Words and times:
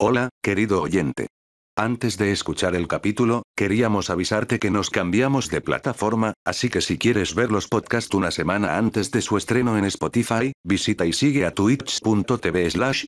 Hola, 0.00 0.30
querido 0.42 0.82
oyente. 0.82 1.28
Antes 1.76 2.18
de 2.18 2.32
escuchar 2.32 2.74
el 2.74 2.88
capítulo, 2.88 3.44
queríamos 3.56 4.10
avisarte 4.10 4.58
que 4.58 4.70
nos 4.70 4.90
cambiamos 4.90 5.50
de 5.50 5.60
plataforma, 5.60 6.34
así 6.44 6.68
que 6.68 6.80
si 6.80 6.98
quieres 6.98 7.36
ver 7.36 7.52
los 7.52 7.68
podcasts 7.68 8.12
una 8.12 8.32
semana 8.32 8.76
antes 8.76 9.12
de 9.12 9.22
su 9.22 9.36
estreno 9.36 9.78
en 9.78 9.84
Spotify, 9.84 10.52
visita 10.64 11.06
y 11.06 11.12
sigue 11.12 11.46
a 11.46 11.52
twitch.tv 11.52 12.70
slash 12.70 13.04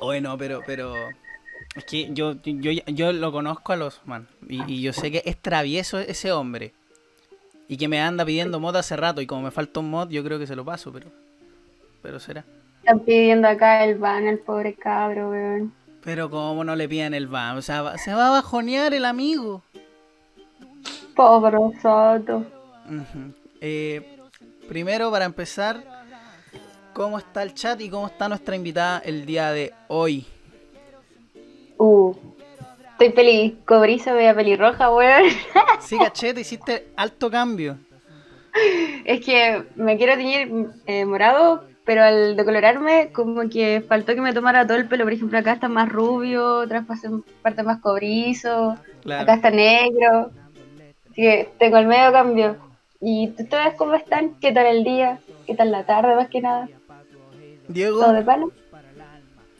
Oye, 0.00 0.20
no, 0.20 0.36
pero, 0.38 0.60
pero. 0.66 0.94
Es 1.74 1.84
que 1.84 2.12
yo, 2.12 2.34
yo, 2.42 2.72
yo 2.86 3.12
lo 3.12 3.32
conozco 3.32 3.72
a 3.72 3.76
los 3.76 4.00
man. 4.06 4.28
Y, 4.48 4.62
y 4.72 4.82
yo 4.82 4.92
sé 4.92 5.10
que 5.10 5.22
es 5.24 5.36
travieso 5.40 5.98
ese 5.98 6.32
hombre. 6.32 6.72
Y 7.68 7.76
que 7.76 7.88
me 7.88 8.00
anda 8.00 8.24
pidiendo 8.24 8.60
mod 8.60 8.76
hace 8.76 8.96
rato. 8.96 9.20
Y 9.20 9.26
como 9.26 9.42
me 9.42 9.50
falta 9.50 9.80
un 9.80 9.90
mod, 9.90 10.08
yo 10.10 10.22
creo 10.24 10.38
que 10.38 10.46
se 10.46 10.56
lo 10.56 10.64
paso, 10.64 10.92
pero. 10.92 11.10
Pero 12.02 12.20
será. 12.20 12.44
Están 12.80 13.00
pidiendo 13.00 13.48
acá 13.48 13.84
el 13.84 13.98
van 13.98 14.28
al 14.28 14.38
pobre 14.38 14.74
cabro, 14.74 15.30
weón. 15.30 15.72
Pero 16.04 16.30
como 16.30 16.62
no 16.62 16.76
le 16.76 16.88
piden 16.88 17.14
el 17.14 17.26
van. 17.26 17.56
O 17.56 17.62
sea, 17.62 17.98
se 17.98 18.14
va 18.14 18.28
a 18.28 18.30
bajonear 18.30 18.94
el 18.94 19.04
amigo. 19.04 19.64
Pobre 21.16 21.56
Soto. 21.82 22.46
Eh, 23.60 24.18
primero, 24.68 25.10
para 25.10 25.24
empezar, 25.24 25.82
¿cómo 26.96 27.18
está 27.18 27.42
el 27.42 27.52
chat 27.52 27.78
y 27.82 27.90
cómo 27.90 28.06
está 28.06 28.26
nuestra 28.26 28.56
invitada 28.56 29.00
el 29.04 29.26
día 29.26 29.52
de 29.52 29.74
hoy? 29.88 30.24
Uh. 31.76 32.14
Estoy 32.92 33.12
feliz. 33.12 33.54
Cobrizo, 33.66 34.14
vea 34.14 34.34
pelirroja, 34.34 34.90
weón. 34.90 35.24
Sí, 35.80 35.98
caché, 35.98 36.32
te 36.32 36.40
hiciste 36.40 36.86
alto 36.96 37.30
cambio. 37.30 37.76
Es 39.04 39.22
que 39.22 39.64
me 39.74 39.98
quiero 39.98 40.14
teñir 40.16 40.70
eh, 40.86 41.04
morado, 41.04 41.64
pero 41.84 42.02
al 42.02 42.34
decolorarme, 42.34 43.10
como 43.12 43.46
que 43.50 43.84
faltó 43.86 44.14
que 44.14 44.22
me 44.22 44.32
tomara 44.32 44.66
todo 44.66 44.78
el 44.78 44.88
pelo. 44.88 45.04
Por 45.04 45.12
ejemplo, 45.12 45.38
acá 45.38 45.52
está 45.52 45.68
más 45.68 45.90
rubio, 45.90 46.60
otras 46.60 46.86
pas- 46.86 47.22
parte 47.42 47.62
más 47.62 47.80
cobrizo, 47.80 48.70
acá 48.70 48.82
Claro. 49.02 49.32
está 49.34 49.50
negro. 49.50 50.30
Así 51.10 51.20
que 51.20 51.50
tengo 51.58 51.76
el 51.76 51.86
medio 51.86 52.10
cambio. 52.12 52.56
¿Y 53.02 53.28
ustedes 53.38 53.74
cómo 53.76 53.94
están? 53.94 54.36
¿Qué 54.40 54.52
tal 54.52 54.64
el 54.64 54.82
día? 54.84 55.18
¿Qué 55.46 55.54
tal 55.54 55.70
la 55.70 55.84
tarde, 55.84 56.16
más 56.16 56.28
que 56.30 56.40
nada? 56.40 56.66
Diego, 57.68 58.00
¿Todo 58.00 58.12
de 58.12 58.22
palo? 58.22 58.52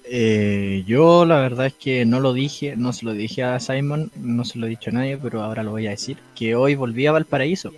Eh, 0.09 0.85
yo 0.87 1.25
la 1.25 1.41
verdad 1.41 1.67
es 1.67 1.75
que 1.75 2.05
no 2.07 2.21
lo 2.21 2.33
dije, 2.33 2.77
no 2.77 2.93
se 2.93 3.05
lo 3.05 3.13
dije 3.13 3.43
a 3.43 3.59
Simon, 3.59 4.11
no 4.17 4.45
se 4.45 4.59
lo 4.59 4.67
he 4.67 4.71
dicho 4.71 4.91
a 4.91 4.93
nadie, 4.93 5.19
pero 5.19 5.43
ahora 5.43 5.65
lo 5.65 5.73
voy 5.73 5.87
a 5.89 5.91
decir, 5.91 6.17
que 6.37 6.55
hoy 6.55 6.77
volví 6.77 7.07
a 7.07 7.13
Valparaíso. 7.13 7.73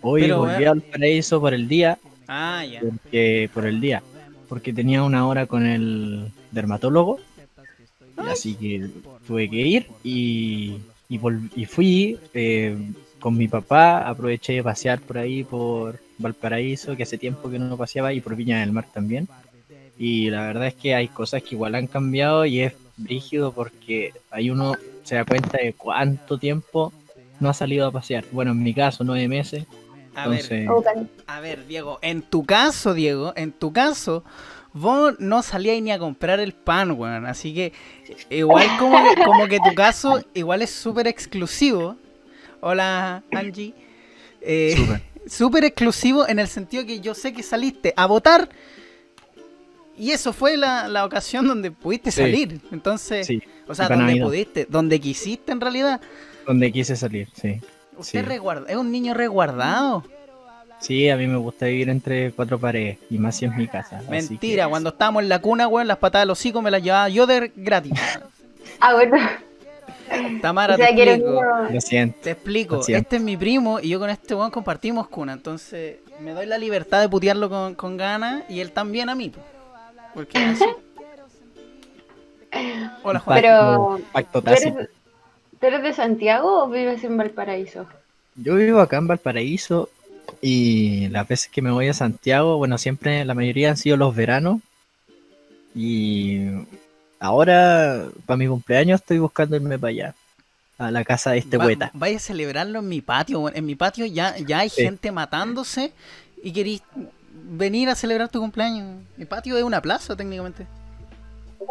Hoy 0.00 0.22
Pero, 0.22 0.38
volví 0.38 0.64
eh. 0.64 0.66
a 0.66 0.70
Valparaíso 0.70 1.40
por 1.40 1.52
el 1.54 1.68
día, 1.68 1.98
Ah, 2.26 2.64
ya. 2.64 2.80
porque, 2.80 3.50
por 3.52 3.66
el 3.66 3.80
día, 3.80 4.02
porque 4.48 4.72
tenía 4.72 5.02
una 5.02 5.26
hora 5.28 5.46
con 5.46 5.66
el 5.66 6.28
dermatólogo, 6.50 7.20
y 8.16 8.28
así 8.28 8.54
que 8.54 8.88
tuve 9.26 9.48
que 9.50 9.56
ir 9.56 9.86
y, 10.02 10.76
y, 11.08 11.20
y 11.54 11.64
fui 11.66 12.18
eh, 12.32 12.76
con 13.20 13.36
mi 13.36 13.46
papá, 13.48 14.08
aproveché 14.08 14.54
de 14.54 14.62
pasear 14.62 15.00
por 15.00 15.18
ahí 15.18 15.44
por 15.44 16.00
Valparaíso, 16.18 16.96
que 16.96 17.02
hace 17.02 17.18
tiempo 17.18 17.50
que 17.50 17.58
no 17.58 17.76
paseaba, 17.76 18.12
y 18.14 18.20
por 18.22 18.36
Viña 18.36 18.60
del 18.60 18.72
Mar 18.72 18.86
también. 18.92 19.28
Y 20.04 20.30
la 20.30 20.44
verdad 20.48 20.66
es 20.66 20.74
que 20.74 20.96
hay 20.96 21.06
cosas 21.06 21.44
que 21.44 21.54
igual 21.54 21.76
han 21.76 21.86
cambiado 21.86 22.44
y 22.44 22.60
es 22.60 22.72
brígido 22.96 23.52
porque 23.52 24.12
ahí 24.32 24.50
uno 24.50 24.74
se 25.04 25.14
da 25.14 25.24
cuenta 25.24 25.58
de 25.58 25.74
cuánto 25.74 26.38
tiempo 26.38 26.92
no 27.38 27.48
ha 27.48 27.54
salido 27.54 27.86
a 27.86 27.92
pasear. 27.92 28.24
Bueno, 28.32 28.50
en 28.50 28.64
mi 28.64 28.74
caso, 28.74 29.04
nueve 29.04 29.28
meses. 29.28 29.64
A 30.16 30.26
ver, 30.26 30.44
Entonces, 30.50 31.06
a 31.28 31.38
ver, 31.38 31.68
Diego, 31.68 32.00
en 32.02 32.22
tu 32.22 32.44
caso, 32.44 32.94
Diego, 32.94 33.32
en 33.36 33.52
tu 33.52 33.72
caso, 33.72 34.24
vos 34.72 35.14
no 35.20 35.40
salías 35.40 35.80
ni 35.80 35.92
a 35.92 36.00
comprar 36.00 36.40
el 36.40 36.52
pan, 36.52 36.90
weón. 36.98 37.24
Así 37.24 37.54
que 37.54 37.72
igual 38.28 38.66
como 38.80 38.98
que, 39.04 39.22
como 39.22 39.46
que 39.46 39.60
tu 39.60 39.72
caso 39.72 40.20
igual 40.34 40.62
es 40.62 40.70
súper 40.70 41.06
exclusivo. 41.06 41.94
Hola, 42.60 43.22
Angie. 43.30 43.72
Eh, 44.40 44.74
súper. 44.76 45.02
súper 45.28 45.64
exclusivo 45.64 46.26
en 46.26 46.40
el 46.40 46.48
sentido 46.48 46.84
que 46.84 46.98
yo 46.98 47.14
sé 47.14 47.32
que 47.32 47.44
saliste 47.44 47.94
a 47.96 48.06
votar 48.06 48.48
y 49.96 50.10
eso 50.10 50.32
fue 50.32 50.56
la, 50.56 50.88
la 50.88 51.04
ocasión 51.04 51.46
donde 51.46 51.70
pudiste 51.70 52.10
Sí. 52.10 52.20
salir. 52.22 52.60
Entonces, 52.72 53.26
Sí, 53.26 53.42
o 53.68 53.74
sea, 53.74 53.88
donde 53.88 54.16
pudiste, 54.20 54.66
donde 54.68 55.00
quisiste 55.00 55.52
en 55.52 55.60
realidad. 55.60 56.00
donde 56.46 56.72
quise 56.72 56.96
salir, 56.96 57.28
sí. 57.34 57.60
Usted 57.96 58.20
Sí. 58.22 58.26
resguarda- 58.26 58.68
es 58.68 58.76
un 58.76 58.90
niño 58.90 59.14
resguardado. 59.14 60.04
Sí, 60.80 61.08
a 61.08 61.16
mí 61.16 61.28
me 61.28 61.36
gusta 61.36 61.66
vivir 61.66 61.88
entre 61.90 62.32
cuatro 62.32 62.58
paredes 62.58 62.98
y 63.08 63.18
más 63.18 63.36
si 63.36 63.44
es 63.44 63.54
mi 63.54 63.68
casa. 63.68 63.98
así 63.98 64.08
Mentira, 64.10 64.64
que- 64.64 64.70
cuando 64.70 64.90
estábamos 64.90 65.22
en 65.22 65.28
la 65.28 65.38
cuna, 65.40 65.68
weón, 65.68 65.86
las 65.86 65.98
patadas 65.98 66.24
de 66.24 66.26
los 66.26 66.38
hocico 66.40 66.60
me 66.62 66.70
las 66.72 66.82
llevaba 66.82 67.08
yo 67.08 67.26
de 67.26 67.52
gratis. 67.54 67.92
Ah, 68.80 68.94
bueno. 68.94 69.16
Tamara, 70.40 70.74
O 70.74 70.76
sea, 70.76 70.88
te 70.94 71.02
explico. 71.02 71.42
Lo 71.70 71.80
siento. 71.80 72.18
Te 72.22 72.30
explico, 72.32 72.76
Lo 72.76 72.82
siento. 72.82 73.02
este 73.02 73.16
es 73.16 73.22
mi 73.22 73.36
primo 73.36 73.78
y 73.80 73.88
yo 73.90 73.98
con 74.00 74.10
este 74.10 74.34
weón 74.34 74.50
compartimos 74.50 75.08
cuna, 75.08 75.32
entonces 75.32 75.96
me 76.20 76.32
doy 76.32 76.46
la 76.46 76.58
libertad 76.58 77.00
de 77.00 77.08
putearlo 77.08 77.48
con, 77.48 77.74
con 77.74 77.96
ganas 77.96 78.42
y 78.48 78.60
él 78.60 78.72
también 78.72 79.08
a 79.08 79.14
mí. 79.14 79.30
po. 79.30 79.40
Porque 80.14 80.38
es 80.52 80.60
así. 80.62 80.70
Hola 83.02 83.18
Juan. 83.20 83.40
Pero- 83.40 84.00
Pacto 84.12 84.42
¿Tú 84.42 84.48
eres, 84.50 84.62
tácito. 84.62 84.80
tú 85.60 85.66
eres 85.66 85.82
de 85.82 85.92
Santiago 85.92 86.64
o 86.64 86.68
vives 86.68 87.02
en 87.04 87.16
Valparaíso? 87.16 87.86
Yo 88.36 88.56
vivo 88.56 88.80
acá 88.80 88.98
en 88.98 89.06
Valparaíso 89.08 89.88
y 90.40 91.08
las 91.08 91.26
veces 91.28 91.50
que 91.50 91.62
me 91.62 91.70
voy 91.70 91.88
a 91.88 91.94
Santiago, 91.94 92.56
bueno, 92.58 92.78
siempre 92.78 93.24
la 93.24 93.34
mayoría 93.34 93.70
han 93.70 93.76
sido 93.76 93.96
los 93.96 94.14
veranos. 94.14 94.60
Y 95.74 96.40
ahora, 97.18 98.06
para 98.26 98.36
mi 98.36 98.46
cumpleaños, 98.46 99.00
estoy 99.00 99.18
buscando 99.18 99.56
irme 99.56 99.78
para 99.78 99.90
allá, 99.90 100.14
a 100.78 100.90
la 100.90 101.04
casa 101.04 101.32
de 101.32 101.38
este 101.38 101.56
Va- 101.56 101.66
hueta. 101.66 101.90
vaya 101.94 102.16
a 102.16 102.20
celebrarlo 102.20 102.80
en 102.80 102.88
mi 102.88 103.00
patio. 103.00 103.48
En 103.54 103.64
mi 103.66 103.74
patio 103.74 104.04
ya, 104.06 104.36
ya 104.38 104.60
hay 104.60 104.68
Sí. 104.68 104.82
gente 104.82 105.10
matándose 105.12 105.92
y 106.42 106.52
querís 106.52 106.82
venir 107.32 107.88
a 107.88 107.94
celebrar 107.94 108.28
tu 108.28 108.40
cumpleaños. 108.40 109.02
Mi 109.16 109.24
patio 109.24 109.56
es 109.56 109.64
una 109.64 109.80
plaza 109.80 110.16
técnicamente. 110.16 110.66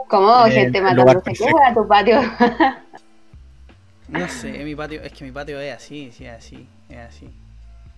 ¿Cómo? 0.08 0.46
Eh, 0.46 0.52
gente 0.52 0.82
matándose. 0.82 1.34
¿Qué 1.34 1.46
a 1.68 1.74
tu 1.74 1.88
patio? 1.88 2.22
No 4.08 4.28
sé, 4.28 4.64
mi 4.66 4.76
patio, 4.76 5.02
es 5.02 5.14
que 5.14 5.24
mi 5.24 5.32
patio 5.32 5.60
es 5.60 5.74
así, 5.76 6.12
sí, 6.12 6.26
es 6.26 6.38
así, 6.38 6.68
es 6.90 6.98
así, 6.98 7.30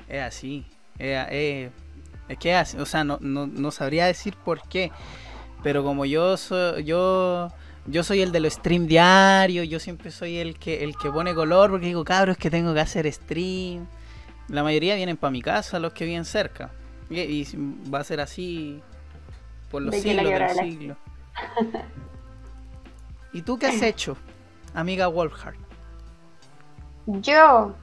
es 0.08 0.22
así, 0.22 0.66
es, 1.00 1.28
es- 1.32 1.72
es 2.30 2.38
que 2.38 2.52
es 2.52 2.58
así, 2.58 2.78
o 2.78 2.86
sea, 2.86 3.04
no, 3.04 3.18
no, 3.20 3.48
no 3.48 3.72
sabría 3.72 4.06
decir 4.06 4.36
por 4.46 4.62
qué, 4.70 4.92
pero 5.64 5.84
como 5.84 6.06
yo 6.06 6.38
soy, 6.38 6.84
yo, 6.84 7.52
yo 7.88 8.04
soy 8.04 8.22
el 8.22 8.32
de 8.32 8.42
los 8.42 8.54
stream 8.54 8.86
diarios, 8.86 9.68
yo 9.68 9.80
siempre 9.80 10.12
soy 10.12 10.38
el 10.38 10.60
que, 10.60 10.84
el 10.84 10.96
que 10.98 11.10
pone 11.12 11.34
color, 11.34 11.72
porque 11.72 11.88
digo, 11.88 12.04
cabros, 12.06 12.38
que 12.38 12.52
tengo 12.52 12.74
que 12.76 12.80
hacer 12.80 13.12
stream, 13.12 13.88
la 14.50 14.62
mayoría 14.62 14.94
vienen 14.96 15.18
para 15.18 15.32
mi 15.32 15.42
casa, 15.42 15.80
los 15.80 15.94
que 15.94 16.06
viven 16.06 16.26
cerca, 16.26 16.70
y, 17.22 17.48
va 17.94 18.00
a 18.00 18.04
ser 18.04 18.20
así 18.20 18.82
por 19.70 19.82
los 19.82 19.92
De 19.92 20.02
siglos 20.02 20.26
de 20.26 20.40
los 20.40 20.58
siglos. 20.58 20.98
¿Y 23.34 23.42
tú 23.42 23.58
qué 23.58 23.68
has 23.68 23.82
hecho, 23.82 24.18
amiga 24.74 25.08
Wolfhard? 25.08 25.56
Yo. 27.06 27.74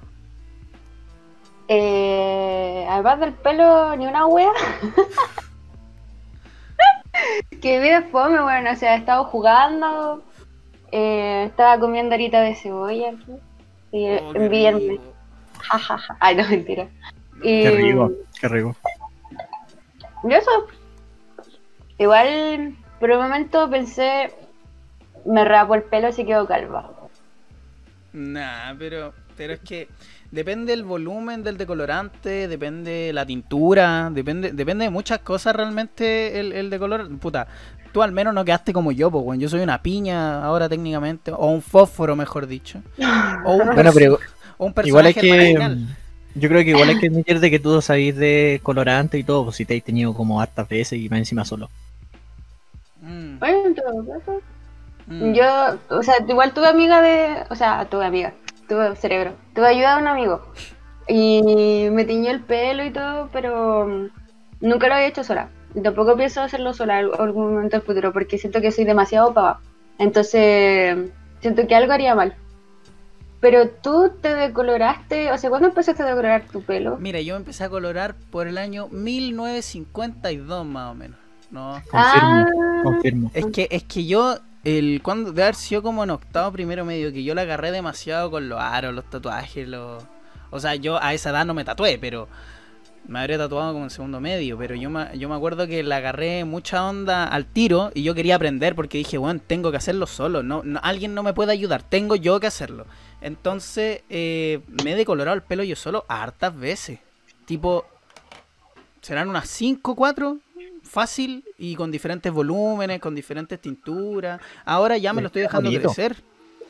Eh, 1.69 2.87
además 2.89 3.21
del 3.21 3.33
pelo, 3.35 3.95
ni 3.97 4.07
una 4.07 4.27
wea. 4.27 4.51
que 7.63 7.81
vida 7.81 8.03
fome, 8.11 8.41
bueno, 8.43 8.73
o 8.73 8.77
sea, 8.77 8.95
he 8.95 8.99
estado 8.99 9.25
jugando. 9.25 10.23
eh, 10.93 11.45
estaba 11.47 11.79
comiendo 11.79 12.15
ahorita 12.15 12.41
de 12.41 12.55
cebolla 12.57 13.11
aquí. 13.11 13.33
Y 13.93 14.07
Oh, 14.19 14.33
qué 14.33 14.39
envidiarme. 14.39 14.81
rico. 14.81 15.03
Ja, 15.59 15.79
ja, 15.79 15.99
ja. 15.99 16.17
Ay, 16.21 16.37
no, 16.37 16.49
mentira. 16.49 16.89
Y, 17.43 17.63
Qué 17.63 17.71
rico, 17.71 18.13
qué 18.41 18.49
rico. 18.49 18.77
Y 20.25 20.35
eso. 20.35 20.51
Igual, 21.99 22.75
por 22.99 23.11
un 23.11 23.19
momento 23.19 23.69
pensé, 23.71 24.33
me 25.25 25.45
rapo 25.45 25.75
el 25.75 25.83
pelo 25.83 26.13
si 26.13 26.25
quedo 26.25 26.47
calva. 26.47 26.91
Nah, 28.13 28.75
pero, 28.79 29.13
pero 29.37 29.53
es 29.53 29.61
que 29.61 29.89
depende 30.31 30.73
el 30.73 30.85
volumen 30.85 31.43
del 31.43 31.57
decolorante, 31.57 32.49
depende 32.49 33.13
la 33.13 33.27
tintura, 33.27 34.11
depende, 34.11 34.53
depende 34.53 34.85
de 34.85 34.91
muchas 34.91 35.21
cosas 35.21 35.55
realmente 35.55 36.41
el, 36.41 36.53
el 36.53 36.71
decolor. 36.71 37.09
Puta, 37.19 37.47
tú 37.93 38.03
al 38.03 38.13
menos 38.13 38.35
no 38.35 38.45
quedaste 38.45 38.73
como 38.73 38.93
yo, 38.93 39.11
pues. 39.11 39.39
Yo 39.39 39.49
soy 39.49 39.61
una 39.61 39.83
piña 39.83 40.45
ahora 40.45 40.69
técnicamente, 40.69 41.33
o 41.33 41.47
un 41.47 41.63
fósforo, 41.63 42.17
mejor 42.17 42.47
dicho. 42.47 42.83
O 43.45 43.55
un, 43.55 43.75
Bueno, 43.75 43.91
pero 43.95 44.19
o 44.59 44.67
un 44.67 44.75
igual 44.85 45.07
hay 45.07 45.15
personaje 45.15 45.53
que, 45.53 45.59
marginal. 45.59 45.97
Yo 46.35 46.49
creo 46.49 46.63
que 46.63 46.71
igual 46.71 46.89
hay 46.89 46.99
que 46.99 47.09
admitir 47.09 47.41
de 47.41 47.51
que 47.51 47.59
tú 47.59 47.81
sabís 47.83 48.17
de 48.17 48.61
colorante 48.63 49.19
y 49.19 49.25
todo, 49.25 49.45
pues 49.45 49.57
si 49.57 49.65
te 49.67 49.77
has 49.77 49.83
tenido 49.85 50.15
como 50.15 50.41
hartas 50.41 50.69
veces 50.69 50.99
y 51.01 51.09
más 51.09 51.19
encima 51.21 51.45
solo. 51.45 51.69
Mm, 53.03 53.39
Bueno, 53.39 53.67
en 53.67 53.75
todo 53.75 54.07
caso. 54.07 54.41
mm. 55.07 55.33
Yo, 55.35 55.45
o 55.91 56.03
sea, 56.03 56.15
igual 56.29 56.53
tuve 56.55 56.69
amiga 56.69 57.03
de. 57.03 57.45
O 57.51 57.55
sea, 57.55 57.87
tuve 57.87 58.05
amiga. 58.07 58.35
Tuve 58.69 58.95
cerebro. 58.97 59.33
Tuve 59.55 59.67
ayuda 59.69 59.97
de 59.97 60.03
un 60.03 60.09
amigo. 60.09 60.43
Y 61.09 61.89
me 61.91 62.05
tiñó 62.05 62.31
el 62.31 62.41
pelo 62.45 62.85
y 62.85 62.93
todo, 62.93 63.29
pero 63.33 63.87
mm, 63.87 64.07
nunca 64.61 64.89
lo 64.89 64.95
había 64.95 65.09
hecho 65.09 65.25
sola. 65.25 65.51
Y 65.75 65.83
tampoco 65.83 66.17
pienso 66.17 66.41
hacerlo 66.43 66.75
sola 66.75 67.01
en 67.01 67.11
algún 67.19 67.55
momento 67.55 67.77
del 67.77 67.87
futuro, 67.87 68.13
porque 68.13 68.39
siento 68.39 68.61
que 68.61 68.73
soy 68.73 68.85
demasiado 68.85 69.33
pava. 69.35 69.61
Entonces, 69.99 70.97
siento 71.41 71.67
que 71.67 71.75
algo 71.75 71.93
haría 71.93 72.15
mal. 72.15 72.37
Pero 73.41 73.69
tú 73.71 74.13
te 74.21 74.35
decoloraste, 74.35 75.33
o 75.33 75.39
sea, 75.39 75.49
¿cuándo 75.49 75.69
empezaste 75.69 76.03
a 76.03 76.07
decolorar 76.07 76.45
tu 76.53 76.63
pelo? 76.63 76.99
Mira, 76.99 77.21
yo 77.21 77.35
me 77.35 77.39
empecé 77.39 77.65
a 77.65 77.71
colorar 77.71 78.15
por 78.31 78.47
el 78.47 78.59
año 78.59 78.89
1952 78.89 80.67
más 80.67 80.91
o 80.91 80.95
menos. 80.95 81.17
No, 81.51 81.83
Confirmo, 81.91 82.47
Ah. 82.47 82.81
confirmo. 82.85 83.31
es 83.35 83.47
que 83.47 83.67
es 83.71 83.83
que 83.83 84.07
yo 84.07 84.37
el 84.63 85.01
cuando 85.03 85.33
de 85.33 85.43
haber 85.43 85.55
sido 85.57 85.83
como 85.83 86.05
en 86.05 86.11
octavo 86.11 86.53
primero 86.53 86.85
medio 86.85 87.13
que 87.13 87.25
yo 87.25 87.35
la 87.35 87.43
agarré 87.43 87.73
demasiado 87.73 88.31
con 88.31 88.49
los 88.49 88.61
aros, 88.61 88.95
los 88.95 89.05
tatuajes, 89.11 89.67
los 89.67 90.05
o 90.51 90.61
sea, 90.61 90.75
yo 90.77 91.03
a 91.03 91.13
esa 91.15 91.31
edad 91.31 91.45
no 91.47 91.55
me 91.55 91.65
tatué, 91.65 91.99
pero 91.99 92.29
me 93.09 93.19
habría 93.21 93.39
tatuado 93.39 93.73
como 93.73 93.85
en 93.85 93.91
segundo 93.91 94.21
medio, 94.21 94.59
pero 94.59 94.75
yo 94.77 94.91
me, 94.91 95.17
yo 95.19 95.29
me 95.29 95.35
acuerdo 95.35 95.67
que 95.67 95.83
la 95.83 95.97
agarré 95.97 96.45
mucha 96.45 96.87
onda 96.89 97.25
al 97.27 97.47
tiro 97.47 97.91
y 97.95 98.03
yo 98.05 98.15
quería 98.15 98.37
aprender 98.37 98.75
porque 98.77 98.99
dije, 98.99 99.17
bueno, 99.19 99.41
tengo 99.45 99.71
que 99.73 99.79
hacerlo 99.79 100.07
solo, 100.07 100.43
no, 100.45 100.63
no- 100.65 100.79
alguien 100.85 101.15
no 101.15 101.23
me 101.25 101.33
puede 101.33 101.51
ayudar, 101.53 101.83
tengo 101.83 102.15
yo 102.15 102.39
que 102.39 102.47
hacerlo. 102.47 102.87
Entonces 103.21 104.03
eh, 104.09 104.61
me 104.85 104.93
he 104.93 104.97
decolorado 104.97 105.35
el 105.37 105.43
pelo 105.43 105.63
yo 105.63 105.77
solo 105.77 106.05
hartas 106.09 106.59
veces, 106.59 106.99
tipo, 107.45 107.85
serán 109.03 109.29
unas 109.29 109.49
5 109.49 109.95
4 109.95 110.39
fácil 110.83 111.45
y 111.59 111.75
con 111.77 111.91
diferentes 111.91 112.33
volúmenes, 112.33 113.01
con 113.01 113.15
diferentes 113.15 113.61
tinturas. 113.61 114.41
Ahora 114.65 114.97
ya 114.97 115.13
me 115.13 115.23
lo 115.23 115.27
estoy 115.29 115.43
dejando 115.43 115.69
Bonito. 115.71 115.89
crecer. 115.89 116.17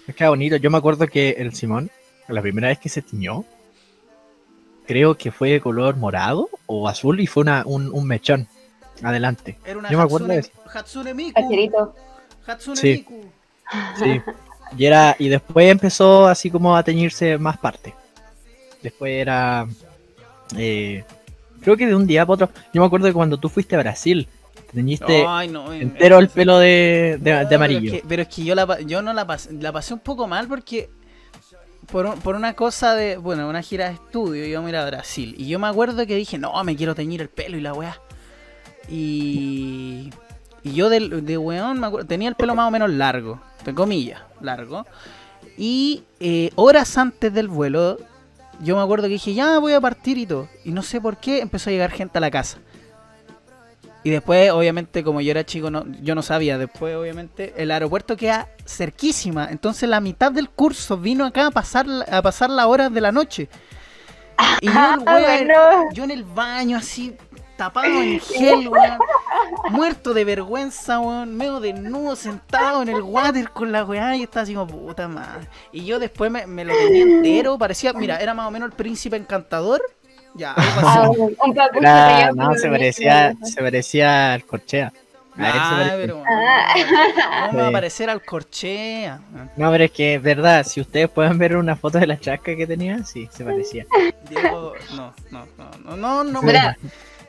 Es 0.07 0.15
que 0.15 0.27
bonito. 0.27 0.57
Yo 0.57 0.71
me 0.71 0.79
acuerdo 0.79 1.07
que 1.07 1.31
el 1.39 1.55
Simón, 1.55 1.91
la 2.29 2.43
primera 2.43 2.69
vez 2.69 2.79
que 2.79 2.89
se 2.89 3.01
tiñó, 3.03 3.45
creo 4.87 5.17
que 5.17 5.31
fue 5.31 5.51
de 5.51 5.61
color 5.61 5.97
morado 5.97 6.49
o 6.67 6.89
azul 6.89 7.21
y 7.21 7.27
fue 7.27 7.43
una, 7.43 7.63
un, 7.65 7.91
un 7.93 8.07
mechón. 8.07 8.49
Adelante. 9.03 9.59
Era 9.65 9.79
una 9.79 9.91
Yo 9.91 9.97
me 9.97 10.05
acuerdo 10.05 10.27
Hatsune, 10.27 10.35
de 10.35 10.41
eso. 10.41 10.51
Hatsune 10.75 11.15
Miku. 11.15 11.93
Hatsune 12.47 12.77
Sí. 12.77 12.93
Miku. 12.93 13.25
Sí. 13.99 14.21
Y 14.79 14.85
era, 14.87 15.17
y 15.19 15.29
después 15.29 15.71
empezó 15.71 16.27
así 16.27 16.51
como 16.51 16.77
a 16.77 16.83
teñirse 16.83 17.37
más 17.39 17.59
parte. 17.59 17.95
Después 18.83 19.13
era 19.13 19.67
eh, 20.57 21.05
creo 21.61 21.77
que 21.77 21.87
de 21.87 21.95
un 21.95 22.07
día 22.07 22.25
para 22.25 22.35
otro. 22.47 22.51
Yo 22.73 22.81
me 22.81 22.87
acuerdo 22.87 23.07
que 23.07 23.13
cuando 23.13 23.37
tú 23.39 23.49
fuiste 23.49 23.75
a 23.77 23.81
Brasil, 23.81 24.29
te 24.67 24.73
teñiste 24.75 25.25
Ay, 25.27 25.49
no, 25.49 25.73
en- 25.73 25.83
entero 25.83 26.19
el 26.19 26.29
pelo 26.29 26.59
de, 26.59 27.19
de- 27.21 27.31
de 27.33 27.43
No, 27.43 27.49
pero 27.49 27.57
amarillo. 27.57 27.93
es 27.95 28.01
que- 28.03 28.09
Pero 28.09 28.23
es 28.23 28.29
que 28.29 28.45
yo, 28.45 28.55
la, 28.55 28.81
yo 28.81 29.03
no 29.03 29.13
la 29.13 29.27
pasé, 29.27 29.53
la 29.53 29.73
pasé 29.73 29.93
un 29.95 30.01
poco 30.01 30.27
mal 30.29 30.47
porque 30.49 30.89
por, 31.91 32.07
un- 32.07 32.21
por 32.21 32.37
una 32.37 32.55
cosa 32.55 32.95
de, 32.95 33.17
bueno, 33.17 33.49
una 33.49 33.63
gira 33.63 33.89
de 33.89 33.95
estudio 33.95 34.45
íbamos 34.47 34.69
a 34.69 34.71
ir 34.71 34.77
a 34.77 34.87
Brasil. 34.87 35.35
Y 35.37 35.49
yo 35.49 35.59
me 35.59 35.67
acuerdo 35.67 36.07
que 36.07 36.15
dije, 36.15 36.39
no, 36.39 36.63
me 36.65 36.77
quiero 36.77 36.95
teñir 36.95 37.21
el 37.21 37.29
pelo 37.29 37.57
y 37.59 37.61
la 37.61 37.75
weá. 37.75 37.99
Y, 38.89 40.11
y 40.63 40.73
yo 40.73 40.89
de, 40.89 41.01
de 41.23 41.39
weón 41.39 41.81
me 41.81 41.87
acuerdo, 41.89 42.07
tenía 42.07 42.29
el 42.29 42.35
pelo 42.35 42.55
más 42.55 42.67
o 42.69 42.71
menos 42.71 42.91
largo, 42.91 43.41
entre 43.61 43.75
comillas, 43.75 44.21
largo. 44.41 44.87
Y 45.57 46.03
eh, 46.19 46.51
horas 46.57 46.97
antes 46.99 47.33
del 47.33 47.49
vuelo, 47.49 47.99
yo 48.61 48.77
me 48.77 48.83
acuerdo 48.83 49.05
que 49.07 49.15
dije, 49.15 49.35
ya 49.35 49.59
voy 49.59 49.75
a 49.75 49.81
partir 49.81 50.19
y 50.19 50.27
todo. 50.27 50.49
Y 50.65 50.73
no 50.73 50.83
sé 50.83 51.01
por 51.01 51.19
qué 51.19 51.41
empezó 51.41 51.71
a 51.71 51.73
llegar 51.73 51.91
gente 51.91 52.19
a 52.19 52.21
la 52.21 52.31
casa. 52.31 52.59
Y 54.03 54.09
después, 54.11 54.51
obviamente, 54.51 55.05
como 55.05 55.21
yo 55.21 55.31
era 55.31 55.45
chico, 55.45 55.71
no, 55.71 55.85
yo 56.01 56.15
no 56.15 56.23
sabía. 56.23 56.57
Después, 56.57 56.97
obviamente, 56.97 57.53
el 57.59 57.71
aeropuerto 57.71 58.17
queda 58.17 58.49
cerquísima. 58.67 59.49
Entonces, 59.51 59.89
la 59.89 60.01
mitad 60.01 60.33
del 60.33 60.49
curso 60.49 60.97
vino 60.97 61.27
acá 61.27 61.49
a 61.49 61.51
pasar, 61.51 61.87
a 62.11 62.23
pasar 62.23 62.49
las 62.49 62.65
horas 62.65 62.93
de 62.93 63.01
la 63.03 63.13
noche. 63.13 63.49
Y 64.63 64.67
yo, 64.67 64.73
Ah, 64.75 64.99
bueno. 65.03 65.55
yo 65.93 66.05
en 66.05 66.13
el 66.13 66.25
baño, 66.25 66.79
así, 66.79 67.15
tapado 67.61 67.87
en 68.03 68.19
gel, 68.21 68.69
weón. 68.69 68.99
Muerto 69.71 70.15
de 70.15 70.25
vergüenza, 70.25 70.99
weón. 70.99 71.37
Medio 71.37 71.61
desnudo, 71.61 72.17
sentado 72.17 72.83
en 72.83 72.89
el 72.89 73.03
water 73.03 73.51
con 73.51 73.71
la 73.71 73.85
weá. 73.85 74.17
Y 74.17 74.23
estaba 74.23 74.45
así 74.45 74.55
como, 74.55 74.67
puta 74.67 75.09
madre. 75.09 75.47
Y 75.73 75.85
yo 75.85 75.99
después 75.99 76.31
me, 76.31 76.47
me 76.47 76.65
lo 76.65 76.75
tenía 76.75 77.03
entero. 77.17 77.59
Parecía, 77.59 77.93
mira, 77.93 78.17
era 78.19 78.33
más 78.33 78.49
o 78.49 78.51
menos 78.51 78.71
el 78.71 78.77
príncipe 78.77 79.17
encantador. 79.17 79.83
Ya, 80.35 80.53
algo 80.53 80.89
así. 80.89 81.37
Ah, 81.85 82.21
Era- 82.23 82.33
no, 82.33 82.55
se 82.55 82.69
parecía, 82.69 83.35
se 83.43 83.61
parecía 83.61 84.33
al 84.33 84.45
corchea. 84.45 84.93
Ah, 85.37 85.77
parecía. 85.77 85.97
pero. 85.97 86.23
¿cómo 87.47 87.53
me 87.53 87.63
va 87.63 87.69
a 87.69 87.73
parecer 87.73 88.11
al 88.11 88.23
corchea? 88.25 89.21
No, 89.57 89.71
pero 89.71 89.85
es 89.85 89.91
que 89.91 90.15
es 90.15 90.23
verdad, 90.23 90.65
si 90.65 90.81
ustedes 90.81 91.09
pueden 91.09 91.37
ver 91.39 91.57
una 91.57 91.77
foto 91.77 91.99
de 91.99 92.07
la 92.07 92.19
chasca 92.19 92.55
que 92.57 92.67
tenía, 92.67 93.05
sí, 93.05 93.29
se 93.33 93.45
parecía. 93.45 93.87
Diego, 94.29 94.75
no, 94.95 95.13
no, 95.31 95.47
no, 95.57 95.97
no, 95.97 96.25
no, 96.25 96.43
no. 96.43 96.43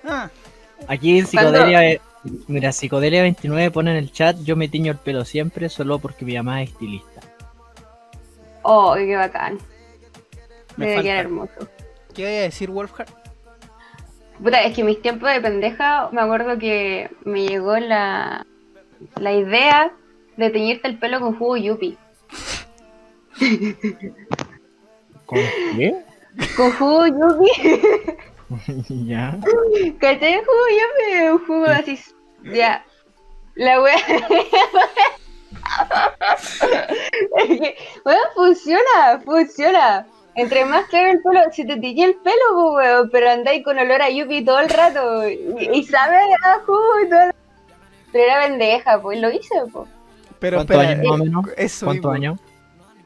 Ah, 0.03 0.29
Aquí 0.87 1.19
en 1.19 1.27
Psicodelia, 1.27 1.89
eh, 1.89 2.01
mira, 2.47 2.69
Psicodelia29 2.69 3.71
pone 3.71 3.91
en 3.91 3.97
el 3.97 4.11
chat, 4.11 4.37
yo 4.43 4.55
me 4.55 4.67
tiño 4.67 4.91
el 4.91 4.97
pelo 4.97 5.25
siempre 5.25 5.69
solo 5.69 5.99
porque 5.99 6.25
mi 6.25 6.35
mamá 6.35 6.63
es 6.63 6.71
estilista. 6.71 7.21
Oh, 8.63 8.93
qué 8.95 9.15
bacán. 9.15 9.57
me 10.77 10.87
Debe 10.87 11.03
quedar 11.03 11.17
hermoso. 11.17 11.67
¿Qué 12.13 12.23
voy 12.23 12.33
a 12.33 12.41
decir, 12.41 12.69
Wolfhard? 12.69 13.09
Puta, 14.41 14.61
es 14.63 14.75
que 14.75 14.83
mis 14.83 15.01
tiempos 15.01 15.31
de 15.31 15.39
pendeja, 15.39 16.09
me 16.11 16.21
acuerdo 16.21 16.57
que 16.57 17.09
me 17.23 17.45
llegó 17.45 17.77
la, 17.77 18.45
la 19.19 19.33
idea 19.33 19.91
de 20.37 20.49
teñirte 20.49 20.87
el 20.87 20.97
pelo 20.97 21.19
con 21.19 21.37
jugo 21.37 21.57
yupi. 21.57 21.97
¿Con 25.25 25.39
qué? 25.75 25.95
Con 26.55 26.71
jugo 26.71 27.07
yupi. 27.07 27.51
ya. 28.89 29.37
¿Cachai? 29.99 30.33
el 30.33 30.45
jugo 30.45 30.65
yupi? 30.69 31.27
Un 31.29 31.45
jugo 31.45 31.65
así. 31.65 31.99
Ya. 32.43 32.85
La 33.55 33.81
wea. 33.81 33.97
Bueno, 38.03 38.21
funciona, 38.35 39.21
funciona. 39.23 40.07
Entre 40.35 40.65
más 40.65 40.85
claro 40.85 41.11
el 41.11 41.21
pelo, 41.21 41.41
si 41.51 41.65
te 41.65 41.77
tiñe 41.77 42.05
el 42.05 42.15
pelo, 42.15 42.73
weón, 42.73 43.09
pero 43.11 43.29
andáis 43.29 43.63
con 43.63 43.77
olor 43.77 44.01
a 44.01 44.09
yupi 44.09 44.43
todo 44.43 44.59
el 44.59 44.69
rato 44.69 45.27
y, 45.29 45.69
y 45.73 45.83
sabe 45.83 46.17
a 46.45 46.59
jugo 46.65 46.99
y 47.05 47.09
todo. 47.09 47.31
Pero 48.11 48.25
era 48.25 48.41
pendeja, 48.45 49.01
pues 49.01 49.19
lo 49.19 49.29
hice, 49.29 49.55
pues. 49.71 49.89
Pero 50.39 50.57
¿Cuántos 50.57 50.75
espera, 50.77 50.91
años 50.91 51.05
más 51.05 51.19
o 51.19 51.23
menos? 51.23 51.45
eso 51.57 51.85
¿Cuántos 51.85 52.13
años? 52.13 52.39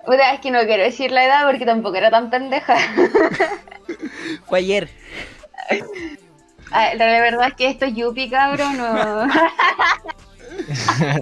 Puta, 0.05 0.33
es 0.33 0.39
que 0.39 0.51
no 0.51 0.59
quiero 0.65 0.83
decir 0.83 1.11
la 1.11 1.25
edad 1.25 1.45
porque 1.45 1.65
tampoco 1.65 1.95
era 1.97 2.11
tan 2.11 2.29
pendeja. 2.29 2.77
Fue 4.45 4.59
ayer. 4.59 4.89
Ah, 6.71 6.95
La 6.95 7.05
verdad 7.05 7.47
es 7.49 7.53
que 7.53 7.69
esto 7.69 7.85
es 7.85 7.95
yupi, 7.95 8.29
cabrón, 8.29 8.77
no. 8.77 9.27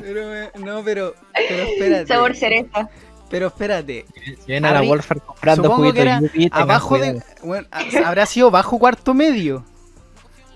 Pero, 0.01 0.51
no, 0.59 0.83
pero, 0.83 1.15
pero 1.33 1.63
espérate. 1.63 2.07
Sabor 2.07 2.35
cereza. 2.35 2.89
Pero 3.29 3.47
espérate. 3.47 4.05
Si 4.45 4.51
ven 4.51 4.63
a 4.63 4.73
la 4.73 4.81
Wolford 4.81 5.19
comprando 5.19 5.63
Supongo 5.63 5.89
juguito 5.89 6.03
que 6.03 6.19
Yupi, 6.21 6.49
abajo 6.51 6.97
de. 6.99 7.21
Bueno, 7.41 7.67
habrá 8.05 8.25
sido 8.25 8.51
bajo 8.51 8.77
cuarto 8.77 9.13
medio. 9.13 9.65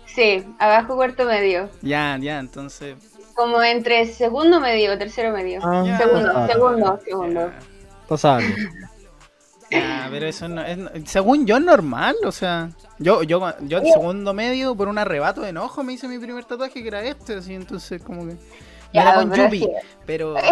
Sí, 0.05 0.45
abajo 0.59 0.95
cuarto 0.95 1.25
medio. 1.25 1.69
Ya, 1.81 2.17
ya, 2.21 2.39
entonces. 2.39 2.95
Como 3.33 3.61
entre 3.61 4.05
segundo 4.05 4.59
medio, 4.59 4.97
tercero 4.97 5.31
medio. 5.31 5.59
Ah. 5.63 5.97
Segundo, 5.97 6.31
ah, 6.33 6.47
segundo, 6.47 6.99
segundo. 7.03 7.51
Cosa 8.07 8.39
ya, 9.71 10.07
pero 10.11 10.25
eso 10.27 10.47
no 10.47 10.61
es. 10.63 10.77
Según 11.05 11.45
yo 11.45 11.57
es 11.57 11.63
normal, 11.63 12.15
o 12.25 12.31
sea. 12.31 12.69
Yo, 12.99 13.23
yo, 13.23 13.53
yo 13.61 13.77
en 13.79 13.85
segundo 13.85 14.33
medio, 14.33 14.75
por 14.75 14.87
un 14.87 14.97
arrebato 14.97 15.41
de 15.41 15.49
enojo, 15.49 15.83
me 15.83 15.93
hice 15.93 16.07
mi 16.07 16.17
primer 16.19 16.45
tatuaje 16.45 16.81
que 16.81 16.87
era 16.87 17.03
este, 17.03 17.35
así, 17.35 17.53
entonces 17.53 18.01
como 18.01 18.27
que. 18.27 18.35
Ya, 18.93 19.01
era 19.01 19.13
con 19.15 19.29
pero 19.29 19.49
sí. 19.49 19.69
pero. 20.05 20.35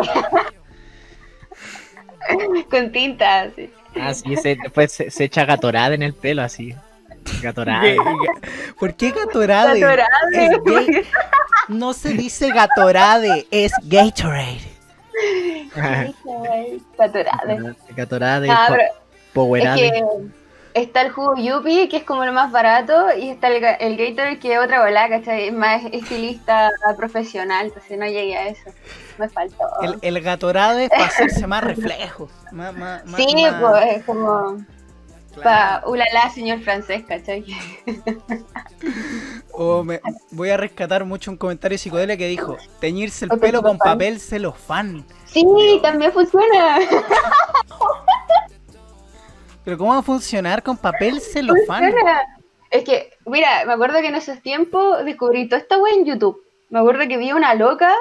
Con 2.69 2.91
tinta, 2.91 3.49
sí. 3.55 3.69
Ah, 3.99 4.13
sí, 4.13 4.35
se, 4.35 4.55
después 4.61 4.91
se, 4.91 5.11
se 5.11 5.25
echa 5.25 5.45
gatorada 5.45 5.93
en 5.93 6.01
el 6.01 6.13
pelo, 6.13 6.41
así. 6.41 6.73
Gatorada. 7.41 7.83
¿Por 8.79 8.95
qué 8.95 9.11
Gatorade? 9.11 9.79
Gatorade. 9.79 10.45
Es 10.45 10.63
gay- 10.63 11.03
No 11.69 11.93
se 11.93 12.13
dice 12.13 12.49
Gatorade, 12.51 13.47
es 13.51 13.71
Gatorade. 13.83 14.59
Gatorade. 16.97 17.75
Gatorade, 17.95 18.49
Ah, 18.49 18.65
po- 18.69 19.04
pero 19.35 19.73
es 19.73 19.79
que 19.79 20.03
está 20.73 21.01
el 21.01 21.11
jugo 21.11 21.35
Yupi, 21.37 21.87
que 21.89 21.97
es 21.97 22.03
como 22.03 22.25
lo 22.25 22.33
más 22.33 22.51
barato, 22.51 23.15
y 23.17 23.29
está 23.29 23.47
el, 23.47 23.63
el 23.79 23.97
Gatorade, 23.97 24.39
que 24.39 24.53
es 24.53 24.59
otra 24.59 24.83
bola, 24.83 25.07
¿cachai? 25.09 25.47
Es 25.47 25.53
más 25.53 25.83
estilista 25.91 26.71
profesional, 26.97 27.67
entonces 27.67 27.97
no 27.97 28.05
llegué 28.05 28.35
a 28.37 28.47
eso. 28.47 28.71
Me 29.17 29.29
faltó. 29.29 29.63
El, 29.81 29.97
el 30.01 30.21
Gatorade 30.21 30.85
es 30.85 30.89
para 30.89 31.05
hacerse 31.05 31.47
más 31.47 31.63
reflejos. 31.63 32.29
Más, 32.51 32.73
más, 32.75 33.05
más- 33.05 33.15
sí, 33.15 33.35
más- 33.35 33.61
pues 33.61 33.97
es 33.97 34.03
como. 34.03 34.57
Pa, 35.43 35.83
ulala, 35.85 36.29
señor 36.33 36.61
francés, 36.61 37.03
¿cachai? 37.07 37.45
O 39.57 39.83
me, 39.83 40.01
voy 40.31 40.49
a 40.49 40.57
rescatar 40.57 41.05
mucho 41.05 41.31
un 41.31 41.37
comentario 41.37 41.77
psicodélico 41.77 42.17
que 42.17 42.27
dijo, 42.27 42.57
teñirse 42.81 43.25
el 43.25 43.39
pelo 43.39 43.61
con 43.61 43.77
papel 43.77 44.19
celofán. 44.19 45.05
Sí, 45.25 45.45
también 45.81 46.11
funciona. 46.11 46.79
Pero 49.65 49.79
¿cómo 49.79 49.91
va 49.91 49.97
a 49.97 50.03
funcionar 50.03 50.61
con 50.61 50.77
papel 50.77 51.19
celofán? 51.19 51.83
Funciona. 51.83 52.21
Es 52.69 52.83
que, 52.83 53.11
mira, 53.25 53.65
me 53.65 53.73
acuerdo 53.73 53.99
que 53.99 54.07
en 54.07 54.15
esos 54.15 54.39
tiempos 54.41 55.03
descubrí 55.03 55.49
toda 55.49 55.61
esta 55.61 55.77
wea 55.79 55.93
en 55.95 56.05
YouTube. 56.05 56.41
Me 56.69 56.79
acuerdo 56.79 57.07
que 57.07 57.17
vi 57.17 57.31
una 57.31 57.55
loca 57.55 57.93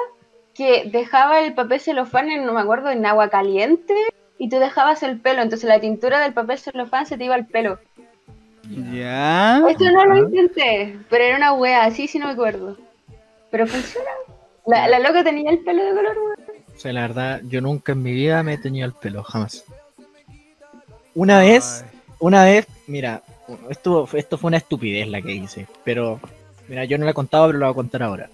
que 0.53 0.89
dejaba 0.91 1.41
el 1.41 1.53
papel 1.53 1.79
celofán 1.79 2.29
en, 2.29 2.45
no 2.45 2.53
me 2.53 2.61
acuerdo, 2.61 2.91
en 2.91 3.05
agua 3.05 3.29
caliente 3.29 3.95
y 4.37 4.49
tú 4.49 4.59
dejabas 4.59 5.01
el 5.01 5.19
pelo. 5.19 5.41
Entonces 5.41 5.67
la 5.67 5.79
tintura 5.79 6.19
del 6.19 6.33
papel 6.33 6.59
celofán 6.59 7.07
se 7.07 7.17
te 7.17 7.25
iba 7.25 7.35
al 7.35 7.47
pelo. 7.47 7.79
Ya. 8.93 9.63
Esto 9.67 9.91
no 9.91 10.05
lo 10.05 10.17
intenté, 10.17 10.97
pero 11.09 11.23
era 11.23 11.37
una 11.37 11.53
wea 11.53 11.85
así, 11.85 12.07
si 12.07 12.19
no 12.19 12.27
me 12.27 12.33
acuerdo. 12.33 12.77
Pero 13.49 13.65
funciona. 13.65 14.09
La, 14.67 14.87
la 14.87 14.99
loca 14.99 15.23
tenía 15.23 15.51
el 15.51 15.59
pelo 15.59 15.83
de 15.83 15.93
color, 15.93 16.17
wea. 16.17 16.35
O 16.75 16.79
sea, 16.79 16.93
la 16.93 17.01
verdad, 17.01 17.41
yo 17.45 17.61
nunca 17.61 17.93
en 17.93 18.03
mi 18.03 18.11
vida 18.11 18.43
me 18.43 18.53
he 18.53 18.57
teñido 18.57 18.87
el 18.87 18.93
pelo, 18.93 19.23
jamás. 19.23 19.63
Una 21.15 21.39
vez, 21.39 21.83
una 22.19 22.43
vez, 22.43 22.67
mira, 22.87 23.23
esto, 23.69 24.07
esto 24.13 24.37
fue 24.37 24.49
una 24.49 24.57
estupidez 24.57 25.07
la 25.07 25.21
que 25.21 25.33
hice, 25.33 25.65
pero, 25.83 26.19
mira, 26.67 26.85
yo 26.85 26.97
no 26.97 27.05
la 27.05 27.11
he 27.11 27.15
contado, 27.15 27.47
pero 27.47 27.59
lo 27.59 27.65
voy 27.65 27.71
a 27.71 27.75
contar 27.75 28.03
ahora. 28.03 28.29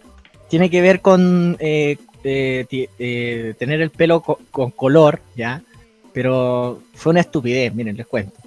Tiene 0.49 0.69
que 0.69 0.81
ver 0.81 0.99
con 1.01 1.55
eh, 1.59 1.97
eh, 2.23 2.65
eh, 2.99 3.53
tener 3.57 3.81
el 3.81 3.89
pelo 3.91 4.21
co- 4.21 4.39
con 4.51 4.71
color, 4.71 5.21
¿ya? 5.35 5.61
Pero 6.11 6.81
fue 6.93 7.11
una 7.11 7.21
estupidez, 7.21 7.73
miren, 7.73 7.95
les 7.95 8.05
cuento. 8.07 8.37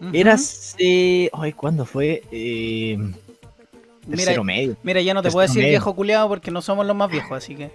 Ujú. 0.00 0.10
Era 0.12 0.34
hace... 0.34 1.30
Ay, 1.32 1.52
¿cuándo 1.52 1.86
fue? 1.86 2.22
Eh, 2.30 2.98
tercero 4.10 4.44
medio. 4.44 4.76
Mira, 4.82 5.00
ya 5.00 5.14
no 5.14 5.22
te 5.22 5.30
puedo 5.30 5.46
decir 5.46 5.62
medio. 5.62 5.70
viejo 5.70 5.94
culiado 5.94 6.28
porque 6.28 6.50
no 6.50 6.60
somos 6.62 6.84
los 6.86 6.96
más 6.96 7.10
viejos, 7.10 7.32
así 7.32 7.54
que. 7.54 7.70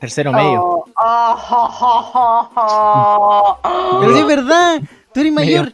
Tercero 0.00 0.32
medio. 0.32 0.62
Oh, 0.62 0.84
oh, 0.96 2.48
jo. 2.54 4.00
Pero 4.00 4.16
es 4.16 4.26
verdad, 4.26 4.80
tú 5.12 5.20
eres 5.20 5.32
mayor, 5.32 5.72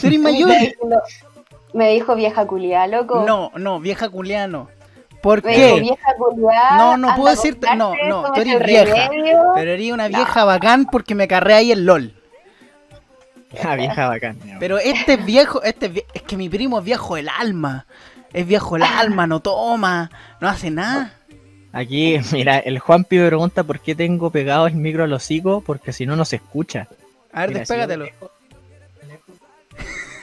tú 0.00 0.06
eres 0.06 0.18
mayor. 0.20 0.48
Me 1.74 1.90
dijo- 1.92 2.14
vieja 2.14 2.46
culia, 2.46 2.86
loco. 2.86 3.22
No, 3.26 3.50
no, 3.56 3.78
vieja 3.80 4.08
culiano. 4.08 4.68
¿Por 5.22 5.44
Me 5.44 5.56
dijo 5.56 5.74
qué? 5.74 5.80
vieja 5.80 6.14
culiá. 6.16 6.76
No, 6.78 6.96
no 6.96 7.14
puedo 7.16 7.34
decirte- 7.34 7.74
no, 7.76 7.92
no, 8.08 8.32
tú 8.32 8.40
eres 8.40 8.54
el 8.54 8.62
vieja. 8.64 9.08
remedio. 9.08 9.38
Pero 9.54 9.70
eres 9.72 9.92
una 9.92 10.08
vieja 10.08 10.44
bacán 10.44 10.86
porque 10.86 11.14
me 11.14 11.28
carré 11.28 11.54
ahí 11.54 11.72
el 11.72 11.84
LOL. 11.84 12.14
Ah, 13.64 13.74
vieja 13.76 14.08
bacán. 14.08 14.38
Pero 14.60 14.78
este 14.78 15.14
es 15.14 15.24
viejo, 15.24 15.62
este 15.62 15.86
es, 15.86 15.92
vie- 15.94 16.04
es 16.14 16.22
que 16.22 16.36
mi 16.36 16.48
primo 16.48 16.78
es 16.78 16.84
viejo 16.84 17.16
del 17.16 17.28
alma. 17.28 17.86
Es 18.32 18.46
viejo 18.46 18.76
el 18.76 18.82
alma, 18.84 19.26
no 19.26 19.40
toma, 19.40 20.10
no 20.40 20.48
hace 20.48 20.70
nada. 20.70 21.12
Aquí, 21.72 22.18
mira, 22.32 22.58
el 22.58 22.78
Juanpi 22.78 23.18
me 23.18 23.28
pregunta 23.28 23.62
por 23.64 23.80
qué 23.80 23.94
tengo 23.94 24.30
pegado 24.30 24.66
el 24.66 24.74
micro 24.74 25.04
al 25.04 25.12
hocico, 25.12 25.60
porque 25.60 25.92
si 25.92 26.06
no, 26.06 26.16
no 26.16 26.24
se 26.24 26.36
escucha. 26.36 26.88
A 27.32 27.40
ver, 27.40 27.50
Mira, 27.50 27.60
despégatelo. 27.60 28.06
yo 28.06 28.12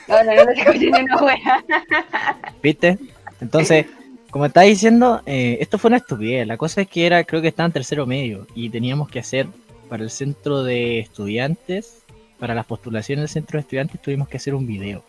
No, 0.08 0.24
no, 0.24 0.34
no 0.34 0.46
te 0.46 0.60
escuché 0.60 0.90
ni 0.90 1.00
una 1.00 1.22
wea. 1.22 1.64
¿Viste? 2.62 2.98
Entonces, 3.40 3.86
como 4.30 4.46
estaba 4.46 4.66
diciendo, 4.66 5.22
eh, 5.24 5.58
esto 5.60 5.78
fue 5.78 5.88
una 5.88 5.98
estupidez. 5.98 6.46
La 6.46 6.56
cosa 6.56 6.82
es 6.82 6.88
que 6.88 7.06
era, 7.06 7.24
creo 7.24 7.40
que 7.40 7.48
estaba 7.48 7.66
en 7.66 7.72
tercero 7.72 8.06
medio 8.06 8.46
y 8.54 8.70
teníamos 8.70 9.08
que 9.08 9.20
hacer 9.20 9.46
para 9.88 10.02
el 10.02 10.10
centro 10.10 10.64
de 10.64 10.98
estudiantes, 10.98 12.02
para 12.38 12.54
las 12.54 12.66
postulaciones 12.66 13.22
del 13.22 13.28
centro 13.28 13.56
de 13.56 13.62
estudiantes, 13.62 14.02
tuvimos 14.02 14.28
que 14.28 14.36
hacer 14.36 14.54
un 14.54 14.66
video. 14.66 15.04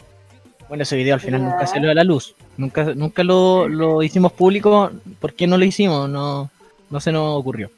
Bueno, 0.67 0.83
ese 0.83 0.95
video 0.97 1.13
al 1.15 1.21
final 1.21 1.41
Ya. 1.41 1.49
nunca 1.49 1.67
salió 1.67 1.91
a 1.91 1.93
la 1.93 2.03
luz. 2.03 2.35
Nunca, 2.57 2.83
nunca 2.95 3.23
lo, 3.23 3.67
lo 3.67 4.03
hicimos 4.03 4.33
público. 4.33 4.91
¿Por 5.19 5.33
qué 5.33 5.47
no 5.47 5.57
lo 5.57 5.65
hicimos? 5.65 6.09
No, 6.09 6.49
no 6.89 6.99
se 6.99 7.11
nos 7.11 7.39
ocurrió. 7.39 7.71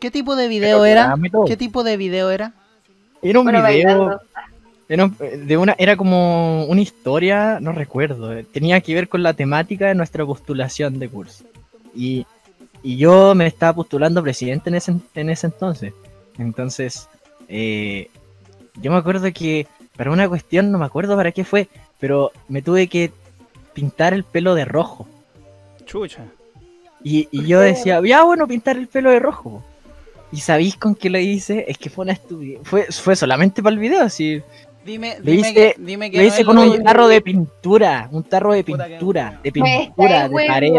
¿Qué 0.00 0.10
tipo 0.10 0.34
de 0.34 0.48
video 0.48 0.84
era? 0.84 1.14
¿Qué 1.46 1.56
tipo 1.56 1.84
de 1.84 1.96
video 1.96 2.30
era? 2.30 2.52
Era 3.22 3.38
un 3.38 3.44
Bueno, 3.44 3.64
video. 3.66 4.20
Era, 4.88 5.10
de 5.46 5.56
una, 5.56 5.74
era 5.78 5.96
como 5.96 6.64
una 6.66 6.80
historia, 6.80 7.58
no 7.60 7.72
recuerdo, 7.72 8.36
eh, 8.36 8.44
tenía 8.44 8.80
que 8.82 8.94
ver 8.94 9.08
con 9.08 9.22
la 9.22 9.32
temática 9.32 9.86
de 9.86 9.94
nuestra 9.94 10.26
postulación 10.26 10.98
de 10.98 11.08
curso. 11.08 11.44
Y, 11.94 12.26
y 12.82 12.96
yo 12.98 13.34
me 13.34 13.46
estaba 13.46 13.72
postulando 13.74 14.22
presidente 14.22 14.68
en 14.68 14.74
ese, 14.74 14.94
en 15.14 15.30
ese 15.30 15.46
entonces. 15.46 15.94
Entonces, 16.36 17.08
eh, 17.48 18.10
yo 18.82 18.90
me 18.90 18.98
acuerdo 18.98 19.32
que 19.32 19.66
para 19.96 20.10
una 20.10 20.28
cuestión, 20.28 20.70
no 20.70 20.78
me 20.78 20.84
acuerdo 20.84 21.16
para 21.16 21.32
qué 21.32 21.44
fue, 21.44 21.68
pero 22.02 22.32
me 22.48 22.62
tuve 22.62 22.88
que 22.88 23.12
pintar 23.74 24.12
el 24.12 24.24
pelo 24.24 24.56
de 24.56 24.64
rojo. 24.64 25.06
Chucha. 25.86 26.24
Y, 27.04 27.28
y 27.30 27.46
yo 27.46 27.60
decía, 27.60 28.00
ya 28.04 28.24
bueno, 28.24 28.48
pintar 28.48 28.76
el 28.76 28.88
pelo 28.88 29.10
de 29.12 29.20
rojo. 29.20 29.62
¿Y 30.32 30.38
sabéis 30.40 30.76
con 30.76 30.96
qué 30.96 31.10
lo 31.10 31.18
hice? 31.18 31.64
Es 31.68 31.78
que 31.78 31.90
fue 31.90 32.02
una 32.02 32.12
estupidez. 32.14 32.58
Fue, 32.64 32.86
fue 32.90 33.14
solamente 33.14 33.62
para 33.62 33.74
el 33.74 33.78
video, 33.78 34.02
así. 34.02 34.42
Dime, 34.84 35.18
dime, 35.22 35.48
hice- 35.48 35.54
que, 35.54 35.74
dime 35.78 36.10
que 36.10 36.16
Lo 36.16 36.22
no 36.24 36.28
hice 36.28 36.44
con 36.44 36.58
un 36.58 36.82
tarro 36.82 37.06
de 37.06 37.20
pintura, 37.20 38.08
un 38.10 38.24
tarro 38.24 38.52
de 38.52 38.64
Puta 38.64 38.84
que- 38.84 38.90
pintura, 38.90 39.40
de 39.44 39.52
pintura, 39.52 40.28
de 40.28 40.46
pared. 40.48 40.72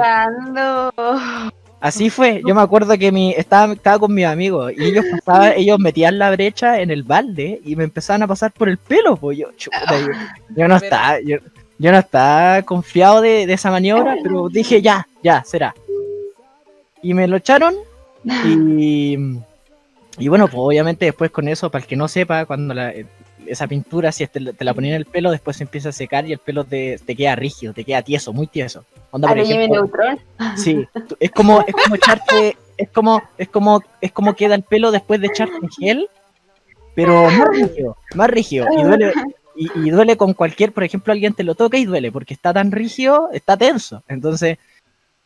Así 1.83 2.09
fue, 2.09 2.41
yo 2.47 2.55
me 2.55 2.61
acuerdo 2.61 2.97
que 2.97 3.11
mi, 3.11 3.33
estaba, 3.33 3.73
estaba 3.73 3.99
con 3.99 4.13
mis 4.13 4.25
amigos 4.25 4.71
y 4.71 4.85
ellos 4.85 5.03
pasaban, 5.11 5.51
ellos 5.57 5.77
metían 5.79 6.17
la 6.17 6.31
brecha 6.31 6.79
en 6.79 6.91
el 6.91 7.03
balde 7.03 7.59
y 7.65 7.75
me 7.75 7.83
empezaban 7.83 8.23
a 8.23 8.27
pasar 8.27 8.53
por 8.53 8.69
el 8.69 8.77
pelo, 8.77 9.17
pues 9.17 9.37
yo, 9.37 9.51
chuta, 9.57 9.99
yo, 9.99 10.07
yo 10.55 10.67
no 10.69 10.77
estaba, 10.77 11.19
yo, 11.19 11.39
yo 11.77 11.91
no 11.91 11.97
estaba 11.97 12.61
confiado 12.61 13.19
de, 13.19 13.45
de 13.45 13.51
esa 13.51 13.69
maniobra, 13.69 14.15
pero 14.23 14.47
dije 14.47 14.81
ya, 14.81 15.05
ya, 15.21 15.43
será. 15.43 15.75
Y 17.01 17.13
me 17.13 17.27
lo 17.27 17.35
echaron 17.35 17.75
y, 18.45 19.17
y 20.19 20.27
bueno, 20.29 20.47
pues 20.47 20.59
obviamente 20.59 21.03
después 21.03 21.31
con 21.31 21.49
eso, 21.49 21.69
para 21.69 21.83
el 21.83 21.89
que 21.89 21.97
no 21.97 22.07
sepa, 22.07 22.45
cuando 22.45 22.73
la, 22.73 22.93
esa 23.45 23.67
pintura, 23.67 24.13
si 24.13 24.25
te, 24.27 24.53
te 24.53 24.63
la 24.63 24.73
ponían 24.73 24.93
en 24.93 25.01
el 25.01 25.05
pelo, 25.05 25.31
después 25.31 25.57
se 25.57 25.63
empieza 25.63 25.89
a 25.89 25.91
secar 25.91 26.25
y 26.25 26.31
el 26.31 26.39
pelo 26.39 26.63
te, 26.63 26.97
te 26.97 27.13
queda 27.13 27.35
rígido, 27.35 27.73
te 27.73 27.83
queda 27.83 28.03
tieso, 28.03 28.31
muy 28.31 28.47
tieso. 28.47 28.85
Onda, 29.15 29.27
por 29.29 29.37
ejemplo, 29.37 29.75
Neutron. 29.75 30.19
Sí, 30.57 30.87
es 31.19 31.31
como, 31.31 31.61
es 31.61 31.73
como 31.75 31.95
echarte, 31.95 32.57
es 32.77 32.89
como, 32.89 33.21
es 33.37 33.47
como, 33.47 33.83
es 34.01 34.11
como 34.11 34.33
queda 34.35 34.55
el 34.55 34.63
pelo 34.63 34.91
después 34.91 35.21
de 35.21 35.27
echarte 35.27 35.55
gel, 35.79 36.09
pero 36.95 37.29
más 37.29 37.49
rígido, 37.49 37.97
más 38.15 38.29
rígido, 38.29 38.67
y 38.75 38.83
duele, 38.83 39.13
y, 39.55 39.69
y 39.75 39.89
duele 39.91 40.17
con 40.17 40.33
cualquier, 40.33 40.71
por 40.71 40.83
ejemplo, 40.83 41.13
alguien 41.13 41.33
te 41.33 41.43
lo 41.43 41.53
toca 41.55 41.77
y 41.77 41.85
duele, 41.85 42.11
porque 42.11 42.33
está 42.33 42.51
tan 42.53 42.71
rígido, 42.71 43.29
está 43.33 43.55
tenso. 43.55 44.01
Entonces, 44.07 44.57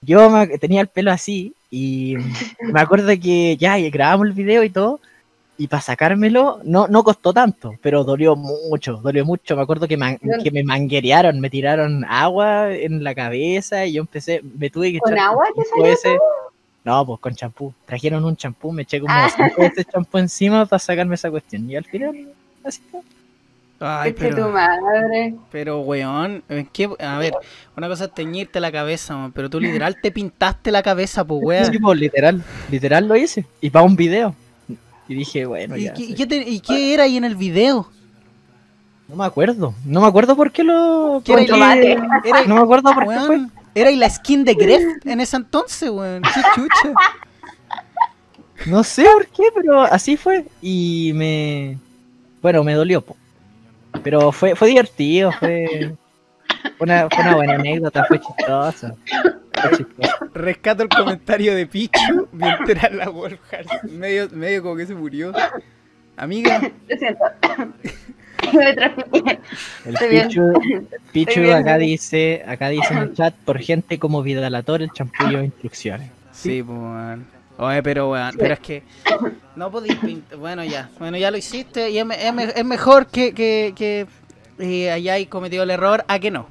yo 0.02 0.30
me- 0.30 0.48
tenía 0.60 0.82
el 0.82 0.88
pelo 0.88 1.12
así, 1.12 1.54
y 1.72 2.16
me 2.62 2.80
acuerdo 2.82 3.08
que 3.22 3.56
ya 3.58 3.80
y 3.80 3.90
grabamos 3.90 4.28
el 4.28 4.34
video 4.34 4.64
y 4.64 4.70
todo, 4.70 5.00
y 5.58 5.68
para 5.68 5.82
sacármelo, 5.82 6.60
no, 6.64 6.88
no 6.88 7.04
costó 7.04 7.34
tanto, 7.34 7.74
pero 7.82 8.04
dolió 8.04 8.36
mucho, 8.36 8.98
dolió 8.98 9.26
mucho. 9.26 9.56
Me 9.56 9.62
acuerdo 9.64 9.88
que, 9.88 9.98
man- 9.98 10.20
que 10.44 10.52
me 10.52 10.64
manguerearon, 10.64 11.40
me 11.40 11.50
tiraron 11.50 12.06
agua 12.06 12.72
en 12.74 13.04
la 13.04 13.16
cabeza 13.16 13.86
y 13.86 13.94
yo 13.94 14.02
empecé, 14.02 14.42
me 14.58 14.70
tuve 14.70 14.92
que 14.92 15.00
¿Con 15.00 15.14
echar 15.14 15.30
agua 15.30 15.46
te 15.56 15.96
salió 16.04 16.20
No, 16.84 17.06
pues 17.06 17.20
con 17.20 17.36
champú. 17.36 17.74
Trajeron 17.86 18.24
un 18.24 18.36
champú, 18.38 18.72
me 18.72 18.84
eché 18.84 19.00
como 19.02 19.14
Ah. 19.14 19.30
cinco 19.36 19.62
veces 19.62 19.86
champú 19.92 20.18
encima 20.20 20.66
para 20.66 20.80
sacarme 20.80 21.16
esa 21.16 21.30
cuestión. 21.32 21.70
Y 21.70 21.76
al 21.76 21.86
final, 21.86 22.28
así 22.64 22.82
fue. 22.92 23.02
Ay, 23.80 24.10
Este 24.10 24.30
tu 24.30 24.36
pero, 24.36 24.50
madre. 24.50 25.36
pero 25.52 25.82
weón, 25.82 26.44
es 26.50 26.68
que, 26.70 26.90
a 27.00 27.20
ver, 27.20 27.34
una 27.76 27.88
cosa 27.88 28.06
es 28.06 28.14
teñirte 28.14 28.60
la 28.60 28.72
cabeza, 28.72 29.16
man, 29.16 29.32
pero 29.32 29.50
tú 29.52 29.60
literal 29.60 29.98
te 30.02 30.10
pintaste 30.12 30.72
la 30.72 30.82
cabeza, 30.82 31.24
pues 31.26 31.42
weón. 31.44 31.66
Sí, 31.72 31.78
pues, 31.78 32.00
literal, 32.00 32.44
literal 32.72 33.08
lo 33.08 33.16
hice. 33.16 33.46
Y 33.62 33.70
para 33.70 33.86
un 33.86 33.96
video. 33.96 34.34
Y 35.08 35.16
dije, 35.16 35.46
bueno, 35.46 35.78
¿Y, 35.78 35.84
ya. 35.84 35.94
qué, 35.94 36.04
sí. 36.04 36.12
y 36.12 36.16
qué 36.16 36.26
te- 36.28 36.50
y 36.50 36.60
qué 36.60 36.94
era 36.94 37.04
ahí 37.04 37.18
en 37.18 37.24
el 37.24 37.36
video? 37.36 37.88
No 39.08 39.16
me 39.16 39.26
acuerdo. 39.26 39.74
No 39.86 40.02
me 40.02 40.08
acuerdo 40.08 40.36
por 40.36 40.52
qué 40.52 40.64
lo. 40.64 41.22
¿Qué 41.24 41.32
por 41.34 41.40
era 41.40 41.46
qué- 41.46 41.52
tomate. 41.54 41.92
Era, 42.26 42.46
No 42.46 42.56
me 42.56 42.62
acuerdo 42.62 42.94
por 42.94 43.08
qué 43.08 43.20
fue. 43.26 43.48
era 43.74 43.90
ahí 43.90 43.96
la 43.96 44.10
skin 44.10 44.44
de 44.44 44.54
Gref 44.54 44.84
en 45.06 45.22
ese 45.22 45.38
entonces, 45.38 45.90
weón. 45.90 46.22
Qué 46.24 46.42
chucha. 46.56 46.94
No 48.66 48.84
sé 48.84 49.04
por 49.14 49.28
qué, 49.28 49.44
pero 49.56 49.82
así 49.82 50.18
fue. 50.18 50.46
Y 50.62 51.12
me. 51.16 51.78
Bueno, 52.42 52.64
me 52.64 52.74
dolió, 52.74 53.02
po. 53.02 53.16
Pero 54.04 54.32
fue, 54.32 54.56
fue 54.56 54.68
divertido, 54.68 55.32
fue. 55.32 55.96
Fue 56.78 56.86
una, 56.86 57.08
fue 57.10 57.24
una 57.24 57.36
buena 57.36 57.54
anécdota, 57.56 58.06
fue 58.06 58.20
chistosa. 58.20 58.96
Rescato 60.34 60.84
el 60.84 60.90
comentario 60.90 61.56
de 61.56 61.66
Pichu 61.66 62.28
mientras 62.32 62.92
la 62.94 63.10
Wolfhard 63.10 63.84
medio, 63.84 64.30
medio 64.32 64.62
como 64.62 64.76
que 64.76 64.86
se 64.86 64.96
murió. 64.96 65.34
Amiga, 66.16 66.62
Lo 66.90 66.98
siento. 66.98 67.26
Me. 69.24 69.40
El. 69.86 69.96
Pichu, 70.10 70.54
Pichu 71.12 71.52
acá 71.52 71.78
dice, 71.78 72.44
acá 72.48 72.70
dice 72.70 72.94
en 72.94 73.00
el 73.00 73.14
chat, 73.14 73.34
por 73.34 73.60
gente 73.60 74.00
como 74.00 74.22
Vidalator, 74.22 74.82
el 74.82 74.92
champú 74.92 75.26
lleva 75.28 75.44
instrucciones. 75.44 76.12
sí, 76.32 76.64
pues. 76.64 77.20
Oye, 77.60 77.82
pero 77.82 78.12
weón, 78.12 78.36
pero 78.38 78.54
es 78.54 78.60
que 78.60 78.84
no 79.56 79.72
podéis 79.72 79.96
pintar. 79.96 80.38
Bueno, 80.38 80.64
ya, 80.64 80.90
bueno, 81.00 81.18
ya 81.18 81.32
lo 81.32 81.38
hiciste 81.38 81.90
y 81.90 81.98
es 81.98 82.66
mejor 82.66 83.08
que, 83.08 83.34
que, 83.34 83.74
que, 83.76 84.06
eh, 84.60 84.92
hayáis 84.92 85.28
cometido 85.28 85.64
el 85.64 85.72
error 85.72 86.06
a 86.08 86.20
que 86.20 86.30
no. 86.30 86.48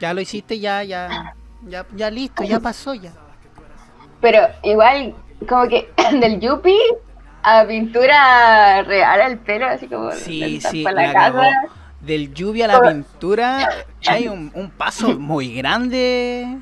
Ya 0.00 0.14
lo 0.14 0.20
hiciste, 0.20 0.58
ya, 0.60 0.82
ya, 0.84 1.34
ya, 1.66 1.84
ya 1.94 2.10
listo, 2.10 2.44
ya 2.44 2.60
pasó 2.60 2.94
ya. 2.94 3.12
Pero 4.20 4.40
igual, 4.62 5.14
como 5.48 5.68
que 5.68 5.90
del 6.20 6.40
Yupi 6.40 6.76
a 7.42 7.64
pintura 7.66 8.82
real 8.82 9.20
al 9.20 9.38
pelo, 9.38 9.66
así 9.66 9.86
como 9.86 10.12
Sí, 10.12 10.40
del- 10.40 10.60
sí, 10.62 10.84
para 10.84 11.02
la 11.06 11.12
casa. 11.12 11.50
Del 12.00 12.32
lluvia 12.32 12.66
a 12.66 12.68
la 12.68 12.80
pintura 12.92 13.68
hay 14.06 14.28
un, 14.28 14.52
un 14.54 14.70
paso 14.70 15.18
muy 15.18 15.52
grande. 15.54 16.58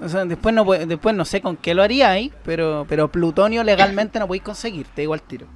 O 0.00 0.08
sea, 0.08 0.24
después 0.24 0.54
no, 0.54 0.64
después 0.64 1.14
no 1.14 1.24
sé 1.24 1.40
con 1.40 1.56
qué 1.56 1.74
lo 1.74 1.82
haríais, 1.82 2.32
pero, 2.44 2.86
pero 2.88 3.08
plutonio 3.08 3.62
legalmente 3.64 4.18
no 4.18 4.26
podéis 4.26 4.44
conseguir, 4.44 4.86
te 4.86 5.02
digo 5.02 5.14
al 5.14 5.22
tiro. 5.22 5.46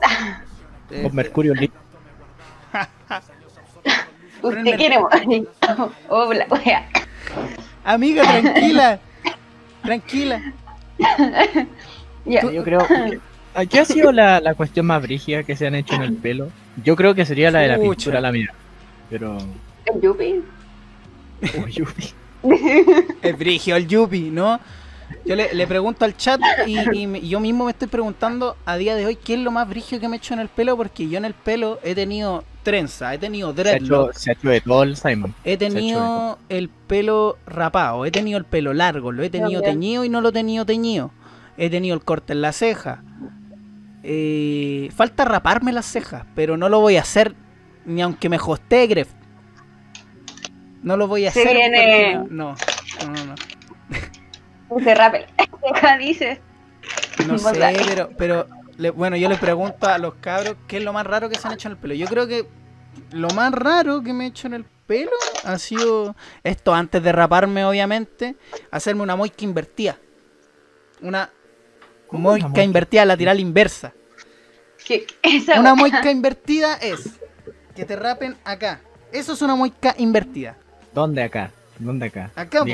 Con 1.02 1.14
Mercurio 1.14 1.52
el 4.50 4.76
quiere 4.76 4.98
morir. 4.98 5.48
Oh, 6.08 6.28
wea. 6.28 6.88
Amiga, 7.84 8.22
tranquila. 8.22 8.98
Tranquila. 9.82 10.42
Ya. 12.24 12.42
Yo 12.50 12.64
creo. 12.64 12.86
que- 12.86 13.20
¿Qué 13.68 13.80
ha 13.80 13.84
sido 13.86 14.12
la, 14.12 14.40
la 14.40 14.54
cuestión 14.54 14.84
más 14.86 15.00
brígida 15.00 15.42
que 15.42 15.56
se 15.56 15.66
han 15.66 15.74
hecho 15.74 15.94
en 15.94 16.02
el 16.02 16.14
pelo? 16.14 16.50
Yo 16.84 16.94
creo 16.94 17.14
que 17.14 17.24
sería 17.24 17.50
la 17.50 17.60
de 17.60 17.68
la 17.68 17.78
pintura 17.78 18.20
la 18.20 18.30
mía. 18.32 18.52
Pero. 19.08 19.38
El 19.86 20.00
Yupi. 20.02 20.42
Uy, 21.64 21.82
uy. 22.42 23.08
Es 23.22 23.38
brigio 23.38 23.76
el 23.76 23.86
Yupi, 23.86 24.30
¿no? 24.30 24.60
Yo 25.24 25.36
le, 25.36 25.54
le 25.54 25.66
pregunto 25.66 26.04
al 26.04 26.16
chat 26.16 26.40
y, 26.66 26.78
y 26.80 27.28
yo 27.28 27.38
mismo 27.40 27.64
me 27.64 27.70
estoy 27.70 27.86
preguntando 27.88 28.56
a 28.66 28.76
día 28.76 28.94
de 28.96 29.06
hoy 29.06 29.16
qué 29.16 29.34
es 29.34 29.40
lo 29.40 29.50
más 29.52 29.68
brigio 29.68 30.00
que 30.00 30.08
me 30.08 30.16
he 30.16 30.18
hecho 30.18 30.34
en 30.34 30.40
el 30.40 30.48
pelo, 30.48 30.76
porque 30.76 31.08
yo 31.08 31.16
en 31.16 31.24
el 31.24 31.34
pelo 31.34 31.78
he 31.84 31.94
tenido 31.94 32.44
trenza, 32.66 33.14
he 33.14 33.18
tenido 33.18 33.54
Se 33.54 33.60
ha, 33.60 33.62
hecho, 33.76 33.84
dreadlock, 33.86 34.12
se 34.14 34.30
ha 34.30 34.32
hecho 34.34 34.48
de 34.48 34.60
todo 34.60 34.82
el 34.82 34.96
Simon. 34.96 35.34
he 35.44 35.56
tenido 35.56 36.38
el 36.48 36.68
pelo 36.68 37.38
rapado, 37.46 38.04
he 38.04 38.10
tenido 38.10 38.38
el 38.38 38.44
pelo 38.44 38.74
largo, 38.74 39.12
lo 39.12 39.22
he 39.22 39.30
tenido 39.30 39.60
También. 39.62 39.74
teñido 39.80 40.04
y 40.04 40.08
no 40.08 40.20
lo 40.20 40.30
he 40.30 40.32
tenido 40.32 40.66
teñido, 40.66 41.12
he 41.56 41.70
tenido 41.70 41.94
el 41.94 42.02
corte 42.02 42.32
en 42.32 42.42
la 42.42 42.52
ceja. 42.52 43.02
Eh, 44.02 44.90
falta 44.94 45.24
raparme 45.24 45.72
las 45.72 45.86
cejas, 45.86 46.24
pero 46.34 46.56
no 46.56 46.68
lo 46.68 46.80
voy 46.80 46.96
a 46.96 47.02
hacer 47.02 47.34
ni 47.84 48.02
aunque 48.02 48.28
me 48.28 48.36
hostee 48.44 48.86
Gref. 48.88 49.08
No 50.82 50.96
lo 50.96 51.06
voy 51.08 51.26
a 51.26 51.30
Se 51.32 51.42
hacer. 51.42 51.54
viene- 51.56 52.14
No, 52.30 52.54
no, 53.06 53.12
no. 53.24 53.34
no. 54.74 54.80
Se 54.84 54.94
rape. 54.94 55.26
¿Qué 55.80 55.98
dices? 55.98 56.38
No 57.26 57.38
sé, 57.38 57.58
pero 58.18 58.46
le- 58.78 58.90
bueno, 58.90 59.16
yo 59.16 59.28
le 59.28 59.36
pregunto 59.36 59.86
a 59.86 59.98
los 59.98 60.14
cabros 60.16 60.56
qué 60.68 60.78
es 60.78 60.84
lo 60.84 60.92
más 60.92 61.06
raro 61.06 61.28
que 61.28 61.36
se 61.38 61.46
han 61.48 61.54
hecho 61.54 61.68
en 61.68 61.72
el 61.72 61.78
pelo. 61.78 61.94
Yo 61.94 62.06
creo 62.06 62.26
que 62.26 62.46
lo 63.12 63.28
más 63.30 63.52
raro 63.52 64.02
que 64.02 64.12
me 64.12 64.24
he 64.24 64.28
hecho 64.28 64.46
en 64.46 64.54
el 64.54 64.64
pelo 64.86 65.10
ha 65.44 65.58
sido 65.58 66.14
esto 66.44 66.74
antes 66.74 67.02
de 67.02 67.12
raparme, 67.12 67.64
obviamente, 67.64 68.36
hacerme 68.70 69.02
una 69.02 69.16
moica 69.16 69.44
invertida. 69.44 69.96
Una 71.00 71.30
¿Cómo 72.06 72.28
una 72.28 72.32
moica 72.38 72.48
moica? 72.48 72.62
invertida 72.62 73.04
lateral 73.04 73.40
inversa. 73.40 73.92
¿Qué? 74.84 75.06
Esa 75.22 75.58
Una 75.58 75.74
moica 75.74 76.10
invertida 76.10 76.74
es 76.76 77.00
que 77.74 77.84
te 77.84 77.96
rapen 77.96 78.36
acá. 78.44 78.80
Eso 79.12 79.32
es 79.32 79.42
una 79.42 79.56
moica 79.56 79.94
invertida. 79.98 80.56
¿Dónde 80.94 81.22
acá? 81.22 81.50
¿Dónde 81.78 82.06
acá? 82.06 82.30
Acá, 82.34 82.60
¿Cómo? 82.60 82.72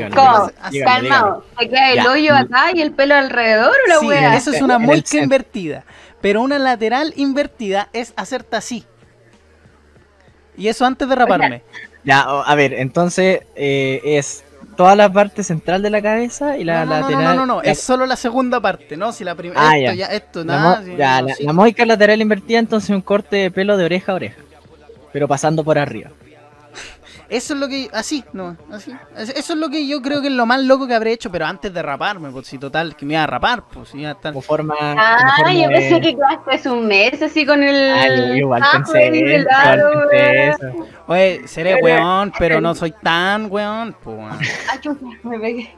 Calmado. 0.84 1.44
¿Te 1.58 1.68
queda 1.68 1.90
el 1.90 1.96
Ya. 1.96 2.10
hoyo 2.10 2.36
acá 2.36 2.70
y 2.72 2.80
el 2.80 2.92
pelo 2.92 3.14
alrededor 3.16 3.72
o 3.86 3.88
la 3.88 3.98
Sí, 3.98 4.06
wea? 4.06 4.36
eso 4.36 4.52
es 4.52 4.62
una 4.62 4.78
centro. 4.78 5.22
invertida. 5.22 5.84
Pero 6.20 6.40
una 6.40 6.58
lateral 6.58 7.12
invertida 7.16 7.88
es 7.92 8.12
hacerte 8.16 8.56
así. 8.56 8.84
Y 10.56 10.68
eso 10.68 10.84
antes 10.86 11.08
de 11.08 11.14
raparme. 11.14 11.62
Ya, 12.04 12.20
a 12.22 12.54
ver, 12.54 12.74
entonces 12.74 13.40
eh, 13.56 14.00
es 14.04 14.44
toda 14.76 14.94
la 14.96 15.12
parte 15.12 15.42
central 15.42 15.82
de 15.82 15.90
la 15.90 16.00
cabeza 16.02 16.56
y 16.56 16.64
la 16.64 16.84
no, 16.84 16.90
no, 16.94 16.94
no, 16.94 17.00
lateral. 17.10 17.24
no, 17.24 17.34
no, 17.34 17.46
no, 17.56 17.62
la- 17.62 17.70
es 17.70 17.80
solo 17.80 18.06
la 18.06 18.16
segunda 18.16 18.60
parte, 18.60 18.96
¿no? 18.96 19.12
Si 19.12 19.24
la 19.24 19.34
primera. 19.34 19.60
Ah, 19.68 19.76
esto, 19.78 19.92
ya. 19.94 19.94
ya. 19.94 20.06
esto, 20.14 20.44
la, 20.44 20.56
nada. 20.56 20.80
mo- 20.80 20.86
sí, 20.86 20.94
ya, 20.96 21.20
no, 21.22 21.28
la, 21.28 21.34
sí. 21.34 21.44
la 21.44 21.52
moica 21.52 21.84
lateral 21.86 22.20
invertida, 22.20 22.58
entonces 22.58 22.90
un 22.90 23.00
corte 23.02 23.36
de 23.36 23.50
pelo 23.50 23.76
de 23.76 23.84
oreja 23.84 24.12
a 24.12 24.14
oreja. 24.14 24.36
Pero 25.12 25.26
pasando 25.28 25.62
por 25.64 25.78
arriba. 25.78 26.10
Eso 27.32 27.54
es 27.54 27.60
lo 27.60 27.66
que. 27.68 27.88
Así, 27.92 28.22
no, 28.32 28.56
así. 28.70 28.92
Es- 29.16 29.30
Eso 29.30 29.52
es 29.54 29.58
lo 29.58 29.68
que 29.70 29.86
yo 29.86 30.00
creo 30.02 30.20
que 30.20 30.28
es 30.28 30.32
lo 30.32 30.46
más 30.46 30.60
loco 30.62 30.86
que 30.86 30.94
habré 30.94 31.12
hecho, 31.12 31.30
pero 31.30 31.46
antes 31.46 31.72
de 31.72 31.82
raparme, 31.82 32.30
pues 32.30 32.46
si 32.46 32.58
total, 32.58 32.94
que 32.94 33.04
me 33.06 33.14
iba 33.14 33.22
a 33.24 33.26
rapar, 33.26 33.64
pues 33.72 33.88
si 33.88 34.00
iba 34.00 34.10
a 34.10 34.12
estar. 34.12 34.32
Como 34.32 34.42
forma. 34.42 34.74
como 34.76 34.94
Ah, 34.98 35.34
forma 35.38 35.52
yo 35.54 35.68
de- 35.68 35.74
pensé 35.74 36.00
que 36.00 36.14
quedaste 36.16 36.70
un 36.70 36.86
mes 36.86 37.22
así 37.22 37.44
con 37.46 37.62
el. 37.62 38.28
Yo 38.28 38.34
igual 38.36 38.62
pensé, 38.72 38.98
de 39.10 39.18
igual 39.18 39.80
pensé 40.10 40.48
eso. 40.50 40.86
Oye, 41.06 41.48
seré 41.48 41.74
Pero- 41.74 41.84
weón, 41.84 42.32
pero 42.38 42.60
no 42.60 42.74
soy 42.74 42.92
tan 43.02 43.50
weón, 43.50 43.96
pues. 44.02 44.16
weón. 44.18 44.38
Chuta, 44.80 45.06
me 45.22 45.38
pegué. 45.38 45.74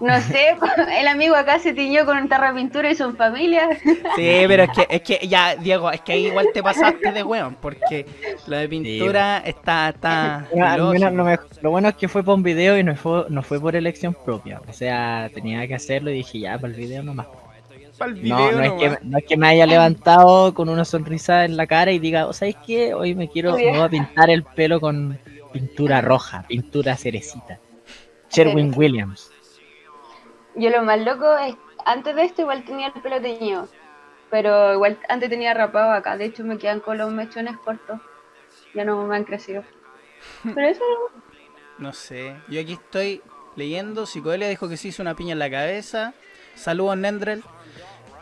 No 0.00 0.20
sé, 0.20 0.56
el 1.00 1.08
amigo 1.08 1.34
acá 1.34 1.58
se 1.58 1.72
tiñó 1.72 2.04
con 2.04 2.18
un 2.18 2.28
tarro 2.28 2.48
de 2.48 2.60
pintura 2.60 2.90
y 2.90 2.94
son 2.94 3.16
familia. 3.16 3.68
Sí, 4.16 4.44
pero 4.46 4.64
es 4.64 4.70
que, 4.70 4.86
es 4.90 5.00
que 5.02 5.26
ya, 5.26 5.56
Diego, 5.56 5.90
es 5.90 6.00
que 6.02 6.12
ahí 6.12 6.26
igual 6.26 6.48
te 6.52 6.62
pasaste 6.62 7.12
de 7.12 7.22
weón, 7.22 7.56
porque 7.60 8.06
lo 8.46 8.56
de 8.58 8.68
pintura 8.68 9.38
está, 9.38 9.88
está. 9.90 10.46
Bueno, 10.52 10.90
menos 10.90 11.12
lo, 11.12 11.24
mejor- 11.24 11.48
lo 11.62 11.70
bueno 11.70 11.88
es 11.88 11.94
que 11.96 12.08
fue 12.08 12.22
por 12.22 12.34
un 12.34 12.42
video 12.42 12.78
y 12.78 12.84
no 12.84 12.94
fue, 12.96 13.24
no 13.28 13.42
fue 13.42 13.60
por 13.60 13.74
elección 13.76 14.14
propia. 14.14 14.60
O 14.68 14.72
sea, 14.72 15.30
tenía 15.32 15.66
que 15.66 15.74
hacerlo 15.74 16.10
y 16.10 16.14
dije, 16.14 16.40
ya, 16.40 16.58
para 16.58 16.72
el 16.72 16.78
video 16.78 17.02
nomás. 17.02 17.26
No, 17.98 18.12
video 18.12 18.52
no, 18.52 18.62
es 18.62 18.70
nomás. 18.70 18.98
que, 18.98 19.06
no 19.06 19.18
es 19.18 19.24
que 19.24 19.36
me 19.38 19.48
haya 19.48 19.66
levantado 19.66 20.52
con 20.52 20.68
una 20.68 20.84
sonrisa 20.84 21.44
en 21.46 21.56
la 21.56 21.66
cara 21.66 21.92
y 21.92 21.98
diga, 21.98 22.30
¿sabes 22.34 22.56
qué? 22.66 22.92
Hoy 22.92 23.14
me 23.14 23.28
quiero 23.28 23.54
me 23.56 23.70
voy 23.70 23.80
a 23.80 23.88
pintar 23.88 24.28
el 24.28 24.42
pelo 24.44 24.80
con 24.80 25.18
pintura 25.52 26.02
roja, 26.02 26.44
pintura 26.46 26.96
cerecita. 26.96 27.58
Sherwin 28.30 28.72
Williams. 28.76 29.30
Yo 30.56 30.70
lo 30.70 30.82
más 30.82 30.98
loco 31.00 31.36
es, 31.38 31.54
antes 31.84 32.14
de 32.16 32.22
esto 32.24 32.42
igual 32.42 32.64
tenía 32.64 32.88
el 32.88 33.00
pelo 33.02 33.20
teñido. 33.20 33.68
Pero 34.30 34.74
igual 34.74 34.98
antes 35.08 35.30
tenía 35.30 35.54
rapado 35.54 35.92
acá. 35.92 36.16
De 36.16 36.24
hecho 36.24 36.42
me 36.44 36.58
quedan 36.58 36.80
con 36.80 36.98
los 36.98 37.10
mechones 37.12 37.56
cortos. 37.58 38.00
Ya 38.74 38.84
no 38.84 39.06
me 39.06 39.16
han 39.16 39.24
crecido. 39.24 39.62
Pero 40.42 40.66
eso 40.68 40.82
No 41.78 41.92
sé, 41.92 42.34
yo 42.48 42.60
aquí 42.60 42.72
estoy 42.72 43.22
leyendo, 43.54 44.06
Psicodelia 44.06 44.48
dijo 44.48 44.68
que 44.68 44.76
se 44.76 44.88
hizo 44.88 45.02
una 45.02 45.14
piña 45.14 45.32
en 45.32 45.38
la 45.38 45.50
cabeza. 45.50 46.14
Saludos 46.54 46.96
Nendrel. 46.96 47.42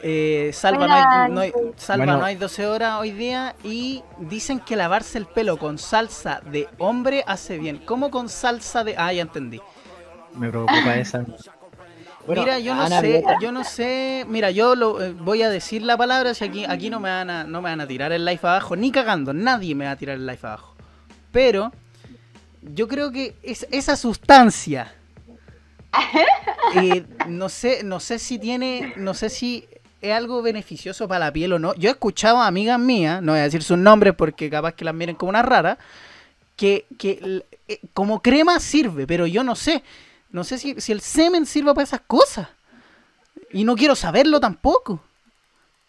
Eh, 0.07 0.51
Salva, 0.53 0.87
no 0.87 0.95
hay, 0.95 1.31
no 1.31 1.41
hay- 1.41 1.53
Salva 1.77 2.05
Bueno. 2.05 2.19
no 2.19 2.25
hay 2.27 2.37
12 2.37 2.67
horas 2.67 3.01
hoy 3.01 3.11
día 3.13 3.55
y 3.63 4.03
dicen 4.19 4.61
que 4.61 4.77
lavarse 4.77 5.17
el 5.17 5.27
pelo 5.27 5.57
con 5.57 5.79
salsa 5.79 6.41
de 6.45 6.69
hombre 6.79 7.25
hace 7.27 7.57
bien. 7.59 7.79
¿Cómo 7.79 8.11
con 8.11 8.29
salsa 8.29 8.85
de...? 8.85 8.97
Ah, 8.99 9.13
ya 9.15 9.23
entendí. 9.23 9.61
Me 10.35 10.51
preocupa 10.51 10.97
esa. 10.97 11.25
Bueno, 12.27 12.43
Mira, 12.43 12.59
yo 12.59 12.75
no 12.75 12.83
Ana 12.83 13.01
sé, 13.01 13.23
yo 13.41 13.53
no 13.53 13.65
sé. 13.65 14.25
Mira, 14.29 14.51
yo 14.51 14.75
lo, 14.75 15.03
eh, 15.03 15.13
voy 15.13 15.43
a 15.43 15.51
decir 15.51 15.83
la 15.83 15.97
palabra 15.97 16.33
si 16.33 16.45
aquí, 16.45 16.65
aquí 16.65 16.89
no 16.89 16.99
me 16.99 17.11
van 17.11 17.29
a, 17.29 17.45
no 17.45 17.61
me 17.61 17.69
van 17.71 17.81
a 17.83 17.87
tirar 17.87 18.13
el 18.13 18.25
live 18.25 18.41
abajo, 18.43 18.77
ni 18.77 18.91
cagando, 18.91 19.35
nadie 19.35 19.75
me 19.75 19.85
va 19.85 19.91
a 19.91 19.97
tirar 19.97 20.17
el 20.17 20.27
live 20.27 20.39
abajo. 20.43 20.75
Pero 21.33 21.71
yo 22.63 22.89
creo 22.89 23.13
que 23.13 23.35
es, 23.43 23.67
esa 23.71 23.97
sustancia, 23.97 24.95
eh, 26.77 27.05
no 27.29 27.51
sé, 27.51 27.83
no 27.85 28.01
sé 28.01 28.19
si 28.19 28.39
tiene, 28.39 28.95
no 28.97 29.13
sé 29.13 29.29
si 29.29 29.69
es 30.01 30.13
algo 30.13 30.41
beneficioso 30.41 31.07
para 31.07 31.27
la 31.27 31.33
piel 31.33 31.53
o 31.53 31.59
no. 31.59 31.75
Yo 31.75 31.91
he 31.91 31.93
escuchado 31.93 32.39
a 32.39 32.47
amigas 32.47 32.79
mías, 32.79 33.21
no 33.23 33.33
voy 33.33 33.41
a 33.41 33.45
decir 33.45 33.63
sus 33.63 33.79
nombres 33.79 34.15
porque 34.17 34.49
capaz 34.49 34.73
que 34.73 34.85
las 34.85 34.95
miren 34.95 35.17
como 35.17 35.29
una 35.31 35.43
rara, 35.43 35.77
que, 36.57 36.87
que 36.99 37.45
eh, 37.69 37.81
como 37.93 38.23
crema 38.23 38.61
sirve, 38.61 39.07
pero 39.07 39.27
yo 39.27 39.45
no 39.45 39.57
sé. 39.57 39.83
No 40.35 40.43
sé 40.43 40.59
si, 40.59 40.81
si 40.81 40.91
el 40.91 41.01
semen 41.01 41.47
sirva 41.47 41.75
para 41.75 41.85
esas 41.85 42.01
cosas. 42.01 42.49
Y 43.53 43.63
no 43.63 43.77
quiero 43.77 43.95
saberlo 43.95 44.41
tampoco. 44.41 44.99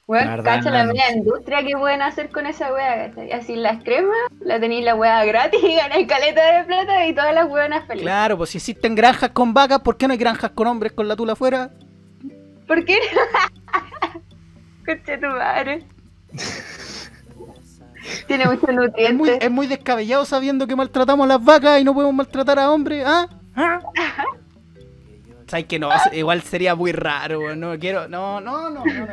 Bueno, 0.05 0.43
cacha 0.43 0.69
la 0.69 0.84
no. 0.84 0.93
media 0.93 1.12
industria 1.15 1.65
que 1.65 1.75
pueden 1.75 2.03
hacer 2.03 2.29
con 2.29 2.45
esa 2.45 2.71
wea. 2.71 3.12
Así 3.34 3.55
las 3.55 3.84
cremas, 3.84 4.15
la 4.39 4.60
tenéis 4.60 4.86
la 4.86 4.93
wea 4.93 5.25
gratis 5.25 5.60
y 5.63 5.73
ganáis 5.73 6.08
caleta 6.08 6.58
de 6.60 6.63
plata 6.65 7.08
y 7.08 7.15
todas 7.15 7.34
las 7.34 7.49
weonas 7.49 7.88
felices. 7.88 8.05
Claro, 8.05 8.38
pues 8.38 8.51
si 8.51 8.60
existen 8.60 8.93
granjas 8.93 9.31
con 9.31 9.55
vacas, 9.55 9.79
¿por 9.79 9.97
qué 9.97 10.05
no 10.05 10.12
hay 10.12 10.19
granjas 10.19 10.51
con 10.51 10.67
hombres 10.67 10.91
con 10.91 11.08
la 11.08 11.15
tula 11.15 11.34
afuera? 11.34 11.71
¿Por 12.67 12.86
qué? 12.86 12.99
Coche 14.86 15.17
tu 15.17 15.25
madre. 15.25 15.88
Tiene 18.27 18.45
muchos 18.45 18.69
Es 18.69 18.75
muy, 18.75 18.86
nutrientes. 18.86 19.38
es 19.41 19.49
muy 19.49 19.65
descabellado 19.65 20.23
sabiendo 20.23 20.67
que 20.67 20.75
maltratamos 20.75 21.25
a 21.25 21.29
las 21.29 21.43
vacas 21.43 21.81
y 21.81 21.84
no 21.84 21.95
podemos 21.95 22.13
maltratar 22.13 22.60
a 22.60 22.69
hombres, 22.69 23.03
¿ah? 23.08 23.27
¿Ah? 23.55 23.79
¿Sabes 25.47 25.65
que 25.65 25.79
no? 25.79 25.89
Igual 26.11 26.41
sería 26.41 26.75
muy 26.75 26.91
raro, 26.91 27.55
no 27.55 27.77
quiero. 27.77 28.07
No, 28.07 28.41
no, 28.41 28.69
no, 28.69 28.83
no. 28.85 29.05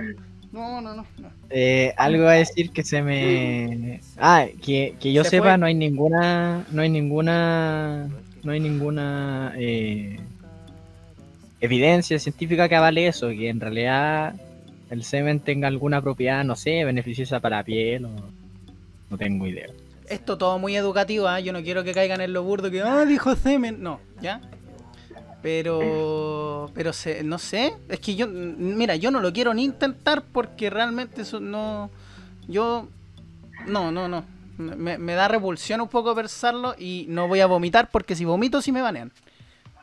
No, 0.53 0.83
no, 0.83 0.95
no. 0.95 1.07
Eh, 1.49 1.95
algo 1.97 2.27
a 2.29 2.33
decir 2.33 2.71
que 2.71 2.85
se 2.85 3.03
me. 3.03 4.01
Ah, 4.19 4.47
que, 4.63 4.95
que 5.01 5.13
yo 5.13 5.25
sepa, 5.25 5.57
no 5.57 5.65
hay 5.67 5.75
ninguna. 5.75 6.65
No 6.71 6.83
hay 6.83 6.91
ninguna. 6.91 8.09
No 8.43 8.53
hay 8.53 8.61
ninguna. 8.61 9.55
Eh, 9.57 10.21
evidencia 11.61 12.19
científica 12.19 12.69
que 12.69 12.77
avale 12.77 13.07
eso, 13.07 13.29
que 13.29 13.49
en 13.49 13.61
realidad 13.61 14.35
el 14.91 15.05
semen 15.05 15.41
tenga 15.41 15.69
alguna 15.69 16.03
propiedad, 16.03 16.45
no 16.45 16.55
sé, 16.55 16.85
beneficiosa 16.85 17.41
para 17.41 17.59
la 17.59 17.65
piel 17.65 18.05
o. 18.05 18.11
No 19.09 19.19
tengo 19.19 19.47
idea 19.47 19.69
esto 20.13 20.39
todo 20.39 20.59
muy 20.59 20.77
educativo, 20.77 21.27
¿ah? 21.27 21.41
yo 21.41 21.53
no 21.53 21.63
quiero 21.63 21.85
que 21.85 21.93
caigan 21.93 22.21
en 22.21 22.33
lo 22.33 22.43
burdo 22.43 22.71
que, 22.71 22.83
ah, 22.83 23.05
dijo 23.05 23.35
semen, 23.35 23.83
no, 23.83 24.01
¿ya? 24.21 24.41
Pero, 25.43 26.71
pero 26.75 26.93
se, 26.93 27.25
no 27.25 27.39
sé, 27.39 27.75
es 27.89 27.99
que 27.99 28.15
yo, 28.15 28.29
mira, 28.29 28.95
yo 28.97 29.11
no 29.11 29.21
lo 29.21 29.33
quiero 29.33 29.53
ni 29.55 29.65
intentar 29.65 30.23
porque 30.23 30.71
realmente 30.71 31.23
eso 31.23 31.41
no, 31.41 31.91
yo, 32.47 32.89
no, 33.67 33.91
no, 33.91 34.07
no, 34.07 34.25
me, 34.59 34.99
me 34.99 35.15
da 35.15 35.27
repulsión 35.29 35.81
un 35.81 35.89
poco 35.89 36.15
pensarlo 36.15 36.75
y 36.79 37.07
no 37.09 37.27
voy 37.27 37.41
a 37.41 37.47
vomitar 37.47 37.91
porque 37.91 38.15
si 38.15 38.25
vomito 38.25 38.63
sí 38.63 38.71
me 38.71 38.83
banean. 38.83 39.11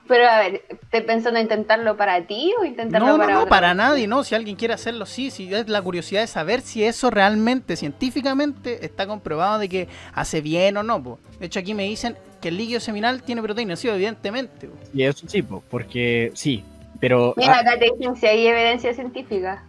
Pero 0.10 0.28
a 0.28 0.40
ver, 0.40 0.64
¿estás 0.68 1.04
pensando 1.04 1.38
en 1.40 1.46
intentarlo 1.46 1.96
para 1.96 2.26
ti 2.26 2.52
o 2.60 2.66
intentarlo 2.66 3.06
No, 3.10 3.14
no, 3.14 3.20
para 3.20 3.34
no, 3.36 3.40
otra 3.42 3.50
para 3.50 3.74
nadie, 3.76 4.08
no. 4.08 4.24
Si 4.24 4.34
alguien 4.34 4.56
quiere 4.56 4.74
hacerlo, 4.74 5.06
sí, 5.06 5.30
sí. 5.30 5.54
Es 5.54 5.70
la 5.70 5.82
curiosidad 5.84 6.22
de 6.22 6.28
saber 6.28 6.62
si 6.62 6.84
eso 6.84 7.12
realmente, 7.12 7.76
científicamente, 7.76 8.84
está 8.84 9.06
comprobado 9.06 9.60
de 9.60 9.70
que 9.70 9.88
hace 10.14 10.42
bien 10.42 10.76
o 10.78 10.84
no. 10.84 11.02
po. 11.02 11.20
De 11.40 11.46
hecho, 11.46 11.60
aquí 11.60 11.76
me 11.76 11.84
dicen 11.84 12.18
que 12.42 12.48
el 12.48 12.58
líquido 12.58 12.80
seminal 12.80 13.22
tiene 13.22 13.44
proteína, 13.44 13.76
sí, 13.76 13.88
evidentemente. 13.88 14.68
po. 14.68 14.76
Y 14.96 15.04
eso 15.04 15.28
sí, 15.28 15.44
po, 15.44 15.64
porque 15.70 16.32
sí, 16.34 16.64
pero 17.00 17.36
Mira, 17.38 17.54
ah, 17.54 17.60
acá 17.60 17.78
te 17.78 17.92
dicen 17.96 18.16
si 18.16 18.26
hay 18.26 18.48
evidencia 18.48 18.94
científica. 18.96 19.64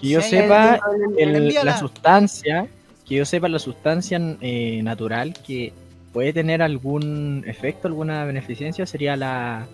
que 0.00 0.08
yo 0.08 0.22
Sí, 0.22 0.30
sepa, 0.30 0.80
El- 1.18 1.28
el- 1.28 1.36
Envíala. 1.36 1.72
la 1.72 1.76
sustancia, 1.78 2.66
que 3.06 3.16
yo 3.16 3.26
sepa 3.26 3.48
la 3.50 3.58
sustancia 3.58 4.18
eh, 4.40 4.80
natural 4.82 5.34
que 5.46 5.74
puede 6.14 6.32
tener 6.32 6.62
algún 6.62 7.44
efecto, 7.46 7.88
alguna 7.88 8.24
beneficencia 8.24 8.86
sería 8.86 9.16
la, 9.16 9.66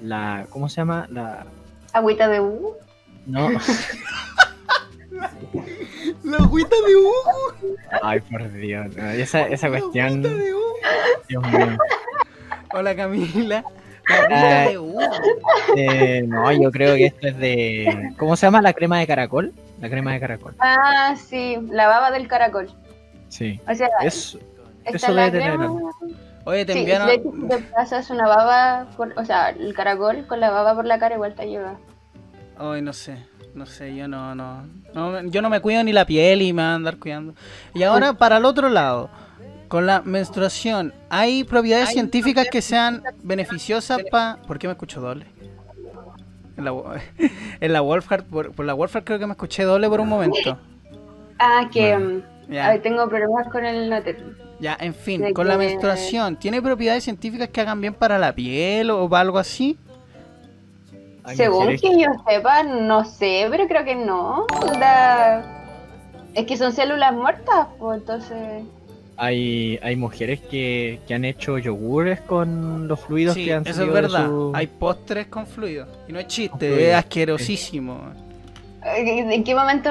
la 0.00 0.46
¿cómo 0.50 0.68
se 0.68 0.76
llama? 0.76 1.06
La, 1.10 1.46
Agüita 1.92 2.28
de 2.28 2.40
U. 2.40 2.74
no, 3.26 3.48
La 6.24 6.36
agüita 6.38 6.76
de 6.86 6.96
Hugo. 6.96 7.74
ay 8.02 8.20
por 8.20 8.50
Dios, 8.52 8.86
esa, 8.96 9.42
esa 9.48 9.68
cuestión, 9.68 10.22
La 10.22 10.28
agüita 10.28 10.44
de 10.44 10.54
Hugo. 10.54 10.72
Dios 11.28 11.42
mío. 11.52 11.78
Hola 12.72 12.94
Camila. 12.96 13.64
La 14.08 14.16
agüita 14.16 14.60
Ay. 14.62 14.68
de 14.72 14.78
Hugo. 14.78 15.00
Eh, 15.76 16.22
no, 16.26 16.52
yo 16.52 16.70
creo 16.70 16.94
que 16.96 17.06
esto 17.06 17.28
es 17.28 17.36
de, 17.38 18.12
¿cómo 18.18 18.36
se 18.36 18.46
llama 18.46 18.62
la 18.62 18.72
crema 18.72 18.98
de 19.00 19.06
caracol? 19.06 19.52
La 19.80 19.88
crema 19.88 20.12
de 20.12 20.20
caracol, 20.20 20.54
Ah, 20.58 21.14
sí, 21.16 21.56
la 21.70 21.86
baba 21.88 22.10
del 22.10 22.26
caracol. 22.28 22.68
sí, 23.28 23.60
O 23.68 23.74
sea, 23.74 23.88
eso, 24.02 24.38
debe 24.84 25.30
tener 25.30 25.56
crema. 25.56 25.72
Oye, 26.48 26.64
te 26.64 26.72
Sí, 26.72 26.78
enviaron. 26.78 27.08
de 27.08 27.14
hecho, 27.16 27.30
si 27.30 27.46
te 27.46 27.58
pasas 27.58 28.08
una 28.08 28.26
baba, 28.26 28.86
por- 28.96 29.12
o 29.18 29.24
sea, 29.26 29.50
el 29.50 29.74
caracol 29.74 30.26
con 30.26 30.40
la 30.40 30.48
baba 30.48 30.74
por 30.74 30.86
la 30.86 30.98
cara 30.98 31.14
igual 31.14 31.34
te 31.34 31.42
ayuda. 31.42 31.76
Ay, 32.56 32.80
no 32.80 32.94
sé. 32.94 33.18
No 33.54 33.66
sé, 33.66 33.94
yo 33.94 34.08
no, 34.08 34.34
no, 34.34 34.64
no. 34.94 35.22
Yo 35.24 35.42
no 35.42 35.50
me 35.50 35.60
cuido 35.60 35.84
ni 35.84 35.92
la 35.92 36.06
piel 36.06 36.40
y 36.40 36.54
me 36.54 36.62
van 36.62 36.70
a 36.70 36.74
andar 36.76 36.96
cuidando. 36.96 37.34
Y 37.74 37.82
ahora, 37.82 38.14
para 38.14 38.38
el 38.38 38.46
otro 38.46 38.70
lado. 38.70 39.10
Con 39.68 39.84
la 39.84 40.00
menstruación, 40.00 40.94
¿hay 41.10 41.44
propiedades 41.44 41.90
científicas 41.90 42.46
que 42.50 42.62
sean 42.62 43.02
beneficiosas 43.22 44.00
para... 44.10 44.38
¿Por 44.46 44.58
qué 44.58 44.68
me 44.68 44.72
escucho 44.72 45.02
doble? 45.02 45.26
En 46.56 46.64
la, 46.64 46.72
en 47.60 47.72
la 47.74 47.82
Wolfhard, 47.82 48.24
por, 48.24 48.52
por 48.52 48.64
la 48.64 48.72
Wolfhard 48.72 49.04
creo 49.04 49.18
que 49.18 49.26
me 49.26 49.32
escuché 49.32 49.64
doble 49.64 49.86
por 49.90 50.00
un 50.00 50.08
momento. 50.08 50.58
Ah, 51.38 51.68
que 51.70 51.94
Bueno. 51.94 52.37
Ya. 52.48 52.66
a 52.66 52.70
ver, 52.72 52.82
tengo 52.82 53.08
problemas 53.08 53.48
con 53.48 53.64
el 53.64 53.90
noter. 53.90 54.24
Ya, 54.60 54.76
en 54.80 54.94
fin, 54.94 55.20
De 55.20 55.32
con 55.32 55.46
la 55.46 55.56
menstruación, 55.58 56.36
¿tiene 56.36 56.60
propiedades 56.62 57.04
científicas 57.04 57.48
que 57.50 57.60
hagan 57.60 57.80
bien 57.80 57.94
para 57.94 58.18
la 58.18 58.34
piel 58.34 58.90
o 58.90 59.08
para 59.08 59.20
algo 59.20 59.38
así? 59.38 59.76
Según 61.34 61.76
que 61.76 62.00
yo 62.00 62.08
sepa, 62.26 62.62
no 62.62 63.04
sé, 63.04 63.46
pero 63.50 63.68
creo 63.68 63.84
que 63.84 63.94
no. 63.94 64.46
Da- 64.80 65.54
Es 66.34 66.46
que 66.46 66.56
son 66.56 66.72
células 66.72 67.12
muertas, 67.12 67.68
pues 67.78 68.00
entonces. 68.00 68.64
Hay, 69.16 69.78
hay 69.82 69.96
mujeres 69.96 70.40
que, 70.40 71.00
que 71.06 71.14
han 71.14 71.24
hecho 71.24 71.58
yogures 71.58 72.20
con 72.20 72.86
los 72.88 73.00
fluidos 73.00 73.34
Sí, 73.34 73.44
que 73.46 73.52
han 73.54 73.66
eso 73.66 73.82
es 73.82 73.92
verdad. 73.92 74.26
su- 74.26 74.52
Hay 74.54 74.68
postres 74.68 75.26
con 75.26 75.46
fluido. 75.46 75.86
Y 76.08 76.12
no 76.12 76.20
es 76.20 76.28
chiste, 76.28 76.90
es 76.90 76.94
asquerosísimo. 76.96 77.98
¿En 78.96 79.44
qué 79.44 79.54
momento 79.54 79.90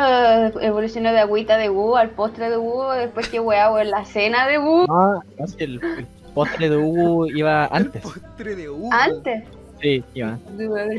evolucionó 0.62 1.12
de 1.12 1.20
agüita 1.20 1.58
de 1.58 1.70
búho 1.70 1.98
al 1.98 2.10
postre 2.12 2.50
de 2.50 2.58
búho? 2.58 2.92
Después 2.94 3.30
que 3.30 3.40
weá, 3.40 3.72
weón, 3.72 3.90
la 3.92 4.06
cena 4.06 4.48
de 4.48 4.58
no, 4.58 5.22
si 5.48 5.64
el, 5.64 5.82
el 5.98 6.08
postre 6.34 6.70
de 6.70 6.78
Hugo 6.78 7.28
iba 7.28 7.66
antes. 7.72 8.02
Postre 8.02 8.56
de 8.56 8.70
uva. 8.70 9.04
Antes. 9.04 9.44
Sí, 9.82 10.04
iba. 10.14 10.38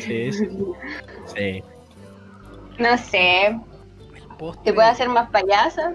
Sí, 0.01 0.33
sí. 0.33 0.49
Sí. 1.37 1.63
No 2.79 2.97
sé, 2.97 3.59
¿te 4.65 4.73
puede 4.73 4.87
de- 4.87 4.93
hacer 4.93 5.09
más 5.09 5.29
payasa? 5.31 5.93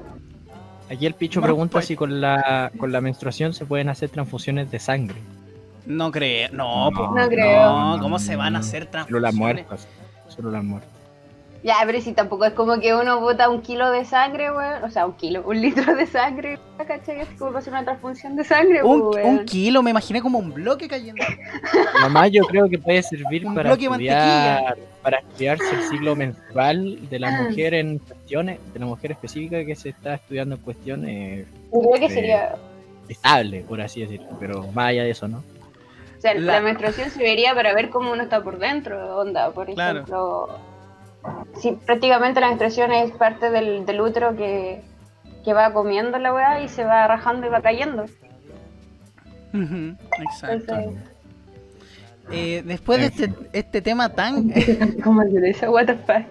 Aquí 0.91 1.05
el 1.05 1.13
Picho 1.13 1.41
pregunta 1.41 1.81
si 1.81 1.95
con 1.95 2.19
la, 2.21 2.71
con 2.77 2.91
la 2.91 3.01
menstruación 3.01 3.53
se 3.53 3.65
pueden 3.65 3.89
hacer 3.89 4.09
transfusiones 4.09 4.69
de 4.69 4.79
sangre. 4.79 5.15
No 5.85 6.11
creo, 6.11 6.49
no, 6.51 6.91
No, 6.91 6.97
po. 6.97 7.15
no 7.15 7.27
creo. 7.29 7.63
No, 7.71 7.97
¿cómo 7.99 8.19
se 8.19 8.35
van 8.35 8.55
a 8.55 8.59
hacer 8.59 8.83
Solo 8.83 9.19
las 9.19 9.33
transfusiones? 9.33 9.65
muertas. 9.67 9.87
Solo 10.27 10.51
las 10.51 10.63
muertas. 10.63 10.92
Ya, 11.63 11.75
pero 11.85 12.01
si 12.01 12.11
tampoco 12.11 12.43
es 12.43 12.51
como 12.51 12.77
que 12.81 12.93
uno 12.93 13.21
bota 13.21 13.49
un 13.49 13.61
kilo 13.61 13.89
de 13.89 14.03
sangre, 14.03 14.51
weón. 14.51 14.83
O 14.83 14.89
sea, 14.89 15.05
un 15.05 15.13
kilo, 15.13 15.43
un 15.47 15.61
litro 15.61 15.95
de 15.95 16.05
sangre, 16.05 16.59
¿cachai? 16.85 17.21
Es 17.21 17.29
como 17.39 17.51
para 17.51 17.59
hacer 17.59 17.71
una 17.71 17.85
transfusión 17.85 18.35
de 18.35 18.43
sangre, 18.43 18.83
Un, 18.83 19.01
weón. 19.03 19.25
un 19.29 19.45
kilo, 19.45 19.81
me 19.81 19.91
imaginé 19.91 20.21
como 20.21 20.39
un 20.39 20.53
bloque 20.53 20.89
cayendo. 20.89 21.23
Más 22.11 22.31
yo 22.31 22.43
creo 22.43 22.67
que 22.67 22.77
puede 22.77 23.01
servir 23.01 23.45
Un 23.47 23.55
para 23.55 23.69
bloque 23.69 23.85
estudiar, 23.85 24.77
para 25.01 25.19
estudiarse 25.19 25.69
el 25.73 25.83
ciclo 25.83 26.15
menstrual 26.17 27.09
de 27.09 27.19
la 27.19 27.29
Ah. 27.29 27.41
mujer 27.43 27.73
en 27.75 27.97
cuestiones, 27.99 28.59
de 28.73 28.79
la 28.79 28.85
mujer 28.85 29.11
específica 29.11 29.63
que 29.63 29.75
se 29.75 29.89
está 29.89 30.15
estudiando 30.15 30.55
en 30.55 30.61
cuestiones 30.61 31.47
Yo 31.73 31.79
creo 31.79 31.93
que 31.93 31.99
de- 32.09 32.13
sería. 32.13 32.55
estable, 33.07 33.61
por 33.61 33.79
así 33.79 34.01
decirlo. 34.01 34.27
Pero 34.37 34.63
más 34.73 34.87
allá 34.89 35.03
de 35.03 35.11
eso, 35.11 35.29
¿no? 35.29 35.37
O 35.37 36.21
sea, 36.21 36.33
La- 36.33 36.55
la... 36.55 36.59
menstruación 36.59 37.09
serviría 37.09 37.55
para 37.55 37.73
ver 37.73 37.89
cómo 37.89 38.11
uno 38.11 38.23
está 38.23 38.43
por 38.43 38.59
dentro, 38.59 39.17
onda, 39.17 39.49
por 39.51 39.73
Claro. 39.73 39.99
ejemplo. 39.99 40.72
Si 41.55 41.71
prácticamente 41.73 42.39
la 42.41 42.47
menstruación 42.47 42.91
es 42.91 43.11
parte 43.13 43.49
del, 43.49 43.85
del 43.85 44.01
útero 44.01 44.35
que, 44.35 44.83
que 45.43 45.53
va 45.53 45.73
comiendo 45.73 46.17
la 46.19 46.33
weá 46.33 46.61
y 46.61 46.69
se 46.69 46.83
va 46.85 47.07
rajando 47.07 47.47
y 47.47 47.49
va 47.49 47.61
cayendo. 47.61 48.05
Exacto. 50.17 50.75
Entonces, 50.75 50.95
Eh, 52.29 52.63
después 52.65 52.99
de 52.99 53.07
este, 53.07 53.35
este 53.53 53.81
tema 53.81 54.09
tan, 54.09 54.49
¿cómo 55.03 55.23
se 55.23 55.41
dice? 55.41 55.69
What 55.69 55.85
the 55.87 55.95
fuck? 55.95 56.25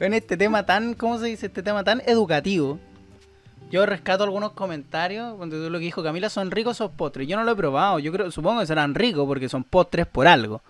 este 0.00 0.36
tema 0.36 0.64
tan, 0.66 0.94
¿cómo 0.94 1.18
se 1.18 1.26
dice? 1.26 1.46
Este 1.46 1.62
tema 1.62 1.84
tan 1.84 2.02
educativo. 2.06 2.80
Yo 3.70 3.84
rescato 3.86 4.24
algunos 4.24 4.52
comentarios, 4.52 5.34
cuando 5.36 5.56
tú 5.62 5.70
lo 5.70 5.78
que 5.78 5.84
dijo 5.86 6.02
Camila, 6.02 6.30
son 6.30 6.50
ricos 6.50 6.76
esos 6.78 6.90
postres. 6.92 7.28
Yo 7.28 7.36
no 7.36 7.44
lo 7.44 7.52
he 7.52 7.56
probado, 7.56 7.98
yo 7.98 8.12
creo, 8.12 8.30
supongo 8.30 8.60
que 8.60 8.66
serán 8.66 8.94
ricos 8.94 9.26
porque 9.26 9.48
son 9.48 9.64
postres 9.64 10.06
por 10.06 10.26
algo. 10.26 10.62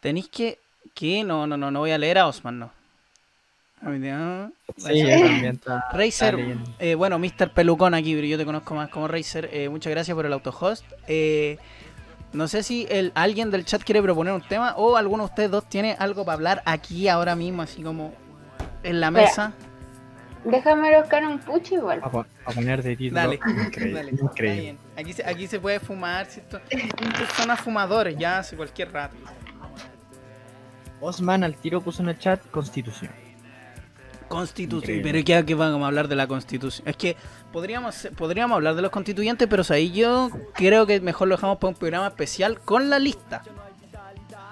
Tenéis 0.00 0.28
que, 0.28 0.60
que, 0.94 1.24
no, 1.24 1.46
no, 1.46 1.56
no, 1.56 1.70
no 1.70 1.80
voy 1.80 1.90
a 1.90 1.98
leer 1.98 2.18
a 2.18 2.26
Osman, 2.26 2.58
no. 2.58 2.70
Sí, 4.78 5.04
Razer, 5.92 6.56
eh, 6.78 6.94
bueno, 6.94 7.18
Mr. 7.18 7.50
Pelucón 7.52 7.94
aquí, 7.94 8.14
pero 8.14 8.26
yo 8.26 8.38
te 8.38 8.44
conozco 8.44 8.74
más 8.74 8.88
como 8.88 9.06
Razer. 9.06 9.48
Eh, 9.52 9.68
muchas 9.68 9.90
gracias 9.90 10.14
por 10.14 10.26
el 10.26 10.32
autohost. 10.32 10.84
Eh, 11.06 11.58
no 12.32 12.48
sé 12.48 12.62
si 12.62 12.86
el, 12.90 13.12
alguien 13.14 13.50
del 13.50 13.64
chat 13.64 13.82
quiere 13.84 14.02
proponer 14.02 14.32
un 14.32 14.42
tema 14.42 14.74
o 14.76 14.96
alguno 14.96 15.24
de 15.24 15.28
ustedes 15.28 15.50
dos 15.50 15.68
tiene 15.68 15.94
algo 15.98 16.24
para 16.24 16.34
hablar 16.34 16.62
aquí 16.64 17.08
ahora 17.08 17.36
mismo, 17.36 17.62
así 17.62 17.82
como 17.82 18.12
en 18.82 19.00
la 19.00 19.10
Mira, 19.10 19.22
mesa. 19.22 19.52
Déjame 20.44 20.98
buscar 20.98 21.24
un 21.24 21.38
pucho 21.38 21.74
igual. 21.74 22.00
A, 22.02 22.06
a 22.06 22.52
poner 22.52 22.82
de 22.82 22.96
título. 22.96 23.20
Dale, 23.20 23.34
Increíble. 23.66 23.94
dale, 23.94 24.10
increíble. 24.10 24.76
Aquí 24.96 25.12
se, 25.12 25.24
aquí 25.24 25.46
se 25.46 25.60
puede 25.60 25.80
fumar, 25.80 26.26
si 26.26 26.40
esto, 26.40 26.60
estos 26.70 27.28
son 27.36 27.50
a 27.50 27.56
fumadores 27.56 28.16
ya 28.18 28.38
hace 28.38 28.56
cualquier 28.56 28.90
rato. 28.92 29.16
Osman 31.00 31.44
al 31.44 31.54
tiro 31.56 31.80
puso 31.80 32.02
en 32.02 32.08
el 32.10 32.18
chat 32.18 32.40
constitución. 32.50 33.10
Constitución, 34.28 34.96
Increíble. 34.98 35.22
pero 35.24 35.24
¿qué, 35.42 35.46
qué 35.46 35.54
vamos 35.54 35.82
a 35.82 35.86
hablar 35.86 36.08
de 36.08 36.16
la 36.16 36.26
constitución? 36.26 36.86
Es 36.88 36.96
que 36.96 37.16
podríamos, 37.52 38.08
podríamos 38.16 38.56
hablar 38.56 38.74
de 38.74 38.82
los 38.82 38.90
constituyentes, 38.90 39.46
pero 39.48 39.62
ahí 39.70 39.92
yo 39.92 40.30
creo 40.54 40.84
que 40.84 41.00
mejor 41.00 41.28
lo 41.28 41.36
dejamos 41.36 41.58
para 41.58 41.68
un 41.68 41.74
programa 41.76 42.08
especial 42.08 42.58
con 42.60 42.90
la 42.90 42.98
lista. 42.98 43.42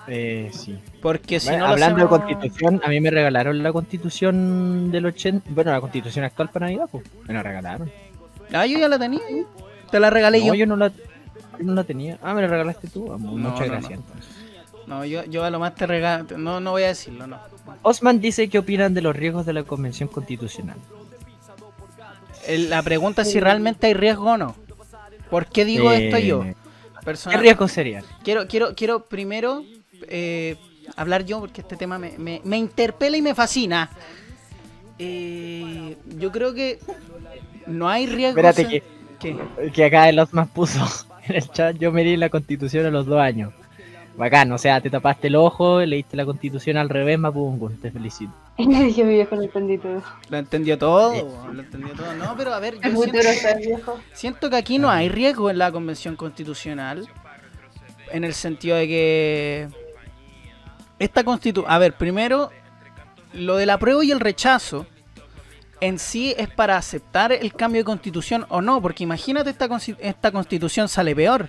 Eh, 0.07 0.51
sí. 0.53 0.79
Porque 1.03 1.41
si 1.41 1.49
Bueno, 1.49 1.65
no 1.67 1.73
hablando 1.73 2.05
hacemos- 2.05 2.21
de 2.29 2.35
constitución, 2.37 2.81
a 2.85 2.89
mí 2.89 3.01
me 3.01 3.11
regalaron 3.11 3.63
la 3.63 3.73
constitución 3.73 4.93
del 4.93 5.07
80. 5.07 5.51
Bueno, 5.51 5.73
la 5.73 5.81
constitución 5.81 6.25
actual 6.25 6.51
para 6.51 6.67
Navidad, 6.67 6.89
pues. 6.93 7.05
Me 7.27 7.35
la 7.35 7.43
regalaron. 7.43 7.91
Ah, 8.53 8.67
yo 8.67 8.79
ya 8.79 8.87
la 8.89 8.99
tenía. 8.99 9.23
Te 9.91 9.99
la 9.99 10.11
regalé 10.11 10.39
No, 10.41 10.47
yo. 10.49 10.55
yo 10.55 10.67
no 10.67 10.77
la, 10.77 10.89
yo 10.89 10.95
no 11.63 11.73
la 11.75 11.85
tenía. 11.85 12.19
Ah, 12.23 12.35
me 12.35 12.43
la 12.43 12.49
regalaste 12.49 12.87
tú. 12.89 13.13
Ah, 13.13 13.17
Muchas 13.17 13.61
no, 13.67 13.73
gracias. 13.73 13.91
no. 13.91 13.97
entonces. 14.07 14.44
No, 14.87 15.05
yo, 15.05 15.25
yo 15.25 15.45
a 15.45 15.51
lo 15.51 15.59
más 15.59 15.75
te 15.75 15.87
regalo. 15.87 16.27
No, 16.39 16.61
no 16.61 16.73
voy 16.73 16.83
a 16.83 16.89
decirlo, 16.89 17.27
no. 17.27 17.39
Osman 17.83 18.21
dice 18.21 18.49
qué 18.49 18.59
opinan 18.59 18.93
de 18.95 19.01
los 19.03 19.15
riesgos 19.17 19.47
de 19.47 19.53
la 19.55 19.63
convención 19.65 20.09
constitucional. 20.09 20.77
La 22.49 22.83
pregunta 22.83 23.23
es 23.23 23.33
si 23.33 23.41
realmente 23.41 23.87
hay 23.87 23.95
riesgo 23.95 24.33
o 24.33 24.37
no. 24.37 24.55
¿Por 25.31 25.47
qué 25.47 25.65
digo 25.65 25.91
Eh, 25.91 26.07
esto 26.07 26.19
yo? 26.19 26.45
¿Qué 27.31 27.37
riesgos 27.39 27.73
serían? 27.73 28.05
Quiero, 28.23 28.47
quiero, 28.47 28.75
quiero 28.75 29.05
primero 29.05 29.65
eh, 30.09 30.57
hablar 30.97 31.25
yo 31.25 31.41
porque 31.41 31.63
este 31.63 31.77
tema 31.77 31.99
me, 31.99 32.19
me- 32.19 32.43
me 32.45 32.59
interpela 32.59 33.17
y 33.17 33.23
me 33.23 33.35
fascina. 33.35 33.91
Eh, 34.99 35.97
yo 36.19 36.31
creo 36.31 36.55
que 36.55 36.79
no 37.67 37.89
hay 37.89 38.07
riesgo. 38.07 38.39
Espérate 38.41 38.69
que, 38.69 38.83
¿Qué? 39.19 39.71
Que 39.73 39.85
acá 39.87 40.09
el 40.09 40.21
más 40.33 40.49
puso 40.49 40.79
en 41.27 41.37
el 41.37 41.49
chat, 41.51 41.77
yo 41.79 41.93
me 41.93 42.05
di 42.05 42.17
la 42.17 42.29
constitución 42.29 42.87
a 42.87 42.91
los 42.91 43.07
dos 43.07 43.21
años. 43.21 43.53
Bacán, 44.17 44.53
o 44.53 44.59
sea, 44.59 44.81
te 44.81 44.91
tapaste 44.91 45.27
el 45.27 45.35
ojo, 45.35 45.81
leíste 45.81 46.17
la 46.17 46.25
constitución 46.25 46.77
al 46.77 46.89
revés, 46.89 47.19
Mapungun, 47.19 47.77
te 47.79 47.91
felicito. 47.91 48.33
Dije, 48.59 49.03
mi 49.05 49.15
viejo, 49.15 49.35
lo 49.35 49.43
entendí 49.43 49.79
todo. 49.79 50.03
Lo 50.29 50.39
entendió 50.39 50.79
todo, 50.79 51.13
weón, 51.13 51.57
lo 51.57 51.63
entendió 51.63 51.95
todo. 51.95 52.15
No, 52.15 52.37
pero 52.37 52.55
a 52.55 52.61
ver, 52.61 52.75
yo 52.81 52.91
siento, 53.03 53.19
viejo. 53.59 54.01
siento 54.13 54.51
que 54.51 54.57
aquí 54.57 54.79
no 54.79 54.89
hay 54.89 55.09
riesgo 55.09 55.51
en 55.51 55.59
la 55.59 55.73
convención 55.73 56.15
constitucional. 56.15 57.09
En 58.13 58.23
el 58.23 58.35
sentido 58.35 58.77
de 58.77 58.87
que. 58.87 59.69
Esta 61.01 61.25
constitución. 61.25 61.71
A 61.73 61.79
ver, 61.79 61.95
primero, 61.95 62.51
lo 63.33 63.57
del 63.57 63.71
apruebo 63.71 64.05
y 64.05 64.13
el 64.13 64.21
rechazo 64.21 64.87
en 65.81 65.99
sí 65.99 66.35
es 66.39 66.49
para 66.49 66.77
aceptar 66.77 67.33
el 67.33 67.53
cambio 67.53 67.81
de 67.81 67.85
constitución 67.85 68.47
o 68.49 68.61
no, 68.61 68.81
porque 68.81 69.03
imagínate 69.03 69.51
esta, 69.51 69.69
esta 69.99 70.31
constitución 70.31 70.89
sale 70.89 71.17
peor. 71.17 71.49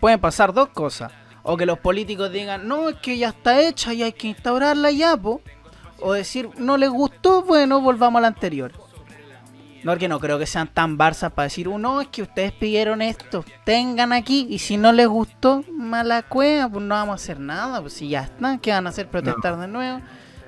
Pueden 0.00 0.18
pasar 0.18 0.52
dos 0.52 0.70
cosas. 0.70 1.12
O 1.42 1.56
que 1.56 1.66
los 1.66 1.78
políticos 1.78 2.30
digan, 2.32 2.68
no, 2.68 2.90
es 2.90 2.96
que 2.96 3.16
ya 3.16 3.28
está 3.28 3.60
hecha 3.60 3.92
y 3.94 4.02
hay 4.02 4.12
que 4.12 4.28
instaurarla 4.28 4.90
ya, 4.90 5.16
po. 5.16 5.40
O 6.00 6.12
decir, 6.12 6.48
no 6.58 6.76
les 6.76 6.90
gustó, 6.90 7.42
bueno, 7.42 7.80
volvamos 7.80 8.18
a 8.18 8.22
la 8.22 8.28
anterior. 8.28 8.72
No, 9.82 9.92
porque 9.92 10.08
no 10.08 10.20
creo 10.20 10.38
que 10.38 10.46
sean 10.46 10.68
tan 10.68 10.98
barzas 10.98 11.32
para 11.32 11.44
decir, 11.44 11.66
"Uh, 11.66 11.78
no, 11.78 12.02
es 12.02 12.08
que 12.08 12.20
ustedes 12.22 12.52
pidieron 12.52 13.00
esto, 13.00 13.44
tengan 13.64 14.12
aquí, 14.12 14.46
y 14.50 14.58
si 14.58 14.76
no 14.76 14.92
les 14.92 15.08
gustó, 15.08 15.64
mala 15.72 16.22
cueva, 16.22 16.68
pues 16.68 16.84
no 16.84 16.94
vamos 16.94 17.12
a 17.12 17.22
hacer 17.22 17.40
nada, 17.40 17.80
pues 17.80 17.94
si 17.94 18.10
ya 18.10 18.22
está, 18.24 18.58
¿qué 18.58 18.72
van 18.72 18.86
a 18.86 18.90
hacer? 18.90 19.08
Protestar 19.08 19.58
de 19.58 19.68
nuevo. 19.68 20.02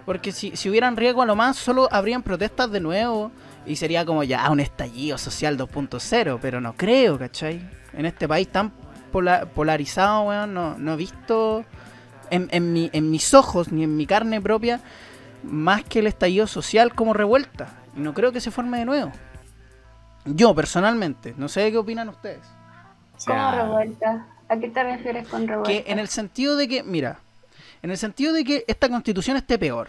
Porque 0.04 0.32
si, 0.32 0.54
si 0.56 0.68
hubieran 0.68 0.96
riesgo 0.96 1.22
a 1.22 1.26
lo 1.26 1.34
más, 1.34 1.56
solo 1.56 1.88
habrían 1.90 2.22
protestas 2.22 2.70
de 2.70 2.80
nuevo, 2.80 3.30
y 3.64 3.76
sería 3.76 4.04
como 4.04 4.22
ya 4.22 4.50
un 4.50 4.60
estallido 4.60 5.16
social 5.16 5.56
2.0, 5.56 6.38
pero 6.42 6.60
no 6.60 6.74
creo, 6.74 7.18
¿cachai? 7.18 7.62
En 7.94 8.04
este 8.04 8.28
país 8.28 8.48
tan 8.48 8.72
pola- 9.12 9.44
polarizado, 9.46 10.22
weón, 10.24 10.52
no, 10.54 10.76
no 10.78 10.94
he 10.94 10.96
visto 10.96 11.64
en, 12.30 12.48
en, 12.50 12.72
mi- 12.72 12.90
en 12.92 13.10
mis 13.10 13.32
ojos 13.34 13.70
ni 13.70 13.84
en 13.84 13.96
mi 13.96 14.06
carne 14.06 14.40
propia 14.40 14.80
más 15.44 15.84
que 15.84 15.98
el 16.00 16.06
estallido 16.08 16.46
social 16.46 16.94
como 16.94 17.12
revuelta. 17.12 17.68
Y 17.96 18.00
no 18.00 18.14
creo 18.14 18.32
que 18.32 18.40
se 18.40 18.50
forme 18.50 18.78
de 18.78 18.84
nuevo. 18.86 19.12
Yo, 20.24 20.54
personalmente, 20.54 21.34
no 21.36 21.48
sé 21.48 21.70
qué 21.70 21.78
opinan 21.78 22.08
ustedes. 22.08 22.40
¿Cómo 23.26 23.50
revuelta? 23.52 24.26
¿A 24.48 24.56
qué 24.56 24.68
te 24.68 24.82
refieres 24.82 25.28
con 25.28 25.46
revuelta? 25.48 25.70
Que 25.84 25.90
en 25.90 25.98
el 25.98 26.08
sentido 26.08 26.56
de 26.56 26.68
que, 26.68 26.82
mira, 26.82 27.18
en 27.82 27.90
el 27.90 27.98
sentido 27.98 28.32
de 28.32 28.44
que 28.44 28.64
esta 28.68 28.88
constitución 28.88 29.36
esté 29.36 29.58
peor. 29.58 29.88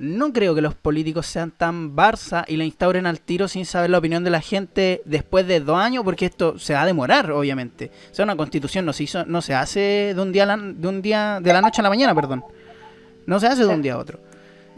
No 0.00 0.32
creo 0.32 0.54
que 0.54 0.62
los 0.62 0.74
políticos 0.74 1.26
sean 1.26 1.50
tan 1.50 1.94
barça 1.94 2.46
y 2.48 2.56
la 2.56 2.64
instauren 2.64 3.04
al 3.04 3.20
tiro 3.20 3.48
sin 3.48 3.66
saber 3.66 3.90
la 3.90 3.98
opinión 3.98 4.24
de 4.24 4.30
la 4.30 4.40
gente 4.40 5.02
después 5.04 5.46
de 5.46 5.60
dos 5.60 5.76
años, 5.76 6.04
porque 6.04 6.24
esto 6.24 6.58
se 6.58 6.72
va 6.72 6.80
a 6.80 6.86
demorar, 6.86 7.30
obviamente. 7.30 7.90
O 8.10 8.14
sea, 8.14 8.24
una 8.24 8.34
constitución 8.34 8.86
no 8.86 8.94
se 8.94 9.02
hizo, 9.02 9.26
no 9.26 9.42
se 9.42 9.52
hace 9.52 10.14
de 10.14 10.22
un 10.22 10.32
día 10.32 10.44
a 10.44 10.46
la, 10.46 10.56
de 10.56 10.88
un 10.88 11.02
día 11.02 11.38
de 11.42 11.52
la 11.52 11.60
noche 11.60 11.82
a 11.82 11.84
la 11.84 11.90
mañana, 11.90 12.14
perdón. 12.14 12.42
No 13.26 13.38
se 13.40 13.48
hace 13.48 13.66
de 13.66 13.74
un 13.74 13.82
día 13.82 13.92
a 13.92 13.98
otro. 13.98 14.20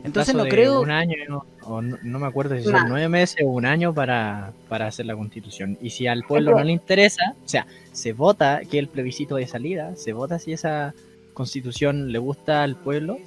Entonces 0.02 0.34
no 0.34 0.44
creo. 0.46 0.80
Un 0.80 0.90
año, 0.90 1.14
o 1.62 1.80
no, 1.80 1.98
no 2.02 2.18
me 2.18 2.26
acuerdo 2.26 2.56
si 2.56 2.64
son 2.64 2.88
nueve 2.88 3.08
meses 3.08 3.36
o 3.44 3.48
un 3.48 3.64
año 3.64 3.94
para, 3.94 4.52
para 4.68 4.88
hacer 4.88 5.06
la 5.06 5.14
constitución. 5.14 5.78
Y 5.80 5.90
si 5.90 6.08
al 6.08 6.24
pueblo 6.24 6.50
no 6.50 6.64
le 6.64 6.72
interesa, 6.72 7.36
o 7.44 7.48
sea, 7.48 7.68
se 7.92 8.12
vota 8.12 8.62
que 8.68 8.80
el 8.80 8.88
plebiscito 8.88 9.36
de 9.36 9.46
salida, 9.46 9.94
se 9.94 10.12
vota 10.12 10.40
si 10.40 10.52
esa 10.52 10.94
constitución 11.32 12.10
le 12.10 12.18
gusta 12.18 12.64
al 12.64 12.74
pueblo. 12.74 13.18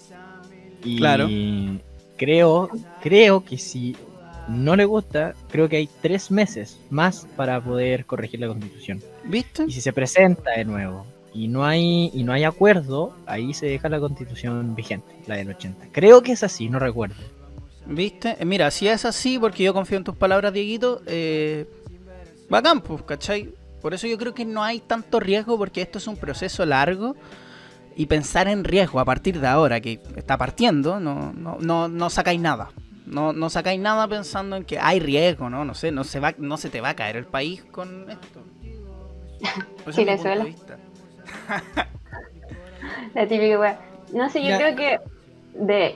Y 0.86 0.98
Claro. 0.98 1.28
creo, 2.18 2.70
creo 3.02 3.44
que 3.44 3.58
si 3.58 3.96
no 4.48 4.76
le 4.76 4.86
gusta, 4.86 5.34
creo 5.50 5.68
que 5.68 5.78
hay 5.78 5.90
tres 6.02 6.30
meses 6.32 6.78
más 6.90 7.28
para 7.36 7.60
poder 7.62 8.06
corregir 8.06 8.40
la 8.40 8.48
constitución. 8.48 9.02
¿Viste? 9.24 9.66
Y 9.68 9.72
si 9.72 9.82
se 9.82 9.92
presenta 9.92 10.52
de 10.52 10.66
nuevo 10.66 11.06
y 11.34 11.48
no 11.48 11.66
hay 11.66 12.12
y 12.14 12.24
no 12.24 12.32
hay 12.32 12.44
acuerdo, 12.44 13.16
ahí 13.26 13.54
se 13.54 13.66
deja 13.66 13.90
la 13.90 14.00
constitución 14.00 14.76
vigente, 14.76 15.12
la 15.28 15.36
del 15.38 15.50
80. 15.50 15.88
Creo 15.92 16.22
que 16.22 16.32
es 16.34 16.44
así, 16.44 16.70
no 16.70 16.80
recuerdo. 16.80 17.16
¿Viste? 17.88 18.38
Eh, 18.40 18.46
Mira, 18.46 18.72
si 18.72 18.88
es 18.88 19.04
así, 19.06 19.38
porque 19.40 19.64
yo 19.64 19.74
confío 19.74 19.98
en 19.98 20.04
tus 20.04 20.16
palabras, 20.16 20.54
Dieguito, 20.54 21.02
eh, 21.08 21.66
bacán, 22.50 22.82
pues, 22.82 23.02
¿cachai? 23.04 23.50
Por 23.82 23.94
eso 23.94 24.08
yo 24.08 24.18
creo 24.18 24.34
que 24.34 24.46
no 24.46 24.64
hay 24.64 24.80
tanto 24.80 25.20
riesgo, 25.20 25.58
porque 25.58 25.82
esto 25.82 25.98
es 26.00 26.08
un 26.08 26.18
proceso 26.18 26.66
largo. 26.66 27.16
Y 27.96 28.08
pensar 28.08 28.48
en 28.48 28.64
riesgo 28.64 29.00
a 29.00 29.06
partir 29.06 29.40
de 29.40 29.48
ahora, 29.48 29.80
que 29.80 30.02
está 30.16 30.38
partiendo, 30.38 31.00
no, 31.00 31.32
no, 31.34 31.58
no, 31.60 31.88
no 31.88 32.10
sacáis 32.10 32.42
nada. 32.42 32.70
No, 33.06 33.34
no 33.34 33.50
sacáis 33.50 33.80
nada 33.80 34.08
pensando 34.08 34.56
en 34.56 34.66
que 34.66 34.80
hay 34.80 35.00
riesgo, 35.00 35.50
¿no? 35.50 35.64
No 35.64 35.74
sé, 35.76 35.92
no 35.92 36.04
se, 36.04 36.20
va, 36.20 36.34
no 36.38 36.58
se 36.58 36.70
te 36.70 36.82
va 36.82 36.90
a 36.90 36.96
caer 36.96 37.16
el 37.16 37.26
país 37.26 37.64
con 37.72 38.10
esto. 38.10 38.42
Ese 39.88 40.14
es. 40.14 40.24
La 43.14 43.28
típica 43.28 43.60
wea. 43.60 43.80
No 44.14 44.30
sé, 44.30 44.44
yo 44.44 44.58
creo 44.58 44.76
que 44.76 45.00
de 45.54 45.96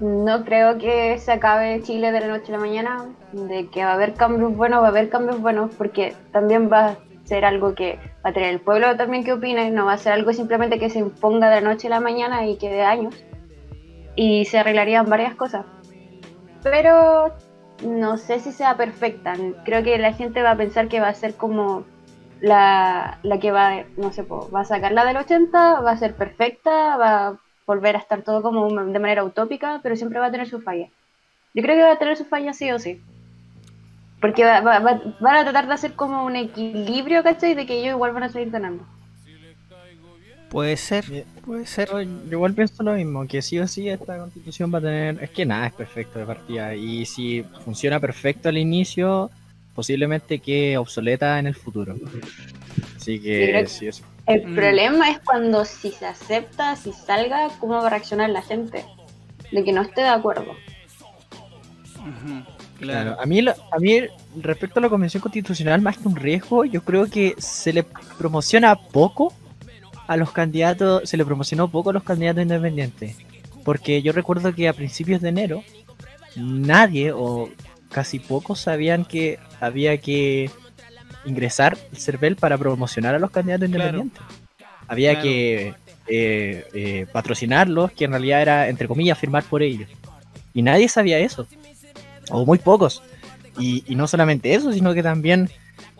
no 0.00 0.44
creo 0.44 0.78
que 0.78 1.18
se 1.18 1.32
acabe 1.32 1.80
Chile 1.82 2.10
de 2.12 2.20
la 2.20 2.26
noche 2.26 2.52
a 2.52 2.56
la 2.56 2.58
mañana, 2.58 3.06
de 3.32 3.68
que 3.68 3.84
va 3.84 3.92
a 3.92 3.94
haber 3.94 4.14
cambios 4.14 4.56
buenos, 4.56 4.82
va 4.82 4.86
a 4.86 4.90
haber 4.90 5.08
cambios 5.08 5.40
buenos, 5.40 5.70
porque 5.76 6.14
también 6.32 6.70
va 6.70 6.86
a 6.86 6.96
ser 7.24 7.44
algo 7.44 7.74
que 7.74 7.98
va 8.24 8.30
a 8.30 8.32
tener 8.32 8.50
el 8.50 8.60
pueblo 8.60 8.96
también 8.96 9.24
que 9.24 9.32
opine, 9.32 9.70
no 9.70 9.86
va 9.86 9.94
a 9.94 9.98
ser 9.98 10.12
algo 10.12 10.32
simplemente 10.32 10.78
que 10.78 10.90
se 10.90 10.98
imponga 10.98 11.50
de 11.50 11.60
la 11.60 11.68
noche 11.72 11.88
a 11.88 11.90
la 11.90 12.00
mañana 12.00 12.46
y 12.46 12.56
que 12.56 12.70
de 12.70 12.82
años, 12.82 13.14
y 14.14 14.44
se 14.44 14.58
arreglarían 14.58 15.08
varias 15.08 15.34
cosas. 15.34 15.66
Pero 16.62 17.32
no 17.84 18.16
sé 18.16 18.38
si 18.38 18.52
sea 18.52 18.76
perfecta, 18.76 19.34
creo 19.64 19.82
que 19.82 19.98
la 19.98 20.12
gente 20.12 20.42
va 20.42 20.52
a 20.52 20.56
pensar 20.56 20.88
que 20.88 21.00
va 21.00 21.08
a 21.08 21.14
ser 21.14 21.34
como 21.34 21.84
la, 22.40 23.18
la 23.22 23.38
que 23.38 23.52
va, 23.52 23.84
no 23.96 24.12
sé, 24.12 24.22
va 24.22 24.60
a 24.60 24.64
sacar 24.64 24.92
la 24.92 25.04
del 25.04 25.16
80, 25.16 25.80
va 25.80 25.90
a 25.90 25.96
ser 25.96 26.14
perfecta, 26.14 26.96
va 26.96 27.26
a 27.28 27.36
volver 27.66 27.96
a 27.96 28.00
estar 28.00 28.22
todo 28.22 28.42
como 28.42 28.68
de 28.68 28.98
manera 28.98 29.24
utópica, 29.24 29.80
pero 29.82 29.96
siempre 29.96 30.18
va 30.18 30.26
a 30.26 30.30
tener 30.30 30.48
sus 30.48 30.62
fallas. 30.62 30.90
Yo 31.54 31.62
creo 31.62 31.76
que 31.76 31.82
va 31.82 31.92
a 31.92 31.98
tener 31.98 32.16
sus 32.16 32.26
fallas 32.26 32.56
sí 32.56 32.70
o 32.72 32.78
sí. 32.78 33.00
Porque 34.22 34.44
va- 34.44 34.60
va- 34.62 34.78
va- 34.78 35.02
van 35.20 35.36
a 35.36 35.42
tratar 35.42 35.66
de 35.66 35.74
hacer 35.74 35.92
como 35.92 36.24
un 36.24 36.36
equilibrio, 36.36 37.22
¿cachai? 37.22 37.54
De 37.54 37.66
que 37.66 37.74
ellos 37.78 37.90
igual 37.94 38.12
van 38.12 38.22
a 38.22 38.28
seguir 38.30 38.50
ganando. 38.50 38.86
Puede 40.48 40.76
ser, 40.76 41.24
puede 41.44 41.66
ser. 41.66 41.88
Yo, 41.90 42.00
igual 42.00 42.54
pienso 42.54 42.82
lo 42.82 42.92
mismo, 42.92 43.26
que 43.26 43.40
sí 43.42 43.58
o 43.58 43.66
sí 43.66 43.88
esta 43.88 44.18
constitución 44.18 44.72
va 44.72 44.78
a 44.78 44.82
tener... 44.82 45.22
Es 45.24 45.30
que 45.30 45.44
nada 45.46 45.66
es 45.66 45.72
perfecto 45.72 46.18
de 46.18 46.26
partida, 46.26 46.74
y 46.74 47.04
si 47.06 47.42
funciona 47.64 47.98
perfecto 47.98 48.48
al 48.50 48.58
inicio, 48.58 49.30
posiblemente 49.74 50.38
quede 50.38 50.76
obsoleta 50.78 51.38
en 51.38 51.46
el 51.48 51.54
futuro. 51.54 51.96
Así 52.96 53.18
que 53.20 53.66
sí, 53.66 53.86
eso. 53.88 54.04
El 54.26 54.46
Mm. 54.46 54.54
problema 54.54 55.10
es 55.10 55.18
cuando 55.20 55.64
si 55.64 55.90
se 55.90 56.06
acepta, 56.06 56.76
si 56.76 56.92
salga, 56.92 57.48
cómo 57.58 57.72
va 57.80 57.86
a 57.86 57.90
reaccionar 57.90 58.30
la 58.30 58.42
gente. 58.42 58.84
De 59.50 59.64
que 59.64 59.72
no 59.72 59.82
esté 59.82 60.02
de 60.02 60.08
acuerdo. 60.08 60.52
Ujú, 61.98 62.44
Claro, 62.82 63.16
a 63.20 63.26
mí, 63.26 63.40
a 63.46 63.78
mí 63.78 64.00
respecto 64.40 64.78
a 64.78 64.82
la 64.82 64.88
convención 64.88 65.20
constitucional, 65.20 65.80
más 65.80 65.96
que 65.98 66.08
un 66.08 66.16
riesgo, 66.16 66.64
yo 66.64 66.82
creo 66.82 67.06
que 67.06 67.34
se 67.38 67.72
le 67.72 67.84
promociona 68.18 68.74
poco 68.76 69.32
a 70.08 70.16
los 70.16 70.32
candidatos, 70.32 71.08
se 71.08 71.16
le 71.16 71.24
promocionó 71.24 71.68
poco 71.68 71.90
a 71.90 71.92
los 71.92 72.02
candidatos 72.02 72.42
independientes. 72.42 73.16
Porque 73.64 74.02
yo 74.02 74.12
recuerdo 74.12 74.52
que 74.54 74.68
a 74.68 74.72
principios 74.72 75.20
de 75.20 75.28
enero, 75.28 75.62
nadie 76.36 77.12
o 77.12 77.48
casi 77.90 78.18
pocos 78.18 78.58
sabían 78.60 79.04
que 79.04 79.38
había 79.60 79.96
que 79.98 80.50
ingresar 81.24 81.78
el 81.92 81.98
CERVEL 81.98 82.36
para 82.36 82.58
promocionar 82.58 83.14
a 83.14 83.18
los 83.20 83.30
candidatos 83.30 83.68
Claro. 83.68 83.98
independientes. 83.98 84.22
Había 84.88 85.12
Claro. 85.12 85.22
que 85.24 85.74
eh, 86.08 86.64
eh, 86.74 87.06
patrocinarlos, 87.12 87.92
que 87.92 88.06
en 88.06 88.10
realidad 88.10 88.42
era, 88.42 88.68
entre 88.68 88.88
comillas, 88.88 89.16
firmar 89.16 89.44
por 89.44 89.62
ellos. 89.62 89.88
Y 90.52 90.60
nadie 90.62 90.88
sabía 90.88 91.18
eso 91.20 91.46
o 92.30 92.44
muy 92.44 92.58
pocos. 92.58 93.02
Y, 93.58 93.84
no 93.94 94.06
solamente 94.06 94.54
eso, 94.54 94.72
sino 94.72 94.94
que 94.94 95.02
también 95.02 95.50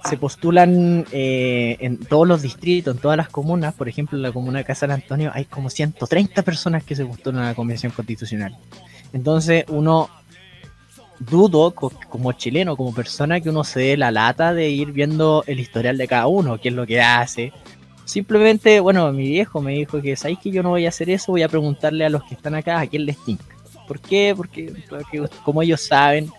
se 0.09 0.17
postulan 0.17 1.05
eh, 1.13 1.77
en 1.81 1.99
todos 1.99 2.27
los 2.27 2.43
distritos, 2.43 2.95
en 2.97 3.01
todas 3.01 3.17
las 3.17 3.29
comunas. 3.29 3.75
Por 3.75 3.89
ejemplo, 3.89 4.17
en 4.17 4.23
la 4.23 4.33
comuna 4.33 4.59
de 4.59 4.65
Casa 4.65 4.81
San 4.81 4.91
Antonio 4.93 5.31
hay 5.35 5.45
como 5.45 5.69
130 5.69 6.43
personas 6.43 6.83
que 6.83 6.97
se 6.97 7.05
postulan 7.05 7.43
a 7.43 7.49
la 7.49 7.55
convención 7.55 7.93
constitucional. 7.93 8.57
Entonces, 9.13 9.65
uno 9.69 10.09
dudo 11.19 11.73
co- 11.73 11.93
como 12.09 12.33
chileno, 12.33 12.77
como 12.77 12.95
persona, 12.95 13.41
que 13.41 13.51
uno 13.51 13.65
se 13.65 13.81
dé 13.81 13.97
la 13.97 14.11
lata 14.11 14.55
de 14.55 14.71
ir 14.71 14.93
viendo 14.93 15.45
el 15.47 15.61
historial 15.61 15.99
de 15.99 16.09
cada 16.09 16.27
uno, 16.27 16.59
qué 16.59 16.69
es 16.71 16.75
lo 16.75 16.87
que 16.87 17.01
hace. 17.01 17.53
Simplemente, 18.05 18.81
bueno, 18.81 19.13
mi 19.13 19.29
viejo 19.29 19.61
me 19.61 19.73
dijo 19.73 20.01
que, 20.03 20.17
¿sabéis 20.17 20.41
que 20.41 20.51
yo 20.51 20.63
no 20.63 20.71
voy 20.71 20.87
a 20.87 20.89
hacer 20.89 21.11
eso? 21.11 21.33
Voy 21.33 21.43
a 21.43 21.49
preguntarle 21.49 22.05
a 22.05 22.11
los 22.11 22.25
que 22.25 22.35
están 22.35 22.55
acá 22.55 22.81
a 22.81 22.87
quién 22.87 23.07
les 23.07 23.17
tinca. 23.25 23.45
¿Por 23.93 24.01
qué? 24.01 24.33
Porque, 24.35 24.73
porque 24.89 25.23
como 25.45 25.61
ellos 25.61 25.83
saben 25.83 26.31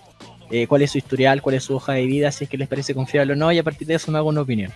eh, 0.50 0.66
cuál 0.66 0.82
es 0.82 0.90
su 0.90 0.98
historial, 0.98 1.40
cuál 1.40 1.54
es 1.54 1.64
su 1.64 1.76
hoja 1.76 1.94
de 1.94 2.08
vida, 2.08 2.32
si 2.32 2.46
es 2.46 2.50
que 2.50 2.58
les 2.58 2.68
parece 2.68 2.96
confiable 2.96 3.34
o 3.34 3.36
no, 3.36 3.52
y 3.52 3.60
a 3.60 3.64
partir 3.64 3.88
de 3.88 3.94
eso 3.94 4.12
me 4.12 4.18
hago 4.18 4.30
una 4.30 4.42
opinión. 4.42 4.72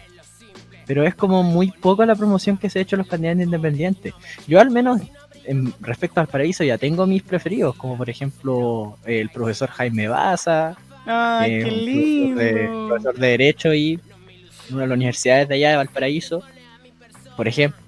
Pero 0.86 1.04
es 1.04 1.16
como 1.16 1.42
muy 1.42 1.72
poco 1.72 2.06
la 2.06 2.14
promoción 2.14 2.56
que 2.56 2.70
se 2.70 2.78
ha 2.78 2.84
hecho 2.84 2.96
a 2.96 3.00
los 3.00 3.08
candidatos 3.08 3.42
independientes. 3.42 4.14
Yo 4.48 4.60
al 4.60 4.70
menos, 4.70 5.02
en, 5.44 5.74
respecto 5.80 6.22
al 6.22 6.28
paraíso, 6.28 6.64
ya 6.64 6.78
tengo 6.78 7.08
mis 7.08 7.24
preferidos, 7.24 7.76
como 7.76 7.98
por 7.98 8.12
ejemplo 8.12 9.00
el 9.04 9.30
profesor 9.30 9.70
Jaime 9.70 10.08
Baza, 10.08 10.78
Ay, 11.08 11.64
que 11.64 11.64
qué 11.64 11.70
es 11.70 12.30
un 12.30 12.36
profesor 12.36 12.38
de, 12.38 12.54
lindo. 12.54 12.88
profesor 12.90 13.16
de 13.16 13.28
Derecho 13.28 13.74
y 13.74 14.00
una 14.70 14.82
de 14.82 14.88
las 14.88 14.96
universidades 14.96 15.48
de 15.48 15.56
allá 15.56 15.72
de 15.72 15.78
Valparaíso, 15.78 16.44
por 17.36 17.48
ejemplo. 17.48 17.82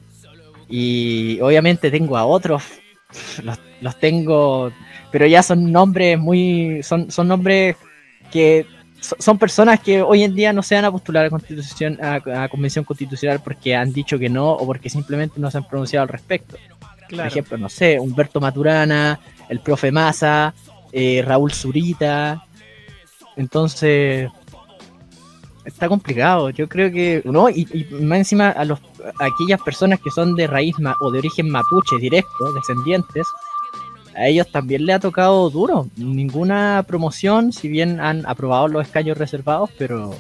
Y 0.68 1.40
obviamente 1.42 1.92
tengo 1.92 2.18
a 2.18 2.26
otros, 2.26 2.64
los, 3.44 3.60
los 3.82 4.00
tengo, 4.00 4.72
pero 5.12 5.26
ya 5.26 5.42
son 5.44 5.72
nombres 5.72 6.18
muy, 6.20 6.82
son, 6.84 7.10
son 7.12 7.28
nombres 7.28 7.76
que 8.32 8.66
so- 9.00 9.16
son 9.20 9.38
personas 9.38 9.80
que 9.80 10.02
hoy 10.02 10.24
en 10.24 10.36
día 10.36 10.54
no 10.54 10.62
se 10.62 10.76
van 10.76 10.86
a 10.86 10.92
postular 10.92 11.26
a 11.26 11.30
constitución 11.30 11.98
a, 12.02 12.44
a 12.44 12.50
convención 12.50 12.86
constitucional 12.86 13.42
porque 13.44 13.76
han 13.76 13.92
dicho 13.94 14.20
que 14.20 14.30
no 14.30 14.52
o 14.52 14.66
porque 14.66 14.90
simplemente 14.90 15.40
no 15.40 15.50
se 15.50 15.58
han 15.58 15.68
pronunciado 15.68 16.04
al 16.04 16.10
respecto. 16.10 16.58
Por 16.80 16.90
Claro. 17.08 17.28
ejemplo, 17.30 17.58
no 17.58 17.70
sé, 17.70 18.00
Humberto 18.00 18.40
Maturana, 18.40 19.20
el 19.50 19.62
profe 19.62 19.92
Massa, 19.92 20.54
eh, 20.92 21.24
Raúl 21.26 21.52
Zurita. 21.52 22.44
Entonces, 23.36 24.30
está 25.70 25.88
complicado. 25.88 26.50
Yo 26.50 26.68
creo 26.68 26.92
que, 26.92 27.22
no, 27.26 27.50
y, 27.50 27.68
y 27.74 27.94
más 28.04 28.20
encima 28.20 28.50
a, 28.50 28.66
los, 28.66 28.80
a 29.20 29.26
aquellas 29.26 29.62
personas 29.62 30.00
que 30.04 30.12
son 30.12 30.36
de 30.36 30.48
raíz 30.48 30.78
ma- 30.80 30.96
o 31.02 31.12
de 31.12 31.20
origen 31.20 31.50
mapuche 31.50 31.98
directo, 32.00 32.52
descendientes, 32.54 33.26
a 34.16 34.28
ellos 34.28 34.52
también 34.52 34.86
le 34.86 34.94
ha 34.94 35.00
tocado 35.00 35.50
duro. 35.50 35.88
Ninguna 35.96 36.84
promoción, 36.88 37.54
si 37.54 37.68
bien 37.70 38.00
han 38.00 38.26
aprobado 38.26 38.68
los 38.68 38.86
escaños 38.86 39.18
reservados, 39.18 39.70
pero 39.78 40.12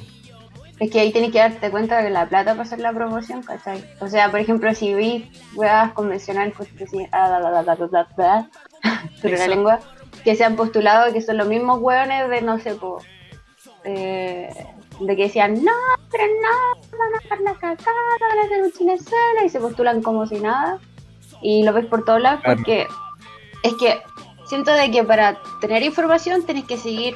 Es 0.80 0.90
que 0.90 1.02
ahí 1.02 1.12
tienes 1.12 1.32
que 1.32 1.40
darte 1.40 1.70
cuenta 1.70 2.02
de 2.02 2.10
la 2.10 2.26
plata 2.30 2.52
para 2.52 2.64
hacer 2.64 2.80
la 2.80 2.94
promoción, 2.94 3.44
¿cachai? 3.44 3.84
O 4.00 4.08
sea, 4.08 4.32
por 4.32 4.40
ejemplo, 4.40 4.74
si 4.74 4.94
vi 4.94 5.30
weas 5.56 5.92
convencional 5.94 6.54
constitucional, 6.54 7.10
da, 7.12 7.40
da, 7.40 7.52
da, 7.52 7.64
da, 7.64 7.76
da, 7.76 7.88
da, 7.88 8.08
da, 8.16 8.50
sobre 9.22 9.38
la 9.38 9.48
lengua, 9.50 9.80
que 10.24 10.36
se 10.36 10.46
han 10.46 10.56
postulado 10.56 11.12
que 11.12 11.22
son 11.22 11.36
los 11.38 11.48
mismos 11.50 11.80
hueones 11.82 12.30
de, 12.30 12.42
no 12.42 12.60
sé, 12.60 12.76
po, 12.76 13.02
eh, 13.84 14.50
de 15.00 15.16
que 15.16 15.24
decían, 15.24 15.64
no, 15.64 15.72
pero 16.12 16.26
no, 16.26 16.98
van 16.98 17.14
a 17.14 17.20
dejar 17.22 17.42
la 17.42 17.54
cagada, 17.56 18.18
van 18.20 18.40
a 18.40 18.44
hacer 18.44 18.64
un 18.64 19.46
y 19.46 19.50
se 19.50 19.60
postulan 19.60 20.02
como 20.02 20.26
si 20.26 20.40
nada, 20.40 20.80
y 21.42 21.64
lo 21.64 21.74
ves 21.74 21.86
por 21.86 22.04
todos 22.04 22.22
lados, 22.22 22.42
porque 22.44 22.88
es 23.64 23.74
que 23.76 24.02
siento 24.48 24.72
de 24.72 24.92
que 24.92 25.04
para 25.04 25.38
tener 25.62 25.84
información 25.84 26.46
tienes 26.46 26.66
que 26.66 26.78
seguir 26.78 27.16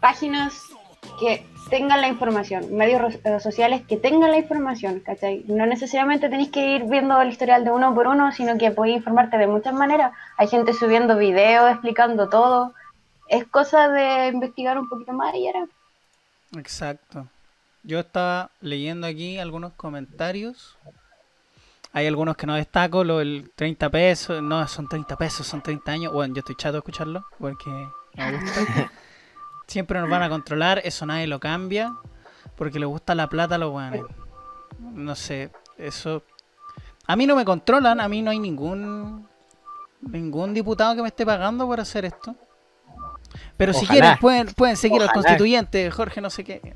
páginas 0.00 0.62
que 1.20 1.46
tengan 1.70 2.00
la 2.00 2.08
información, 2.08 2.76
medios 2.76 3.18
eh, 3.24 3.40
sociales 3.40 3.82
que 3.86 3.96
tengan 3.96 4.30
la 4.30 4.38
información, 4.38 5.00
¿cachai? 5.00 5.44
No 5.46 5.66
necesariamente 5.66 6.28
tenéis 6.28 6.50
que 6.50 6.76
ir 6.76 6.84
viendo 6.84 7.20
el 7.20 7.28
historial 7.28 7.64
de 7.64 7.70
uno 7.70 7.94
por 7.94 8.06
uno, 8.06 8.32
sino 8.32 8.58
que 8.58 8.70
podéis 8.70 8.96
informarte 8.98 9.38
de 9.38 9.46
muchas 9.46 9.74
maneras. 9.74 10.12
Hay 10.36 10.48
gente 10.48 10.72
subiendo 10.72 11.16
videos 11.16 11.70
explicando 11.70 12.28
todo. 12.28 12.74
Es 13.28 13.46
cosa 13.46 13.88
de 13.88 14.28
investigar 14.28 14.78
un 14.78 14.88
poquito 14.88 15.12
más 15.12 15.34
y 15.34 15.46
era. 15.46 15.66
Exacto. 16.56 17.28
Yo 17.82 18.00
estaba 18.00 18.50
leyendo 18.60 19.06
aquí 19.06 19.38
algunos 19.38 19.72
comentarios. 19.74 20.78
Hay 21.92 22.06
algunos 22.06 22.36
que 22.36 22.46
no 22.46 22.54
destaco, 22.54 23.04
lo 23.04 23.18
del 23.18 23.52
30 23.54 23.90
pesos, 23.90 24.42
no, 24.42 24.66
son 24.66 24.88
30 24.88 25.16
pesos, 25.16 25.46
son 25.46 25.62
30 25.62 25.92
años. 25.92 26.12
Bueno, 26.12 26.34
yo 26.34 26.40
estoy 26.40 26.56
chato 26.56 26.72
de 26.72 26.78
escucharlo 26.78 27.24
porque 27.38 27.70
me 28.14 28.38
gusta. 28.38 28.90
Siempre 29.66 30.00
nos 30.00 30.10
van 30.10 30.22
a 30.22 30.28
controlar, 30.28 30.80
eso 30.84 31.06
nadie 31.06 31.26
lo 31.26 31.40
cambia, 31.40 31.94
porque 32.56 32.78
le 32.78 32.86
gusta 32.86 33.14
la 33.14 33.28
plata 33.28 33.54
a 33.54 33.58
los 33.58 33.72
weones. 33.72 34.02
No 34.78 35.14
sé, 35.14 35.50
eso... 35.78 36.22
A 37.06 37.16
mí 37.16 37.26
no 37.26 37.36
me 37.36 37.44
controlan, 37.44 38.00
a 38.00 38.08
mí 38.08 38.22
no 38.22 38.30
hay 38.30 38.38
ningún 38.38 39.28
ningún 40.10 40.54
diputado 40.54 40.94
que 40.94 41.02
me 41.02 41.08
esté 41.08 41.24
pagando 41.24 41.66
por 41.66 41.80
hacer 41.80 42.04
esto. 42.04 42.34
Pero 43.56 43.72
si 43.72 43.86
quieren, 43.86 44.16
pueden, 44.20 44.46
pueden 44.48 44.76
seguir 44.76 45.02
al 45.02 45.12
constituyente, 45.12 45.90
Jorge, 45.90 46.20
no 46.20 46.30
sé 46.30 46.44
qué. 46.44 46.74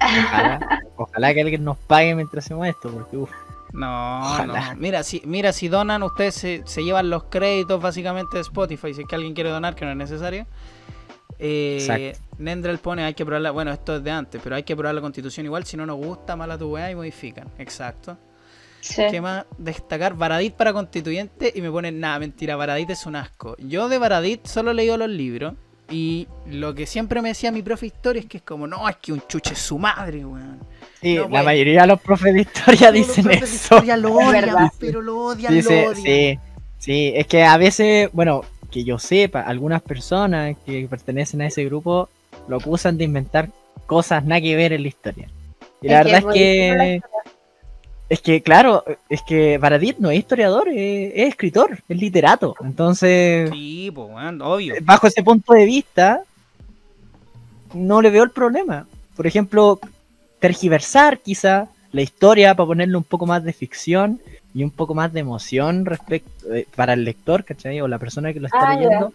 ojalá, 0.00 0.82
ojalá 0.96 1.34
que 1.34 1.40
alguien 1.42 1.64
nos 1.64 1.76
pague 1.78 2.14
mientras 2.14 2.44
hacemos 2.44 2.66
esto, 2.66 2.90
porque 2.90 3.16
uff. 3.16 3.30
No, 3.72 4.20
Ojalá. 4.20 4.74
no. 4.74 4.80
Mira, 4.80 5.02
si, 5.02 5.20
mira, 5.26 5.52
si 5.52 5.68
donan, 5.68 6.02
ustedes 6.02 6.34
se, 6.34 6.62
se 6.64 6.82
llevan 6.82 7.10
los 7.10 7.24
créditos 7.24 7.80
básicamente 7.80 8.36
de 8.38 8.40
Spotify. 8.40 8.94
Si 8.94 9.02
es 9.02 9.06
que 9.06 9.14
alguien 9.14 9.34
quiere 9.34 9.50
donar, 9.50 9.74
que 9.74 9.84
no 9.84 9.90
es 9.90 9.96
necesario. 9.96 10.46
Eh. 11.38 12.16
Nendrel 12.38 12.78
pone, 12.78 13.04
hay 13.04 13.14
que 13.14 13.24
probar 13.24 13.42
la, 13.42 13.50
bueno, 13.50 13.70
esto 13.72 13.96
es 13.96 14.02
de 14.02 14.10
antes, 14.10 14.40
pero 14.42 14.56
hay 14.56 14.62
que 14.62 14.74
probar 14.74 14.94
la 14.94 15.00
constitución 15.00 15.46
igual. 15.46 15.64
Si 15.64 15.76
no 15.76 15.86
nos 15.86 15.96
gusta, 15.96 16.34
mala 16.36 16.56
tu 16.56 16.72
weá 16.72 16.90
y 16.90 16.94
modifican. 16.94 17.48
Exacto. 17.58 18.16
Sí. 18.80 19.02
¿Qué 19.10 19.20
más 19.20 19.44
destacar? 19.58 20.14
Baradit 20.14 20.54
para 20.54 20.72
constituyente 20.72 21.52
y 21.54 21.60
me 21.60 21.70
ponen, 21.70 22.00
nada, 22.00 22.18
mentira, 22.20 22.56
Baradit 22.56 22.90
es 22.90 23.06
un 23.06 23.16
asco. 23.16 23.56
Yo 23.58 23.88
de 23.88 23.98
Baradit 23.98 24.46
solo 24.46 24.70
he 24.70 24.74
leído 24.74 24.96
los 24.96 25.08
libros 25.08 25.54
y 25.88 26.28
lo 26.46 26.74
que 26.74 26.86
siempre 26.86 27.22
me 27.22 27.30
decía 27.30 27.50
mi 27.52 27.62
profe 27.62 27.82
de 27.82 27.86
historia 27.88 28.20
es 28.20 28.26
que 28.26 28.38
es 28.38 28.42
como, 28.42 28.66
no, 28.66 28.88
es 28.88 28.96
que 28.96 29.12
un 29.12 29.22
chuche 29.26 29.54
es 29.54 29.60
su 29.60 29.78
madre, 29.78 30.24
weón. 30.24 30.66
Sí, 31.00 31.14
No, 31.14 31.28
la 31.30 31.42
bueno. 31.42 31.44
mayoría 31.44 31.82
de 31.82 31.86
los 31.88 32.00
profes 32.00 32.34
de 32.34 32.40
historia 32.42 32.92
Todos 32.92 33.06
los 33.06 33.08
dicen 33.08 33.22
profes 33.22 33.50
de 33.50 33.56
eso. 33.56 33.56
historia 33.56 33.96
lo 33.96 34.12
odian, 34.14 34.70
pero 34.78 35.00
lo 35.02 35.18
odian, 35.18 35.60
Dice, 35.60 35.70
lo 35.70 35.82
odian. 35.82 36.04
sí, 36.04 36.38
sí, 36.78 37.12
es 37.14 37.26
que 37.26 37.44
a 37.44 37.56
veces, 37.56 38.10
bueno, 38.12 38.42
que 38.70 38.84
yo 38.84 38.98
sepa, 38.98 39.40
algunas 39.42 39.82
personas 39.82 40.56
que 40.66 40.86
pertenecen 40.88 41.40
a 41.42 41.46
ese 41.46 41.64
grupo 41.64 42.10
lo 42.46 42.56
acusan 42.58 42.98
de 42.98 43.04
inventar 43.04 43.50
cosas 43.86 44.24
nada 44.24 44.40
que 44.40 44.56
ver 44.56 44.72
en 44.72 44.82
la 44.82 44.88
historia. 44.88 45.30
Y 45.80 45.88
la 45.88 46.02
Es 46.04 46.04
verdad 46.04 46.18
es 46.20 46.26
que, 46.26 47.00
es 48.08 48.20
que, 48.20 48.40
claro, 48.42 48.84
es 49.08 49.22
que 49.22 49.58
Baradit 49.58 49.98
no 49.98 50.10
es 50.10 50.18
historiador, 50.18 50.68
es, 50.68 51.12
es 51.14 51.28
escritor, 51.28 51.78
es 51.88 51.96
literato. 51.96 52.54
Entonces, 52.64 53.50
Sí, 53.50 53.90
pues, 53.94 54.08
obvio. 54.40 54.74
bajo 54.82 55.06
ese 55.06 55.22
punto 55.22 55.52
de 55.52 55.64
vista, 55.66 56.22
no 57.74 58.00
le 58.02 58.10
veo 58.10 58.24
el 58.24 58.30
problema. 58.30 58.86
Por 59.16 59.26
ejemplo, 59.26 59.78
tergiversar 60.38 61.18
quizá 61.18 61.68
la 61.92 62.02
historia 62.02 62.54
para 62.54 62.66
ponerle 62.66 62.96
un 62.96 63.04
poco 63.04 63.26
más 63.26 63.42
de 63.44 63.52
ficción 63.52 64.20
y 64.54 64.62
un 64.64 64.70
poco 64.70 64.94
más 64.94 65.12
de 65.12 65.20
emoción 65.20 65.84
respecto 65.84 66.54
eh, 66.54 66.66
para 66.74 66.94
el 66.94 67.04
lector, 67.04 67.44
¿cachai? 67.44 67.80
O 67.80 67.88
la 67.88 67.98
persona 67.98 68.32
que 68.32 68.40
lo 68.40 68.46
está 68.46 68.70
Ah, 68.70 68.74
leyendo. 68.74 69.12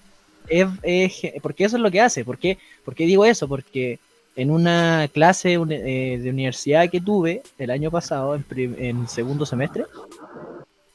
Es, 0.47 0.67
es 0.83 1.13
ge- 1.13 1.39
porque 1.41 1.63
eso 1.65 1.77
es 1.77 1.81
lo 1.81 1.89
que 1.91 2.01
hace. 2.01 2.23
¿Por 2.25 2.37
qué, 2.37 2.57
¿Por 2.85 2.93
qué 2.95 3.05
digo 3.05 3.25
eso? 3.25 3.47
Porque 3.47 3.99
en 4.35 4.51
una 4.51 5.07
clase 5.13 5.53
eh, 5.53 6.19
de 6.21 6.29
universidad 6.29 6.89
que 6.89 7.01
tuve 7.01 7.43
el 7.57 7.69
año 7.71 7.91
pasado, 7.91 8.35
en, 8.35 8.45
en 8.79 9.07
segundo 9.07 9.45
semestre, 9.45 9.85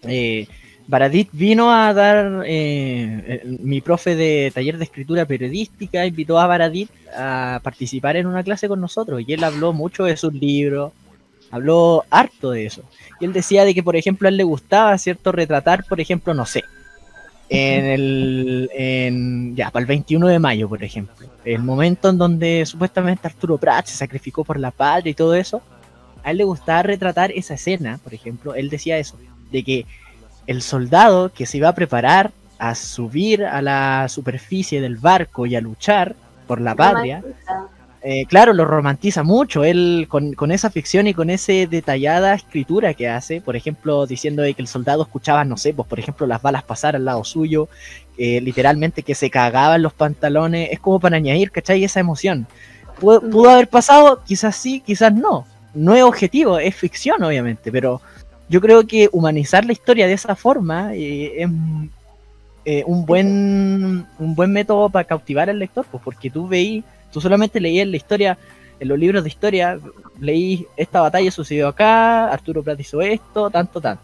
eh, 0.02 0.46
Baradit 0.86 1.28
vino 1.32 1.70
a 1.70 1.92
dar, 1.92 2.44
eh, 2.46 3.42
mi 3.60 3.82
profe 3.82 4.16
de 4.16 4.50
taller 4.54 4.78
de 4.78 4.84
escritura 4.84 5.26
periodística 5.26 6.06
invitó 6.06 6.38
a 6.38 6.46
Baradit 6.46 6.90
a 7.14 7.60
participar 7.62 8.16
en 8.16 8.26
una 8.26 8.42
clase 8.42 8.68
con 8.68 8.80
nosotros 8.80 9.22
y 9.26 9.34
él 9.34 9.44
habló 9.44 9.74
mucho 9.74 10.04
de 10.04 10.16
sus 10.16 10.32
libros, 10.32 10.92
habló 11.50 12.04
harto 12.08 12.52
de 12.52 12.64
eso. 12.64 12.82
Y 13.20 13.26
él 13.26 13.34
decía 13.34 13.66
de 13.66 13.74
que, 13.74 13.82
por 13.82 13.96
ejemplo, 13.96 14.28
a 14.28 14.30
él 14.30 14.38
le 14.38 14.44
gustaba, 14.44 14.96
¿cierto?, 14.96 15.30
retratar, 15.30 15.84
por 15.84 16.00
ejemplo, 16.00 16.32
no 16.32 16.46
sé, 16.46 16.64
en 17.48 17.84
el, 17.84 18.70
en, 18.74 19.56
ya, 19.56 19.70
para 19.70 19.82
el 19.82 19.86
21 19.86 20.28
de 20.28 20.38
mayo, 20.38 20.68
por 20.68 20.82
ejemplo, 20.82 21.26
el 21.44 21.62
momento 21.62 22.10
en 22.10 22.18
donde 22.18 22.64
supuestamente 22.66 23.26
Arturo 23.26 23.56
Prat 23.58 23.86
se 23.86 23.96
sacrificó 23.96 24.44
por 24.44 24.58
la 24.58 24.70
patria 24.70 25.10
y 25.10 25.14
todo 25.14 25.34
eso, 25.34 25.62
a 26.22 26.30
él 26.30 26.38
le 26.38 26.44
gustaba 26.44 26.82
retratar 26.82 27.30
esa 27.32 27.54
escena, 27.54 27.98
por 28.02 28.12
ejemplo, 28.12 28.54
él 28.54 28.68
decía 28.68 28.98
eso, 28.98 29.16
de 29.50 29.62
que 29.62 29.86
el 30.46 30.62
soldado 30.62 31.32
que 31.32 31.46
se 31.46 31.58
iba 31.58 31.68
a 31.68 31.74
preparar 31.74 32.32
a 32.58 32.74
subir 32.74 33.44
a 33.44 33.62
la 33.62 34.08
superficie 34.08 34.80
del 34.80 34.96
barco 34.96 35.46
y 35.46 35.54
a 35.56 35.60
luchar 35.60 36.16
por 36.46 36.60
la 36.60 36.74
patria, 36.74 37.22
eh, 38.02 38.26
claro, 38.26 38.52
lo 38.52 38.64
romantiza 38.64 39.22
mucho. 39.22 39.64
Él 39.64 40.06
con, 40.08 40.34
con 40.34 40.50
esa 40.50 40.70
ficción 40.70 41.06
y 41.06 41.14
con 41.14 41.30
esa 41.30 41.52
detallada 41.52 42.34
escritura 42.34 42.94
que 42.94 43.08
hace, 43.08 43.40
por 43.40 43.56
ejemplo, 43.56 44.06
diciendo 44.06 44.42
de 44.42 44.54
que 44.54 44.62
el 44.62 44.68
soldado 44.68 45.02
escuchaba, 45.02 45.44
no 45.44 45.56
sé, 45.56 45.72
pues 45.74 45.88
por 45.88 45.98
ejemplo, 45.98 46.26
las 46.26 46.42
balas 46.42 46.62
pasar 46.62 46.96
al 46.96 47.04
lado 47.04 47.24
suyo, 47.24 47.68
eh, 48.16 48.40
literalmente 48.40 49.02
que 49.02 49.14
se 49.14 49.30
cagaban 49.30 49.82
los 49.82 49.92
pantalones, 49.92 50.70
es 50.72 50.80
como 50.80 51.00
para 51.00 51.16
añadir, 51.16 51.50
¿cachai? 51.50 51.84
Esa 51.84 52.00
emoción. 52.00 52.46
¿Pudo, 53.00 53.20
pudo 53.20 53.50
haber 53.50 53.68
pasado? 53.68 54.22
Quizás 54.24 54.56
sí, 54.56 54.80
quizás 54.84 55.12
no. 55.12 55.46
No 55.74 55.94
es 55.94 56.02
objetivo, 56.02 56.58
es 56.58 56.74
ficción, 56.74 57.22
obviamente, 57.22 57.70
pero 57.70 58.00
yo 58.48 58.60
creo 58.60 58.86
que 58.86 59.08
humanizar 59.12 59.64
la 59.64 59.72
historia 59.72 60.06
de 60.06 60.14
esa 60.14 60.34
forma 60.34 60.94
eh, 60.94 61.42
es 61.42 61.50
eh, 62.64 62.82
un 62.86 63.06
buen 63.06 64.06
un 64.18 64.34
buen 64.34 64.52
método 64.52 64.88
para 64.88 65.04
cautivar 65.04 65.50
al 65.50 65.58
lector, 65.58 65.86
pues 65.90 66.02
porque 66.02 66.30
tú 66.30 66.48
veí, 66.48 66.82
tú 67.12 67.20
solamente 67.20 67.60
leías 67.60 67.86
la 67.88 67.96
historia, 67.96 68.38
en 68.80 68.88
los 68.88 68.98
libros 68.98 69.22
de 69.24 69.28
historia, 69.28 69.78
leí 70.20 70.66
esta 70.76 71.00
batalla 71.00 71.30
sucedió 71.30 71.68
acá, 71.68 72.28
Arturo 72.30 72.62
Prat 72.62 72.78
hizo 72.78 73.00
esto, 73.00 73.50
tanto, 73.50 73.80
tanto. 73.80 74.02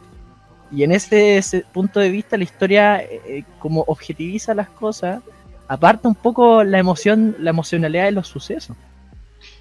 Y 0.73 0.83
en 0.83 0.91
ese, 0.93 1.37
ese 1.39 1.65
punto 1.73 2.01
de 2.01 2.11
vista 2.11 2.37
la 2.37 2.43
historia 2.45 3.01
eh, 3.01 3.21
eh, 3.27 3.45
como 3.61 3.85
objetiviza 3.87 4.55
las 4.55 4.69
cosas, 4.69 5.23
aparta 5.69 6.09
un 6.09 6.15
poco 6.17 6.65
la 6.65 6.79
emoción, 6.79 7.37
la 7.39 7.51
emocionalidad 7.51 8.05
de 8.05 8.13
los 8.13 8.27
sucesos. 8.27 8.77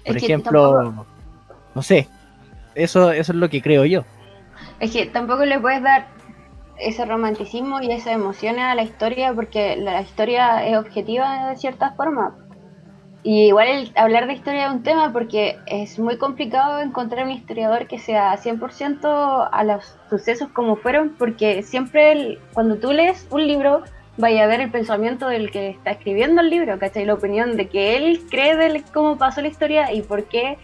Por 0.04 0.16
Es 0.16 0.22
ejemplo, 0.22 0.74
tampoco- 0.82 1.06
no 1.74 1.82
sé, 1.82 2.08
eso, 2.74 3.12
eso 3.12 3.32
es 3.32 3.38
lo 3.38 3.48
que 3.48 3.62
creo 3.62 3.84
yo. 3.84 4.04
Es 4.80 4.90
que 4.90 5.06
tampoco 5.06 5.44
le 5.44 5.60
puedes 5.60 5.82
dar 5.82 6.08
ese 6.80 7.04
romanticismo 7.04 7.80
y 7.80 7.92
esas 7.92 8.14
emociones 8.14 8.62
a 8.64 8.74
la 8.74 8.82
historia 8.82 9.32
porque 9.32 9.76
la 9.76 10.02
historia 10.02 10.66
es 10.66 10.76
objetiva 10.76 11.50
de 11.50 11.56
cierta 11.56 11.92
forma. 11.92 12.34
Y 13.26 13.46
igual 13.46 13.68
el 13.68 13.92
hablar 13.96 14.26
de 14.26 14.34
historia 14.34 14.66
es 14.66 14.72
un 14.72 14.82
tema 14.82 15.10
porque 15.10 15.58
es 15.64 15.98
muy 15.98 16.18
complicado 16.18 16.80
encontrar 16.80 17.24
un 17.24 17.30
historiador 17.32 17.86
que 17.86 17.98
sea 17.98 18.36
100% 18.36 19.48
a 19.50 19.64
los 19.64 19.96
sucesos 20.10 20.48
como 20.50 20.76
fueron, 20.76 21.14
porque 21.18 21.62
siempre 21.62 22.12
el- 22.12 22.38
cuando 22.52 22.76
tú 22.76 22.92
lees 22.92 23.26
un 23.30 23.46
libro 23.46 23.82
vaya 24.18 24.44
a 24.44 24.46
ver 24.46 24.60
el 24.60 24.70
pensamiento 24.70 25.26
del 25.26 25.50
que 25.50 25.70
está 25.70 25.92
escribiendo 25.92 26.42
el 26.42 26.50
libro, 26.50 26.78
¿cachai? 26.78 27.06
La 27.06 27.14
opinión 27.14 27.56
de 27.56 27.66
que 27.68 27.96
él 27.96 28.20
cree 28.30 28.56
de 28.56 28.84
cómo 28.92 29.16
pasó 29.16 29.40
la 29.40 29.48
historia 29.48 29.90
y 29.90 30.02
por 30.02 30.24
qué 30.24 30.58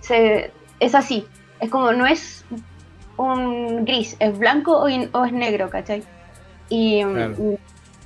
se, 0.00 0.52
es 0.78 0.94
así. 0.94 1.26
Es 1.60 1.70
como, 1.70 1.90
no 1.92 2.06
es 2.06 2.44
un 3.16 3.84
gris, 3.84 4.16
es 4.20 4.38
blanco 4.38 4.78
o, 4.78 4.88
in- 4.88 5.10
o 5.12 5.24
es 5.24 5.32
negro, 5.32 5.70
¿cachai? 5.70 6.04
Y, 6.68 7.02
Claro. 7.02 7.34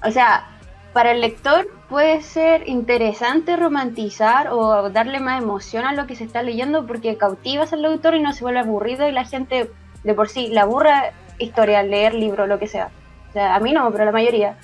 o 0.05 0.11
sea, 0.11 0.49
para 0.93 1.13
el 1.13 1.21
lector 1.21 1.69
puede 1.91 2.23
ser 2.23 2.69
interesante 2.69 3.57
romantizar 3.57 4.49
o 4.53 4.89
darle 4.91 5.19
más 5.19 5.43
emoción 5.43 5.85
a 5.85 5.93
lo 5.93 6.07
que 6.07 6.15
se 6.15 6.23
está 6.23 6.41
leyendo 6.43 6.87
porque 6.87 7.17
cautivas 7.17 7.73
al 7.73 7.85
autor 7.85 8.15
y 8.15 8.23
no 8.23 8.33
se 8.33 8.45
vuelve 8.45 8.61
aburrido 8.61 9.09
y 9.09 9.13
la 9.13 9.25
gente 9.25 9.69
de 10.05 10.15
por 10.15 10.29
sí 10.29 10.47
la 10.47 10.63
aburra 10.63 11.13
historia, 11.39 11.83
leer 11.83 12.15
libro, 12.15 12.47
lo 12.47 12.61
que 12.61 12.69
sea. 12.69 12.91
O 13.31 13.33
sea, 13.33 13.57
a 13.57 13.61
mí 13.61 13.73
no, 13.73 13.91
pero 13.91 14.05
la 14.05 14.13
mayoría. 14.13 14.57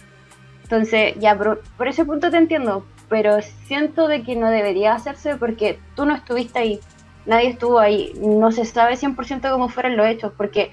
Entonces, 0.62 1.14
ya, 1.18 1.36
por, 1.36 1.62
por 1.76 1.88
ese 1.88 2.04
punto 2.04 2.30
te 2.30 2.36
entiendo, 2.36 2.86
pero 3.08 3.42
siento 3.66 4.06
de 4.06 4.22
que 4.22 4.36
no 4.36 4.48
debería 4.48 4.94
hacerse 4.94 5.36
porque 5.36 5.80
tú 5.96 6.06
no 6.06 6.14
estuviste 6.14 6.60
ahí, 6.60 6.80
nadie 7.24 7.48
estuvo 7.48 7.80
ahí, 7.80 8.12
no 8.20 8.52
se 8.52 8.64
sabe 8.64 8.94
100% 8.94 9.50
cómo 9.50 9.68
fueron 9.68 9.96
los 9.96 10.06
hechos, 10.06 10.32
porque 10.36 10.70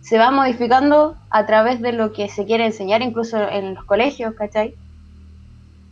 se 0.00 0.18
va 0.18 0.30
modificando 0.30 1.16
a 1.30 1.46
través 1.46 1.80
de 1.80 1.92
lo 1.92 2.12
que 2.12 2.28
se 2.28 2.44
quiere 2.44 2.64
enseñar, 2.64 3.02
incluso 3.02 3.38
en 3.48 3.74
los 3.74 3.84
colegios, 3.84 4.34
¿cachai? 4.34 4.76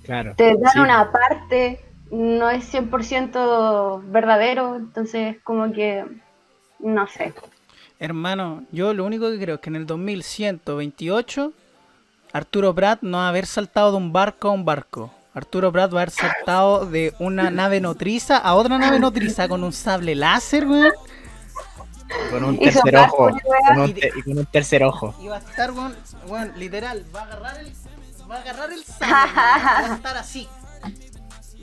Claro. 0.05 0.35
Te 0.37 0.55
dan 0.57 0.73
Sí. 0.73 0.79
una 0.81 1.11
parte, 1.11 1.85
no 2.11 2.51
es 2.51 2.65
100% 2.65 4.03
verdadero, 4.07 4.77
entonces 4.77 5.37
como 5.43 5.73
que, 5.73 6.05
no 6.79 7.07
sé. 7.07 7.33
Hermano, 7.99 8.65
yo 8.71 8.93
lo 8.95 9.05
único 9.05 9.31
que 9.31 9.39
creo 9.41 9.55
es 9.57 9.61
que 9.61 9.71
en 9.71 9.77
el 9.77 9.87
2128 9.87 11.53
Arturo 12.33 12.75
Prat 12.75 13.01
no 13.03 13.19
va 13.19 13.27
a 13.27 13.29
haber 13.29 13.47
saltado 13.47 13.93
de 13.93 13.97
un 13.97 14.13
barco 14.13 14.49
a 14.49 14.53
un 14.53 14.65
barco. 14.65 15.11
Arturo 15.35 15.73
Prat 15.73 15.91
va 15.93 15.99
a 15.99 16.03
haber 16.03 16.11
saltado 16.11 16.87
de 16.87 17.13
una 17.19 17.51
nave 17.51 17.81
nodriza 17.81 18.37
a 18.39 18.55
otra 18.55 18.77
nave 18.79 18.99
nodriza 18.99 19.49
con 19.49 19.65
un 19.65 19.73
sable 19.73 20.15
láser, 20.15 20.67
weón. 20.67 20.93
Con 22.31 22.45
un 22.45 22.55
Y 22.57 22.59
tercer 22.59 22.97
ojo. 22.97 23.17
con 23.17 23.33
ruedas. 23.41 23.69
Con 23.69 23.81
un 23.81 23.95
te- 23.95 24.13
y 24.17 24.23
con 24.23 24.39
un 24.39 24.47
tercer 24.47 24.85
ojo. 24.85 25.15
Y 25.21 25.27
va 25.29 25.37
a 25.37 25.39
estar, 25.39 25.71
weón, 25.73 26.53
literal, 26.57 27.05
va 27.15 27.21
a 27.21 27.25
agarrar 27.25 27.59
el, 27.61 27.73
va 28.31 28.37
a 28.37 28.41
agarrar 28.41 28.73
el 28.73 28.85
sable, 28.85 29.33
va 29.35 29.79
a 29.93 29.95
estar 29.95 30.17
así. 30.17 30.49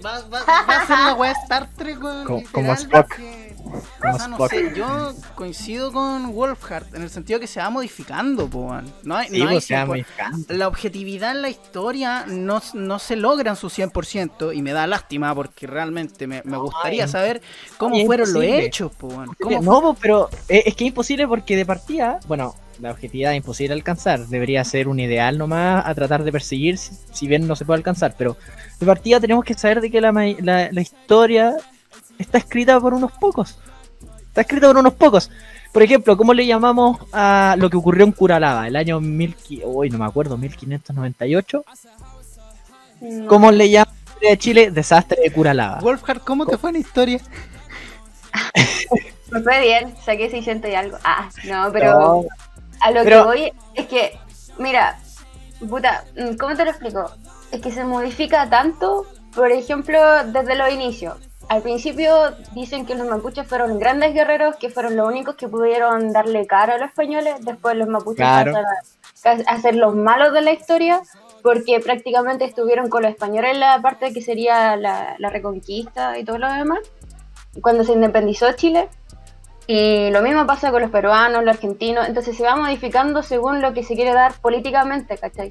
Va, 0.04 0.20
va- 0.22 0.44
va 0.44 0.56
a 0.76 0.82
hacer 0.82 0.98
la 0.98 1.14
weá 1.14 1.32
Star 1.44 1.70
Trek, 1.78 2.00
Como- 2.00 2.44
como 2.52 2.74
Spock. 2.74 3.16
Como 4.02 4.16
o 4.16 4.18
sea, 4.18 4.28
no 4.30 4.36
Spock. 4.36 4.50
sé, 4.50 4.74
yo 4.76 5.14
coincido 5.36 5.92
con 5.94 6.34
Wolfhard 6.34 6.96
en 6.96 7.04
el 7.04 7.10
sentido 7.12 7.40
que 7.40 7.46
se 7.46 7.60
va 7.60 7.70
modificando, 7.70 8.48
po. 8.50 8.74
No 9.04 9.16
hay, 9.16 9.30
Sí, 9.30 9.38
no 9.40 9.48
hay 9.50 9.56
pues, 9.58 9.66
se 9.66 9.76
va 9.76 9.82
100%. 9.82 9.88
modificando. 9.88 10.54
La 10.56 10.68
objetividad 10.68 11.32
en 11.32 11.42
la 11.44 11.50
historia 11.50 12.26
no, 12.28 12.64
no 12.74 12.98
se 12.98 13.16
logra 13.16 13.52
en 13.52 13.56
su 13.56 13.70
100% 13.70 14.52
y 14.56 14.64
me 14.64 14.72
da 14.74 14.88
lástima 14.88 15.36
porque 15.36 15.68
realmente 15.68 16.26
me, 16.26 16.42
me 16.46 16.58
gustaría 16.58 17.04
Ay, 17.04 17.10
saber 17.12 17.42
cómo 17.78 17.96
fueron 18.04 18.34
los 18.34 18.44
imposible. 18.44 18.66
hechos, 18.66 18.92
po, 18.94 19.08
weón. 19.08 19.36
¿Cómo 19.40 19.56
Eh, 19.56 19.62
No, 19.62 19.96
pero 20.02 20.30
es, 20.48 20.66
es 20.66 20.76
que 20.76 20.86
es 20.86 20.88
imposible 20.88 21.28
porque 21.28 21.56
de 21.56 21.66
partida, 21.68 22.20
bueno, 22.28 22.56
la 22.82 22.92
objetividad 22.92 23.32
es 23.32 23.38
imposible 23.38 23.74
alcanzar. 23.74 24.28
Debería 24.28 24.64
ser 24.64 24.88
un 24.88 25.00
ideal 25.00 25.38
nomás 25.38 25.86
a 25.86 25.94
tratar 25.96 26.24
de 26.24 26.32
perseguir, 26.32 26.78
si, 26.78 26.92
si 27.14 27.28
bien 27.28 27.48
no 27.48 27.56
se 27.56 27.66
puede 27.66 27.78
alcanzar. 27.78 28.16
Pero 28.18 28.38
de 28.80 28.86
partida 28.86 29.20
tenemos 29.20 29.46
que 29.46 29.54
saber 29.54 29.82
de 29.82 29.92
que 29.92 30.02
la, 30.02 30.12
ma- 30.12 30.26
la, 30.40 30.70
la 30.72 30.82
historia 30.82 31.56
está 32.18 32.38
escrita 32.40 32.80
por 32.80 32.94
unos 32.94 33.12
pocos. 33.14 33.58
Está 34.28 34.42
escrita 34.42 34.68
por 34.68 34.78
unos 34.78 34.94
pocos. 34.94 35.30
Por 35.72 35.84
ejemplo, 35.84 36.18
¿cómo 36.18 36.34
le 36.34 36.46
llamamos 36.46 36.98
a 37.14 37.56
lo 37.58 37.70
que 37.70 37.78
ocurrió 37.78 38.04
en 38.06 38.12
Curalaba 38.12 38.68
el 38.68 38.76
año 38.76 39.00
1500, 39.00 39.70
uy, 39.74 39.90
no 39.90 39.98
me 40.00 40.06
acuerdo, 40.06 40.38
1598? 40.38 41.64
No. 43.02 43.28
¿Cómo 43.28 43.52
le 43.52 43.70
llaman 43.70 43.94
de 44.22 44.38
Chile? 44.38 44.70
Desastre 44.72 45.18
de 45.24 45.32
Curalaba. 45.32 45.80
Wolfhard, 45.80 46.22
¿cómo 46.22 46.46
te 46.46 46.58
fue 46.58 46.72
en 46.72 46.76
historia? 46.78 47.20
Me 49.32 49.42
fue 49.42 49.62
bien, 49.62 49.94
saqué 50.06 50.30
600 50.30 50.70
y 50.70 50.76
algo. 50.76 50.98
Ah, 51.06 51.30
no, 51.46 51.72
pero 51.72 51.94
No, 51.94 52.26
a 52.82 52.92
lo 52.92 53.04
pero- 53.04 53.22
que 53.22 53.28
voy 53.28 53.54
es 53.76 53.88
que, 53.88 54.18
mira, 54.58 55.00
puta, 55.70 56.04
mm, 56.18 56.36
¿cómo 56.38 56.56
te 56.56 56.66
lo 56.66 56.72
explico? 56.72 57.10
Es 57.52 57.62
que 57.62 57.72
se 57.72 57.84
modifica 57.84 58.50
tanto, 58.50 59.06
por 59.36 59.52
ejemplo, 59.52 60.00
desde 60.26 60.56
los 60.56 60.72
inicios. 60.72 61.16
Al 61.50 61.62
principio 61.62 62.34
dicen 62.54 62.86
que 62.86 62.96
los 62.96 63.08
mapuches 63.08 63.46
fueron 63.46 63.78
grandes 63.78 64.14
guerreros, 64.14 64.56
que 64.56 64.70
fueron 64.70 64.96
los 64.96 65.08
únicos 65.08 65.36
que 65.36 65.50
pudieron 65.50 66.14
darle 66.14 66.48
cara 66.48 66.76
a 66.76 66.78
los 66.78 66.88
españoles. 66.90 67.36
Después 67.42 67.76
los 67.76 67.90
mapuches 67.90 68.18
Claro. 68.18 68.54
pasan 69.14 69.44
a, 69.48 69.52
a 69.52 69.62
ser 69.62 69.76
los 69.76 69.94
malos 69.94 70.32
de 70.34 70.42
la 70.42 70.52
historia, 70.54 71.02
porque 71.44 71.80
prácticamente 71.82 72.46
estuvieron 72.46 72.88
con 72.90 73.02
los 73.02 73.12
españoles 73.12 73.52
en 73.52 73.60
la 73.60 73.82
parte 73.82 74.14
que 74.14 74.22
sería 74.22 74.78
la, 74.78 75.16
la 75.18 75.30
reconquista 75.30 76.18
y 76.18 76.24
todo 76.24 76.38
lo 76.38 76.52
demás. 76.54 76.80
Cuando 77.62 77.84
se 77.84 77.94
independizó 77.94 78.54
Chile, 78.54 78.88
y 79.74 80.12
lo 80.12 80.22
mismo 80.22 80.46
pasa 80.46 80.72
con 80.72 80.82
los 80.82 80.92
peruanos, 80.92 81.44
los 81.44 81.56
argentinos, 81.56 82.08
entonces 82.08 82.36
se 82.36 82.44
va 82.44 82.56
modificando 82.56 83.24
según 83.24 83.62
lo 83.62 83.74
que 83.74 83.84
se 83.84 83.96
quiere 83.96 84.14
dar 84.14 84.34
políticamente, 84.42 85.18
¿cachai? 85.18 85.50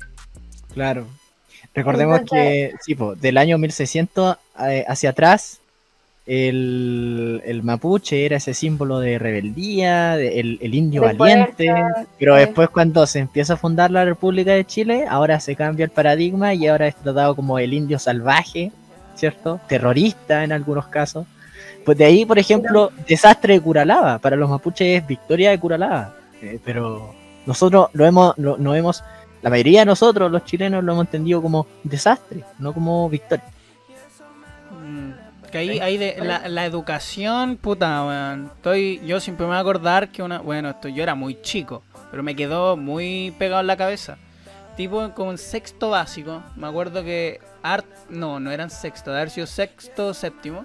Claro. 0.75 1.07
Recordemos 1.75 2.21
Entonces- 2.21 2.73
que, 2.73 2.77
sí, 2.83 2.95
po, 2.95 3.15
del 3.15 3.39
año 3.39 3.57
1600 3.59 4.37
eh, 4.67 4.85
hacia 4.89 5.11
atrás, 5.11 5.61
el, 6.27 7.43
el 7.45 7.63
mapuche 7.63 8.25
era 8.25 8.37
ese 8.37 8.55
símbolo 8.55 9.01
de 9.01 9.19
rebeldía, 9.19 10.17
de- 10.17 10.39
el, 10.41 10.59
el 10.63 10.75
indio 10.75 11.03
De 11.03 11.13
valiente, 11.15 11.67
fuerza, 11.71 12.07
pero 12.19 12.35
sí. 12.35 12.41
después 12.41 12.69
cuando 12.71 13.07
se 13.07 13.19
empieza 13.21 13.55
a 13.55 13.57
fundar 13.57 13.91
la 13.91 14.05
República 14.05 14.53
de 14.53 14.65
Chile, 14.65 15.07
ahora 15.09 15.41
se 15.41 15.57
cambia 15.57 15.85
el 15.85 15.91
paradigma 15.91 16.55
y 16.55 16.67
ahora 16.67 16.87
es 16.87 16.97
tratado 16.97 17.35
como 17.35 17.59
el 17.59 17.73
indio 17.73 17.99
salvaje, 17.99 18.71
¿cierto? 19.17 19.61
Terrorista 19.69 20.45
en 20.45 20.53
algunos 20.53 20.87
casos. 20.89 21.27
Pues 21.85 21.97
de 21.99 22.05
ahí, 22.05 22.25
por 22.25 22.39
ejemplo, 22.39 22.93
desastre 23.09 23.55
de 23.55 23.61
Curalaba, 23.61 24.19
para 24.19 24.37
los 24.37 24.49
mapuches 24.51 25.03
es 25.03 25.07
victoria 25.07 25.51
de 25.51 25.59
Curalaba, 25.59 26.15
Eh, 26.43 26.59
pero 26.65 27.15
nosotros 27.47 27.89
lo 27.93 28.07
hemos, 28.07 28.37
lo, 28.39 28.57
no 28.57 28.75
hemos, 28.75 29.03
la 29.43 29.51
mayoría 29.51 29.81
de 29.81 29.87
nosotros, 29.87 30.31
los 30.31 30.45
chilenos, 30.45 30.85
lo 30.85 30.93
hemos 30.93 31.07
entendido 31.07 31.43
como 31.43 31.67
desastre, 31.85 32.45
no 32.59 32.73
como 32.73 33.09
victoria. 33.09 33.45
Mm, 34.71 35.11
Que 35.51 35.59
ahí, 35.59 35.79
ahí 35.81 35.99
de, 35.99 36.17
la, 36.23 36.49
la 36.49 36.65
educación, 36.65 37.57
puta, 37.57 38.05
weón. 38.07 38.51
Estoy, 38.57 39.01
yo 39.05 39.19
siempre 39.21 39.45
me 39.45 39.51
voy 39.51 39.57
a 39.57 39.61
acordar 39.61 40.11
que 40.11 40.23
una. 40.23 40.39
Bueno, 40.41 40.71
esto 40.71 40.89
yo 40.89 41.03
era 41.03 41.15
muy 41.15 41.41
chico, 41.43 41.83
pero 42.11 42.23
me 42.23 42.37
quedó 42.37 42.77
muy 42.77 43.35
pegado 43.39 43.61
en 43.61 43.67
la 43.67 43.77
cabeza. 43.77 44.17
Tipo, 44.77 45.11
como 45.15 45.33
en 45.33 45.39
sexto 45.39 45.91
básico, 45.91 46.43
me 46.57 46.67
acuerdo 46.67 47.03
que 47.03 47.41
art. 47.63 47.87
No, 48.09 48.39
no 48.41 48.51
eran 48.51 48.71
sexto, 48.71 49.11
de 49.11 49.17
haber 49.17 49.31
sido 49.31 49.47
sexto, 49.47 50.15
séptimo. 50.15 50.65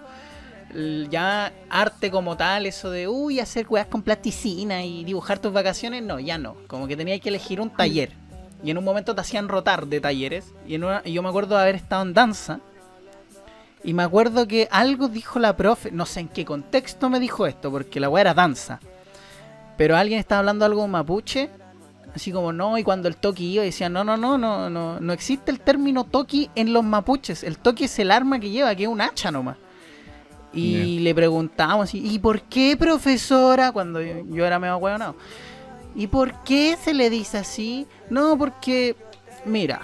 Ya 1.09 1.53
arte 1.69 2.11
como 2.11 2.35
tal, 2.35 2.65
eso 2.65 2.89
de, 2.91 3.07
uy, 3.07 3.39
hacer 3.39 3.65
weas 3.69 3.87
con 3.87 4.01
plasticina 4.01 4.83
y 4.83 5.03
dibujar 5.05 5.39
tus 5.39 5.53
vacaciones, 5.53 6.03
no, 6.03 6.19
ya 6.19 6.37
no. 6.37 6.55
Como 6.67 6.87
que 6.87 6.97
tenía 6.97 7.17
que 7.19 7.29
elegir 7.29 7.61
un 7.61 7.69
taller. 7.69 8.11
Y 8.63 8.71
en 8.71 8.77
un 8.77 8.83
momento 8.83 9.15
te 9.15 9.21
hacían 9.21 9.47
rotar 9.47 9.87
de 9.87 10.01
talleres. 10.01 10.53
Y, 10.67 10.75
en 10.75 10.83
una- 10.83 11.03
yo 11.03 11.21
me 11.21 11.29
acuerdo 11.29 11.55
de 11.55 11.61
haber 11.61 11.75
estado 11.75 12.01
en 12.01 12.13
danza. 12.13 12.59
Y 13.83 13.93
me 13.93 14.03
acuerdo 14.03 14.47
que 14.47 14.67
algo 14.71 15.07
dijo 15.07 15.39
la 15.39 15.55
profe, 15.55 15.91
no 15.91 16.05
sé 16.05 16.21
en 16.21 16.27
qué 16.27 16.43
contexto 16.43 17.09
me 17.09 17.19
dijo 17.19 17.45
esto, 17.45 17.71
porque 17.71 17.99
la 17.99 18.09
weá 18.09 18.21
era 18.21 18.33
danza. 18.33 18.79
Pero 19.77 19.95
alguien 19.95 20.19
estaba 20.19 20.39
hablando 20.39 20.65
algo 20.65 20.87
mapuche, 20.87 21.49
así 22.15 22.31
como 22.31 22.51
no, 22.51 22.77
y 22.77 22.83
cuando 22.83 23.07
el 23.07 23.15
toki 23.17 23.45
iba, 23.53 23.63
decía, 23.63 23.87
no, 23.89 24.03
no, 24.03 24.17
no, 24.17 24.37
no, 24.37 24.69
no, 24.69 24.99
no 24.99 25.13
existe 25.13 25.51
el 25.51 25.59
término 25.59 26.03
toki 26.05 26.49
en 26.55 26.73
los 26.73 26.83
mapuches. 26.83 27.43
El 27.43 27.59
toki 27.59 27.83
es 27.83 27.99
el 27.99 28.09
arma 28.09 28.39
que 28.39 28.49
lleva, 28.49 28.73
que 28.75 28.83
es 28.83 28.89
un 28.89 29.01
hacha 29.01 29.31
nomás. 29.31 29.57
Y 30.55 30.99
le 30.99 31.13
preguntábamos, 31.13 31.93
¿y 31.93 32.15
¿y 32.15 32.19
por 32.19 32.41
qué, 32.43 32.77
profesora? 32.77 33.71
Cuando 33.71 34.01
yo, 34.01 34.23
yo 34.29 34.45
era 34.45 34.57
medio 34.57 34.77
hueonado. 34.77 35.15
¿Y 35.95 36.07
por 36.07 36.43
qué 36.43 36.77
se 36.81 36.93
le 36.93 37.09
dice 37.09 37.37
así? 37.37 37.87
No, 38.09 38.37
porque, 38.37 38.95
mira, 39.45 39.81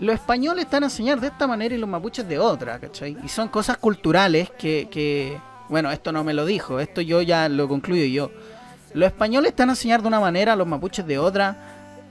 los 0.00 0.16
españoles 0.16 0.64
están 0.64 0.82
a 0.82 0.86
enseñar 0.86 1.20
de 1.20 1.28
esta 1.28 1.46
manera 1.46 1.74
y 1.74 1.78
los 1.78 1.88
mapuches 1.88 2.28
de 2.28 2.38
otra, 2.38 2.80
¿cachai? 2.80 3.16
Y 3.24 3.28
son 3.28 3.48
cosas 3.48 3.76
culturales 3.76 4.50
que, 4.58 4.88
que, 4.90 5.38
bueno, 5.68 5.92
esto 5.92 6.10
no 6.10 6.24
me 6.24 6.34
lo 6.34 6.44
dijo, 6.44 6.80
esto 6.80 7.00
yo 7.00 7.22
ya 7.22 7.48
lo 7.48 7.68
concluyo 7.68 8.04
yo. 8.04 8.30
Los 8.94 9.06
españoles 9.06 9.50
están 9.50 9.68
a 9.68 9.72
enseñar 9.72 10.02
de 10.02 10.08
una 10.08 10.18
manera, 10.18 10.56
los 10.56 10.66
mapuches 10.66 11.06
de 11.06 11.18
otra, 11.18 11.56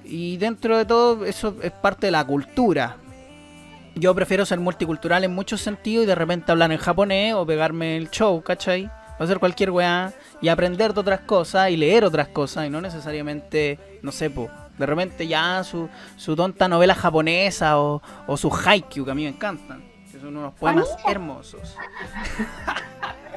y 0.05 0.37
dentro 0.37 0.77
de 0.77 0.85
todo 0.85 1.25
eso 1.25 1.55
es 1.61 1.71
parte 1.71 2.07
de 2.07 2.11
la 2.11 2.25
cultura. 2.25 2.95
Yo 3.95 4.15
prefiero 4.15 4.45
ser 4.45 4.59
multicultural 4.59 5.23
en 5.23 5.33
muchos 5.35 5.61
sentidos 5.61 6.03
y 6.05 6.07
de 6.07 6.15
repente 6.15 6.51
hablar 6.51 6.71
en 6.71 6.77
japonés 6.77 7.33
o 7.33 7.45
pegarme 7.45 7.97
el 7.97 8.09
show, 8.09 8.41
¿cachai? 8.41 8.89
O 9.19 9.23
hacer 9.23 9.39
cualquier 9.39 9.71
weá 9.71 10.13
y 10.41 10.47
aprender 10.47 10.93
de 10.93 11.01
otras 11.01 11.19
cosas 11.21 11.69
y 11.69 11.77
leer 11.77 12.05
otras 12.05 12.29
cosas 12.29 12.67
y 12.67 12.69
no 12.69 12.79
necesariamente, 12.81 13.77
no 14.01 14.11
sé, 14.11 14.29
po, 14.29 14.49
de 14.77 14.85
repente 14.85 15.27
ya 15.27 15.63
su, 15.63 15.89
su 16.15 16.35
tonta 16.35 16.67
novela 16.67 16.95
japonesa 16.95 17.79
o, 17.79 18.01
o 18.27 18.37
su 18.37 18.49
haikyuu 18.49 19.05
que 19.05 19.11
a 19.11 19.15
mí 19.15 19.23
me 19.23 19.29
encantan. 19.29 19.83
Que 20.11 20.19
son 20.19 20.35
unos 20.37 20.53
poemas 20.53 20.87
hermosos. 21.07 21.75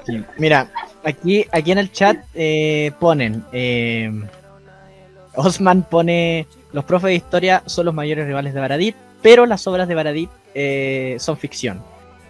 Sí. 0.06 0.22
Mira, 0.38 0.70
aquí, 1.04 1.46
aquí 1.52 1.72
en 1.72 1.78
el 1.78 1.90
chat 1.92 2.18
eh, 2.34 2.92
ponen. 3.00 3.44
eh, 3.52 4.10
Osman 5.34 5.82
pone. 5.82 6.46
Los 6.72 6.84
profes 6.84 7.08
de 7.08 7.14
historia 7.14 7.62
son 7.66 7.86
los 7.86 7.94
mayores 7.94 8.26
rivales 8.26 8.54
de 8.54 8.60
Baradit, 8.60 8.96
pero 9.24 9.46
las 9.46 9.66
obras 9.66 9.88
de 9.88 9.94
Baradit 9.94 10.28
eh, 10.54 11.16
son 11.18 11.38
ficción. 11.38 11.82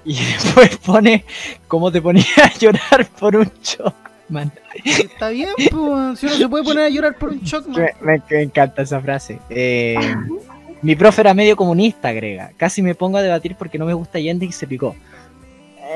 Y 0.04 0.14
después 0.32 0.76
pone 0.76 1.24
cómo 1.66 1.90
te 1.90 2.00
ponía 2.00 2.24
a 2.44 2.56
llorar 2.56 3.04
por 3.18 3.34
un 3.34 3.50
Chocman. 3.60 4.52
Está 4.84 5.30
bien, 5.30 5.50
pues, 5.56 6.20
si 6.20 6.26
uno 6.26 6.36
se 6.36 6.48
puede 6.48 6.62
poner 6.62 6.84
a 6.84 6.88
llorar 6.88 7.16
por 7.18 7.30
un 7.30 7.40
shock, 7.40 7.66
man. 7.66 7.90
Me, 8.00 8.22
me- 8.30 8.42
encanta 8.42 8.82
esa 8.82 9.00
frase. 9.00 9.40
Eh, 9.50 9.96
mi 10.82 10.94
profe 10.94 11.22
era 11.22 11.34
medio 11.34 11.56
comunista, 11.56 12.10
agrega. 12.10 12.52
Casi 12.56 12.80
me 12.80 12.94
pongo 12.94 13.18
a 13.18 13.22
debatir 13.22 13.56
porque 13.56 13.76
no 13.76 13.86
me 13.86 13.94
gusta 13.94 14.18
Allende 14.18 14.46
y 14.46 14.52
se 14.52 14.68
picó. 14.68 14.94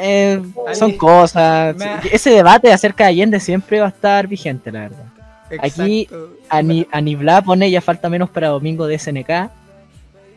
Eh, 0.01 0.43
son 0.75 0.93
cosas. 0.97 1.77
Ese 2.11 2.31
debate 2.31 2.73
acerca 2.73 3.05
de 3.05 3.11
Allende 3.11 3.39
siempre 3.39 3.79
va 3.79 3.87
a 3.87 3.91
estar 3.91 4.27
vigente, 4.27 4.73
la 4.73 4.81
verdad. 4.81 5.05
Aquí-. 5.61 6.09
Ani, 6.49 6.89
Anibla 6.91 7.41
pone 7.43 7.71
ya 7.71 7.81
falta 7.81 8.09
menos 8.09 8.31
para 8.31 8.49
domingo 8.49 8.89
de 8.89 8.99
SNK. 8.99 9.51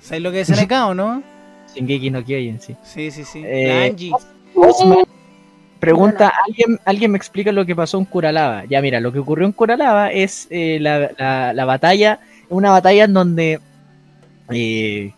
¿Sabes 0.01 0.21
lo 0.23 0.31
que 0.31 0.41
es 0.41 0.49
SNK 0.49 0.71
o 0.87 0.93
no? 0.93 1.23
Shingeki 1.75 2.09
no 2.09 2.23
Kyojin, 2.23 2.59
sí. 2.59 2.75
Sí, 2.83 3.11
sí, 3.11 3.23
sí. 3.23 3.41
Eh, 3.45 3.89
Angie. 3.91 4.11
Pregunta, 5.79 6.31
¿alguien, 6.45 6.77
¿alguien 6.85 7.11
me 7.11 7.17
explica 7.17 7.51
lo 7.51 7.65
que 7.65 7.75
pasó 7.75 7.97
en 7.97 8.05
Curalaba? 8.05 8.65
Ya 8.65 8.81
mira, 8.81 8.99
lo 8.99 9.11
que 9.11 9.17
ocurrió 9.19 9.47
en 9.47 9.51
Curalaba 9.51 10.11
es 10.11 10.47
eh, 10.51 10.77
la, 10.79 11.09
la- 11.17 11.53
la 11.53 11.65
batalla, 11.65 12.19
una 12.49 12.69
batalla 12.69 13.05
en 13.05 13.13
donde, 13.13 13.59
eh, 14.51 15.11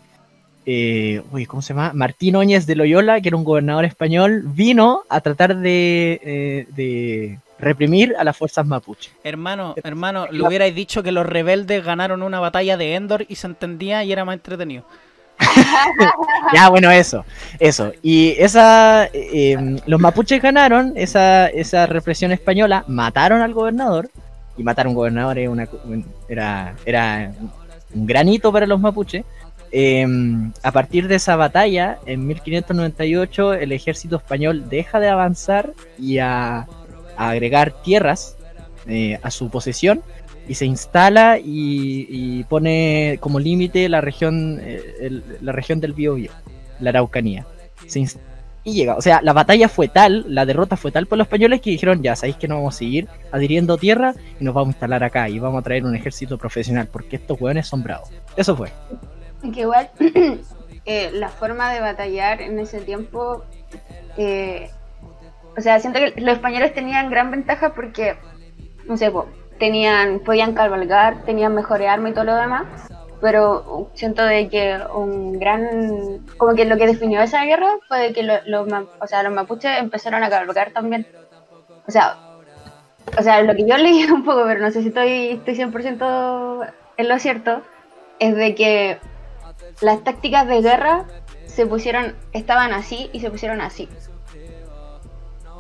eh, 0.66 1.22
uy, 1.34 1.46
¿cómo 1.48 1.62
se 1.62 1.74
llama? 1.74 1.92
Martín 1.94 2.38
Óñez 2.38 2.66
de 2.66 2.76
Loyola, 2.78 3.20
que 3.20 3.28
era 3.28 3.36
un 3.38 3.44
gobernador 3.44 3.84
español, 3.84 4.44
vino 4.46 5.02
a 5.10 5.20
tratar 5.20 5.58
de, 5.58 6.22
eh, 6.24 6.68
de 6.74 7.40
reprimir 7.60 8.16
a 8.18 8.24
las 8.24 8.36
fuerzas 8.36 8.66
mapuche. 8.66 9.12
Hermano, 9.24 9.76
hermano, 9.84 10.28
le 10.30 10.42
hubierais 10.46 10.76
dicho 10.76 11.04
que 11.04 11.12
los 11.12 11.26
rebeldes 11.26 11.84
ganaron 11.84 12.24
una 12.24 12.40
batalla 12.40 12.78
de 12.78 12.96
Endor 12.96 13.26
y 13.28 13.36
se 13.36 13.48
entendía 13.48 14.04
y 14.04 14.12
era 14.12 14.26
más 14.26 14.34
entretenido. 14.34 14.86
Ya, 16.54 16.70
bueno, 16.70 16.92
eso, 16.92 17.26
eso. 17.58 17.92
Y 18.04 18.36
esa, 18.38 19.10
eh, 19.12 19.78
los 19.88 20.00
mapuches 20.00 20.40
ganaron 20.42 20.94
esa, 20.96 21.48
esa 21.48 21.88
represión 21.88 22.32
española, 22.32 22.84
mataron 22.88 23.42
al 23.42 23.54
gobernador, 23.54 24.10
y 24.58 24.64
matar 24.64 24.86
a 24.86 24.90
un 24.90 24.96
gobernador 24.96 25.38
era, 25.38 25.50
una, 25.50 25.68
era, 26.28 26.76
era 26.86 27.32
un 27.94 28.06
granito 28.06 28.52
para 28.52 28.66
los 28.66 28.80
mapuches. 28.80 29.26
Em, 29.72 30.52
a 30.62 30.72
partir 30.72 31.08
de 31.08 31.16
esa 31.16 31.36
batalla, 31.36 31.98
en 32.06 32.28
1598, 32.28 33.54
el 33.54 33.72
ejército 33.72 34.18
español 34.18 34.70
deja 34.70 35.00
de 35.00 35.10
avanzar 35.10 35.74
y 35.98 36.20
a, 36.20 36.68
a 37.18 37.30
agregar 37.30 37.82
tierras 37.84 38.38
eh, 38.88 39.20
a 39.22 39.32
su 39.32 39.50
posesión 39.50 40.02
y 40.48 40.56
se 40.56 40.66
instala 40.66 41.40
y, 41.42 42.44
pone 42.50 43.18
como 43.22 43.40
límite 43.40 43.88
la 43.88 44.02
región 44.02 44.60
eh, 44.62 45.22
la 45.42 45.52
región 45.52 45.80
del 45.80 45.94
Biobío, 45.94 46.32
la 46.80 46.90
Araucanía. 46.90 47.46
Y 48.66 48.74
llega, 48.74 48.96
o 48.96 49.02
sea, 49.02 49.22
la 49.22 49.34
batalla 49.34 49.68
fue 49.68 49.90
tal, 49.90 50.26
la 50.28 50.46
derrota 50.46 50.78
fue 50.78 50.92
tal 50.92 51.06
por 51.06 51.18
los 51.18 51.26
españoles 51.26 51.60
que 51.60 51.70
dijeron, 51.70 52.02
ya 52.02 52.16
sabéis 52.16 52.38
que 52.38 52.48
no 52.48 52.56
vamos 52.56 52.76
a 52.76 52.78
seguir 52.78 53.10
adhiriendo 53.32 53.78
tierra 53.78 54.14
y 54.40 54.44
nos 54.44 54.54
vamos 54.54 54.70
a 54.70 54.72
instalar 54.72 55.04
acá 55.04 55.28
y 55.28 55.38
vamos 55.38 55.60
a 55.60 55.64
traer 55.64 55.84
un 55.84 55.96
ejército 55.96 56.38
profesional 56.38 56.88
porque 56.88 57.18
estos 57.18 57.40
hueones 57.42 57.68
son 57.68 57.84
bravos. 57.84 58.10
Eso 58.38 58.56
fue. 58.56 58.72
Igual 59.44 59.90
eh, 60.86 61.12
la 61.12 61.28
forma 61.28 61.74
de 61.74 61.82
batallar 61.82 62.42
en 62.42 62.58
ese 62.58 62.80
tiempo, 62.80 63.44
o 65.58 65.62
sea, 65.62 65.80
siento 65.80 66.00
que 66.00 66.14
los 66.22 66.36
españoles 66.36 66.74
tenían 66.74 67.10
gran 67.10 67.32
ventaja 67.32 67.74
porque, 67.74 68.16
no 68.86 68.98
sé, 68.98 69.12
po, 69.12 69.28
tenían, 69.60 70.20
podían 70.20 70.54
cabalgar, 70.54 71.24
tenían 71.26 71.54
mejores 71.54 71.90
armas 71.90 72.12
y 72.12 72.14
todo 72.14 72.26
lo 72.26 72.36
demás, 72.36 72.64
pero 73.22 73.90
siento 73.94 74.24
de 74.24 74.50
que 74.50 74.78
un 74.96 75.40
gran, 75.40 76.26
como 76.38 76.56
que 76.56 76.66
lo 76.66 76.78
que 76.78 76.88
definió 76.88 77.22
esa 77.22 77.46
guerra 77.46 77.70
fue 77.88 78.00
de 78.00 78.14
que 78.14 78.24
lo- 78.24 78.66
ma- 78.66 78.86
o 79.00 79.08
sea, 79.08 79.24
los 79.24 79.34
mapuches 79.34 79.80
empezaron 79.80 80.24
a 80.24 80.30
cabalgar 80.30 80.72
también. 80.72 81.06
O 81.88 81.92
sea, 81.92 82.18
o 83.18 83.22
sea, 83.22 83.42
lo 83.44 83.56
que 83.56 83.66
yo 83.68 83.78
leí 83.78 84.04
un 84.12 84.24
poco, 84.24 84.44
pero 84.46 84.60
no 84.60 84.72
sé 84.72 84.82
si 84.82 84.88
estoy, 84.90 85.30
estoy 85.30 85.56
100% 85.56 86.66
en 86.98 87.10
lo 87.10 87.20
cierto, 87.20 87.62
es 88.20 88.36
de 88.36 88.56
que 88.56 88.98
las 89.82 90.04
tácticas 90.04 90.48
de 90.48 90.62
guerra 90.62 91.06
se 91.46 91.66
pusieron, 91.66 92.16
estaban 92.34 92.74
así 92.74 93.10
y 93.14 93.20
se 93.20 93.30
pusieron 93.32 93.62
así. 93.62 93.88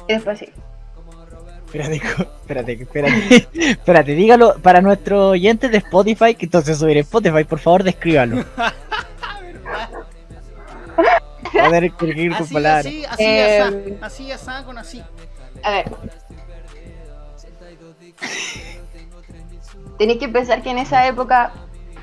Después 0.08 0.41
así. 0.41 0.51
Espérate, 1.66 1.95
espérate, 1.95 2.74
espérate, 2.74 3.47
espérate, 3.72 4.12
dígalo 4.14 4.56
para 4.62 4.80
nuestros 4.82 5.32
oyentes 5.32 5.72
de 5.72 5.78
Spotify, 5.80 6.36
que 6.36 6.45
entonces 6.45 6.78
subir 6.78 6.97
Spotify, 6.99 7.43
por 7.45 7.58
favor, 7.60 7.84
descríbalo. 7.84 8.45
Poder 11.51 11.84
escribir 11.86 12.32
tus 12.38 12.45
Así, 12.47 12.54
palabras. 12.54 12.86
así, 12.86 13.06
así, 13.06 13.24
Eh, 13.24 13.60
asá, 13.60 13.74
así, 14.06 14.32
asá, 14.32 14.64
con 14.66 14.78
así. 14.78 15.04
A 15.64 15.72
ver. 15.72 15.91
Tenéis 19.97 20.20
que 20.20 20.28
pensar 20.30 20.62
que 20.64 20.72
en 20.72 20.80
esa 20.80 21.08
época 21.08 21.51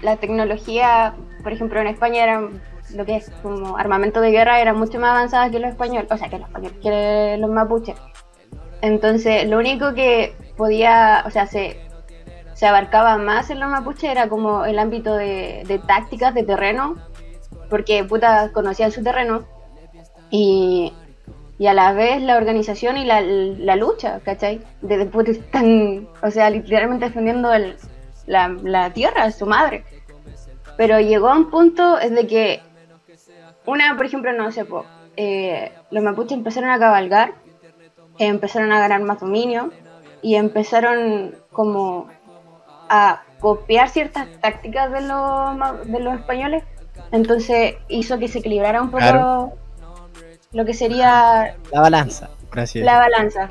la 0.03 0.17
tecnología, 0.17 1.15
por 1.43 1.53
ejemplo 1.53 1.81
en 1.81 1.89
España 1.89 2.23
era 2.25 2.49
lo 2.95 3.05
que 3.05 3.17
es 3.17 3.31
como 3.43 3.77
armamento 3.77 4.21
de 4.21 4.31
guerra 4.31 4.61
era 4.61 4.73
mucho 4.75 4.99
más 4.99 5.11
avanzada 5.11 5.51
que 5.51 5.59
los 5.59 5.71
españoles, 5.71 6.11
o 6.11 6.17
sea 6.17 6.29
que 6.29 6.39
los 6.39 6.49
españoles, 6.49 6.79
que 6.83 7.37
los 7.39 7.51
mapuches. 7.51 7.97
Entonces 8.83 9.47
lo 9.49 9.59
único 9.59 9.95
que 9.95 10.35
podía, 10.57 11.23
o 11.27 11.31
sea, 11.31 11.47
se, 11.47 11.81
se 12.55 12.67
abarcaba 12.67 13.17
más 13.19 13.51
en 13.51 13.61
los 13.61 13.71
mapuches 13.71 14.11
era 14.11 14.29
como 14.29 14.65
el 14.65 14.79
ámbito 14.79 15.15
de, 15.15 15.63
de 15.67 15.79
tácticas 15.79 16.35
de 16.35 16.43
terreno, 16.45 16.97
porque 17.69 18.05
puta 18.05 18.51
conocían 18.53 18.91
su 18.93 19.03
terreno 19.03 19.45
y 20.31 20.93
y 21.59 21.67
a 21.67 21.75
la 21.75 21.93
vez 21.93 22.23
la 22.23 22.39
organización 22.39 22.97
y 22.97 23.05
la, 23.05 23.21
la 23.21 23.77
lucha, 23.77 24.21
¿cachai? 24.25 24.63
De 24.81 24.97
después 24.97 25.29
están, 25.29 26.09
o 26.23 26.31
sea, 26.31 26.49
literalmente 26.49 27.05
defendiendo 27.05 27.53
el- 27.53 27.77
la, 28.27 28.49
la 28.63 28.95
tierra, 28.95 29.31
su 29.31 29.45
madre. 29.45 29.85
Pero 30.79 30.99
llegó 31.01 31.29
a 31.29 31.37
un 31.37 31.51
punto 31.51 31.97
de 31.97 32.27
que 32.27 32.63
una, 33.71 33.97
por 33.97 34.07
ejemplo, 34.07 34.33
no 34.33 34.51
sé, 34.53 34.65
po, 34.65 34.85
eh, 35.17 35.73
los 35.91 36.03
mapuches 36.03 36.33
empezaron 36.33 36.71
a 36.71 36.79
cabalgar, 36.79 37.35
eh, 38.19 38.27
empezaron 38.27 38.73
a 38.73 38.79
ganar 38.81 39.03
más 39.03 39.21
dominio 39.21 39.71
y 40.23 40.35
empezaron 40.37 41.35
como 41.53 42.09
a 42.89 43.23
copiar 43.39 43.89
ciertas 43.89 44.29
tácticas 44.41 44.91
de 44.93 45.01
los, 45.03 45.87
de 45.87 46.01
los 46.01 46.15
españoles. 46.15 46.65
Entonces 47.13 47.75
hizo 47.89 48.19
que 48.19 48.29
se 48.29 48.39
equilibrara 48.41 48.83
un 48.83 48.91
poco 48.91 48.99
Claro. 49.03 49.53
lo 50.53 50.65
que 50.65 50.75
sería 50.75 51.57
La 51.73 51.81
balanza. 51.81 52.31
Gracias. 52.53 52.85
la 52.85 52.99
balanza. 52.99 53.49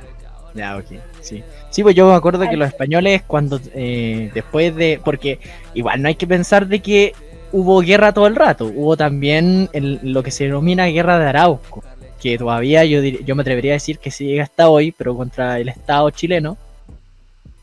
Ya, 0.53 0.77
ok, 0.77 0.85
sí. 1.21 1.43
Sí, 1.69 1.83
pues 1.83 1.95
yo 1.95 2.07
me 2.09 2.15
acuerdo 2.15 2.49
que 2.49 2.57
los 2.57 2.67
españoles 2.67 3.21
cuando 3.25 3.59
eh, 3.73 4.31
después 4.33 4.75
de... 4.75 4.99
Porque 5.03 5.39
igual 5.73 6.01
no 6.01 6.07
hay 6.07 6.15
que 6.15 6.27
pensar 6.27 6.67
de 6.67 6.81
que 6.81 7.13
hubo 7.51 7.81
guerra 7.81 8.13
todo 8.13 8.27
el 8.27 8.35
rato. 8.35 8.65
Hubo 8.65 8.95
también 8.97 9.69
el- 9.73 9.99
lo 10.03 10.23
que 10.23 10.31
se 10.31 10.45
denomina 10.45 10.85
guerra 10.87 11.19
de 11.19 11.27
Arauco. 11.27 11.83
Que 12.21 12.37
todavía 12.37 12.83
yo, 12.85 13.01
dir- 13.01 13.23
yo 13.23 13.35
me 13.35 13.41
atrevería 13.41 13.71
a 13.71 13.79
decir 13.81 13.97
que 13.99 14.11
sigue 14.11 14.41
hasta 14.41 14.69
hoy, 14.69 14.91
pero 14.91 15.15
contra 15.15 15.59
el 15.59 15.69
Estado 15.69 16.09
chileno. 16.09 16.57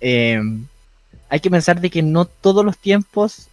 Eh, 0.01 0.41
hay 1.29 1.41
que 1.41 1.51
pensar 1.51 1.81
de 1.81 1.91
que 1.91 2.03
no 2.03 2.25
todos 2.25 2.65
los 2.65 2.79
tiempos 2.79 3.49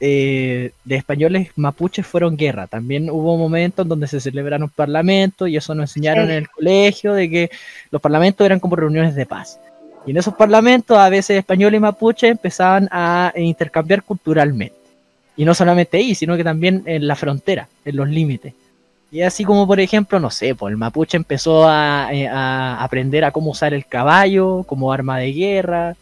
eh, 0.00 0.72
de 0.84 0.96
españoles 0.96 1.50
mapuches 1.56 2.06
fueron 2.06 2.36
guerra. 2.36 2.66
También 2.66 3.08
hubo 3.08 3.38
momentos 3.38 3.86
donde 3.88 4.06
se 4.08 4.20
celebraron 4.20 4.68
parlamentos 4.68 5.48
y 5.48 5.56
eso 5.56 5.74
nos 5.74 5.90
enseñaron 5.90 6.26
Sí. 6.26 6.32
en 6.32 6.38
el 6.38 6.48
colegio 6.50 7.14
de 7.14 7.30
que 7.30 7.50
los 7.90 8.02
parlamentos 8.02 8.44
eran 8.44 8.60
como 8.60 8.76
reuniones 8.76 9.14
de 9.14 9.24
paz. 9.24 9.58
Y 10.04 10.10
en 10.10 10.18
esos 10.18 10.34
parlamentos 10.34 10.98
a 10.98 11.08
veces 11.08 11.38
español 11.38 11.74
y 11.74 11.80
mapuche 11.80 12.28
empezaban 12.28 12.88
a 12.90 13.32
intercambiar 13.36 14.02
culturalmente. 14.02 14.74
Y 15.36 15.44
no 15.44 15.54
solamente 15.54 15.96
ahí, 15.96 16.14
sino 16.14 16.36
que 16.36 16.44
también 16.44 16.82
en 16.86 17.06
la 17.08 17.16
frontera, 17.16 17.68
en 17.84 17.96
los 17.96 18.08
límites. 18.08 18.54
Y 19.10 19.22
así 19.22 19.44
como 19.44 19.66
por 19.66 19.80
ejemplo, 19.80 20.18
no 20.20 20.30
sé, 20.30 20.54
pues 20.54 20.70
el 20.72 20.76
mapuche 20.76 21.16
empezó 21.16 21.68
a, 21.68 22.08
eh, 22.12 22.26
a 22.28 22.82
aprender 22.82 23.24
a 23.24 23.30
cómo 23.30 23.50
usar 23.50 23.74
el 23.74 23.86
caballo 23.86 24.64
como 24.64 24.92
arma 24.92 25.18
de 25.18 25.32
guerra. 25.32 25.96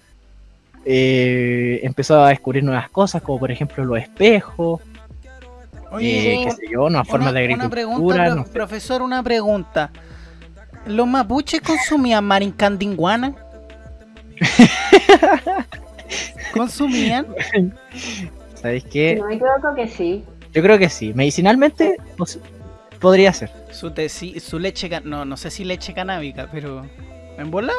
eh, 0.84 1.78
empezó 1.84 2.22
a 2.24 2.30
descubrir 2.30 2.64
nuevas 2.64 2.90
cosas, 2.90 3.22
como 3.22 3.38
por 3.38 3.50
ejemplo 3.52 3.84
los 3.84 3.98
espejos, 3.98 4.80
Oye, 5.92 6.34
eh, 6.34 6.44
qué 6.44 6.50
sé 6.52 6.62
yo, 6.72 6.88
nuevas 6.88 7.06
formas 7.06 7.30
una, 7.32 7.40
de 7.40 7.54
una 7.54 7.68
pregunta, 7.68 8.14
agricultura. 8.24 8.34
no 8.34 8.44
sé. 8.44 8.50
profesor, 8.52 9.02
una 9.02 9.22
pregunta. 9.22 9.90
¿Los 10.86 11.06
mapuches 11.06 11.60
consumían 11.60 12.24
marincandinguana? 12.24 13.34
¿Consumían? 16.52 17.26
¿Sabéis 18.62 18.84
qué? 18.84 19.16
No 19.16 19.26
me 19.26 19.34
equivoco 19.34 19.74
que 19.74 19.88
sí. 19.88 20.24
Yo 20.52 20.62
creo 20.62 20.78
que 20.78 20.88
sí. 20.88 21.12
Medicinalmente, 21.14 21.96
podría 23.00 23.32
ser. 23.32 23.50
Su, 23.72 23.90
teci- 23.90 24.38
su 24.38 24.58
leche, 24.58 24.88
no, 25.04 25.24
no 25.24 25.36
sé 25.36 25.50
si 25.50 25.64
leche 25.64 25.92
canábica, 25.92 26.48
pero 26.52 26.86
¿en 27.38 27.50
bola? 27.50 27.72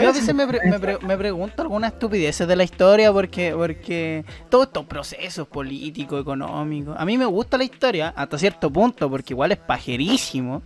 Yo 0.00 0.08
a 0.08 0.12
veces 0.12 0.34
me, 0.34 0.46
pre- 0.46 0.60
me, 0.68 0.78
pre- 0.80 0.98
me 1.00 1.16
pregunto 1.16 1.62
algunas 1.62 1.92
estupideces 1.92 2.46
de 2.48 2.56
la 2.56 2.64
historia 2.64 3.12
porque, 3.12 3.52
porque 3.56 4.24
todos 4.48 4.66
estos 4.66 4.84
procesos 4.86 5.46
políticos, 5.46 6.20
económicos. 6.20 6.96
A 6.98 7.04
mí 7.04 7.16
me 7.16 7.26
gusta 7.26 7.56
la 7.58 7.64
historia 7.64 8.12
hasta 8.16 8.38
cierto 8.38 8.70
punto 8.70 9.08
porque 9.10 9.34
igual 9.34 9.52
es 9.52 9.58
pajerísimo. 9.58 10.62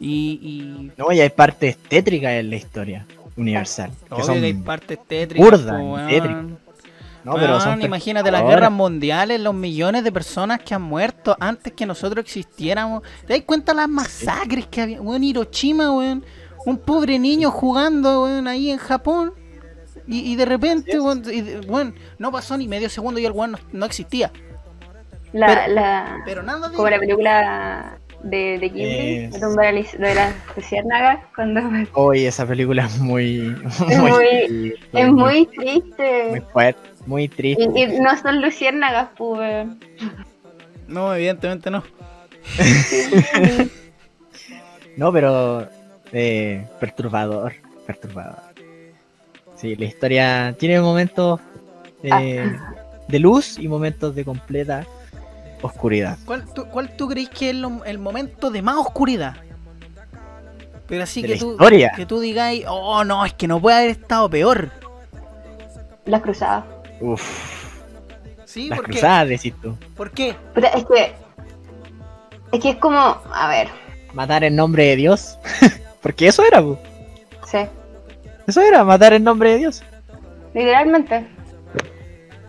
Y, 0.00 0.38
y 0.42 0.90
No, 0.96 1.12
y 1.12 1.20
hay 1.20 1.30
partes 1.30 1.76
tétricas 1.76 2.32
en 2.32 2.50
la 2.50 2.56
historia 2.56 3.06
universal. 3.36 3.90
Que 4.08 4.14
obvio 4.14 4.24
son... 4.24 4.40
que 4.40 4.46
hay 4.46 4.54
partes 4.54 4.98
tétricas. 5.06 5.50
burdas, 5.50 6.08
tétricas. 6.08 6.44
No, 7.24 7.34
pero 7.34 7.60
son 7.60 7.70
Weón, 7.70 7.82
imagínate 7.82 8.30
las 8.30 8.42
guerras 8.42 8.72
mundiales, 8.72 9.40
los 9.40 9.54
millones 9.54 10.02
de 10.04 10.10
personas 10.10 10.60
que 10.60 10.74
han 10.74 10.82
muerto 10.82 11.36
antes 11.38 11.72
que 11.72 11.86
nosotros 11.86 12.24
existiéramos. 12.24 13.02
¿Te 13.26 13.34
das 13.34 13.42
cuenta 13.46 13.72
las 13.74 13.88
masacres 13.88 14.66
que 14.66 14.80
había? 14.82 15.00
Weón, 15.00 15.22
Hiroshima, 15.22 15.92
weón. 15.96 16.24
Un 16.66 16.78
pobre 16.78 17.18
niño 17.18 17.50
jugando, 17.50 18.24
weón, 18.24 18.46
ahí 18.48 18.70
en 18.70 18.78
Japón. 18.78 19.34
Y, 20.06 20.32
y 20.32 20.36
de 20.36 20.44
repente, 20.46 20.98
weón, 20.98 21.22
y 21.32 21.40
de- 21.42 21.60
weón, 21.60 21.94
no 22.18 22.32
pasó 22.32 22.56
ni 22.56 22.66
medio 22.66 22.88
segundo 22.90 23.20
y 23.20 23.24
el 23.26 23.32
weón 23.32 23.52
no, 23.52 23.58
no 23.72 23.86
existía. 23.86 24.32
La, 25.32 25.46
Pero- 25.46 25.74
la, 25.74 26.16
Pero 26.24 26.42
nada 26.42 26.68
de 26.68 26.74
como 26.76 26.90
la 26.90 26.98
película 26.98 27.98
de, 28.22 28.58
de 28.60 28.68
Ghibli, 28.68 28.82
Eh, 28.84 29.30
de 29.32 29.40
tumba 29.40 29.64
de 29.66 29.72
las- 29.72 30.34
luciérnagas, 30.56 31.24
cuando 31.34 31.60
Oye, 31.94 32.28
esa 32.28 32.46
película 32.46 32.84
es 32.86 32.98
muy. 32.98 33.56
Es 33.88 33.98
muy- 33.98 34.74
es 34.92 35.08
muy 35.08 35.12
muy 35.12 35.46
triste. 35.46 36.42
fuerte, 36.52 36.80
muy 37.06 37.28
triste. 37.28 37.68
Y, 37.74 37.82
y 37.82 38.00
no 38.00 38.16
son 38.16 38.40
luciérnagas, 38.42 39.08
pues. 39.16 39.66
No, 40.88 41.14
evidentemente 41.14 41.70
no. 41.70 41.82
No, 44.96 45.12
pero. 45.12 45.68
eh, 46.12 46.66
perturbador. 46.80 47.54
Perturbador. 47.86 48.38
Sí, 49.56 49.76
la 49.76 49.84
historia 49.86 50.54
tiene 50.58 50.80
momentos 50.80 51.40
eh, 52.02 52.52
de 53.08 53.18
luz 53.18 53.58
y 53.58 53.68
momentos 53.68 54.14
de 54.14 54.24
completa 54.24 54.84
oscuridad. 55.62 56.18
¿Cuál 56.26 56.44
tú, 56.52 56.66
cuál 56.66 56.94
tú 56.96 57.08
crees 57.08 57.28
que 57.30 57.50
es 57.50 57.56
lo- 57.56 57.84
el 57.84 57.98
momento 57.98 58.50
de 58.50 58.60
más 58.62 58.76
oscuridad? 58.76 59.36
Pero 60.88 61.04
así 61.04 61.22
De 61.22 61.28
que 61.28 61.34
la 61.34 61.40
tú, 61.40 61.52
historia. 61.52 61.92
que 61.96 62.04
tú 62.06 62.18
digáis, 62.20 62.64
oh 62.68 63.04
no, 63.04 63.24
es 63.24 63.32
que 63.34 63.46
no 63.48 63.60
puede 63.60 63.76
haber 63.78 63.90
estado 63.90 64.28
peor. 64.28 64.70
Las 66.04 66.20
cruzadas. 66.22 66.64
Uf, 67.02 67.74
¿Sí? 68.44 68.68
las 68.68 68.78
¿Por 68.78 68.86
qué? 68.86 68.92
cruzadas, 68.92 69.28
decís 69.28 69.54
tú. 69.60 69.76
¿Por 69.96 70.10
qué? 70.12 70.36
Es 70.56 70.84
que. 70.84 71.14
Es 72.52 72.60
que 72.60 72.70
es 72.70 72.76
como. 72.76 72.98
A 73.34 73.48
ver, 73.48 73.68
Matar 74.14 74.44
en 74.44 74.56
nombre 74.56 74.84
de 74.86 74.96
Dios. 74.96 75.38
Porque 76.02 76.28
eso 76.28 76.44
era, 76.44 76.60
pu. 76.60 76.76
sí. 77.46 77.58
eso 78.46 78.60
era, 78.60 78.84
matar 78.84 79.12
en 79.12 79.24
nombre 79.24 79.52
de 79.52 79.58
Dios. 79.58 79.82
Literalmente. 80.54 81.26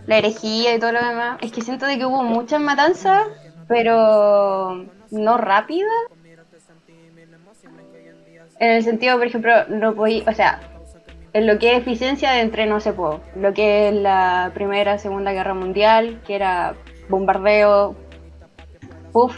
La 0.06 0.18
herejía 0.18 0.74
y 0.74 0.78
todo 0.78 0.92
lo 0.92 1.02
demás. 1.04 1.38
Es 1.40 1.52
que 1.52 1.62
siento 1.62 1.86
de 1.86 1.96
que 1.96 2.04
hubo 2.04 2.22
muchas 2.22 2.60
matanzas, 2.60 3.22
pero 3.68 4.84
no 5.10 5.36
rápidas. 5.38 5.88
En 8.58 8.70
el 8.70 8.84
sentido, 8.84 9.16
por 9.16 9.26
ejemplo, 9.26 9.52
no 9.68 9.94
podí, 9.94 10.22
o 10.26 10.32
sea, 10.32 10.60
en 11.34 11.48
lo 11.48 11.58
que 11.58 11.72
es 11.72 11.78
eficiencia 11.78 12.30
de 12.30 12.40
entre, 12.40 12.64
no 12.66 12.78
sé, 12.80 12.92
po, 12.92 13.20
lo 13.34 13.52
que 13.52 13.88
es 13.88 13.94
la 13.94 14.52
Primera, 14.54 14.98
Segunda 14.98 15.32
Guerra 15.32 15.52
Mundial, 15.52 16.22
que 16.24 16.36
era 16.36 16.76
bombardeo, 17.08 17.96
puff, 19.12 19.36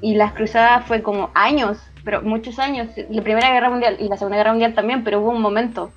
y 0.00 0.14
las 0.14 0.32
cruzadas 0.32 0.86
fue 0.86 1.02
como 1.02 1.30
años, 1.34 1.78
pero 2.02 2.22
muchos 2.22 2.58
años, 2.58 2.88
la 3.10 3.22
Primera 3.22 3.52
Guerra 3.52 3.68
Mundial 3.68 3.98
y 4.00 4.08
la 4.08 4.16
Segunda 4.16 4.38
Guerra 4.38 4.52
Mundial 4.52 4.74
también, 4.74 5.04
pero 5.04 5.20
hubo 5.20 5.30
un 5.30 5.42
momento. 5.42 5.92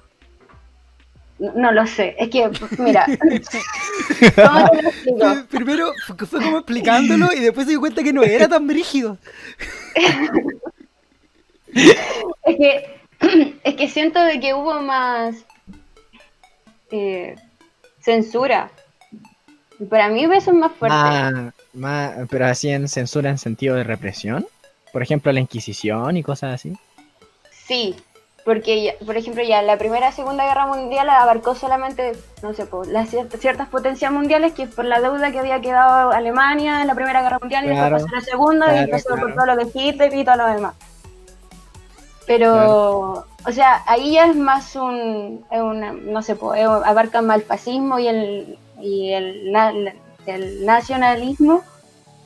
No, 1.39 1.53
no 1.53 1.71
lo 1.71 1.87
sé, 1.87 2.17
es 2.19 2.29
que, 2.29 2.49
mira, 2.77 3.05
¿cómo 4.35 4.69
te 4.71 4.81
lo 4.81 4.89
explico? 4.89 5.27
Primero 5.49 5.91
fue 6.05 6.27
fue 6.27 6.41
como 6.41 6.57
explicándolo 6.57 7.31
y 7.31 7.39
después 7.39 7.67
se 7.67 7.71
dio 7.71 7.79
cuenta 7.79 8.03
que 8.03 8.11
no 8.11 8.21
era 8.23 8.49
tan 8.49 8.67
brígido. 8.67 9.17
Es 11.73 12.55
que, 12.55 12.97
es 13.63 13.75
que 13.75 13.87
siento 13.89 14.19
de 14.23 14.39
que 14.39 14.53
hubo 14.53 14.81
más 14.81 15.35
eh, 16.91 17.35
censura. 17.99 18.69
Y 19.79 19.85
para 19.85 20.09
mí 20.09 20.23
eso 20.23 20.51
es 20.51 20.57
más 20.57 20.71
fuerte. 20.71 20.97
Más, 20.97 21.53
más, 21.73 22.13
pero 22.29 22.45
así 22.47 22.69
en 22.69 22.87
censura 22.87 23.29
en 23.29 23.37
sentido 23.37 23.75
de 23.75 23.83
represión. 23.83 24.45
Por 24.91 25.03
ejemplo, 25.03 25.31
la 25.31 25.39
Inquisición 25.39 26.17
y 26.17 26.23
cosas 26.23 26.55
así. 26.55 26.73
Sí, 27.51 27.95
porque, 28.45 28.81
ya- 28.81 28.93
por 29.05 29.17
ejemplo, 29.17 29.43
ya 29.43 29.61
la 29.61 29.77
Primera 29.77 30.09
y 30.09 30.13
Segunda 30.13 30.45
Guerra 30.45 30.65
Mundial 30.65 31.09
abarcó 31.09 31.53
solamente, 31.53 32.13
no 32.41 32.53
sé, 32.53 32.65
po, 32.65 32.85
las 32.85 33.11
cier- 33.13 33.29
ciertas 33.37 33.67
potencias 33.67 34.11
mundiales 34.11 34.53
que 34.53 34.65
por 34.65 34.85
la 34.85 35.01
deuda 35.01 35.31
que 35.31 35.39
había 35.39 35.59
quedado 35.59 36.11
Alemania 36.11 36.81
en 36.81 36.87
la 36.87 36.95
Primera 36.95 37.21
Guerra 37.21 37.37
Mundial 37.39 37.65
y 37.65 37.67
después 37.67 37.91
pasó 38.03 38.07
la 38.15 38.21
Segunda 38.21 38.65
y 38.67 38.69
claro, 38.69 38.83
empezó 38.85 39.15
por 39.17 39.35
todo 39.35 39.45
lo 39.45 39.55
de 39.57 39.67
Hitler 39.73 40.13
y 40.15 40.23
todo 40.23 40.37
lo 40.37 40.47
demás. 40.47 40.75
Pero, 42.27 43.25
o 43.45 43.51
sea, 43.53 43.83
ahí 43.87 44.11
ya 44.13 44.25
es 44.27 44.35
más 44.35 44.75
un, 44.75 45.45
es 45.49 45.61
una- 45.61 45.93
no 45.93 46.21
sé, 46.21 46.33
es- 46.33 46.67
abarca 46.67 47.21
más 47.21 47.37
el 47.37 47.43
fascismo 47.43 47.97
y 47.99 48.07
el, 48.07 48.59
y 48.81 49.13
el, 49.13 49.55
el 50.25 50.65
nacionalismo 50.65 51.63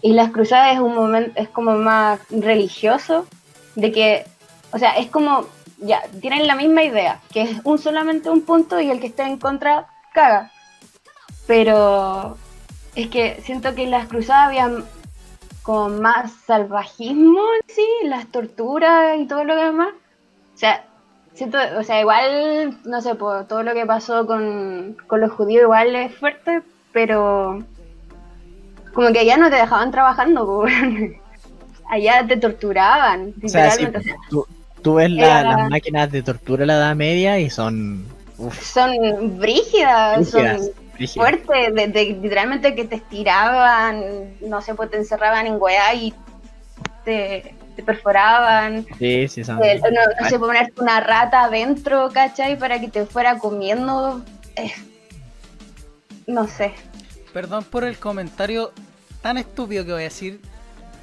y 0.01 0.13
las 0.13 0.31
cruzadas 0.31 0.73
es 0.73 0.79
un 0.79 0.95
momento, 0.95 1.31
es 1.39 1.47
como 1.49 1.73
más 1.75 2.19
religioso, 2.31 3.27
de 3.75 3.91
que, 3.91 4.25
o 4.73 4.79
sea, 4.79 4.93
es 4.97 5.07
como, 5.11 5.45
ya, 5.77 6.01
tienen 6.19 6.47
la 6.47 6.55
misma 6.55 6.81
idea, 6.83 7.21
que 7.31 7.43
es 7.43 7.61
un 7.63 7.77
solamente 7.77 8.29
un 8.31 8.41
punto 8.41 8.79
y 8.81 8.89
el 8.89 8.99
que 8.99 9.07
esté 9.07 9.23
en 9.23 9.37
contra 9.37 9.85
caga. 10.13 10.51
Pero 11.47 12.37
es 12.95 13.07
que 13.09 13.39
siento 13.43 13.75
que 13.75 13.87
las 13.87 14.07
cruzadas 14.07 14.47
había 14.47 14.71
como 15.63 15.89
más 15.89 16.31
salvajismo 16.45 17.39
en 17.61 17.75
sí, 17.75 17.85
las 18.05 18.27
torturas 18.27 19.17
y 19.19 19.25
todo 19.27 19.43
lo 19.43 19.55
demás. 19.55 19.89
O 20.53 20.57
sea, 20.57 20.83
siento, 21.33 21.57
o 21.77 21.83
sea, 21.83 21.99
igual, 22.01 22.77
no 22.85 23.01
sé, 23.01 23.15
por 23.15 23.45
todo 23.47 23.63
lo 23.63 23.73
que 23.73 23.85
pasó 23.85 24.25
con, 24.25 24.97
con 25.07 25.21
los 25.21 25.31
judíos 25.31 25.63
igual 25.63 25.95
es 25.95 26.15
fuerte, 26.15 26.61
pero 26.91 27.63
como 28.93 29.11
que 29.13 29.19
allá 29.19 29.37
no 29.37 29.49
te 29.49 29.55
dejaban 29.55 29.91
trabajando, 29.91 30.65
allá 31.89 32.25
te 32.27 32.37
torturaban, 32.37 33.33
O 33.43 33.47
sea, 33.47 33.75
literalmente. 33.75 34.01
sea, 34.03 34.15
tú, 34.29 34.45
tú 34.81 34.95
ves 34.95 35.09
la- 35.11 35.41
Era- 35.41 35.57
las 35.57 35.69
máquinas 35.69 36.11
de 36.11 36.23
tortura 36.23 36.61
de 36.61 36.65
la 36.67 36.75
Edad 36.75 36.95
Media 36.95 37.39
y 37.39 37.49
son 37.49 38.05
uf, 38.37 38.59
son 38.61 38.91
brígidas, 39.39 40.17
rígidas, 40.19 40.65
son 40.65 40.71
de, 41.73 41.87
de- 41.87 42.05
literalmente 42.21 42.75
que 42.75 42.85
te 42.85 42.95
estiraban, 42.95 44.35
no 44.41 44.61
sé, 44.61 44.75
pues 44.75 44.89
te 44.91 44.97
encerraban 44.97 45.47
en 45.47 45.57
weá 45.59 45.93
y 45.93 46.13
te, 47.05 47.55
te 47.75 47.83
perforaban, 47.83 48.85
Sí, 48.99 49.27
sí, 49.27 49.43
son. 49.43 49.63
Eh, 49.63 49.79
no, 49.81 50.21
no 50.21 50.29
sé, 50.29 50.37
ponerte 50.39 50.81
una 50.81 50.99
rata 50.99 51.43
adentro, 51.45 52.09
¿cachai? 52.13 52.57
Para 52.57 52.79
que 52.79 52.89
te 52.89 53.05
fuera 53.05 53.37
comiendo, 53.37 54.23
eh, 54.55 54.71
no 56.27 56.47
sé. 56.47 56.73
Perdón 57.33 57.63
por 57.63 57.83
el 57.83 57.97
comentario 57.97 58.71
tan 59.21 59.37
estúpido 59.37 59.85
que 59.85 59.91
voy 59.93 60.01
a 60.01 60.05
decir, 60.05 60.39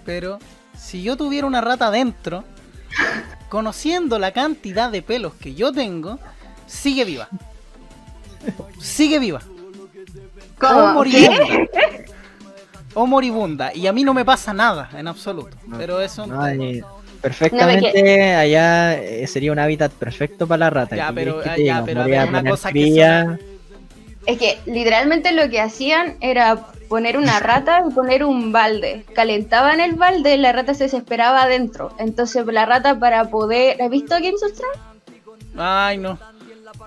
pero 0.04 0.38
si 0.76 1.02
yo 1.02 1.16
tuviera 1.16 1.46
una 1.46 1.60
rata 1.60 1.88
adentro, 1.88 2.44
conociendo 3.48 4.18
la 4.18 4.32
cantidad 4.32 4.90
de 4.90 5.02
pelos 5.02 5.34
que 5.34 5.54
yo 5.54 5.72
tengo, 5.72 6.18
sigue 6.66 7.04
viva. 7.04 7.28
Sigue 8.80 9.18
viva. 9.18 9.40
O 10.58 10.66
¿Cómo? 10.66 10.92
moribunda. 10.94 11.44
O 12.94 13.06
moribunda. 13.06 13.74
Y 13.74 13.86
a 13.86 13.92
mí 13.92 14.02
no 14.04 14.14
me 14.14 14.24
pasa 14.24 14.52
nada 14.52 14.90
en 14.96 15.06
absoluto. 15.08 15.56
Pero 15.76 16.00
eso. 16.00 16.26
No, 16.26 16.42
perfectamente 17.20 18.34
allá 18.34 18.94
eh, 19.02 19.26
sería 19.26 19.52
un 19.52 19.58
hábitat 19.58 19.92
perfecto 19.92 20.46
para 20.46 20.58
la 20.60 20.70
rata. 20.70 20.96
Ya, 20.96 21.08
¿Qué 21.08 21.14
pero- 21.14 21.40
te 21.40 21.64
ya, 21.64 21.82
pero 21.84 22.00
a 22.00 22.04
Podría 22.04 22.20
ver, 22.20 22.28
una 22.30 22.50
cosa 22.50 22.72
que 22.72 23.22
Es 24.26 24.38
que 24.38 24.58
literalmente 24.66 25.32
lo 25.32 25.48
que 25.48 25.60
hacían 25.60 26.16
era 26.20 26.56
poner 26.88 27.16
una 27.16 27.38
rata 27.40 27.82
y 27.88 27.92
poner 27.92 28.24
un 28.24 28.52
balde. 28.52 29.04
Calentaban 29.14 29.80
el 29.80 29.94
balde 29.94 30.34
y 30.34 30.38
la 30.38 30.52
rata 30.52 30.74
se 30.74 30.84
desesperaba 30.84 31.42
adentro. 31.42 31.92
Entonces 31.98 32.44
la 32.46 32.66
rata 32.66 32.98
para 32.98 33.24
poder... 33.26 33.80
¿Has 33.82 33.90
visto 33.90 34.14
Games 34.16 34.42
of 34.42 34.52
Thrones? 34.56 34.78
Ay, 35.56 35.98
no. 35.98 36.18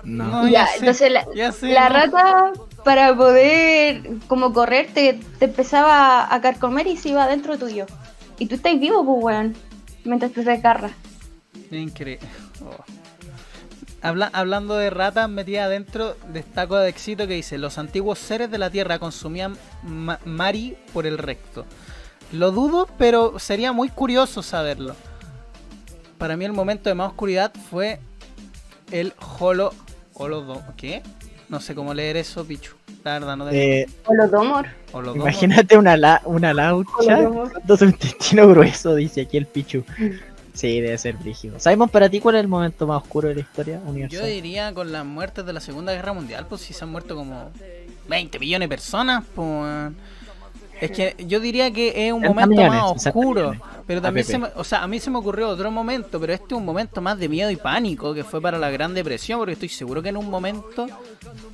No. 0.04 0.24
No, 0.42 0.48
ya, 0.48 0.66
sé, 0.66 0.78
entonces 0.78 1.12
la, 1.12 1.26
ya 1.34 1.52
sé, 1.52 1.68
la 1.68 1.88
no. 1.88 1.94
rata 1.94 2.52
para 2.84 3.14
poder 3.16 4.02
como 4.28 4.52
correr 4.52 4.88
te, 4.92 5.20
te 5.38 5.44
empezaba 5.46 6.32
a 6.34 6.40
carcomer 6.40 6.86
y 6.86 6.96
se 6.96 7.10
iba 7.10 7.24
adentro 7.24 7.58
tuyo. 7.58 7.86
Y 8.38 8.46
tú 8.46 8.56
estás 8.56 8.78
vivo, 8.78 9.04
pues 9.04 9.24
weón. 9.24 9.54
Mientras 10.04 10.32
te 10.32 10.42
desgarras. 10.42 10.92
Increíble. 11.70 12.26
Oh. 12.64 12.84
Habla- 14.02 14.30
hablando 14.32 14.74
de 14.76 14.90
ratas 14.90 15.28
metidas 15.28 15.66
adentro, 15.66 16.16
destaco 16.32 16.76
de 16.76 16.88
éxito 16.88 17.28
que 17.28 17.34
dice: 17.34 17.56
Los 17.56 17.78
antiguos 17.78 18.18
seres 18.18 18.50
de 18.50 18.58
la 18.58 18.68
tierra 18.70 18.98
consumían 18.98 19.56
ma- 19.84 20.18
mari 20.24 20.76
por 20.92 21.06
el 21.06 21.18
recto. 21.18 21.64
Lo 22.32 22.50
dudo, 22.50 22.88
pero 22.98 23.38
sería 23.38 23.72
muy 23.72 23.90
curioso 23.90 24.42
saberlo. 24.42 24.96
Para 26.18 26.36
mí 26.36 26.44
el 26.44 26.52
momento 26.52 26.88
de 26.88 26.94
más 26.94 27.08
oscuridad 27.10 27.52
fue 27.70 28.00
el 28.90 29.12
Holo... 29.38 29.72
Holodomor. 30.14 30.74
¿Qué? 30.76 31.02
No 31.52 31.60
sé 31.60 31.74
cómo 31.74 31.92
leer 31.92 32.16
eso, 32.16 32.46
Pichu. 32.46 32.72
La 33.04 33.12
verdad, 33.12 33.36
no 33.36 33.44
tengo... 33.44 33.58
Eh, 33.62 33.86
Holodomor. 34.06 34.66
Holodomor. 34.90 35.28
imagínate 35.28 35.76
una, 35.76 35.98
la, 35.98 36.22
una 36.24 36.54
laucha 36.54 37.28
con 37.66 37.76
su 37.78 37.84
intestino 37.84 38.48
grueso, 38.48 38.94
dice 38.94 39.20
aquí 39.20 39.36
el 39.36 39.44
Pichu. 39.44 39.84
Sí, 40.54 40.80
debe 40.80 40.96
ser 40.96 41.16
brígido. 41.16 41.60
¿Sabemos 41.60 41.90
para 41.90 42.08
ti 42.08 42.20
cuál 42.20 42.36
es 42.36 42.40
el 42.40 42.48
momento 42.48 42.86
más 42.86 43.02
oscuro 43.02 43.28
de 43.28 43.34
la 43.34 43.40
historia 43.42 43.82
Yo 43.84 43.90
universal? 43.90 44.26
diría 44.30 44.72
con 44.72 44.92
las 44.92 45.04
muertes 45.04 45.44
de 45.44 45.52
la 45.52 45.60
Segunda 45.60 45.92
Guerra 45.92 46.14
Mundial, 46.14 46.46
pues 46.48 46.62
si 46.62 46.72
se 46.72 46.84
han 46.84 46.90
muerto 46.90 47.14
como 47.14 47.50
20 48.08 48.38
millones 48.38 48.70
de 48.70 48.74
personas, 48.74 49.22
pues... 49.34 49.92
Es 50.82 50.90
que 50.90 51.14
yo 51.28 51.38
diría 51.38 51.70
que 51.72 52.08
es 52.08 52.12
un 52.12 52.22
60 52.22 52.28
momento 52.28 52.60
millones, 52.60 52.82
más 52.82 52.92
60 52.94 53.10
oscuro. 53.10 53.52
Pero 53.86 54.02
también 54.02 54.24
APP. 54.24 54.30
se 54.32 54.38
me, 54.38 54.48
o 54.56 54.64
sea, 54.64 54.82
a 54.82 54.88
mí 54.88 54.98
se 54.98 55.10
me 55.10 55.18
ocurrió 55.18 55.48
otro 55.48 55.70
momento, 55.70 56.18
pero 56.18 56.32
este 56.32 56.46
es 56.46 56.52
un 56.58 56.64
momento 56.64 57.00
más 57.00 57.20
de 57.20 57.28
miedo 57.28 57.52
y 57.52 57.56
pánico, 57.56 58.12
que 58.12 58.24
fue 58.24 58.42
para 58.42 58.58
la 58.58 58.68
Gran 58.68 58.92
Depresión, 58.92 59.38
porque 59.38 59.52
estoy 59.52 59.68
seguro 59.68 60.02
que 60.02 60.08
en 60.08 60.16
un 60.16 60.28
momento 60.28 60.88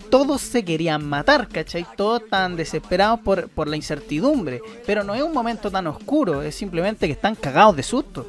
todos 0.08 0.40
se 0.40 0.64
querían 0.64 1.06
matar, 1.06 1.46
¿cachai? 1.46 1.86
Todos 1.94 2.26
tan 2.30 2.56
desesperados 2.56 3.20
por, 3.20 3.50
por 3.50 3.68
la 3.68 3.76
incertidumbre. 3.76 4.62
Pero 4.86 5.04
no 5.04 5.14
es 5.14 5.22
un 5.22 5.34
momento 5.34 5.70
tan 5.70 5.86
oscuro, 5.88 6.40
es 6.40 6.54
simplemente 6.54 7.06
que 7.06 7.12
están 7.12 7.34
cagados 7.34 7.76
de 7.76 7.82
susto. 7.82 8.26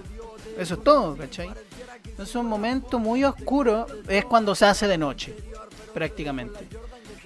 Eso 0.58 0.74
es 0.74 0.84
todo, 0.84 1.16
¿cachai? 1.16 1.50
Entonces 2.06 2.36
un 2.36 2.47
momento 2.47 3.00
muy 3.00 3.24
oscuro 3.24 3.88
es 4.10 4.26
cuando 4.26 4.54
se 4.54 4.66
hace 4.66 4.86
de 4.86 4.97
noche, 4.97 5.34
prácticamente. 5.93 6.68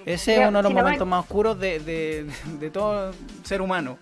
Ese 0.05 0.41
es 0.41 0.47
uno 0.49 0.57
de 0.59 0.63
los 0.63 0.69
si 0.69 0.73
no 0.73 0.79
me- 0.79 0.83
momentos 0.83 1.07
más 1.07 1.21
oscuros 1.21 1.59
de, 1.59 1.79
de, 1.79 2.27
de 2.59 2.69
todo 2.69 3.13
ser 3.43 3.61
humano. 3.61 3.97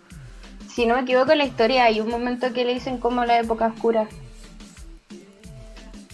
Si 0.74 0.86
no 0.86 0.96
me 0.96 1.02
equivoco 1.02 1.32
en 1.34 1.40
la 1.40 1.46
historia, 1.46 1.84
hay 1.86 2.00
un 2.00 2.10
momento 2.10 2.54
que 2.54 2.64
le 2.66 2.74
dicen 2.74 2.98
como 2.98 3.26
la 3.26 3.40
época 3.40 3.68
oscura. 3.68 4.08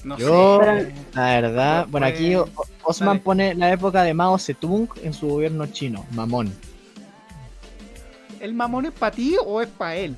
No 0.03 0.17
Yo, 0.17 0.61
sé. 0.63 0.93
la 1.13 1.25
verdad, 1.41 1.88
bueno, 1.89 2.07
aquí 2.07 2.33
Osman 2.83 3.09
Dale. 3.09 3.19
pone 3.19 3.55
la 3.55 3.71
época 3.71 4.03
de 4.03 4.13
Mao 4.13 4.38
Zedong 4.38 4.88
en 5.03 5.13
su 5.13 5.27
gobierno 5.27 5.65
chino, 5.67 6.05
mamón. 6.11 6.53
¿El 8.39 8.53
mamón 8.53 8.85
es 8.85 8.91
para 8.93 9.11
ti 9.15 9.35
o 9.43 9.61
es 9.61 9.67
para 9.67 9.95
él? 9.95 10.15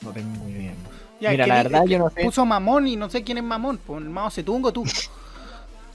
No 0.00 0.10
tengo 0.12 0.28
muy 0.38 0.52
bien. 0.52 0.74
Ya, 1.20 1.30
Mira, 1.30 1.46
la 1.46 1.62
verdad 1.62 1.84
yo 1.84 1.98
no 1.98 2.10
sé. 2.10 2.22
Puso 2.24 2.44
mamón 2.46 2.86
y 2.86 2.96
no 2.96 3.10
sé 3.10 3.22
quién 3.22 3.38
es 3.38 3.44
mamón. 3.44 3.78
Pues 3.78 4.02
el 4.02 4.08
Mao 4.08 4.30
Zedong 4.30 4.64
o 4.64 4.72
tú. 4.72 4.84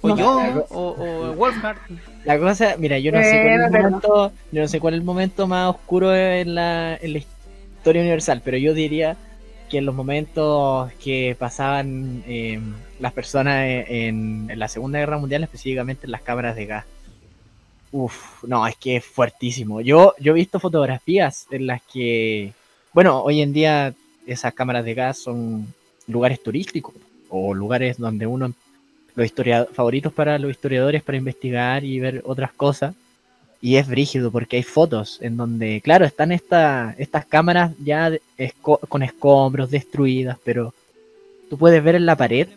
O 0.02 0.10
No. 0.10 0.16
yo, 0.18 0.66
o, 0.70 0.96
o 1.00 1.34
Wolfhard. 1.34 1.78
La 2.24 2.38
cosa, 2.38 2.76
mira, 2.78 3.00
yo 3.00 3.12
no 3.12 3.22
sé 3.22 3.38
Eh, 3.38 3.42
cuál 3.42 3.54
es 3.54 3.66
el 3.66 3.72
momento, 3.84 4.32
yo 4.52 4.62
no 4.62 4.68
sé 4.68 4.80
cuál 4.80 4.94
es 4.94 5.00
el 5.00 5.06
momento 5.06 5.48
más 5.48 5.70
oscuro 5.76 6.16
en 6.16 6.56
la, 6.56 6.96
en 7.02 7.14
la 7.14 7.20
historia 7.20 8.02
universal, 8.02 8.42
pero 8.44 8.58
yo 8.58 8.74
diría 8.74 9.16
que 9.70 9.80
en 9.80 9.86
los 9.86 9.96
momentos 9.96 10.92
que 11.04 11.36
pasaban 11.38 12.24
eh, 12.28 12.60
las 13.00 13.12
personas 13.14 13.64
en, 13.66 14.48
en 14.50 14.60
la 14.60 14.68
Segunda 14.68 15.00
Guerra 15.00 15.18
Mundial, 15.18 15.44
específicamente 15.44 16.06
en 16.06 16.12
las 16.12 16.22
cámaras 16.22 16.56
de 16.56 16.66
gas. 16.66 16.86
Uf, 17.92 18.44
no, 18.44 18.68
es 18.68 18.76
que 18.76 18.98
es 18.98 19.06
fuertísimo. 19.06 19.82
Yo, 19.82 20.14
yo 20.20 20.32
he 20.34 20.36
visto 20.36 20.60
fotografías 20.60 21.48
en 21.52 21.68
las 21.68 21.82
que, 21.82 22.54
bueno, 22.94 23.22
hoy 23.22 23.42
en 23.42 23.54
día 23.54 23.94
esas 24.26 24.54
cámaras 24.54 24.84
de 24.86 24.94
gas 24.94 25.18
son 25.18 25.74
lugares 26.08 26.44
turísticos 26.44 26.94
o 27.30 27.54
lugares 27.54 27.98
donde 27.98 28.28
uno 28.28 28.54
los 29.18 29.68
favoritos 29.74 30.14
para 30.14 30.38
los 30.38 30.52
historiadores 30.52 31.04
para 31.04 31.18
investigar 31.18 31.84
y 31.84 32.00
ver 32.00 32.22
otras 32.26 32.52
cosas. 32.54 32.96
Y 33.60 33.78
es 33.78 33.88
brígido 33.88 34.32
porque 34.32 34.58
hay 34.58 34.64
fotos 34.64 35.18
en 35.22 35.36
donde, 35.36 35.82
claro, 35.82 36.06
están 36.06 36.32
esta- 36.32 36.94
estas 37.00 37.26
cámaras 37.26 37.72
ya 37.84 38.12
esco- 38.38 38.80
con 38.88 39.02
escombros 39.02 39.72
destruidas, 39.72 40.38
pero 40.44 40.74
tú 41.50 41.58
puedes 41.58 41.84
ver 41.84 41.96
en 41.96 42.06
la 42.06 42.16
pared, 42.16 42.48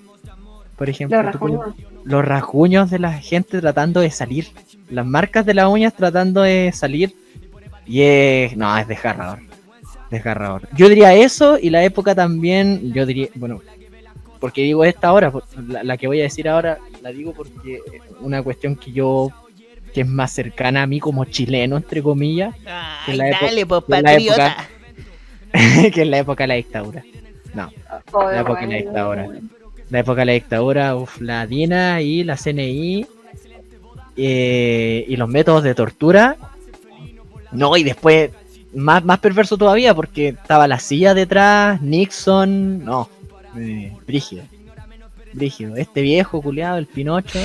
por 0.76 0.90
ejemplo, 0.90 1.22
Los 1.22 1.36
puedes- 1.36 1.60
los 2.04 2.24
rasguños 2.24 2.90
de 2.90 2.98
la 2.98 3.12
gente 3.14 3.60
tratando 3.60 4.00
de 4.00 4.10
salir, 4.10 4.48
las 4.90 5.06
marcas 5.06 5.46
de 5.46 5.54
las 5.54 5.68
uñas 5.68 5.94
tratando 5.94 6.42
de 6.42 6.70
salir. 6.74 7.14
Y 7.86 8.02
es, 8.02 8.56
no, 8.56 8.76
es 8.78 8.86
desgarrador. 8.86 9.38
Desgarrador. 10.10 10.68
Yo 10.76 10.88
diría 10.88 11.14
eso 11.14 11.58
y 11.58 11.70
la 11.70 11.82
época 11.84 12.14
también, 12.14 12.92
yo 12.92 13.06
diría, 13.06 13.28
bueno, 13.34 13.62
porque 14.40 14.62
digo 14.62 14.84
esta 14.84 15.08
ahora, 15.08 15.32
la, 15.68 15.84
la 15.84 15.96
que 15.96 16.06
voy 16.06 16.20
a 16.20 16.24
decir 16.24 16.48
ahora, 16.48 16.78
la 17.02 17.10
digo 17.12 17.32
porque 17.34 17.74
es 17.92 18.02
una 18.20 18.42
cuestión 18.42 18.74
que 18.74 18.90
yo, 18.92 19.30
que 19.94 20.00
es 20.00 20.06
más 20.08 20.32
cercana 20.32 20.82
a 20.82 20.86
mí 20.86 20.98
como 20.98 21.24
chileno, 21.26 21.76
entre 21.76 22.02
comillas, 22.02 22.54
Ay, 22.66 23.12
En 23.12 23.18
la 23.18 23.28
época- 23.28 23.46
dale, 23.46 23.66
pues, 23.66 23.82
en 23.88 24.02
la 24.02 24.02
patriota. 24.10 24.56
que 25.92 26.02
es 26.02 26.08
la 26.08 26.18
época 26.18 26.44
de 26.44 26.48
la 26.48 26.54
dictadura. 26.54 27.02
No, 27.54 27.70
Joder, 28.12 28.34
La 28.36 28.40
época 28.42 28.60
de 28.60 28.66
la 28.68 28.76
dictadura. 28.76 29.28
la 29.90 29.98
época 29.98 30.20
de 30.20 30.24
la 30.26 30.32
dictadura, 30.32 30.96
uf, 30.96 31.20
la 31.20 31.46
DINA 31.46 32.00
y 32.02 32.22
la 32.24 32.36
CNI 32.36 33.06
eh, 34.16 35.04
y 35.08 35.16
los 35.16 35.28
métodos 35.28 35.62
de 35.64 35.74
tortura. 35.74 36.36
No, 37.52 37.76
y 37.76 37.82
después 37.82 38.30
más, 38.74 39.04
más 39.04 39.18
perverso 39.18 39.56
todavía 39.56 39.94
porque 39.94 40.28
estaba 40.28 40.68
la 40.68 40.78
silla 40.78 41.14
detrás, 41.14 41.82
Nixon, 41.82 42.84
no, 42.84 43.08
eh, 43.56 43.92
brígido. 44.06 44.44
Brígido. 45.32 45.76
Este 45.76 46.02
viejo 46.02 46.42
culiado, 46.42 46.78
el 46.78 46.86
Pinocho. 46.86 47.38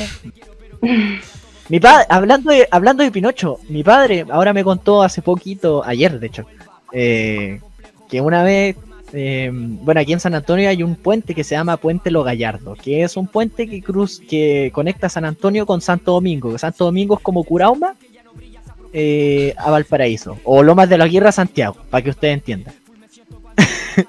Mi 1.67 1.79
padre, 1.79 2.05
hablando 2.09 2.51
de, 2.51 2.67
hablando 2.69 3.03
de 3.03 3.11
Pinocho, 3.11 3.59
mi 3.69 3.83
padre 3.83 4.23
ahora 4.29 4.53
me 4.53 4.63
contó 4.63 5.01
hace 5.01 5.23
poquito, 5.23 5.83
ayer 5.83 6.19
de 6.19 6.27
hecho, 6.27 6.45
eh, 6.91 7.59
que 8.07 8.21
una 8.21 8.43
vez, 8.43 8.75
eh, 9.13 9.49
bueno, 9.51 9.99
aquí 9.99 10.13
en 10.13 10.19
San 10.19 10.35
Antonio 10.35 10.69
hay 10.69 10.83
un 10.83 10.95
puente 10.95 11.33
que 11.33 11.43
se 11.43 11.55
llama 11.55 11.77
Puente 11.77 12.11
Lo 12.11 12.23
Gallardo, 12.23 12.75
que 12.75 13.01
es 13.01 13.17
un 13.17 13.25
puente 13.25 13.67
que 13.67 13.81
cruz, 13.81 14.21
que 14.29 14.69
conecta 14.75 15.09
San 15.09 15.25
Antonio 15.25 15.65
con 15.65 15.81
Santo 15.81 16.11
Domingo, 16.11 16.51
que 16.51 16.59
Santo 16.59 16.85
Domingo 16.85 17.15
es 17.15 17.21
como 17.21 17.43
Curauma 17.43 17.95
eh, 18.93 19.55
a 19.57 19.71
Valparaíso, 19.71 20.37
o 20.43 20.61
Lomas 20.61 20.87
de 20.87 20.99
la 20.99 21.07
Guerra 21.07 21.31
Santiago, 21.31 21.77
para 21.89 22.03
que 22.03 22.11
ustedes 22.11 22.35
entiendan. 22.35 22.75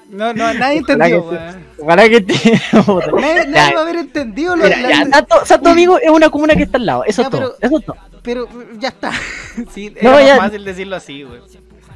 No, 0.09 0.33
no, 0.33 0.53
nadie 0.53 0.81
Ojalá 0.81 1.07
entendió, 1.15 1.29
que 1.29 2.09
que 2.09 2.21
te- 2.21 2.61
Nadie, 3.21 3.45
nadie 3.47 3.53
Ya. 3.53 3.71
va 3.73 3.79
a 3.79 3.83
haber 3.83 3.95
entendido 3.97 4.55
lo 4.55 4.63
Mira, 4.63 4.77
la- 4.81 4.89
ya, 4.89 5.05
Santo, 5.05 5.45
Santo 5.45 5.69
Domingo 5.69 5.97
es 5.99 6.09
una 6.09 6.29
comuna 6.29 6.55
que 6.55 6.63
está 6.63 6.77
al 6.77 6.85
lado, 6.85 7.03
eso 7.05 7.21
Ya, 7.21 7.27
es 7.27 7.31
todo, 7.31 7.41
pero- 7.41 7.55
eso 7.61 7.77
es 7.79 7.85
todo. 7.85 7.97
Pero 8.23 8.47
ya 8.79 8.89
está. 8.89 9.11
Sí, 9.73 9.93
No, 10.01 10.09
era 10.09 10.11
más 10.19 10.25
ya- 10.25 10.37
fácil 10.37 10.65
decirlo 10.65 10.95
así. 10.95 11.25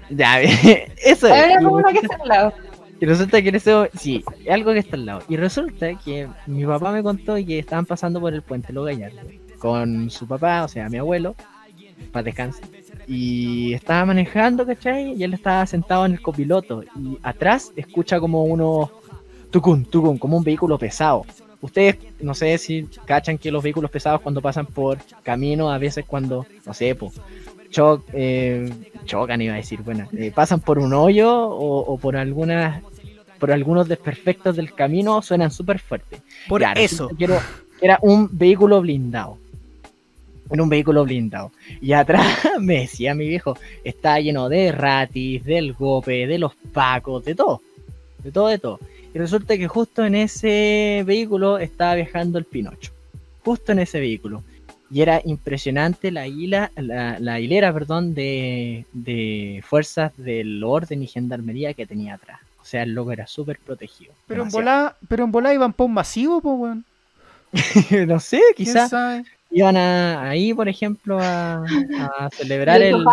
Ya, 0.10 0.42
eso 0.42 1.28
es. 1.28 1.34
Hay 1.34 1.52
una 1.54 1.62
comuna 1.64 1.92
que 1.92 2.00
está 2.00 2.16
al 2.22 2.28
lado. 2.28 2.54
Y 3.00 3.06
resulta 3.06 3.42
que 3.42 3.50
en 3.50 3.56
ese 3.56 3.90
sí, 3.98 4.24
algo 4.50 4.74
que 4.74 4.80
está 4.80 4.96
al 4.96 5.06
lado. 5.08 5.24
Y 5.28 5.36
resulta 5.36 5.88
que 6.06 6.28
mi 6.46 6.66
papá 6.66 6.92
me 6.92 7.02
contó 7.02 7.36
que 7.36 7.58
estaban 7.60 7.86
pasando 7.86 8.20
por 8.20 8.34
el 8.34 8.42
puente 8.44 8.72
Lo 8.74 8.84
Gallardo 8.84 9.20
con 9.58 10.10
su 10.10 10.28
papá, 10.28 10.64
o 10.64 10.68
sea, 10.68 10.88
mi 10.90 10.98
abuelo, 10.98 11.36
para 12.12 12.24
descanse. 12.24 12.62
Y 13.08 13.74
estaba 13.74 14.06
manejando, 14.06 14.66
¿cachai? 14.66 15.14
Y 15.14 15.24
él 15.24 15.34
estaba 15.34 15.66
sentado 15.66 16.06
en 16.06 16.14
el 16.14 16.22
copiloto. 16.22 16.84
Y 16.84 17.18
atrás 17.24 17.72
escucha 17.76 18.20
como 18.20 18.44
unos 18.44 18.90
tucun, 19.50 19.86
tucun, 19.86 20.18
como 20.18 20.38
un 20.38 20.44
vehículo 20.44 20.78
pesado. 20.78 21.26
Ustedes, 21.62 21.98
no 22.22 22.34
sé 22.34 22.58
si 22.58 22.88
cachan 23.06 23.38
que 23.38 23.52
los 23.52 23.62
vehículos 23.62 23.92
pesados 23.92 24.22
cuando 24.22 24.42
pasan 24.42 24.66
por 24.66 24.98
camino, 25.22 25.72
a 25.72 25.78
veces 25.78 26.06
cuando, 26.08 26.46
no 26.66 26.74
sé, 26.74 26.96
po, 26.96 27.12
choc, 27.70 28.04
eh, 28.14 28.70
chocan, 29.06 29.42
iba 29.42 29.54
a 29.54 29.58
decir, 29.58 29.82
bueno, 29.84 30.08
eh, 30.18 30.32
pasan 30.34 30.60
por 30.60 30.80
un 30.80 30.94
hoyo 30.94 31.32
o, 31.32 31.80
o 31.94 31.98
por 31.98 32.18
algunas 32.18 32.82
por 33.42 33.52
algunos 33.52 33.88
desperfectos 33.88 34.56
del 34.56 34.72
camino 34.72 35.24
suenan 35.24 35.50
súper 35.50 35.80
fuerte. 35.80 36.22
Por 36.48 36.62
eso. 36.76 37.10
era 37.82 37.98
un 38.04 38.30
vehículo 38.32 38.80
blindado. 38.82 39.40
Era 40.52 40.64
un 40.64 40.70
vehículo 40.70 41.06
blindado. 41.06 41.52
Y 41.82 41.94
atrás 41.94 42.26
me 42.60 42.82
decía 42.82 43.16
mi 43.16 43.28
viejo, 43.28 43.58
está 43.84 44.20
lleno 44.20 44.50
de 44.50 44.72
ratis, 44.72 45.44
del 45.44 45.74
gope, 45.74 46.28
de 46.28 46.38
los 46.38 46.54
pacos, 46.74 47.24
de 47.24 47.36
todo. 47.36 47.62
De 48.24 48.32
todo, 48.32 48.48
de 48.48 48.60
todo. 48.60 48.80
Y 49.14 49.18
resulta 49.18 49.58
que 49.58 49.68
justo 49.68 50.06
en 50.06 50.16
ese 50.16 51.04
vehículo 51.06 51.58
estaba 51.58 51.96
viajando 51.96 52.38
el 52.38 52.46
Pinocho. 52.46 52.92
Justo 53.44 53.72
en 53.72 53.80
ese 53.80 54.00
vehículo. 54.00 54.44
Y 54.90 55.02
era 55.02 55.22
impresionante 55.24 56.12
la, 56.12 56.28
hila, 56.28 56.72
la, 56.76 57.18
la 57.18 57.40
hilera 57.40 57.74
perdón, 57.74 58.14
de, 58.14 58.86
de 58.92 59.64
fuerzas 59.66 60.12
del 60.18 60.62
orden 60.64 61.02
y 61.02 61.08
gendarmería 61.08 61.74
que 61.74 61.86
tenía 61.86 62.16
atrás. 62.16 62.42
O 62.62 62.66
sea, 62.66 62.84
el 62.84 62.94
loco 62.94 63.12
era 63.12 63.26
súper 63.26 63.58
protegido. 63.58 64.14
Pero 64.28 64.44
en 64.44 64.50
volá, 64.50 64.96
pero 65.08 65.24
en 65.24 65.32
volá 65.32 65.54
iban 65.54 65.74
por 65.74 65.88
un 65.88 65.94
masivo, 65.94 66.42
pues, 66.42 66.58
weón. 66.60 66.86
no 68.08 68.20
sé, 68.20 68.42
¿Quién 68.56 68.68
quizás? 68.68 68.92
Iban 69.52 69.78
a, 69.78 70.30
ahí, 70.30 70.54
por 70.54 70.68
ejemplo, 70.70 71.20
a, 71.22 71.64
a 72.00 72.30
celebrar 72.32 72.82
el. 72.82 73.06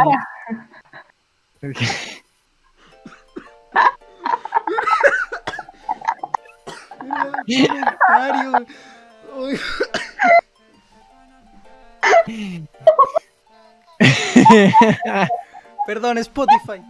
Uy. 9.36 9.58
Perdón, 15.86 16.18
Spotify. 16.18 16.82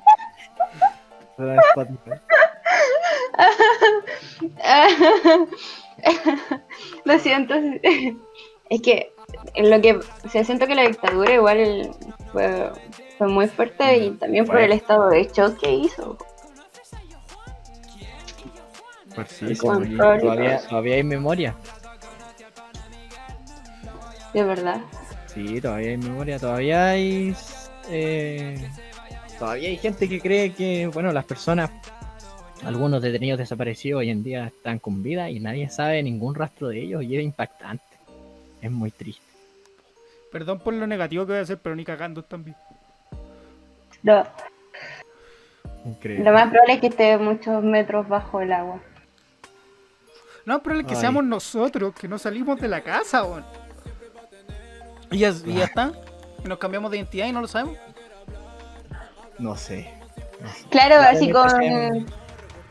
Lo 7.05 7.19
siento. 7.19 7.55
Es 8.71 8.83
que 8.83 9.13
en 9.55 9.71
lo 9.71 9.81
que 9.81 9.95
o 9.95 10.29
sea, 10.31 10.45
siento 10.45 10.67
que 10.67 10.75
la 10.75 10.87
dictadura 10.87 11.35
igual 11.35 11.91
fue, 12.33 12.71
fue 13.17 13.29
muy 13.29 13.49
fuerte 13.49 13.97
y 13.99 14.11
también 14.13 14.47
por 14.47 14.59
el 14.59 14.73
estado 14.73 15.09
de 15.09 15.25
shock 15.25 15.59
que 15.59 15.73
hizo. 15.73 16.17
Pues 19.15 19.29
sí, 19.31 19.55
todavía, 19.57 20.61
todavía 20.69 20.95
hay 20.95 21.03
memoria. 21.03 21.57
De 24.33 24.45
verdad. 24.45 24.81
Sí, 25.27 25.61
todavía 25.61 25.91
hay 25.91 25.97
memoria, 25.97 26.39
todavía 26.39 26.91
hay. 26.91 27.35
eh, 27.91 28.71
todavía 29.39 29.71
hay 29.71 29.77
gente 29.79 30.09
que 30.09 30.21
cree 30.21 30.53
que, 30.53 30.87
bueno, 30.87 31.13
las 31.13 31.25
personas, 31.25 31.71
algunos 32.63 33.03
detenidos 33.03 33.39
desaparecidos 33.39 34.01
hoy 34.01 34.11
en 34.11 34.23
día 34.23 34.47
están 34.47 34.79
con 34.79 35.03
vida 35.03 35.31
y 35.31 35.41
nadie 35.41 35.69
sabe 35.69 36.03
ningún 36.03 36.35
rastro 36.35 36.69
de 36.69 36.81
ellos 36.81 37.03
y 37.03 37.17
es 37.17 37.25
impactante. 37.25 37.88
Es 38.61 38.71
muy 38.71 38.91
triste. 38.91 39.23
Perdón 40.33 40.59
por 40.59 40.75
lo 40.75 40.87
negativo 40.87 41.25
que 41.25 41.33
voy 41.33 41.39
a 41.39 41.43
hacer, 41.43 41.59
pero 41.59 41.75
ni 41.75 41.85
cagando 41.85 42.25
vivos. 42.39 42.61
Lo, 44.03 44.27
Increíble. 45.85 46.25
lo 46.25 46.33
más 46.33 46.51
probable 46.51 46.75
es 46.75 46.81
que 46.81 46.87
esté 46.89 47.19
muchos 47.19 47.63
metros 47.63 48.09
bajo 48.09 48.41
el 48.41 48.53
agua. 48.53 48.81
No, 50.45 50.63
pero 50.63 50.81
es 50.81 50.87
que 50.87 50.95
Ay. 50.95 51.01
seamos 51.01 51.25
nosotros, 51.25 51.95
que 51.95 52.09
no 52.09 52.19
salimos 52.19 52.61
de 52.61 52.69
la 52.69 52.83
casa, 52.83 53.25
weón. 53.25 53.45
Y 55.11 55.19
ya, 55.19 55.33
y 55.45 55.55
ya 55.55 55.65
está. 55.65 55.93
Y 56.45 56.49
nos 56.49 56.59
cambiamos 56.59 56.91
de 56.91 56.99
identidad 56.99 57.27
y 57.27 57.33
no 57.33 57.41
lo 57.41 57.49
sabemos. 57.49 57.77
No 59.39 59.57
sé. 59.57 59.91
no 60.41 60.49
sé. 60.49 60.69
Claro, 60.71 60.97
así 60.97 61.33
también 61.33 62.05
con, 62.05 62.28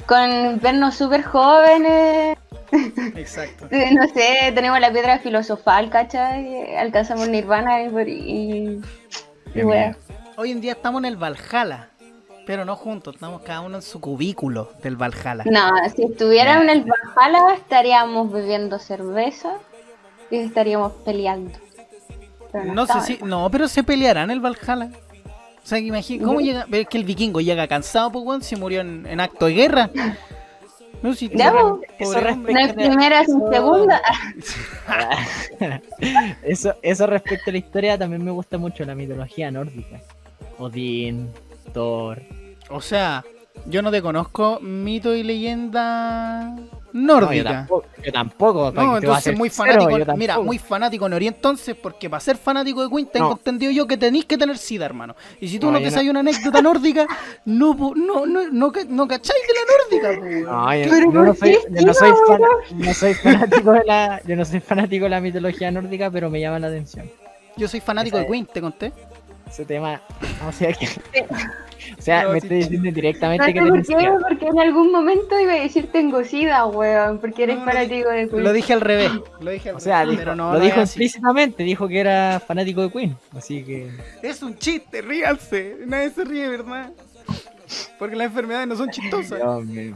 con 0.08 0.60
vernos 0.60 0.96
súper 0.96 1.24
jóvenes. 1.24 2.38
Exacto. 3.16 3.68
No 3.94 4.08
sé, 4.08 4.52
tenemos 4.56 4.80
la 4.80 4.92
piedra 4.92 5.20
filosofal, 5.20 5.90
¿cachai? 5.90 6.76
Alcanzamos 6.76 7.28
Nirvana 7.30 7.84
y. 7.84 7.88
y, 7.88 8.82
y. 9.56 9.62
Hoy 10.38 10.52
en 10.52 10.62
día 10.62 10.74
estamos 10.74 11.00
en 11.00 11.06
el 11.06 11.18
Valhalla, 11.18 11.90
pero 12.46 12.64
no 12.64 12.76
juntos, 12.76 13.16
estamos 13.16 13.42
cada 13.42 13.62
uno 13.62 13.78
en 13.78 13.82
su 13.82 14.00
cubículo 14.00 14.72
del 14.84 14.96
Valhalla. 14.96 15.44
No, 15.46 15.72
si 15.96 16.04
estuviéramos 16.04 16.64
en 16.64 16.70
el 16.70 16.86
Valhalla 17.16 17.56
estaríamos 17.56 18.32
bebiendo 18.32 18.80
cerveza 18.80 19.54
y 20.30 20.38
estaríamos 20.38 20.94
peleando. 21.04 21.58
No 22.54 22.86
sé 22.86 23.02
si. 23.02 23.20
No, 23.24 23.50
pero 23.50 23.68
se 23.68 23.84
pelearán 23.84 24.26
en 24.26 24.38
el 24.38 24.40
Valhalla. 24.40 24.90
O 25.68 25.70
sea, 25.70 25.80
que 25.82 25.88
imagina, 25.88 26.24
¿cómo 26.26 26.40
No. 26.40 26.46
llega? 26.46 26.66
Es 26.72 26.88
que 26.88 26.98
el 26.98 27.04
vikingo 27.04 27.42
llega 27.42 27.68
cansado, 27.68 28.10
pues, 28.10 28.24
weón, 28.24 28.42
se 28.42 28.56
murió 28.56 28.80
en, 28.80 29.06
en 29.06 29.20
acto 29.20 29.48
de 29.48 29.54
guerra. 29.54 29.90
No, 31.02 31.14
si 31.14 31.28
respecto 31.28 32.54
No 32.54 32.60
es 32.60 32.72
primera, 32.74 33.20
es 33.20 33.28
segunda. 33.52 34.02
eso, 36.44 36.74
eso 36.82 37.08
respecto 37.08 37.50
a 37.50 37.52
la 37.52 37.58
historia 37.58 37.98
también 37.98 38.24
me 38.24 38.32
gusta 38.32 38.58
mucho 38.58 38.86
la 38.86 38.96
mitología 38.96 39.52
nórdica. 39.52 40.00
Odín, 40.58 41.30
Thor. 41.74 42.22
O 42.70 42.80
sea, 42.80 43.26
yo 43.66 43.82
no 43.82 43.92
te 43.92 44.02
conozco 44.02 44.60
mito 44.62 45.14
y 45.16 45.24
leyenda 45.24 46.56
No, 46.94 47.20
yo 47.20 47.22
nórdica. 47.22 47.50
tampoco. 47.50 47.86
Yo 48.04 48.12
tampoco 48.12 48.74
¿para 48.74 48.88
No, 48.88 48.98
entonces 48.98 49.38
muy 49.38 49.50
fanático. 49.50 49.98
Yo 49.98 50.06
Mira, 50.16 50.40
muy 50.40 50.58
fanático 50.58 51.10
Nori 51.10 51.28
entonces, 51.28 51.76
porque 51.76 52.10
para 52.10 52.20
ser 52.20 52.38
fanático 52.38 52.82
de 52.88 52.90
Queen 52.94 53.08
tengo 53.12 53.30
No. 53.30 53.36
entendido 53.36 53.72
yo 53.72 53.88
que 53.88 53.98
tenéis 53.98 54.26
que 54.26 54.38
tener 54.38 54.58
sida, 54.58 54.86
hermano. 54.86 55.16
Y 55.42 55.48
si 55.48 55.60
tú 55.60 55.68
No, 55.68 55.74
no, 55.74 55.80
te 55.80 55.86
no. 55.86 55.92
sabes 55.92 56.10
una 56.10 56.20
anécdota 56.22 56.62
nórdica, 56.62 57.06
no, 57.46 57.76
pu- 57.76 57.96
no, 57.96 58.26
no, 58.26 58.50
no, 58.50 58.72
no 58.90 59.08
cacháis 59.08 59.42
de 59.48 59.54
la 59.54 60.08
nórdica, 60.10 60.22
pues. 60.22 60.44
No, 60.46 60.76
yo, 60.76 60.90
Pero 60.90 61.12
yo 61.12 61.20
no 61.20 61.26
¿por 61.26 61.36
soy, 61.38 61.58
yo 61.70 61.86
no 61.86 61.94
soy, 61.94 62.12
sí, 62.12 62.18
fan- 62.28 62.42
no 62.80 62.94
soy 62.94 63.14
fanático 63.16 63.72
de 63.74 63.84
la, 63.86 64.22
yo 64.26 64.36
no 64.36 64.46
soy 64.46 64.60
fanático 64.60 65.04
de 65.06 65.10
la 65.10 65.22
mitología 65.22 65.72
nórdica, 65.72 66.10
pero 66.10 66.30
me 66.30 66.40
llama 66.40 66.60
la 66.60 66.68
atención. 66.68 67.10
Yo 67.58 67.68
soy 67.68 67.80
fanático 67.80 68.18
Esa 68.18 68.26
de 68.26 68.32
Queen, 68.32 68.46
te 68.46 68.62
conté. 68.62 68.94
Ese 69.50 69.66
tema, 69.66 70.02
o 70.48 70.52
sea 70.52 70.74
que, 70.74 70.86
o 71.98 72.02
sea, 72.02 72.24
No, 72.24 72.34
me 72.34 72.42
sí. 72.42 72.46
estoy 72.48 72.58
diciendo 72.58 72.90
No 72.90 72.96
directamente 72.96 73.46
sé 73.46 73.54
que 73.54 73.60
por 73.62 73.82
tenés 73.84 74.10
porque 74.28 74.48
en 74.48 74.60
algún 74.60 74.92
momento 74.92 75.40
iba 75.40 75.54
a 75.54 75.60
decir 75.60 75.90
tengo 75.92 76.24
sida, 76.24 76.66
weón, 76.66 77.20
porque 77.20 77.44
eres 77.44 77.56
No, 77.58 77.66
no, 77.66 77.72
fanático 77.72 78.10
de 78.10 78.28
Queen. 78.30 78.44
Lo 78.44 78.54
dije 78.54 78.74
al 78.74 78.82
revés. 78.82 79.12
Lo 79.40 79.52
dije 79.52 79.70
al 79.70 79.76
O 79.76 79.80
sea, 79.80 80.00
revés, 80.02 80.12
dijo- 80.12 80.20
pero 80.22 80.36
no, 80.36 80.52
lo 80.54 80.60
no 80.60 80.66
dijo 80.66 80.82
explícitamente, 80.82 81.64
dijo 81.64 81.88
que 81.88 82.00
era 82.00 82.42
fanático 82.46 82.82
de 82.82 82.90
Queen, 82.92 83.18
así 83.36 83.64
que 83.64 83.90
Es 84.22 84.44
un 84.44 84.58
chiste, 84.58 85.02
ríanse. 85.02 85.78
Nadie 85.86 86.10
se 86.10 86.24
ríe, 86.26 86.48
¿verdad? 86.50 86.92
Porque 88.00 88.16
las 88.16 88.28
enfermedades 88.28 88.68
no 88.68 88.76
son 88.76 88.90
chistosas. 88.90 89.40
Dios 89.40 89.66
mío. 89.66 89.96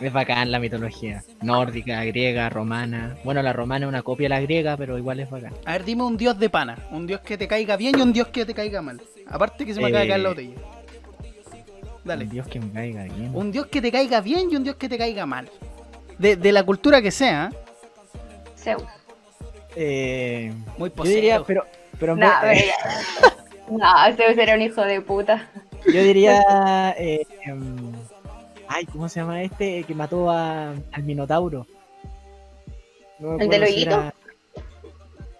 Es 0.00 0.12
bacán 0.12 0.50
la 0.50 0.58
mitología. 0.58 1.22
Nórdica, 1.40 2.04
griega, 2.04 2.48
romana. 2.50 3.16
Bueno, 3.24 3.40
la 3.42 3.52
romana 3.52 3.86
es 3.86 3.88
una 3.88 4.02
copia 4.02 4.24
de 4.26 4.28
la 4.30 4.40
griega, 4.40 4.76
pero 4.76 4.98
igual 4.98 5.20
es 5.20 5.30
bacán. 5.30 5.54
A 5.64 5.72
ver, 5.72 5.84
dime 5.84 6.02
un 6.02 6.16
dios 6.18 6.38
de 6.38 6.50
pana. 6.50 6.76
Un 6.90 7.06
dios 7.06 7.20
que 7.20 7.38
te 7.38 7.48
caiga 7.48 7.76
bien 7.76 7.98
y 7.98 8.02
un 8.02 8.12
dios 8.12 8.28
que 8.28 8.44
te 8.44 8.52
caiga 8.52 8.82
mal. 8.82 9.00
Aparte 9.26 9.64
que 9.64 9.72
se 9.72 9.80
me 9.80 9.86
acaba 9.86 10.02
de 10.02 10.08
caer 10.08 10.20
la 10.20 10.28
Eh, 10.28 10.32
botella. 10.32 10.54
Dale. 12.04 12.24
Un 12.24 12.30
Dios 12.30 12.46
que 12.46 12.60
me 12.60 12.70
caiga 12.72 13.02
bien. 13.04 13.30
Un 13.34 13.50
dios 13.50 13.66
que 13.66 13.82
te 13.82 13.90
caiga 13.90 14.20
bien 14.20 14.48
y 14.50 14.54
un 14.56 14.62
dios 14.64 14.76
que 14.76 14.88
te 14.88 14.96
caiga 14.96 15.26
mal. 15.26 15.48
De, 16.18 16.36
de 16.36 16.52
la 16.52 16.62
cultura 16.62 17.02
que 17.02 17.10
sea, 17.10 17.50
¿eh? 17.52 17.56
Zeus. 18.56 18.82
Eh, 19.74 20.52
muy 20.78 20.90
yo 20.90 20.94
poseído. 20.94 21.16
diría, 21.20 21.42
pero, 21.44 21.64
pero 21.98 22.14
No, 22.16 22.26
ya. 22.26 22.52
no, 23.70 24.16
Zeus 24.16 24.38
era 24.38 24.54
un 24.54 24.62
hijo 24.62 24.82
de 24.82 25.00
puta. 25.00 25.48
yo 25.92 26.02
diría. 26.02 26.94
eh, 26.98 27.22
em, 27.44 27.85
ay, 28.68 28.86
¿cómo 28.86 29.08
se 29.08 29.20
llama 29.20 29.42
este 29.42 29.84
que 29.84 29.94
mató 29.94 30.30
a, 30.30 30.70
al 30.92 31.02
Minotauro? 31.02 31.66
No 33.18 33.38
¿El 33.38 33.48
del 33.48 33.62
hoyito? 33.62 33.90
era- 33.90 34.14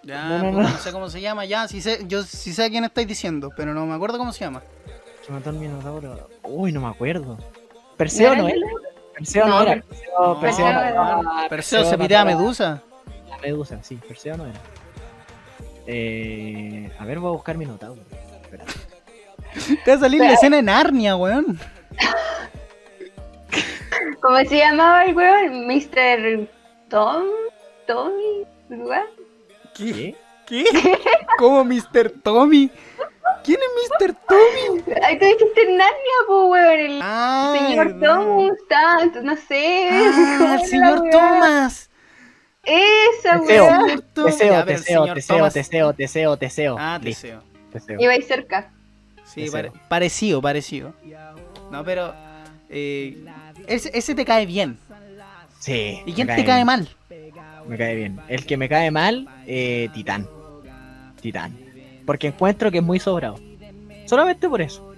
Ya, 0.03 0.27
No, 0.29 0.37
no, 0.43 0.51
no. 0.51 0.61
no 0.69 0.77
sé 0.77 0.91
cómo 0.91 1.09
se 1.09 1.21
llama, 1.21 1.45
ya, 1.45 1.67
sí 1.67 1.81
sé, 1.81 1.99
yo 2.07 2.23
sí 2.23 2.53
sé 2.53 2.63
a 2.65 2.69
quién 2.69 2.83
estáis 2.85 3.07
diciendo, 3.07 3.49
pero 3.55 3.73
no 3.73 3.85
me 3.85 3.93
acuerdo 3.95 4.17
cómo 4.17 4.31
se 4.33 4.45
llama. 4.45 4.61
que 5.25 5.31
mató 5.33 5.49
al 5.49 5.57
Minotauro. 5.57 6.29
Uy, 6.43 6.71
no 6.71 6.79
me 6.81 6.87
acuerdo. 6.87 7.37
Perseo 7.97 8.35
no 8.35 8.43
¿No 8.43 8.49
era. 8.49 8.57
Perseo 9.17 9.47
no, 9.47 9.61
era. 9.61 9.73
Per- 9.73 9.83
Perseo, 11.49 11.79
era- 11.81 11.89
se 11.89 11.97
pitea 11.97 12.21
a 12.21 12.25
Medusa. 12.25 12.81
a 13.33 13.37
Medusa, 13.41 13.79
sí, 13.83 13.95
Perseo 13.95 14.37
no 14.37 14.45
era. 14.45 14.59
Eh, 15.85 16.91
a 16.99 17.05
ver, 17.05 17.19
voy 17.19 17.29
a 17.29 17.33
buscar 17.33 17.57
Minotauro. 17.57 18.01
Espera. 18.43 18.65
Te 19.83 19.91
va 19.91 19.97
a 19.97 19.99
salir 19.99 20.21
la 20.21 20.33
escena 20.33 20.59
en 20.59 20.65
Narnia, 20.65 21.15
weón. 21.15 21.59
¿Cómo 24.21 24.37
se 24.39 24.57
llamaba 24.57 25.05
el 25.05 25.15
weón? 25.15 25.67
Mr. 25.67 26.47
Tom. 26.89 27.23
Tommy. 27.87 28.45
¿Qué? 29.75 30.15
¿Qué? 30.45 30.65
¿Cómo 31.37 31.63
Mr. 31.63 32.11
Tommy? 32.23 32.69
¿Quién 33.43 33.59
es 33.61 33.89
Mr. 34.09 34.13
Tommy? 34.27 34.83
Ay, 35.03 35.19
tú 35.19 35.25
dijiste 35.25 35.65
Narnia, 35.67 36.17
po, 36.27 36.45
weón. 36.47 36.79
El 36.79 36.99
Ah, 37.01 37.55
señor 37.57 37.93
verdad. 37.93 38.15
Tomus, 38.15 38.51
tanto, 38.67 39.21
no 39.21 39.35
sé. 39.37 39.89
Ah, 39.91 40.35
¿cómo 40.39 40.53
el 40.55 40.61
señor? 40.65 41.09
Thomas. 41.11 41.89
Esa 42.63 43.33
Thomas. 43.39 44.03
Teseo, 44.13 44.65
Teseo, 44.65 44.65
Teseo, 44.65 45.05
Thomas- 45.37 45.53
Teseo, 45.53 45.93
Teseo, 45.93 46.37
Teseo. 46.37 46.75
Ah, 46.77 46.99
Teseo. 47.01 47.41
Teseo. 47.71 47.99
Iba 48.01 48.13
ahí 48.13 48.21
cerca. 48.21 48.73
Sí, 49.23 49.49
pare- 49.49 49.71
parecido, 49.87 50.41
parecido. 50.41 50.93
No, 51.71 51.83
pero. 51.85 52.13
Eh, 52.69 53.23
ese, 53.67 53.91
ese 53.93 54.15
te 54.15 54.25
cae 54.25 54.45
bien. 54.45 54.77
Sí. 55.59 55.99
¿Y 56.05 56.13
quién 56.13 56.27
te 56.27 56.45
cae 56.45 56.55
bien, 56.55 56.65
mal? 56.65 56.89
Me 57.67 57.77
cae 57.77 57.95
bien. 57.95 58.19
El 58.27 58.45
que 58.45 58.57
me 58.57 58.69
cae 58.69 58.91
mal, 58.91 59.27
eh, 59.45 59.89
Titán. 59.93 60.27
Titán. 61.21 61.57
Porque 62.05 62.27
encuentro 62.27 62.71
que 62.71 62.77
es 62.77 62.83
muy 62.83 62.99
sobrado. 62.99 63.39
Solamente 64.05 64.47
por 64.47 64.61
eso. 64.61 64.93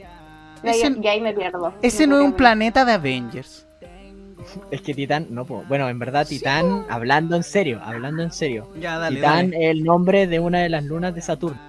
Ese- 0.63 0.95
ya 1.01 1.11
ahí 1.11 1.21
me 1.21 1.33
pierdo. 1.33 1.73
Ese 1.81 2.05
no 2.05 2.19
es 2.19 2.25
un 2.25 2.33
planeta 2.33 2.85
de 2.85 2.93
Avengers. 2.93 3.65
Es 4.71 4.81
que 4.81 4.93
Titán, 4.95 5.27
no 5.29 5.45
puedo. 5.45 5.63
Bueno, 5.67 5.87
en 5.89 5.99
verdad, 5.99 6.25
Titán, 6.27 6.85
hablando 6.89 7.35
en 7.35 7.43
serio, 7.43 7.81
hablando 7.83 8.23
en 8.23 8.31
serio. 8.31 8.67
Ya, 8.79 8.97
dale, 8.97 9.17
Titán 9.17 9.51
dale. 9.51 9.65
es 9.65 9.71
el 9.71 9.83
nombre 9.83 10.25
de 10.27 10.39
una 10.39 10.59
de 10.59 10.69
las 10.69 10.83
lunas 10.85 11.13
de 11.13 11.21
Saturno. 11.21 11.59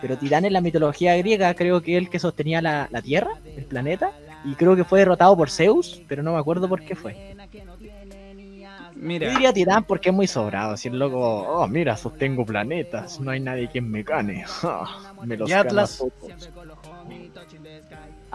Pero 0.00 0.16
Titán 0.16 0.46
en 0.46 0.54
la 0.54 0.62
mitología 0.62 1.16
griega 1.18 1.52
creo 1.54 1.82
que 1.82 1.96
es 1.96 2.02
el 2.02 2.08
que 2.08 2.18
sostenía 2.18 2.62
la, 2.62 2.88
la 2.90 3.02
Tierra, 3.02 3.30
el 3.56 3.64
planeta. 3.64 4.12
Y 4.44 4.54
creo 4.54 4.74
que 4.76 4.84
fue 4.84 5.00
derrotado 5.00 5.36
por 5.36 5.50
Zeus, 5.50 6.02
pero 6.08 6.22
no 6.22 6.32
me 6.32 6.38
acuerdo 6.38 6.68
por 6.68 6.82
qué 6.82 6.94
fue. 6.94 7.36
Yo 7.52 9.06
Mira, 9.06 9.30
diría 9.30 9.52
Titán 9.52 9.84
porque 9.84 10.10
es 10.10 10.14
muy 10.14 10.26
sobrado. 10.26 10.76
Si 10.76 10.88
el 10.88 10.98
loco, 10.98 11.18
oh, 11.18 11.66
mira, 11.68 11.96
sostengo 11.96 12.44
planetas, 12.44 13.18
no 13.20 13.30
hay 13.30 13.40
nadie 13.40 13.68
quien 13.68 13.90
me 13.90 14.02
gane. 14.02 14.44
Ja, 14.44 14.84
me 15.24 15.36
los 15.36 15.48
¿Y 15.48 15.52
Atlas? 15.52 15.98
todos. 15.98 16.32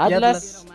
¿Y 0.07 0.13
Atlas. 0.13 0.65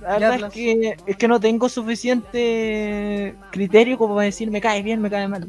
La 0.00 0.08
verdad 0.12 0.32
Atlas? 0.32 0.48
es 0.48 0.54
que, 0.54 0.96
es 1.06 1.16
que 1.16 1.28
no 1.28 1.40
tengo 1.40 1.68
suficiente 1.68 3.34
criterio 3.50 3.98
como 3.98 4.14
para 4.14 4.24
decir 4.26 4.50
me 4.50 4.60
cae 4.60 4.82
bien, 4.82 5.00
me 5.00 5.10
cae 5.10 5.28
mal. 5.28 5.46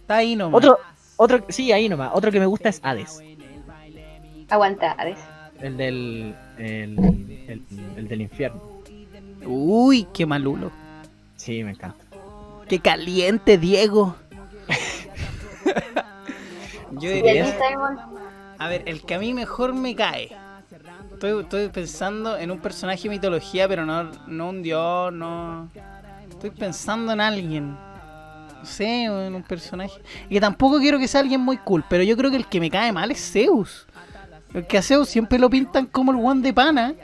está 0.00 0.16
ahí 0.16 0.36
nomás. 0.36 0.58
Otro, 0.58 0.78
otro, 1.16 1.44
sí, 1.48 1.72
ahí 1.72 1.88
nomás. 1.88 2.10
Otro 2.14 2.30
que 2.30 2.40
me 2.40 2.46
gusta 2.46 2.68
es 2.68 2.80
Hades. 2.82 3.22
Aguantar. 4.50 5.08
ese. 5.08 5.22
El 5.60 5.76
del. 5.76 6.34
El, 6.58 6.98
el- 7.48 7.62
el 7.96 8.08
del 8.08 8.20
infierno. 8.22 8.60
Uy, 9.46 10.06
qué 10.12 10.26
malulo. 10.26 10.70
Sí, 11.36 11.62
me 11.64 11.70
encanta. 11.70 12.04
Qué 12.68 12.78
caliente, 12.80 13.58
Diego. 13.58 14.16
Yo 16.92 17.10
diría, 17.10 17.56
a 18.58 18.68
ver, 18.68 18.82
el 18.86 19.02
que 19.02 19.14
a 19.14 19.18
mí 19.18 19.32
mejor 19.32 19.72
me 19.74 19.94
cae. 19.94 20.30
Estoy, 21.12 21.42
estoy 21.42 21.68
pensando 21.68 22.36
en 22.36 22.50
un 22.50 22.58
personaje 22.58 23.02
de 23.04 23.08
mitología, 23.10 23.68
pero 23.68 23.86
no, 23.86 24.10
no 24.26 24.48
un 24.50 24.62
dios, 24.62 25.12
no. 25.12 25.68
Estoy 26.28 26.50
pensando 26.50 27.12
en 27.12 27.20
alguien. 27.20 27.70
No 27.72 28.64
sé, 28.64 29.04
en 29.04 29.34
un 29.34 29.42
personaje. 29.42 30.00
Y 30.28 30.34
que 30.34 30.40
tampoco 30.40 30.78
quiero 30.78 30.98
que 30.98 31.08
sea 31.08 31.20
alguien 31.20 31.40
muy 31.40 31.56
cool, 31.58 31.84
pero 31.88 32.02
yo 32.02 32.16
creo 32.16 32.30
que 32.30 32.36
el 32.36 32.46
que 32.46 32.60
me 32.60 32.70
cae 32.70 32.92
mal 32.92 33.10
es 33.10 33.32
Zeus. 33.32 33.86
Porque 34.52 34.78
a 34.78 34.82
Zeus 34.82 35.08
siempre 35.08 35.38
lo 35.38 35.48
pintan 35.50 35.86
como 35.86 36.12
el 36.12 36.18
one 36.24 36.42
de 36.42 36.52
pana. 36.52 36.94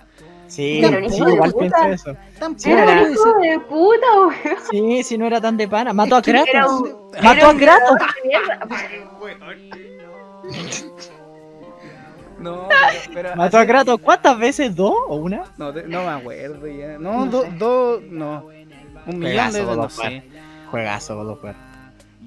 Sí, 0.49 0.79
Pero 0.81 1.09
sí, 1.11 1.17
hijo 1.17 1.25
de 1.27 1.35
igual 1.35 1.53
puta. 1.53 1.83
pensé 1.83 2.11
eso. 2.11 2.17
Tampoco 2.39 2.63
Sí, 2.63 2.71
era 2.71 3.03
un 3.03 3.13
hijo 3.13 3.33
de 3.41 3.59
puta, 3.69 4.07
weón. 4.21 4.37
Sí, 4.71 5.03
si 5.03 5.19
no 5.19 5.27
era 5.27 5.41
tan 5.41 5.57
de 5.57 5.67
pana. 5.67 5.93
Mató 5.93 6.17
a 6.17 6.23
que 6.23 6.31
Kratos. 6.33 6.83
Un. 6.83 6.95
Mató 7.23 7.47
a 7.49 7.55
Kratos. 7.57 7.99
No, 12.39 12.69
pero, 12.69 13.15
pero- 13.15 13.37
Mató 13.37 13.59
a 13.59 13.67
Kratos. 13.67 14.01
¿Cuántas 14.01 14.39
veces? 14.39 14.75
¿Dos 14.77 14.95
o 15.09 15.17
una? 15.17 15.45
No, 15.57 15.73
te- 15.73 15.85
no 15.85 16.03
me 16.03 16.09
acuerdo 16.11 16.67
ya. 16.67 16.99
No, 16.99 17.27
dos, 17.27 17.47
dos, 17.59 18.03
no. 18.11 18.45
Un 19.07 19.19
millón 19.19 19.53
de 19.53 19.59
Juegazo, 19.59 19.59
veces, 19.59 19.77
no 19.77 19.91
sé. 19.91 20.23
Juegazo, 20.71 21.17
God 21.17 21.31
of 21.31 21.45
War. 21.45 21.55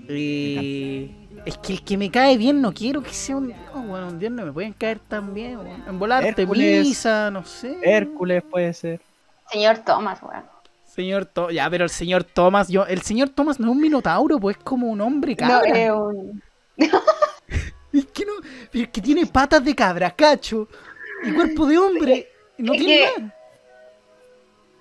Y 0.09 1.11
es 1.45 1.57
que 1.57 1.73
el 1.73 1.83
que 1.83 1.97
me 1.97 2.09
cae 2.11 2.37
bien 2.37 2.61
no 2.61 2.73
quiero 2.73 3.01
que 3.01 3.13
sea 3.13 3.35
un 3.37 3.47
dios, 3.47 3.59
bueno, 3.73 4.07
un 4.07 4.19
dios 4.19 4.31
no 4.31 4.45
me 4.45 4.51
pueden 4.51 4.73
caer 4.73 4.99
tan 4.99 5.33
bien, 5.33 5.57
weón. 5.57 5.83
En 5.87 5.99
volarte 5.99 6.45
misa, 6.45 7.29
no 7.31 7.43
sé. 7.45 7.77
Hércules 7.83 8.43
puede 8.43 8.73
ser. 8.73 9.01
Señor 9.51 9.79
Thomas, 9.79 10.19
weón. 10.21 10.43
Señor 10.85 11.25
Thomas, 11.25 11.53
ya, 11.53 11.69
pero 11.69 11.83
el 11.85 11.89
señor 11.89 12.23
Thomas, 12.23 12.67
yo, 12.67 12.85
el 12.85 13.01
señor 13.01 13.29
Thomas 13.29 13.59
no 13.59 13.67
es 13.67 13.71
un 13.71 13.81
minotauro, 13.81 14.39
pues 14.39 14.57
es 14.57 14.63
como 14.63 14.87
un 14.87 14.99
hombre 15.01 15.35
No, 15.39 15.47
cabra. 15.47 15.69
es 15.79 15.91
un. 15.91 16.41
Es 17.91 18.05
que 18.05 18.23
no, 18.23 18.33
pero 18.71 18.83
es 18.83 18.89
que 18.91 19.01
tiene 19.01 19.25
patas 19.25 19.63
de 19.65 19.73
cabra, 19.73 20.11
cacho, 20.11 20.67
y 21.23 21.31
cuerpo 21.31 21.65
de 21.65 21.77
hombre, 21.79 22.29
no 22.59 22.73
Es 22.73 22.79
tiene 22.79 22.95
que- 23.15 23.21
nada. 23.21 23.35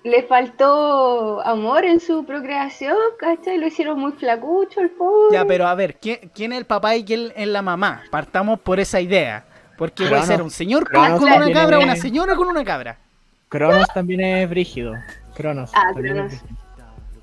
Le 0.03 0.23
faltó 0.23 1.41
amor 1.45 1.83
en 1.83 1.99
su 1.99 2.23
procreación, 2.25 2.95
¿cachai? 3.19 3.57
Lo 3.57 3.67
hicieron 3.67 3.99
muy 3.99 4.13
flacucho 4.13 4.79
el 4.79 4.91
pobre. 4.91 5.33
Ya, 5.35 5.43
pero 5.45 5.67
a 5.67 5.75
ver, 5.75 5.97
¿quién, 5.99 6.31
quién 6.33 6.53
es 6.53 6.59
el 6.59 6.65
papá 6.65 6.95
y 6.95 7.03
quién 7.03 7.33
es 7.35 7.47
la 7.47 7.61
mamá? 7.61 8.03
Partamos 8.09 8.59
por 8.61 8.79
esa 8.79 9.01
idea. 9.01 9.45
Porque 9.77 10.03
puede 10.03 10.09
Cronos. 10.09 10.27
ser 10.27 10.41
un 10.41 10.51
señor 10.51 10.83
con, 10.89 11.01
Cronos 11.03 11.19
con 11.19 11.31
una 11.31 11.51
cabra 11.51 11.77
es- 11.79 11.83
una 11.83 11.95
señora 11.97 12.35
con 12.35 12.47
una 12.47 12.63
cabra. 12.63 12.97
Cronos 13.49 13.87
también 13.93 14.21
es 14.21 14.49
brígido. 14.49 14.93
Cronos. 15.35 15.71
Ah, 15.73 15.91
también 15.93 16.15
Cronos. 16.15 16.33
es 16.33 16.41
brígido. 16.43 16.59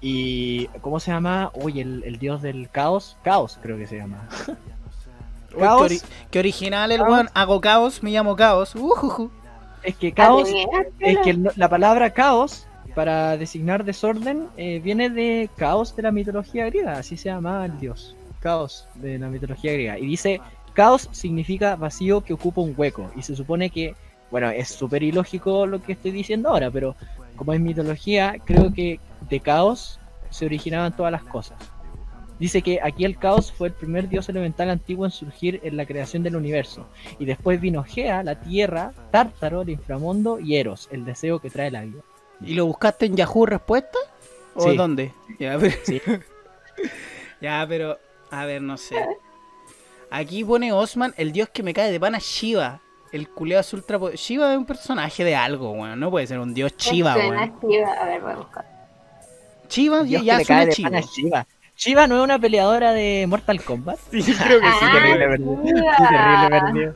Y. 0.02 0.66
¿Cómo 0.82 1.00
se 1.00 1.10
llama? 1.10 1.50
Uy, 1.54 1.80
el, 1.80 2.02
el 2.04 2.18
dios 2.18 2.42
del 2.42 2.68
caos. 2.70 3.16
Caos, 3.24 3.58
creo 3.62 3.78
que 3.78 3.86
se 3.86 3.96
llama. 3.96 4.28
Uy, 5.54 5.60
Caos. 5.60 5.88
Qué, 5.88 5.94
ori- 5.96 6.02
qué 6.30 6.38
original 6.40 6.92
el 6.92 7.00
weón. 7.02 7.28
Hago 7.32 7.60
caos, 7.62 8.02
me 8.02 8.10
llamo 8.10 8.36
caos. 8.36 8.74
Ujuju. 8.74 9.30
Es 9.82 9.96
que 9.96 10.12
caos. 10.12 10.48
Es 10.98 11.18
que 11.18 11.30
el- 11.30 11.50
la 11.56 11.68
palabra 11.68 12.10
caos, 12.10 12.65
para 12.96 13.36
designar 13.36 13.84
desorden, 13.84 14.48
eh, 14.56 14.80
viene 14.82 15.10
de 15.10 15.50
caos 15.54 15.94
de 15.94 16.02
la 16.02 16.10
mitología 16.10 16.64
griega. 16.64 16.94
Así 16.94 17.18
se 17.18 17.28
llama 17.28 17.66
el 17.66 17.78
dios. 17.78 18.16
Caos 18.40 18.88
de 18.94 19.18
la 19.18 19.28
mitología 19.28 19.74
griega. 19.74 19.98
Y 19.98 20.06
dice: 20.06 20.40
caos 20.72 21.10
significa 21.12 21.76
vacío 21.76 22.22
que 22.22 22.32
ocupa 22.32 22.62
un 22.62 22.72
hueco. 22.74 23.10
Y 23.14 23.20
se 23.20 23.36
supone 23.36 23.68
que. 23.68 23.94
Bueno, 24.30 24.48
es 24.48 24.68
súper 24.68 25.02
ilógico 25.02 25.66
lo 25.66 25.82
que 25.82 25.92
estoy 25.92 26.10
diciendo 26.10 26.48
ahora, 26.48 26.70
pero 26.70 26.96
como 27.36 27.52
es 27.52 27.60
mitología, 27.60 28.36
creo 28.44 28.72
que 28.72 28.98
de 29.28 29.40
caos 29.40 30.00
se 30.30 30.46
originaban 30.46 30.96
todas 30.96 31.12
las 31.12 31.22
cosas. 31.22 31.58
Dice 32.40 32.62
que 32.62 32.80
aquí 32.82 33.04
el 33.04 33.18
caos 33.18 33.52
fue 33.52 33.68
el 33.68 33.74
primer 33.74 34.08
dios 34.08 34.28
elemental 34.30 34.70
antiguo 34.70 35.04
en 35.04 35.10
surgir 35.10 35.60
en 35.62 35.76
la 35.76 35.84
creación 35.84 36.22
del 36.22 36.34
universo. 36.34 36.88
Y 37.18 37.26
después 37.26 37.60
vino 37.60 37.84
Gea, 37.84 38.22
la 38.22 38.40
tierra, 38.40 38.92
Tártaro, 39.10 39.62
el 39.62 39.70
inframundo 39.70 40.40
y 40.40 40.56
Eros, 40.56 40.88
el 40.90 41.04
deseo 41.04 41.40
que 41.40 41.50
trae 41.50 41.70
la 41.70 41.82
vida. 41.82 42.00
¿Y 42.40 42.54
lo 42.54 42.66
buscaste 42.66 43.06
en 43.06 43.16
Yahoo 43.16 43.46
Respuesta? 43.46 43.98
¿O 44.54 44.62
Sí. 44.70 44.76
dónde? 44.76 45.12
Ya, 45.38 45.58
pero... 45.58 45.76
Sí. 45.84 46.00
ya, 47.40 47.64
pero. 47.68 47.98
A 48.30 48.44
ver, 48.44 48.62
no 48.62 48.76
sé. 48.76 48.96
Aquí 50.10 50.44
pone 50.44 50.72
Osman, 50.72 51.14
el 51.16 51.32
dios 51.32 51.48
que 51.50 51.62
me 51.62 51.72
cae 51.74 51.90
de 51.92 52.00
pana 52.00 52.18
Shiva. 52.20 52.80
El 53.12 53.28
culeo 53.28 53.60
azul 53.60 53.84
trapo. 53.84 54.10
Shiva 54.10 54.52
es 54.52 54.58
un 54.58 54.66
personaje 54.66 55.24
de 55.24 55.34
algo, 55.36 55.70
weón. 55.72 55.98
No 55.98 56.10
puede 56.10 56.26
ser 56.26 56.38
un 56.38 56.52
dios 56.54 56.76
Shiva, 56.76 57.16
weón. 57.16 57.52
Shiva. 57.62 57.92
A 57.92 58.04
ver, 58.06 58.20
voy 58.20 58.32
a 58.32 58.36
buscar. 58.36 58.64
Shiva 59.68 59.98
ya, 60.02 60.04
Dios 60.04 60.22
ya 60.24 60.34
suena 60.40 60.46
cae 60.46 60.66
de 60.66 60.72
chivo. 60.72 60.88
pana 60.90 60.98
a 60.98 61.02
Shiva. 61.02 61.46
Shiva 61.76 62.06
no 62.06 62.16
es 62.18 62.22
una 62.24 62.38
peleadora 62.38 62.92
de 62.92 63.26
Mortal 63.28 63.62
Kombat. 63.62 63.98
Sí, 64.10 64.22
creo 64.22 64.60
que 64.60 64.66
sí. 64.66 64.78
Ah, 64.82 64.90
terrible 64.92 65.28
perdido. 65.28 65.62
Shiva. 65.64 65.96
Sí, 65.96 66.04
terrible 66.08 66.60
perdido. 66.60 66.94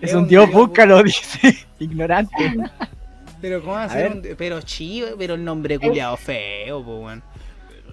Es, 0.00 0.10
Es 0.10 0.14
un 0.14 0.22
un 0.24 0.28
dios, 0.28 0.46
dios, 0.50 0.54
búscalo, 0.60 1.02
dice. 1.02 1.66
Ignorante. 1.78 2.54
Pero 3.44 3.60
¿cómo 3.60 3.72
va 3.74 3.82
a 3.82 3.84
A 3.84 3.88
ser 3.90 4.08
ver. 4.14 4.30
un 4.32 4.36
Pero 4.38 4.62
Chiva, 4.62 5.08
pero 5.18 5.34
el 5.34 5.44
nombre 5.44 5.78
culiado 5.78 6.16
feo, 6.16 6.82
po, 6.82 7.00
weón. 7.00 7.22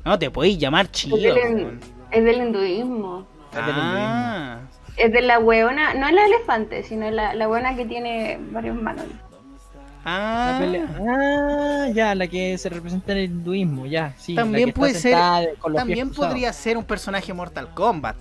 No 0.06 0.18
te 0.18 0.32
podéis 0.32 0.58
llamar 0.58 0.90
Chiva, 0.90 1.18
Es 1.18 1.24
del, 1.24 1.56
weón. 1.66 1.80
es 2.10 2.24
del 2.24 2.38
hinduismo. 2.38 3.28
Es 3.52 3.56
del 3.66 3.76
Ah, 3.78 4.60
Es 4.96 5.12
de 5.12 5.22
la 5.22 5.40
hueona, 5.40 5.94
no 5.96 6.08
es 6.08 6.14
la 6.14 6.26
elefante, 6.26 6.84
sino 6.84 7.12
la, 7.12 7.34
la 7.34 7.50
hueona 7.50 7.76
que 7.76 7.84
tiene 7.86 8.40
varios 8.52 8.82
manos. 8.82 9.04
Ah. 10.06 10.62
Ah, 11.06 11.88
ya, 11.94 12.16
la 12.16 12.28
que 12.28 12.58
se 12.58 12.70
representa 12.70 13.12
en 13.12 13.18
el 13.18 13.24
hinduismo, 13.26 13.86
ya, 13.88 14.14
sí. 14.18 14.34
la 14.34 14.44
También 14.44 14.72
puede 14.72 14.94
ser- 14.94 15.18
con 15.60 15.74
los 15.74 15.82
También 15.82 16.08
cruzados. 16.08 16.30
podría 16.32 16.54
ser 16.54 16.78
un 16.78 16.86
personaje 16.86 17.34
Mortal 17.34 17.74
Kombat. 17.74 18.16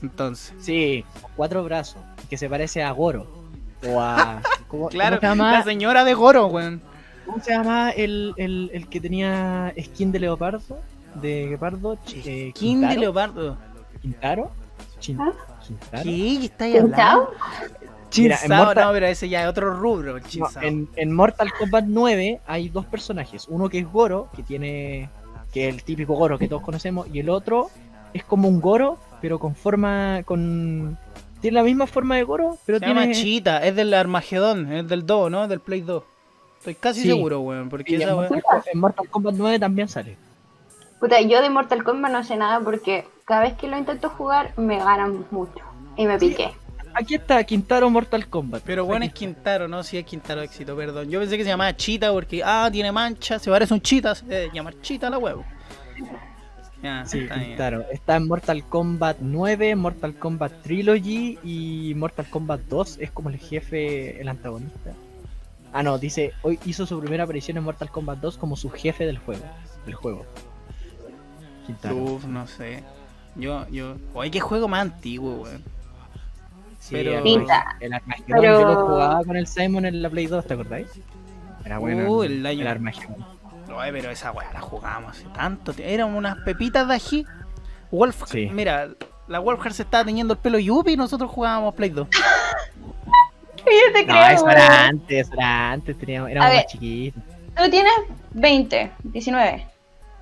Entonces, 0.00 0.54
Sí, 0.60 1.04
con 1.20 1.32
cuatro 1.34 1.64
brazos, 1.64 2.00
que 2.30 2.36
se 2.38 2.48
parece 2.48 2.84
a 2.84 2.90
Goro. 2.92 3.26
O 3.86 4.00
a. 4.00 4.40
¿Cómo, 4.68 4.88
claro, 4.88 5.16
¿cómo 5.20 5.32
se 5.32 5.36
llama, 5.38 5.52
la 5.52 5.62
señora 5.64 6.04
de 6.04 6.14
Goro, 6.14 6.46
weón. 6.46 6.80
¿cómo 7.26 7.40
se 7.42 7.52
llama 7.52 7.90
el, 7.90 8.34
el, 8.36 8.70
el 8.72 8.88
que 8.88 9.00
tenía 9.00 9.72
skin 9.80 10.12
de 10.12 10.20
leopardo? 10.20 10.60
De 11.14 11.46
guepardo. 11.48 11.96
Ch- 12.06 12.22
eh, 12.26 12.52
King 12.54 12.80
de 12.80 12.88
Quintaro? 12.88 13.00
Leopardo. 13.00 13.58
¿Quintaro? 14.02 14.50
Chin- 15.00 15.18
¿Ah? 15.20 15.32
¿Quintaro? 15.66 16.02
¿Qué? 16.02 16.10
¿Qué 16.38 16.44
estáis 16.44 16.80
hablando? 16.80 17.30
Mira, 18.16 18.38
en 18.42 18.50
Mortal- 18.52 18.84
no, 18.86 18.92
pero 18.92 19.06
ese 19.06 19.28
ya 19.28 19.42
es 19.42 19.48
otro 19.48 19.70
rubro, 19.74 20.16
No, 20.18 20.48
en, 20.62 20.88
en 20.96 21.12
Mortal 21.14 21.50
Kombat 21.58 21.84
9 21.86 22.40
hay 22.46 22.68
dos 22.70 22.86
personajes. 22.86 23.46
Uno 23.48 23.68
que 23.68 23.80
es 23.80 23.86
Goro, 23.92 24.28
que 24.34 24.42
tiene. 24.42 25.10
que 25.52 25.68
es 25.68 25.74
el 25.74 25.82
típico 25.82 26.14
Goro 26.14 26.38
que 26.38 26.48
todos 26.48 26.62
conocemos. 26.62 27.06
Y 27.12 27.18
el 27.20 27.28
otro 27.28 27.68
es 28.14 28.24
como 28.24 28.48
un 28.48 28.60
Goro, 28.60 28.98
pero 29.20 29.38
con 29.38 29.54
forma. 29.54 30.22
con. 30.24 30.96
Tiene 31.40 31.54
la 31.56 31.62
misma 31.62 31.86
forma 31.86 32.16
de 32.16 32.24
Goro, 32.24 32.58
pero 32.66 32.78
Se 32.78 32.84
tiene. 32.84 33.00
llama 33.00 33.12
Chita, 33.12 33.64
es 33.64 33.76
del 33.76 33.94
Armagedón, 33.94 34.72
es 34.72 34.88
del 34.88 35.06
2, 35.06 35.30
¿no? 35.30 35.46
Del 35.48 35.60
Play 35.60 35.82
2. 35.82 36.02
Estoy 36.58 36.74
casi 36.74 37.02
Sí. 37.02 37.08
seguro, 37.08 37.40
weón, 37.40 37.68
porque 37.68 37.94
en, 37.94 38.02
esa 38.02 38.16
weón... 38.16 38.28
Mortal, 38.32 38.62
en 38.72 38.80
Mortal 38.80 39.08
Kombat 39.08 39.34
9 39.36 39.58
también 39.60 39.88
sale. 39.88 40.16
Puta, 40.98 41.20
yo 41.20 41.40
de 41.40 41.48
Mortal 41.50 41.84
Kombat 41.84 42.10
no 42.10 42.24
sé 42.24 42.36
nada 42.36 42.58
porque 42.60 43.06
cada 43.24 43.42
vez 43.42 43.54
que 43.54 43.68
lo 43.68 43.78
intento 43.78 44.08
jugar 44.10 44.52
me 44.56 44.78
ganan 44.78 45.24
mucho. 45.30 45.62
Y 45.96 46.06
me 46.06 46.18
piqué. 46.18 46.50
Aquí 46.94 47.14
está 47.14 47.44
Quintaro 47.44 47.88
Mortal 47.90 48.26
Kombat. 48.28 48.62
Pero 48.64 48.84
bueno, 48.84 49.04
es. 49.04 49.12
Quintaro, 49.12 49.68
¿no? 49.68 49.84
Sí, 49.84 49.96
es 49.98 50.04
Quintaro 50.04 50.42
éxito, 50.42 50.74
perdón. 50.74 51.08
Yo 51.08 51.20
pensé 51.20 51.36
que 51.36 51.44
se 51.44 51.50
llamaba 51.50 51.76
Chita 51.76 52.10
porque, 52.10 52.42
ah, 52.44 52.68
tiene 52.72 52.90
mancha, 52.90 53.38
se 53.38 53.48
parece 53.48 53.72
a 53.72 53.76
un 53.76 53.80
Chita, 53.80 54.16
se 54.16 54.26
debe 54.26 54.50
llamar 54.52 54.74
Chita 54.80 55.08
la 55.08 55.18
huevo. 55.18 55.44
Sí, 57.06 57.18
está. 57.20 57.80
Está 57.90 58.16
en 58.16 58.28
Mortal 58.28 58.62
Kombat 58.64 59.16
9, 59.20 59.74
Mortal 59.76 60.14
Kombat 60.14 60.62
Trilogy 60.62 61.38
y 61.42 61.92
Mortal 61.96 62.26
Kombat 62.30 62.60
2 62.68 62.98
es 63.00 63.10
como 63.10 63.30
el 63.30 63.38
jefe, 63.38 64.20
el 64.20 64.28
antagonista. 64.28 64.92
Ah, 65.72 65.82
no, 65.82 65.98
dice, 65.98 66.32
hoy 66.42 66.58
hizo 66.64 66.86
su 66.86 66.98
primera 67.00 67.24
aparición 67.24 67.56
en 67.56 67.64
Mortal 67.64 67.90
Kombat 67.90 68.18
2 68.20 68.38
como 68.38 68.56
su 68.56 68.70
jefe 68.70 69.06
del 69.06 69.18
juego. 69.18 69.42
Del 69.86 69.94
juego. 69.94 70.24
Uf, 71.92 72.24
no 72.24 72.46
sé. 72.46 72.82
Yo, 73.36 73.68
yo. 73.68 73.96
Oye, 74.14 74.30
qué 74.30 74.40
juego 74.40 74.68
más 74.68 74.82
antiguo, 74.82 75.42
weón. 75.42 75.62
Sí, 76.80 76.94
pero- 76.94 77.18
el, 77.18 77.22
Pinta. 77.22 77.76
el 77.80 77.92
Armagedón, 77.92 78.40
Pero- 78.40 78.60
yo 78.60 78.68
lo 78.68 78.86
jugaba 78.86 79.24
con 79.24 79.36
el 79.36 79.46
Simon 79.46 79.84
en 79.84 80.00
la 80.00 80.08
Play 80.10 80.26
2, 80.26 80.46
¿te 80.46 80.54
acordáis? 80.54 80.86
Era 81.64 81.78
bueno. 81.78 82.08
Uh, 82.10 82.22
el, 82.22 82.32
el 82.38 82.46
año- 82.46 82.60
el 82.62 82.66
Armagedón. 82.68 83.16
Oye, 83.74 83.92
pero 83.92 84.10
esa 84.10 84.32
weá 84.32 84.52
la 84.52 84.60
jugábamos 84.60 85.12
hace 85.16 85.24
tanto 85.34 85.72
tiempo. 85.72 85.92
Eran 85.92 86.14
unas 86.14 86.36
pepitas 86.44 86.86
de 86.88 86.94
ají. 86.94 87.26
Wolf, 87.90 88.24
Sí. 88.26 88.48
mira, 88.52 88.88
la 89.28 89.38
Wolfhard 89.38 89.72
se 89.72 89.82
estaba 89.82 90.04
teñiendo 90.04 90.34
el 90.34 90.40
pelo 90.40 90.58
Yuppie 90.58 90.94
y 90.94 90.96
nosotros 90.96 91.30
jugábamos 91.30 91.74
Play 91.74 91.90
2. 91.90 92.08
Yo 93.58 93.92
te 93.92 94.06
No, 94.06 94.14
creo. 94.14 94.26
eso 94.28 94.44
weón. 94.44 94.56
era 94.58 94.86
antes, 94.86 95.26
eso 95.26 95.32
era 95.34 95.70
antes, 95.72 95.98
teníamos, 95.98 96.30
éramos 96.30 96.46
A 96.46 96.50
ver. 96.52 96.58
más 96.64 96.72
chiquitos. 96.72 97.22
Tú 97.56 97.70
tienes 97.70 97.92
20, 98.32 98.90
19. 99.04 99.66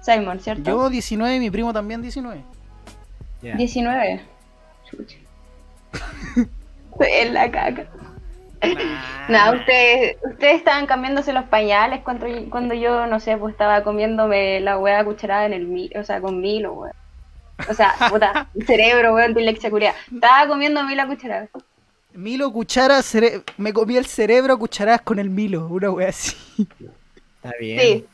Simon, 0.01 0.41
¿cierto? 0.41 0.63
Yo 0.71 0.89
19 0.89 1.37
y 1.37 1.41
mi 1.41 1.51
primo 1.51 1.73
también 1.73 2.01
19. 2.03 2.41
Ya. 3.43 3.55
19. 3.57 4.21
Chucha. 4.91 5.17
En 6.99 7.35
la 7.35 7.51
caca. 7.51 7.87
Nah. 9.29 9.51
No, 9.53 9.59
ustedes, 9.59 10.17
ustedes 10.23 10.57
estaban 10.57 10.87
cambiándose 10.87 11.33
los 11.33 11.45
pañales 11.45 12.01
cuando, 12.03 12.27
cuando 12.51 12.75
yo, 12.75 13.07
no 13.07 13.21
sé, 13.21 13.37
pues 13.37 13.53
estaba 13.53 13.83
comiéndome 13.83 14.61
la 14.61 14.79
hueá 14.79 15.05
cucharada 15.05 15.47
en 15.47 15.53
el 15.53 15.67
milo, 15.67 16.01
o 16.01 16.05
sea, 16.05 16.21
con 16.21 16.41
milo, 16.41 16.73
weón. 16.73 16.93
O 17.69 17.75
sea, 17.75 17.95
puta, 18.11 18.49
cerebro, 18.67 19.15
weón, 19.15 19.35
dilexia 19.35 19.71
curia. 19.71 19.95
Estaba 20.13 20.49
comiéndome 20.49 20.95
la 20.95 21.07
cucharada. 21.07 21.49
Milo 22.15 22.51
cuchara, 22.53 22.99
cere- 23.03 23.43
me 23.59 23.73
comí 23.73 23.97
el 23.97 24.07
cerebro 24.07 24.55
a 24.55 24.59
cucharadas 24.59 25.03
con 25.03 25.19
el 25.19 25.29
Milo, 25.29 25.67
una 25.67 25.91
wea 25.91 26.09
así. 26.09 26.35
Está 27.37 27.53
bien. 27.61 27.81
Sí. 27.81 28.07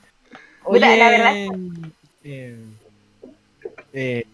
Oye, 0.64 0.80
Puta, 0.80 0.96
la 0.96 1.10
verdad 1.10 1.34
eh, 2.24 2.56
eh, 3.92 4.24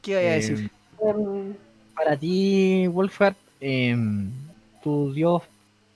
¿Qué 0.00 0.14
voy 0.14 0.24
a 0.24 0.32
eh, 0.32 0.36
decir? 0.36 0.70
Em, 1.02 1.54
para 1.94 2.16
ti, 2.16 2.86
Wolfhard, 2.86 3.34
eh, 3.60 3.96
tu 4.82 5.12
dios 5.12 5.42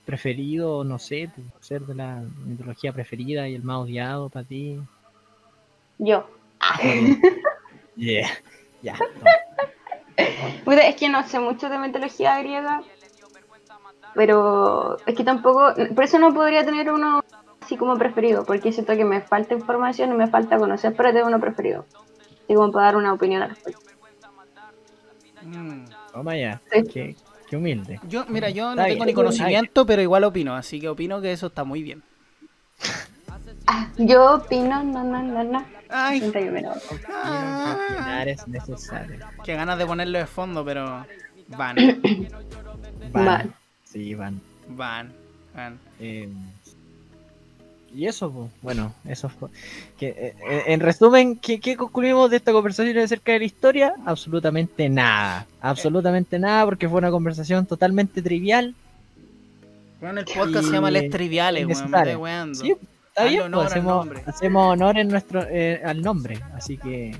preferido, 0.05 0.83
no 0.83 0.99
sé, 0.99 1.29
tu 1.35 1.41
ser 1.59 1.81
de 1.81 1.95
la 1.95 2.23
mitología 2.45 2.93
preferida 2.93 3.47
y 3.47 3.55
el 3.55 3.63
más 3.63 3.79
odiado 3.79 4.29
para 4.29 4.45
ti. 4.45 4.79
yo. 5.99 6.27
Yeah. 7.97 8.29
Ya. 8.83 8.95
Es 10.15 10.95
que 10.97 11.09
no 11.09 11.27
sé 11.27 11.39
mucho 11.39 11.67
de 11.67 11.79
mitología 11.79 12.37
griega, 12.39 12.83
pero 14.13 14.97
es 15.07 15.15
que 15.15 15.23
tampoco, 15.23 15.73
por 15.95 16.03
eso 16.03 16.19
no 16.19 16.31
podría 16.31 16.63
tener 16.63 16.91
uno 16.91 17.23
así 17.59 17.75
como 17.75 17.97
preferido, 17.97 18.45
porque 18.45 18.71
siento 18.71 18.95
que 18.95 19.03
me 19.03 19.21
falta 19.21 19.55
información 19.55 20.11
y 20.11 20.15
me 20.15 20.27
falta 20.27 20.57
conocer 20.57 20.95
para 20.95 21.09
tener 21.09 21.25
uno 21.25 21.39
preferido. 21.39 21.85
Así 22.43 22.53
como 22.53 22.71
para 22.71 22.85
dar 22.85 22.97
una 22.97 23.13
opinión 23.13 23.41
al 23.41 23.49
respecto. 23.49 23.81
Mm. 25.41 25.85
Toma 26.13 26.37
ya. 26.37 26.61
Sí. 26.71 26.83
Qué, 26.83 27.15
qué 27.49 27.57
humilde. 27.57 27.99
Yo, 28.07 28.25
mira, 28.27 28.49
yo 28.49 28.75
no 28.75 28.83
tengo 28.83 29.05
ni 29.05 29.13
conocimiento, 29.13 29.85
pero 29.85 30.01
igual 30.01 30.23
opino, 30.23 30.55
así 30.55 30.79
que 30.79 30.89
opino 30.89 31.21
que 31.21 31.31
eso 31.31 31.47
está 31.47 31.63
muy 31.63 31.83
bien. 31.83 32.03
Ah, 33.65 33.89
yo 33.97 34.35
opino, 34.35 34.83
no, 34.83 35.03
no, 35.03 35.21
no, 35.21 35.43
no. 35.43 35.65
Ay, 35.89 36.19
31. 36.19 36.71
Opinar 36.71 38.27
es 38.27 38.47
necesario. 38.47 39.25
qué 39.43 39.55
ganas 39.55 39.77
de 39.77 39.85
ponerlo 39.85 40.19
de 40.19 40.25
fondo, 40.25 40.63
pero 40.63 41.05
van, 41.49 41.75
Van. 43.11 43.25
Van. 43.25 43.53
Sí, 43.83 44.13
van. 44.15 44.41
van, 44.69 45.13
van. 45.55 45.79
Eh, 45.99 46.29
y 47.97 48.05
eso, 48.05 48.31
pues, 48.31 48.51
bueno, 48.61 48.93
eso 49.07 49.27
fue. 49.27 49.49
Que, 49.97 50.09
eh, 50.09 50.35
eh, 50.47 50.63
en 50.67 50.81
resumen, 50.81 51.35
¿qué, 51.35 51.59
qué 51.59 51.75
concluimos 51.75 52.29
de 52.29 52.37
esta 52.37 52.51
conversación 52.51 52.95
acerca 52.99 53.31
de 53.31 53.39
la 53.39 53.45
historia? 53.45 53.95
Absolutamente 54.05 54.87
nada. 54.87 55.47
Absolutamente 55.61 56.37
nada, 56.37 56.63
porque 56.65 56.87
fue 56.87 56.99
una 56.99 57.09
conversación 57.09 57.65
totalmente 57.65 58.21
trivial. 58.21 58.75
Bueno, 59.99 60.19
el 60.19 60.27
podcast 60.27 60.67
se 60.67 60.73
llama 60.73 60.91
Les 60.91 61.09
Triviales, 61.09 61.65
weón, 61.65 61.69
me 61.69 61.73
innecesaria. 61.73 62.11
estoy 62.11 62.23
weando. 62.23 62.59
Sí, 62.59 62.75
está 63.07 63.23
Hazle 63.23 63.29
bien, 63.31 63.41
honor 63.41 63.63
pues, 63.63 63.71
hacemos, 63.71 64.07
hacemos 64.27 64.73
honor 64.73 64.97
en 64.99 65.07
nuestro, 65.07 65.41
eh, 65.49 65.81
al 65.83 66.01
nombre. 66.03 66.39
Así 66.53 66.77
que, 66.77 67.15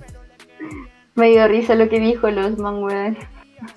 Me 1.15 1.30
dio 1.30 1.47
risa 1.47 1.73
lo 1.73 1.89
que 1.89 1.99
dijo 1.99 2.30
Losman, 2.30 2.84
weón. 2.84 3.17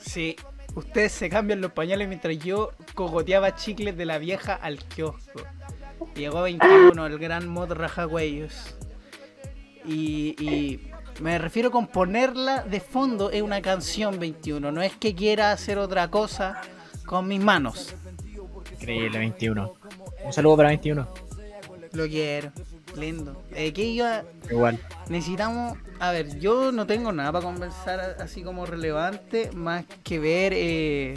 Sí, 0.01 0.37
ustedes 0.75 1.13
se 1.13 1.31
cambian 1.31 1.63
los 1.63 1.73
pañales 1.73 2.09
mientras 2.09 2.39
yo 2.41 2.73
cogoteaba 2.95 3.55
chicles 3.55 3.97
de 3.97 4.05
la 4.05 4.19
vieja 4.19 4.53
al 4.53 4.85
kiosco. 4.85 5.41
Llegó 6.15 6.43
21, 6.43 7.07
el 7.07 7.19
gran 7.19 7.49
mod 7.49 7.73
Rajahuellos. 7.73 8.77
Y, 9.85 10.35
y 10.43 10.91
me 11.21 11.39
refiero 11.39 11.71
con 11.71 11.87
ponerla 11.87 12.63
de 12.63 12.81
fondo 12.81 13.31
es 13.31 13.43
una 13.43 13.63
canción 13.63 14.19
21. 14.19 14.71
No 14.73 14.83
es 14.83 14.95
que 14.97 15.15
quiera 15.15 15.53
hacer 15.53 15.79
otra 15.79 16.09
cosa 16.11 16.61
con 17.07 17.27
mis 17.29 17.41
manos. 17.41 17.95
increíble, 18.79 19.19
21. 19.19 19.75
Un 20.25 20.33
saludo 20.33 20.57
para 20.59 20.69
21. 20.71 21.09
Lo 21.93 22.07
quiero. 22.07 22.53
Lindo. 22.97 23.43
Eh, 23.55 23.73
¿qué 23.73 23.85
iba? 23.85 24.25
Igual. 24.51 24.79
Necesitamos, 25.09 25.79
a 26.01 26.11
ver, 26.11 26.39
yo 26.41 26.73
no 26.73 26.87
tengo 26.87 27.13
nada 27.13 27.31
para 27.33 27.45
conversar 27.45 28.01
a- 28.01 28.23
así 28.25 28.43
como 28.43 28.67
relevante, 28.67 29.51
más 29.55 29.85
que 30.03 30.19
ver 30.19 30.53
eh, 30.57 31.15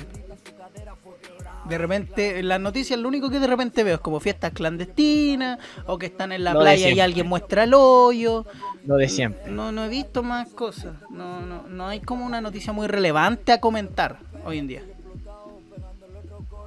de 1.65 1.77
repente 1.77 2.39
en 2.39 2.47
las 2.47 2.59
noticias 2.59 2.99
lo 2.99 3.07
único 3.07 3.29
que 3.29 3.39
de 3.39 3.47
repente 3.47 3.83
veo 3.83 3.95
es 3.95 4.01
como 4.01 4.19
fiestas 4.19 4.51
clandestinas 4.51 5.59
o 5.85 5.97
que 5.97 6.07
están 6.07 6.31
en 6.31 6.43
la 6.43 6.53
Lo 6.53 6.59
playa 6.59 6.89
y 6.89 6.99
alguien 6.99 7.27
muestra 7.27 7.63
el 7.63 7.73
hoyo. 7.73 8.45
Lo 8.85 8.95
de 8.95 9.07
siempre. 9.07 9.51
No, 9.51 9.71
no 9.71 9.85
he 9.85 9.89
visto 9.89 10.23
más 10.23 10.49
cosas. 10.49 10.95
No, 11.09 11.41
no, 11.41 11.67
no 11.67 11.87
hay 11.87 12.01
como 12.01 12.25
una 12.25 12.41
noticia 12.41 12.73
muy 12.73 12.87
relevante 12.87 13.51
a 13.51 13.59
comentar 13.61 14.19
hoy 14.45 14.57
en 14.57 14.67
día. 14.67 14.83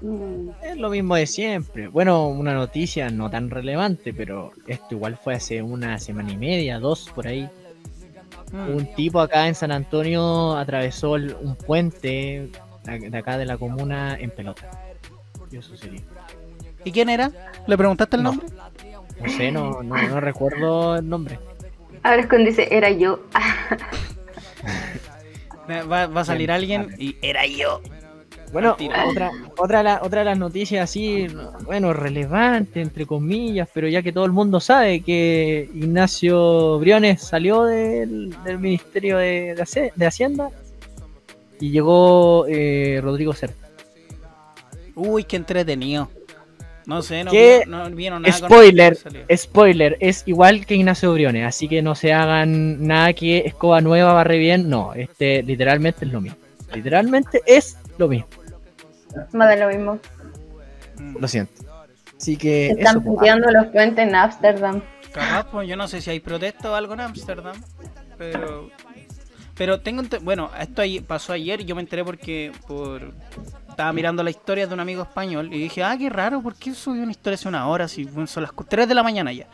Mm, 0.01 0.51
Es 0.63 0.77
lo 0.77 0.91
mismo 0.91 1.15
de 1.15 1.27
siempre. 1.27 1.89
Bueno, 1.89 2.29
una 2.29 2.55
noticia 2.55 3.09
no 3.11 3.31
tan 3.31 3.51
relevante, 3.51 4.13
pero 4.13 4.53
esto 4.67 4.95
igual 4.95 5.17
fue 5.17 5.35
hace 5.35 5.63
una 5.63 5.99
semana 5.99 6.33
y 6.33 6.37
media, 6.37 6.79
dos 6.79 7.11
por 7.15 7.27
ahí. 7.27 7.49
Mm. 8.53 8.77
Un 8.77 8.95
tipo 8.95 9.21
acá 9.21 9.49
en 9.49 9.55
San 9.55 9.73
Antonio 9.73 10.57
atravesó 10.57 11.13
un 11.13 11.57
puente 11.57 12.51
de 12.85 13.19
acá 13.19 13.37
de 13.39 13.47
la 13.47 13.59
comuna 13.59 14.17
en 14.19 14.31
pelota. 14.31 14.86
Y 15.57 15.59
eso 15.59 15.77
sería. 15.77 16.01
¿Y 16.85 16.93
quién 16.93 17.09
era? 17.09 17.31
¿Le 17.67 17.77
preguntaste 17.79 18.17
el 18.17 18.23
No. 18.23 18.31
nombre? 18.33 18.49
No 19.23 19.29
sé, 19.31 19.51
no, 19.51 19.83
no, 19.83 19.97
no 20.09 20.21
recuerdo 20.21 20.97
el 20.97 21.09
nombre. 21.09 21.39
Ahora 22.03 22.21
es 22.21 22.27
cuando 22.29 22.51
dice, 22.51 22.69
era 22.71 22.91
yo. 22.91 23.21
Va, 25.91 26.07
va 26.07 26.21
a 26.21 26.25
salir 26.25 26.49
Bien, 26.49 26.53
alguien 26.83 26.95
y 26.99 27.17
era 27.23 27.45
yo. 27.47 27.81
Bueno, 28.53 28.77
otra, 29.09 29.33
otra, 29.59 29.79
de 29.79 29.85
la- 29.85 30.01
otra 30.03 30.21
de 30.21 30.25
las 30.27 30.39
noticias 30.39 30.85
así, 30.85 31.27
bueno, 31.65 31.93
relevante, 31.93 32.81
entre 32.81 33.05
comillas, 33.05 33.69
pero 33.75 33.89
ya 33.89 34.03
que 34.03 34.13
todo 34.13 34.25
el 34.25 34.31
mundo 34.33 34.61
sabe 34.61 35.01
que 35.01 35.69
Ignacio 35.75 36.79
Briones 36.79 37.21
salió 37.23 37.65
del, 37.65 38.37
del 38.45 38.59
Ministerio 38.61 39.17
de, 39.19 39.55
de 39.57 39.63
Hace- 39.63 39.93
de 39.97 40.07
Hacienda 40.07 40.51
y 41.59 41.71
llegó 41.73 42.47
eh, 42.49 43.01
Rodrigo 43.03 43.33
Cerda. 43.33 43.55
Uy, 44.97 45.23
qué 45.25 45.37
entretenido. 45.37 46.11
No 46.87 47.03
sé, 47.03 47.23
no, 47.25 47.31
¿Qué? 47.33 47.63
vi- 47.65 47.71
no 47.71 47.91
vieron 47.91 48.23
nada 48.23 48.33
Spoiler, 48.35 48.97
spoiler, 49.37 49.97
es 50.01 50.23
igual 50.27 50.65
que 50.67 50.77
Ignacio 50.77 51.13
Briones, 51.13 51.45
así 51.47 51.69
que 51.69 51.83
no 51.83 51.95
se 51.97 52.13
hagan 52.13 52.87
nada 52.87 53.13
que 53.13 53.39
escoba 53.39 53.81
nueva 53.81 54.13
barre 54.13 54.39
bien, 54.39 54.69
no, 54.71 54.95
este 54.95 55.43
literalmente 55.43 56.05
es 56.05 56.13
lo 56.13 56.21
mismo. 56.21 56.39
Literalmente 56.73 57.43
es 57.45 57.77
lo 57.99 58.07
mismo, 58.09 58.29
Más 59.33 59.49
de 59.49 59.57
lo 59.57 59.69
mismo. 59.69 59.99
Mm. 60.99 61.17
lo 61.21 61.29
siento. 61.29 61.53
Así 62.17 62.37
que 62.37 62.71
Se 62.73 62.79
están 62.81 63.03
pues. 63.03 63.17
puteando 63.17 63.51
los 63.51 63.67
puentes 63.67 64.07
en 64.09 64.15
Ámsterdam. 64.15 64.81
Capaz, 65.13 65.51
pues 65.51 65.69
yo 65.69 65.77
no 65.77 65.89
sé 65.89 66.01
si 66.01 66.11
hay 66.11 66.21
protesta 66.21 66.71
o 66.71 66.75
algo 66.75 66.95
en 66.95 67.01
Ámsterdam, 67.01 67.57
pero 68.17 68.71
pero 69.57 69.81
tengo 69.81 70.03
bueno, 70.23 70.51
esto 70.61 70.83
pasó 71.07 71.33
ayer, 71.33 71.65
yo 71.65 71.75
me 71.75 71.81
enteré 71.83 72.05
porque 72.05 72.53
por 72.69 73.13
estaba 73.77 73.93
mirando 73.93 74.23
la 74.23 74.31
historia 74.31 74.67
de 74.67 74.73
un 74.73 74.81
amigo 74.81 75.03
español 75.03 75.53
y 75.53 75.59
dije, 75.59 75.85
"Ah, 75.85 75.95
qué 75.99 76.09
raro, 76.09 76.41
¿por 76.41 76.55
qué 76.55 76.73
subió 76.73 77.03
una 77.03 77.11
historia 77.11 77.35
hace 77.35 77.47
una 77.47 77.69
hora 77.69 77.87
si 77.89 78.09
son 78.27 78.43
las 78.43 78.53
3 78.67 78.89
de 78.89 78.95
la 78.95 79.03
mañana 79.03 79.35
ya?" 79.35 79.47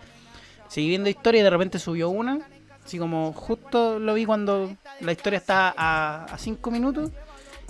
Seguí 0.68 0.86
viendo 0.86 1.10
historia 1.10 1.40
y 1.40 1.42
de 1.42 1.50
repente 1.50 1.80
subió 1.80 2.08
una, 2.08 2.38
así 2.84 2.98
como 2.98 3.32
justo 3.32 3.98
lo 3.98 4.14
vi 4.14 4.24
cuando 4.24 4.76
la 5.00 5.10
historia 5.10 5.38
estaba 5.38 5.74
a 5.76 6.38
5 6.38 6.70
minutos 6.70 7.10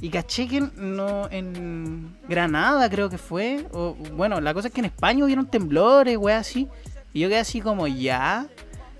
y 0.02 0.10
caché 0.10 0.46
que 0.46 0.60
no 0.76 1.26
en 1.30 2.18
Granada 2.28 2.90
creo 2.90 3.08
que 3.08 3.16
fue, 3.16 3.66
o 3.72 3.94
bueno, 3.94 4.38
la 4.42 4.52
cosa 4.52 4.68
es 4.68 4.74
que 4.74 4.80
en 4.80 4.86
España 4.86 5.24
hubieron 5.24 5.46
temblores, 5.46 6.18
wey 6.18 6.34
así. 6.34 6.68
Y 7.14 7.20
yo 7.20 7.28
quedé 7.30 7.38
así 7.38 7.62
como, 7.62 7.86
ya. 7.86 8.46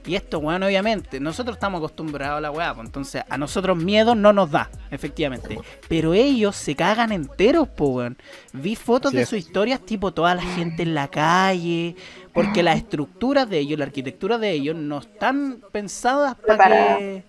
Y 0.05 0.17
esto, 0.17 0.39
weón, 0.41 0.63
obviamente, 0.65 1.21
nosotros 1.21 1.57
estamos 1.57 1.79
acostumbrados 1.79 2.39
a 2.39 2.41
la 2.41 2.51
weá, 2.51 2.75
pues, 2.75 2.87
entonces 2.87 3.23
a 3.29 3.39
nosotros 3.39 3.77
miedo 3.77 4.15
no 4.15 4.33
nos 4.33 4.51
da, 4.51 4.69
efectivamente. 4.91 5.59
Pero 5.89 6.13
ellos 6.13 6.57
se 6.57 6.75
cagan 6.75 7.13
enteros, 7.13 7.69
po, 7.69 7.87
weón. 7.87 8.17
Vi 8.53 8.75
fotos 8.75 9.13
de 9.13 9.25
sus 9.27 9.39
historias, 9.39 9.81
tipo 9.81 10.13
toda 10.13 10.35
la 10.35 10.43
gente 10.43 10.83
en 10.83 10.95
la 10.95 11.09
calle, 11.09 11.95
porque 12.33 12.63
las 12.63 12.79
estructuras 12.79 13.49
de 13.49 13.59
ellos, 13.59 13.79
la 13.79 13.85
arquitectura 13.85 14.39
de 14.39 14.51
ellos, 14.51 14.75
no 14.75 14.99
están 14.99 15.61
pensadas 15.71 16.35
para 16.47 16.99
que... 16.99 17.23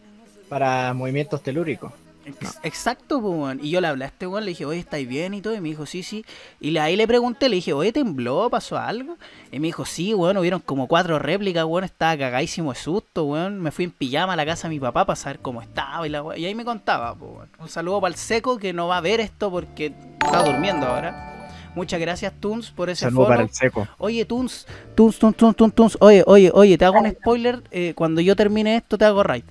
para 0.50 0.94
movimientos 0.94 1.44
telúricos. 1.44 1.92
Ex- 2.26 2.60
Exacto, 2.64 3.20
pues, 3.22 3.34
weón. 3.34 3.60
Y 3.62 3.70
yo 3.70 3.82
le 3.82 3.88
hablé 3.88 4.06
a 4.06 4.08
este 4.08 4.28
weón, 4.28 4.46
le 4.46 4.52
dije, 4.52 4.66
oye, 4.66 4.80
¿estáis 4.80 5.08
bien? 5.08 5.34
Y 5.34 5.42
todo. 5.42 5.54
Y 5.56 5.60
me 5.62 5.70
dijo, 5.70 5.86
sí, 5.86 6.04
sí. 6.04 6.24
Y 6.62 6.72
le- 6.72 6.80
ahí 6.80 6.96
le 6.96 7.06
pregunté, 7.08 7.50
le 7.50 7.56
dije, 7.58 7.74
oye, 7.74 7.92
¿tembló? 7.92 8.50
¿Pasó 8.50 8.78
algo? 8.78 9.18
Y 9.52 9.60
me 9.60 9.68
dijo, 9.68 9.84
sí, 9.86 10.14
weón, 10.14 10.38
hubieron 10.38 10.60
como 10.62 10.88
cuatro 10.88 11.20
réplicas, 11.20 11.66
weón. 11.66 11.84
Estaba 11.84 12.18
cagadísimo 12.18 12.72
de 12.74 12.80
susto, 12.80 13.26
weón. 13.26 13.60
Me 13.62 13.72
fui 13.72 13.86
en 13.86 13.92
pijama 13.92 14.34
a 14.34 14.36
la 14.36 14.46
casa 14.46 14.68
de 14.68 14.76
mi 14.76 14.80
papá 14.80 15.06
para 15.06 15.16
saber 15.18 15.40
cómo 15.40 15.62
estaba. 15.62 16.06
Y, 16.08 16.10
la 16.10 16.24
weá- 16.24 16.38
y 16.38 16.46
ahí 16.46 16.56
me 16.56 16.64
contaba, 16.66 17.14
pues, 17.16 17.32
weón. 17.32 17.50
Un 17.60 17.68
saludo 17.70 18.00
para 18.00 18.14
el 18.14 18.20
seco 18.20 18.58
que 18.58 18.72
no 18.74 18.88
va 18.88 18.98
a 18.98 19.02
ver 19.02 19.20
esto 19.20 19.52
porque 19.52 19.94
está 20.24 20.44
durmiendo 20.44 20.86
ahora. 20.88 21.30
Muchas 21.76 22.00
gracias, 22.00 22.32
Tunes, 22.40 22.70
por 22.70 22.90
ese 22.92 23.06
Saludo 23.06 23.28
para 23.28 23.42
el 23.42 23.50
seco. 23.50 23.88
Oye, 23.98 24.24
Tunes, 24.26 24.68
Tunes, 24.96 25.18
Tunes, 25.18 25.36
Tunes, 25.36 25.56
Tunes, 25.56 25.74
Tunes. 25.76 25.98
Oye, 26.02 26.24
oye, 26.28 26.52
oye, 26.54 26.78
te 26.78 26.86
hago 26.86 27.00
un 27.00 27.10
spoiler. 27.12 27.64
eh, 27.72 27.94
cuando 27.96 28.22
yo 28.22 28.36
termine 28.36 28.76
esto, 28.78 28.96
te 28.98 29.06
hago 29.06 29.24
raid. 29.24 29.44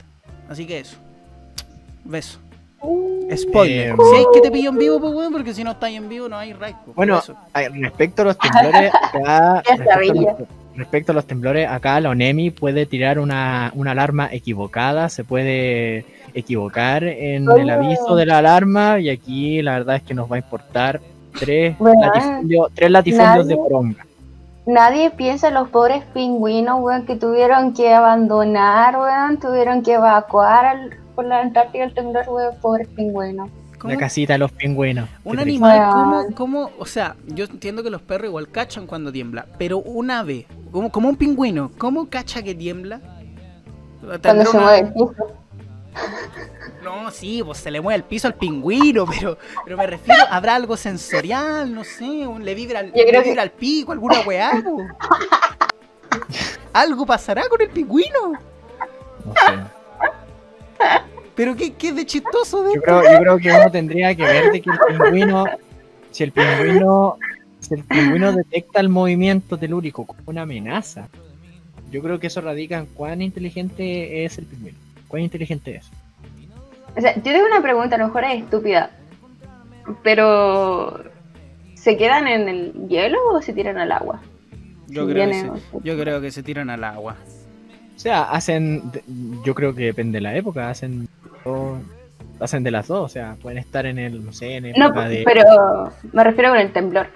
Así 0.48 0.64
que 0.64 0.78
eso. 0.78 0.96
Beso. 2.04 2.38
Spoiler. 3.36 3.90
Eh, 3.90 3.96
si 4.10 4.16
hay 4.16 4.24
que 4.34 4.40
te 4.40 4.50
pillo 4.50 4.70
en 4.70 4.78
vivo, 4.78 5.00
pues 5.00 5.14
weón, 5.14 5.32
porque 5.32 5.54
si 5.54 5.64
no 5.64 5.70
estáis 5.72 5.96
en 5.96 6.08
vivo 6.08 6.28
no 6.28 6.36
hay 6.36 6.52
raid. 6.52 6.74
pues, 6.84 6.96
Bueno, 6.96 7.22
respecto 7.80 8.22
a 8.22 8.24
los 8.26 8.38
temblores, 8.38 8.92
acá, 9.02 9.62
respecto, 9.66 9.92
a 9.92 10.14
los, 10.14 10.48
respecto 10.76 11.12
a 11.12 11.14
los 11.14 11.24
temblores, 11.26 11.68
acá 11.68 12.00
la 12.00 12.10
ONEMI 12.10 12.50
puede 12.50 12.84
tirar 12.86 13.18
una, 13.18 13.72
una 13.74 13.92
alarma 13.92 14.28
equivocada, 14.32 15.08
se 15.08 15.24
puede 15.24 16.04
equivocar 16.34 17.04
en 17.04 17.50
el 17.50 17.70
aviso 17.70 18.16
de 18.16 18.26
la 18.26 18.38
alarma 18.38 18.98
y 18.98 19.10
aquí 19.10 19.62
la 19.62 19.72
verdad 19.72 19.96
es 19.96 20.02
que 20.02 20.14
nos 20.14 20.30
va 20.30 20.36
a 20.36 20.38
importar 20.40 21.00
tres, 21.38 21.76
latifundios, 21.80 22.70
tres 22.74 22.90
latifundios 22.90 23.46
de 23.46 23.56
poronga. 23.56 24.06
Nadie 24.64 25.10
piensa 25.10 25.48
en 25.48 25.54
los 25.54 25.68
pobres 25.70 26.04
pingüinos, 26.14 26.80
weón, 26.80 27.04
que 27.04 27.16
tuvieron 27.16 27.74
que 27.74 27.92
abandonar, 27.92 28.96
weón, 28.96 29.40
tuvieron 29.40 29.82
que 29.82 29.94
evacuar 29.94 30.64
al- 30.66 30.96
por 31.12 31.24
la 31.26 31.40
Antártida 31.40 31.84
el 31.84 31.94
temblor, 31.94 32.24
weón, 32.28 32.54
pobres 32.60 32.88
pingüinos. 32.88 33.50
¿Cómo? 33.78 33.92
La 33.94 33.98
casita 33.98 34.34
de 34.34 34.38
los 34.38 34.52
pingüinos. 34.52 35.08
Un 35.24 35.40
animal, 35.40 35.90
¿cómo, 35.92 36.18
Weón. 36.20 36.32
cómo? 36.34 36.70
O 36.78 36.86
sea, 36.86 37.16
yo 37.26 37.46
entiendo 37.46 37.82
que 37.82 37.90
los 37.90 38.00
perros 38.02 38.28
igual 38.28 38.48
cachan 38.48 38.86
cuando 38.86 39.10
tiembla, 39.10 39.46
pero 39.58 39.78
un 39.78 40.10
ave, 40.10 40.46
como, 40.70 40.92
como 40.92 41.08
un 41.08 41.16
pingüino, 41.16 41.70
¿cómo 41.78 42.08
cacha 42.08 42.42
que 42.42 42.54
tiembla? 42.54 43.00
Cuando 44.00 44.20
¿Tendrá 44.20 44.44
se 44.46 44.56
una- 44.56 44.66
mueve 44.66 44.78
el 44.86 44.92
piso. 44.92 45.14
No, 46.82 47.12
sí, 47.12 47.42
pues 47.44 47.58
se 47.58 47.70
le 47.70 47.80
mueve 47.80 47.98
el 47.98 48.02
piso 48.02 48.26
al 48.26 48.34
pingüino, 48.34 49.06
pero, 49.06 49.38
pero 49.64 49.76
me 49.76 49.86
refiero, 49.86 50.20
¿habrá 50.30 50.56
algo 50.56 50.76
sensorial? 50.76 51.72
No 51.72 51.84
sé, 51.84 52.26
un- 52.26 52.44
le 52.44 52.56
vibra, 52.56 52.80
creo 52.90 53.06
le 53.06 53.22
que- 53.22 53.28
vibra 53.28 53.42
el 53.44 53.52
pico, 53.52 53.92
alguna 53.92 54.20
weá. 54.26 54.50
¿Algo 56.72 57.04
pasará 57.06 57.48
con 57.48 57.60
el 57.60 57.68
pingüino? 57.68 58.32
No 59.24 59.32
sé. 59.34 59.58
¿Pero 61.34 61.56
qué, 61.56 61.72
qué 61.74 61.92
de 61.92 62.04
chistoso 62.06 62.62
de 62.62 62.74
Yo 62.74 62.82
creo, 62.82 63.02
yo 63.02 63.18
creo 63.18 63.38
que 63.38 63.50
uno 63.50 63.70
tendría 63.70 64.14
que 64.14 64.22
ver 64.22 64.52
de 64.52 64.60
que 64.60 64.70
el 64.70 64.78
pingüino, 64.98 65.44
si 66.10 66.24
el 66.24 66.32
pingüino, 66.32 67.16
si 67.60 67.74
el 67.74 67.84
pingüino 67.84 68.32
detecta 68.32 68.80
el 68.80 68.88
movimiento 68.90 69.56
telúrico 69.56 70.04
como 70.06 70.20
una 70.26 70.42
amenaza, 70.42 71.08
yo 71.90 72.02
creo 72.02 72.18
que 72.20 72.26
eso 72.26 72.40
radica 72.42 72.78
en 72.78 72.86
cuán 72.86 73.22
inteligente 73.22 74.24
es 74.24 74.36
el 74.38 74.44
pingüino. 74.46 74.78
¿Cuán 75.08 75.22
inteligente 75.22 75.76
es? 75.76 75.90
O 76.96 77.00
sea, 77.00 77.14
yo 77.14 77.22
tengo 77.22 77.46
una 77.46 77.62
pregunta, 77.62 77.96
a 77.96 77.98
lo 77.98 78.06
mejor 78.06 78.24
es 78.24 78.42
estúpida, 78.42 78.90
pero 80.02 81.02
¿se 81.74 81.96
quedan 81.96 82.28
en 82.28 82.48
el 82.48 82.72
hielo 82.88 83.18
o 83.32 83.40
se 83.42 83.52
tiran 83.52 83.78
al 83.78 83.92
agua? 83.92 84.20
Yo 84.88 85.06
creo, 85.06 85.06
que 85.06 85.14
viene- 85.14 85.42
se, 85.42 85.78
yo 85.82 85.98
creo 85.98 86.20
que 86.20 86.30
se 86.30 86.42
tiran 86.42 86.68
al 86.70 86.84
agua. 86.84 87.16
O 87.96 87.98
sea, 87.98 88.22
hacen, 88.24 88.82
yo 89.44 89.54
creo 89.54 89.74
que 89.74 89.84
depende 89.86 90.16
de 90.16 90.22
la 90.22 90.34
época, 90.36 90.70
hacen 90.70 91.08
todo- 91.44 91.78
hacen 92.40 92.64
de 92.64 92.70
las 92.72 92.88
dos, 92.88 93.04
o 93.04 93.08
sea, 93.08 93.36
pueden 93.40 93.58
estar 93.58 93.86
en 93.86 93.98
el, 93.98 94.24
no 94.24 94.32
sé, 94.32 94.56
en 94.56 94.72
No, 94.76 94.90
de... 95.08 95.22
pero 95.24 95.92
me 96.12 96.24
refiero 96.24 96.50
con 96.50 96.58
el 96.58 96.72
temblor. 96.72 97.06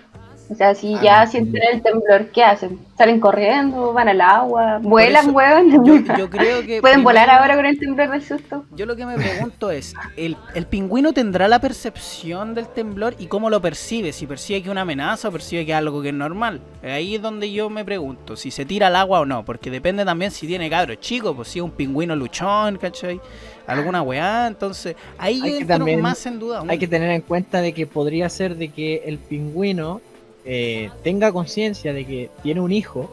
O 0.48 0.54
sea, 0.54 0.76
si 0.76 0.94
Ah, 0.94 1.00
ya 1.02 1.24
no. 1.24 1.30
sienten 1.32 1.60
el 1.72 1.82
temblor, 1.82 2.26
¿qué 2.30 2.44
hacen? 2.44 2.78
¿Salen 2.96 3.18
corriendo? 3.18 3.92
¿Van 3.92 4.08
al 4.08 4.20
agua? 4.20 4.78
¿Vuelan, 4.80 5.34
weón? 5.34 5.84
Yo, 5.84 6.14
yo 6.16 6.30
creo 6.30 6.64
que. 6.64 6.80
¿Pueden 6.80 7.02
volar 7.02 7.24
primero- 7.26 7.42
ahora 7.42 7.56
con 7.56 7.66
el 7.66 7.78
temblor 7.78 8.10
del 8.10 8.22
susto? 8.22 8.64
Yo 8.76 8.86
lo 8.86 8.94
que 8.94 9.04
me 9.04 9.16
pregunto 9.16 9.72
es, 9.72 9.92
¿el, 10.16 10.36
¿el 10.54 10.66
pingüino 10.66 11.12
tendrá 11.12 11.48
la 11.48 11.58
percepción 11.58 12.54
del 12.54 12.68
temblor 12.68 13.16
y 13.18 13.26
cómo 13.26 13.50
lo 13.50 13.60
percibe? 13.60 14.12
Si 14.12 14.26
percibe 14.26 14.60
que 14.62 14.68
es 14.68 14.70
una 14.72 14.82
amenaza 14.82 15.28
o 15.28 15.32
percibe 15.32 15.66
que 15.66 15.72
es 15.72 15.76
algo 15.78 16.00
que 16.00 16.08
es 16.10 16.14
normal. 16.14 16.60
Ahí 16.82 17.16
es 17.16 17.22
donde 17.22 17.50
yo 17.50 17.68
me 17.68 17.84
pregunto, 17.84 18.36
si 18.36 18.52
se 18.52 18.64
tira 18.64 18.86
al 18.86 18.94
agua 18.96 19.20
o 19.20 19.26
no, 19.26 19.44
porque 19.44 19.68
depende 19.70 20.04
también 20.04 20.30
si 20.30 20.46
tiene 20.46 20.70
cabros 20.70 21.00
chicos, 21.00 21.34
pues 21.34 21.48
si 21.48 21.58
es 21.58 21.64
un 21.64 21.72
pingüino 21.72 22.14
luchón, 22.14 22.76
¿cachai? 22.78 23.20
Alguna 23.66 24.00
weá, 24.02 24.46
entonces 24.46 24.94
ahí 25.18 25.34
Hay 25.34 25.38
yo 25.40 25.44
que 25.56 25.62
entro 25.62 25.76
también- 25.78 26.00
más 26.00 26.24
en 26.24 26.38
duda. 26.38 26.58
aún. 26.58 26.70
Hay 26.70 26.78
que 26.78 26.86
tener 26.86 27.10
en 27.10 27.20
cuenta 27.22 27.60
de 27.60 27.72
que 27.74 27.84
podría 27.86 28.28
ser 28.28 28.54
de 28.56 28.68
que 28.68 29.02
el 29.06 29.18
pingüino 29.18 30.00
eh, 30.46 30.90
tenga 31.02 31.32
conciencia 31.32 31.92
de 31.92 32.06
que 32.06 32.30
tiene 32.42 32.60
un 32.60 32.72
hijo, 32.72 33.10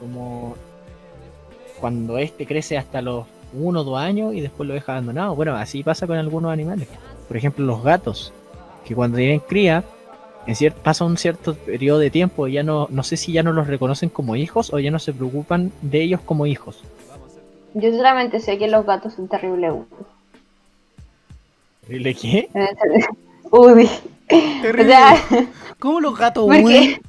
como 0.00 0.56
cuando 1.80 2.18
este 2.18 2.46
crece 2.46 2.76
hasta 2.76 3.00
los 3.02 3.26
uno 3.52 3.80
o 3.80 3.84
dos 3.84 3.98
años 3.98 4.34
y 4.34 4.40
después 4.40 4.66
lo 4.68 4.74
deja 4.74 4.92
abandonado. 4.92 5.34
Bueno, 5.34 5.54
así 5.56 5.82
pasa 5.82 6.06
con 6.06 6.16
algunos 6.16 6.52
animales. 6.52 6.88
Por 7.28 7.36
ejemplo, 7.36 7.64
los 7.64 7.82
gatos, 7.82 8.32
que 8.84 8.94
cuando 8.94 9.18
tienen 9.18 9.40
cría, 9.40 9.84
en 10.46 10.54
cier- 10.54 10.72
pasa 10.72 11.04
un 11.04 11.16
cierto 11.16 11.54
periodo 11.54 11.98
de 11.98 12.10
tiempo 12.10 12.48
y 12.48 12.52
ya 12.52 12.62
no, 12.62 12.88
no 12.90 13.02
sé 13.02 13.16
si 13.16 13.32
ya 13.32 13.42
no 13.42 13.52
los 13.52 13.66
reconocen 13.66 14.08
como 14.08 14.36
hijos 14.36 14.72
o 14.72 14.78
ya 14.78 14.90
no 14.90 14.98
se 14.98 15.12
preocupan 15.12 15.70
de 15.82 16.02
ellos 16.02 16.20
como 16.24 16.46
hijos. 16.46 16.80
Yo 17.74 17.90
solamente 17.92 18.40
sé 18.40 18.58
que 18.58 18.66
los 18.68 18.84
gatos 18.86 19.14
son 19.14 19.28
terribles. 19.28 19.72
¿De 21.88 22.14
qué? 22.14 22.48
Uy. 23.50 23.88
Terrible. 24.28 24.82
O 24.82 24.86
sea, 24.86 25.14
¿Cómo 25.78 26.00
los 26.00 26.16
gatos 26.16 26.44
porque, 26.46 26.62
huyen? 26.62 27.02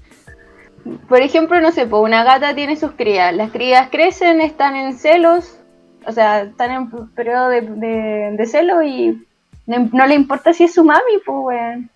por 1.07 1.21
ejemplo, 1.21 1.59
no 1.61 1.71
sé, 1.71 1.85
pues 1.85 2.01
una 2.01 2.23
gata 2.23 2.55
tiene 2.55 2.75
sus 2.75 2.91
crías. 2.91 3.35
Las 3.35 3.51
crías 3.51 3.89
crecen, 3.91 4.41
están 4.41 4.75
en 4.75 4.97
celos, 4.97 5.57
o 6.05 6.11
sea, 6.11 6.41
están 6.41 6.71
en 6.71 6.77
un 6.79 7.09
periodo 7.09 7.49
de, 7.49 7.61
de, 7.61 8.35
de 8.37 8.45
celo 8.45 8.81
y 8.81 9.25
no, 9.67 9.89
no 9.91 10.07
le 10.07 10.15
importa 10.15 10.53
si 10.53 10.63
es 10.63 10.73
su 10.73 10.83
mami, 10.83 11.19
pues, 11.25 11.37
weón. 11.39 11.89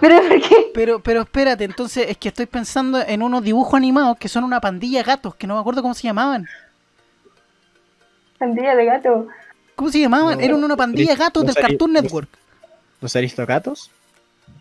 Pero 0.00 0.16
¿por 0.20 0.40
qué? 0.40 0.70
Pero, 0.74 1.00
pero 1.00 1.22
espérate, 1.22 1.64
entonces 1.64 2.06
es 2.08 2.18
que 2.18 2.28
estoy 2.28 2.46
pensando 2.46 3.00
en 3.00 3.22
unos 3.22 3.42
dibujos 3.42 3.74
animados 3.74 4.18
que 4.18 4.28
son 4.28 4.42
una 4.42 4.60
pandilla 4.60 4.98
de 4.98 5.04
gatos, 5.04 5.36
que 5.36 5.46
no 5.46 5.54
me 5.54 5.60
acuerdo 5.60 5.80
cómo 5.80 5.94
se 5.94 6.02
llamaban. 6.02 6.46
Pandilla 8.38 8.74
de 8.74 8.84
gato. 8.84 9.28
¿Cómo 9.76 9.90
se 9.90 10.00
llamaban? 10.00 10.38
No, 10.38 10.44
Eran 10.44 10.64
una 10.64 10.76
pandilla 10.76 11.12
de 11.12 11.18
gatos 11.18 11.46
del 11.46 11.54
Cartoon 11.54 11.92
Network. 11.92 12.28
¿Los 13.02 13.14
aristogatos? 13.16 13.90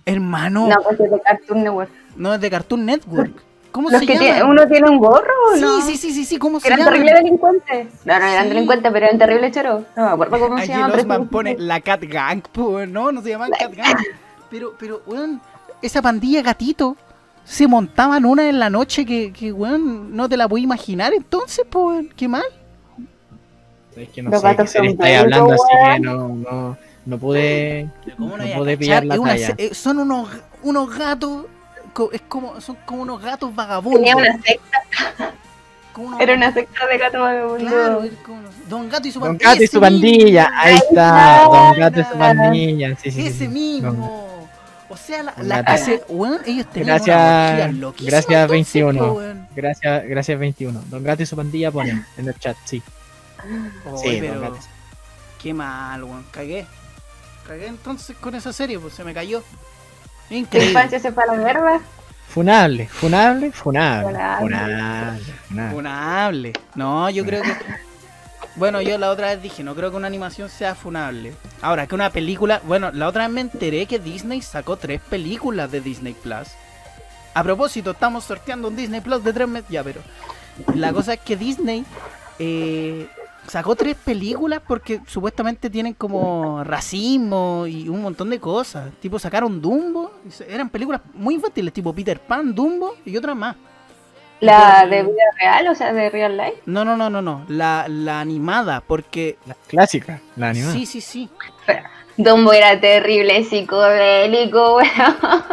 Hermano, 0.06 0.68
No, 0.68 0.76
pues 0.84 1.00
es 1.00 1.12
de 1.12 1.22
Cartoon 1.22 1.64
Network. 1.64 1.90
no 2.18 2.34
es 2.34 2.42
de 2.42 2.50
Cartoon 2.50 2.86
Network. 2.86 3.32
¿Cómo 3.72 3.90
Los 3.90 4.02
se 4.02 4.06
que 4.08 4.14
llama? 4.16 4.26
tiene- 4.26 4.44
uno 4.44 4.68
tiene 4.68 4.90
un 4.90 4.98
gorro, 4.98 5.32
¿o 5.54 5.56
Sí, 5.56 5.62
no? 5.62 5.82
sí, 5.82 5.96
sí, 5.96 6.12
sí, 6.12 6.26
sí, 6.26 6.38
¿cómo 6.38 6.58
Que 6.58 6.64
se 6.64 6.68
eran 6.68 6.80
llama? 6.80 6.92
terribles 6.92 7.16
delincuentes. 7.16 7.88
No, 8.04 8.20
no 8.20 8.26
eran 8.26 8.44
Sí. 8.44 8.50
delincuentes, 8.50 8.92
pero 8.92 9.06
eran 9.06 9.18
terribles 9.18 9.52
choros. 9.54 9.84
No 9.96 10.06
me 10.08 10.12
acuerdo 10.12 10.40
cómo 10.40 10.58
se 10.58 10.64
Aquí 10.64 10.72
llaman. 10.74 10.86
el 10.88 10.92
pero- 10.92 11.02
Osman 11.04 11.28
pone 11.30 11.56
la 11.58 11.80
Cat 11.80 12.04
Gang, 12.04 12.42
pues, 12.52 12.90
no, 12.90 13.12
no 13.14 13.22
se 13.22 13.30
llaman 13.30 13.52
Cat 13.58 13.74
Gang. 13.74 13.96
Pero, 14.50 14.74
pero, 14.78 15.02
weón, 15.08 15.40
esa 15.82 16.02
pandilla 16.02 16.42
gatito 16.42 16.98
se 17.46 17.66
montaban 17.68 18.26
una 18.26 18.50
en 18.50 18.60
la 18.60 18.70
noche 18.70 19.06
que, 19.06 19.32
que 19.32 19.54
weón, 19.54 20.14
no 20.18 20.28
te 20.28 20.36
la 20.36 20.50
puedo 20.50 20.62
imaginar 20.62 21.14
entonces, 21.14 21.66
pues, 21.70 21.86
weón, 21.86 22.10
qué 22.18 22.28
mal. 22.28 22.44
Es 23.96 24.10
que 24.10 24.22
no 24.22 24.32
Los 24.32 24.42
sé 24.42 24.48
qué 24.48 24.54
gatos 24.54 24.70
serie 24.72 24.90
estáis 24.92 25.20
hablando, 25.20 25.54
así 25.54 25.64
que 25.70 25.84
weón. 25.90 26.02
no, 26.02 26.28
no, 26.52 26.78
no 27.06 27.18
pude, 27.18 27.90
¿Cómo 28.18 28.38
no 28.38 28.44
pude 28.56 28.78
pillar 28.78 29.04
la 29.06 29.20
una 29.20 29.32
talla. 29.32 29.56
eh, 29.58 29.74
son 29.74 30.00
unos, 30.00 30.30
unos 30.64 30.98
gatos, 30.98 31.46
es 32.14 32.22
como, 32.28 32.62
son 32.62 32.78
como 32.86 33.02
unos 33.02 33.22
gatos 33.22 33.54
vagabundos. 33.56 34.02
Tenía 34.02 34.16
una 34.16 34.42
secta, 34.42 35.34
era 36.20 36.34
una 36.36 36.54
secta 36.54 36.88
de 36.88 36.98
gato 36.98 37.20
vagabundo. 37.22 37.70
Claro, 37.70 38.04
como- 38.26 38.42
Don 38.70 38.88
Gato 38.88 39.06
y 39.08 39.12
su 39.12 39.20
Don 39.20 39.30
pandilla. 39.38 39.50
Gato 39.50 39.62
y 39.62 39.66
ese 39.66 39.74
su 39.74 39.82
pandilla, 39.82 40.44
mismo, 40.50 40.60
ahí 40.62 40.76
está, 40.76 41.44
Don 41.44 41.80
Gato 41.80 42.00
y 42.00 42.04
su 42.06 42.18
pandilla, 42.18 42.90
sí, 42.96 42.96
sí, 42.96 43.12
sí, 43.12 43.28
Ese 43.28 43.38
sí. 43.40 43.48
mismo. 43.50 44.48
O 44.88 44.98
sea, 44.98 45.24
la, 45.24 45.34
la 45.38 45.60
ese, 45.76 46.02
weón, 46.10 46.40
ellos 46.46 46.68
tenían 46.72 46.98
Gracias- 46.98 47.18
una 47.74 47.92
gracias, 47.98 48.26
entonces, 48.44 48.50
21. 48.50 49.00
po, 49.00 49.12
weón. 49.14 49.48
Gracias, 49.56 50.04
gracias 50.08 50.40
21. 50.40 50.82
Don 50.90 51.04
Gato 51.04 51.24
y 51.24 51.26
su 51.26 51.36
pandilla 51.36 51.72
ponen 51.72 52.06
en 52.18 52.28
el 52.28 52.38
chat, 52.40 52.56
sí. 52.64 52.82
Oy, 53.92 53.98
Sí, 54.02 54.18
pero 54.22 54.34
Don 54.36 54.42
Gato. 54.54 54.58
qué 55.42 55.54
mal, 55.54 56.04
weón. 56.04 56.26
Cagué. 56.32 56.66
Cagué 57.48 57.68
entonces 57.68 58.16
con 58.18 58.36
esa 58.36 58.54
serie, 58.54 58.80
pues 58.80 58.94
se 58.94 59.04
me 59.04 59.14
cayó. 59.14 59.44
Increíble. 60.30 60.70
infancia 60.72 61.00
se 61.00 61.12
fue 61.12 61.24
a 61.24 61.28
la 61.28 61.34
mierda. 61.34 61.82
Funable, 62.30 62.88
funable, 62.88 63.52
funable, 63.52 64.08
Funable. 64.08 64.40
funable, 64.40 65.24
funable. 65.48 65.72
Funable. 65.74 66.54
No, 66.76 67.10
yo 67.10 67.26
creo 67.26 67.44
que. 67.44 67.54
Bueno, 68.56 68.82
yo 68.82 68.98
la 68.98 69.10
otra 69.10 69.28
vez 69.28 69.42
dije, 69.42 69.64
no 69.64 69.76
creo 69.76 69.92
que 69.92 69.98
una 69.98 70.08
animación 70.08 70.50
sea 70.50 70.76
funable. 70.76 71.34
Ahora, 71.62 71.88
que 71.88 71.96
una 71.96 72.10
película. 72.10 72.62
Bueno, 72.64 72.92
la 72.92 73.08
otra 73.08 73.24
vez 73.28 73.34
me 73.34 73.42
enteré 73.42 73.86
que 73.86 74.00
Disney 74.00 74.42
sacó 74.42 74.78
tres 74.78 75.02
películas 75.02 75.72
de 75.72 75.82
Disney 75.82 76.14
Plus. 76.14 76.50
A 77.34 77.44
propósito, 77.44 77.92
estamos 77.92 78.24
sorteando 78.24 78.68
un 78.70 78.76
Disney 78.76 79.02
Plus 79.02 79.24
de 79.24 79.34
tres 79.34 79.48
meses. 79.48 79.70
Ya, 79.70 79.84
pero. 79.84 80.02
La 80.76 80.94
cosa 80.94 81.14
es 81.14 81.20
que 81.22 81.36
Disney 81.36 81.86
eh, 82.40 83.08
sacó 83.52 83.76
tres 83.76 83.98
películas 83.98 84.62
porque 84.66 85.02
supuestamente 85.06 85.70
tienen 85.70 85.94
como 85.94 86.64
racismo 86.64 87.66
y 87.68 87.90
un 87.90 88.02
montón 88.02 88.30
de 88.30 88.40
cosas. 88.40 88.94
Tipo, 89.02 89.20
sacaron 89.20 89.62
Dumbo. 89.62 90.14
Eran 90.48 90.70
películas 90.70 91.02
muy 91.14 91.36
infantiles, 91.36 91.74
tipo 91.74 91.94
Peter 91.94 92.18
Pan, 92.18 92.56
Dumbo 92.56 92.96
y 93.04 93.18
otras 93.18 93.36
más. 93.36 93.58
La 94.40 94.88
de 94.90 95.04
vida 95.04 95.24
real, 95.38 95.68
o 95.68 95.76
sea, 95.76 95.92
de 95.92 96.10
real 96.10 96.38
life. 96.38 96.62
No, 96.66 96.86
no, 96.86 96.96
no, 96.96 97.10
no, 97.10 97.22
no. 97.22 97.44
La, 97.50 97.88
la 97.90 98.22
animada, 98.22 98.82
porque. 98.88 99.38
La 99.46 99.56
clásica, 99.68 100.22
la 100.38 100.50
animada. 100.50 100.74
Sí, 100.74 100.86
sí, 100.86 101.02
sí. 101.02 101.30
Dumbo 102.16 102.54
era 102.54 102.80
terrible, 102.80 103.44
psicodélico, 103.44 104.76
weón. 104.78 105.44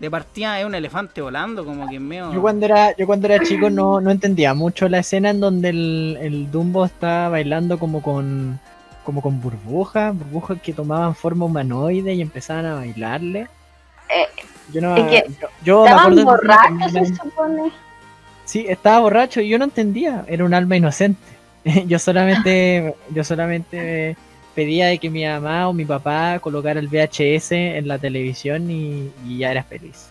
De 0.00 0.10
partida 0.10 0.58
es 0.58 0.64
un 0.64 0.74
elefante 0.74 1.20
volando, 1.20 1.64
como 1.64 1.86
que 1.86 2.00
medio. 2.00 2.32
Yo 2.32 2.40
cuando 2.40 2.64
era, 2.64 2.96
yo 2.96 3.06
cuando 3.06 3.26
era 3.26 3.44
chico 3.44 3.68
no, 3.68 4.00
no 4.00 4.10
entendía 4.10 4.54
mucho 4.54 4.88
la 4.88 5.00
escena 5.00 5.28
en 5.28 5.40
donde 5.40 5.68
el, 5.68 6.18
el 6.22 6.50
Dumbo 6.50 6.86
está 6.86 7.28
bailando 7.28 7.78
como 7.78 8.00
con, 8.00 8.58
como 9.04 9.20
con 9.20 9.42
burbujas, 9.42 10.16
burbujas 10.16 10.58
que 10.62 10.72
tomaban 10.72 11.14
forma 11.14 11.44
humanoide 11.44 12.14
y 12.14 12.22
empezaban 12.22 12.64
a 12.64 12.76
bailarle. 12.76 13.40
Eh, 14.08 14.26
yo 14.72 14.80
no, 14.80 14.96
es 14.96 15.04
que 15.04 15.30
yo, 15.62 15.84
yo 15.84 16.10
me 16.10 16.90
se 16.90 17.14
supone. 17.14 17.70
Sí, 18.46 18.64
estaba 18.68 19.00
borracho 19.00 19.42
y 19.42 19.48
yo 19.48 19.58
no 19.58 19.64
entendía, 19.64 20.24
era 20.26 20.44
un 20.44 20.54
alma 20.54 20.76
inocente. 20.76 21.20
Yo 21.86 21.98
solamente, 21.98 22.94
yo 23.10 23.22
solamente 23.22 24.16
pedía 24.54 24.86
de 24.86 24.98
que 24.98 25.10
mi 25.10 25.24
mamá 25.24 25.68
o 25.68 25.72
mi 25.72 25.84
papá 25.84 26.38
colocara 26.40 26.80
el 26.80 26.88
VHS 26.88 27.52
en 27.52 27.88
la 27.88 27.98
televisión 27.98 28.70
y, 28.70 29.10
y 29.26 29.38
ya 29.38 29.50
era 29.50 29.62
feliz. 29.62 30.08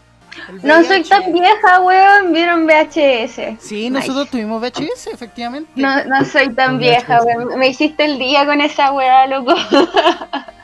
El 0.48 0.68
No 0.68 0.84
soy 0.84 1.04
tan 1.04 1.34
vieja, 1.34 1.82
weón. 1.82 2.32
Vieron 2.34 2.66
VHS. 2.66 3.60
Sí, 3.60 3.90
nosotros 3.90 4.30
tuvimos 4.30 4.62
VHS, 4.62 5.08
efectivamente. 5.14 5.70
No, 5.76 6.04
no 6.06 6.24
soy 6.26 6.54
tan 6.54 6.80
vieja, 6.80 7.20
VHS. 7.20 7.26
weón. 7.26 7.60
Me 7.60 7.68
hiciste 7.68 8.06
el 8.06 8.20
día 8.20 8.46
con 8.46 8.62
esa 8.62 8.92
weá, 8.92 9.28
loco. 9.28 9.56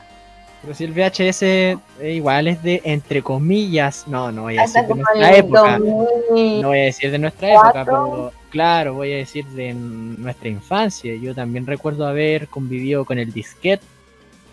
Pero 0.66 0.74
si 0.74 0.82
el 0.82 0.92
VHS 0.92 1.42
eh, 1.42 1.78
igual 2.14 2.48
es 2.48 2.60
de, 2.60 2.80
entre 2.84 3.22
comillas, 3.22 4.04
no, 4.08 4.32
no 4.32 4.42
voy 4.42 4.58
a 4.58 4.62
decir 4.62 4.82
de 4.82 4.94
nuestra 4.96 5.36
época. 5.36 5.78
2000. 5.78 6.62
No 6.62 6.68
voy 6.68 6.78
a 6.80 6.82
decir 6.82 7.10
de 7.12 7.18
nuestra 7.20 7.52
época, 7.52 7.84
pero 7.84 8.32
claro, 8.50 8.94
voy 8.94 9.12
a 9.12 9.16
decir 9.18 9.46
de 9.46 9.72
nuestra 9.74 10.48
infancia. 10.48 11.14
Yo 11.14 11.36
también 11.36 11.66
recuerdo 11.66 12.04
haber 12.04 12.48
convivido 12.48 13.04
con 13.04 13.18
el 13.20 13.32
disquete 13.32 13.84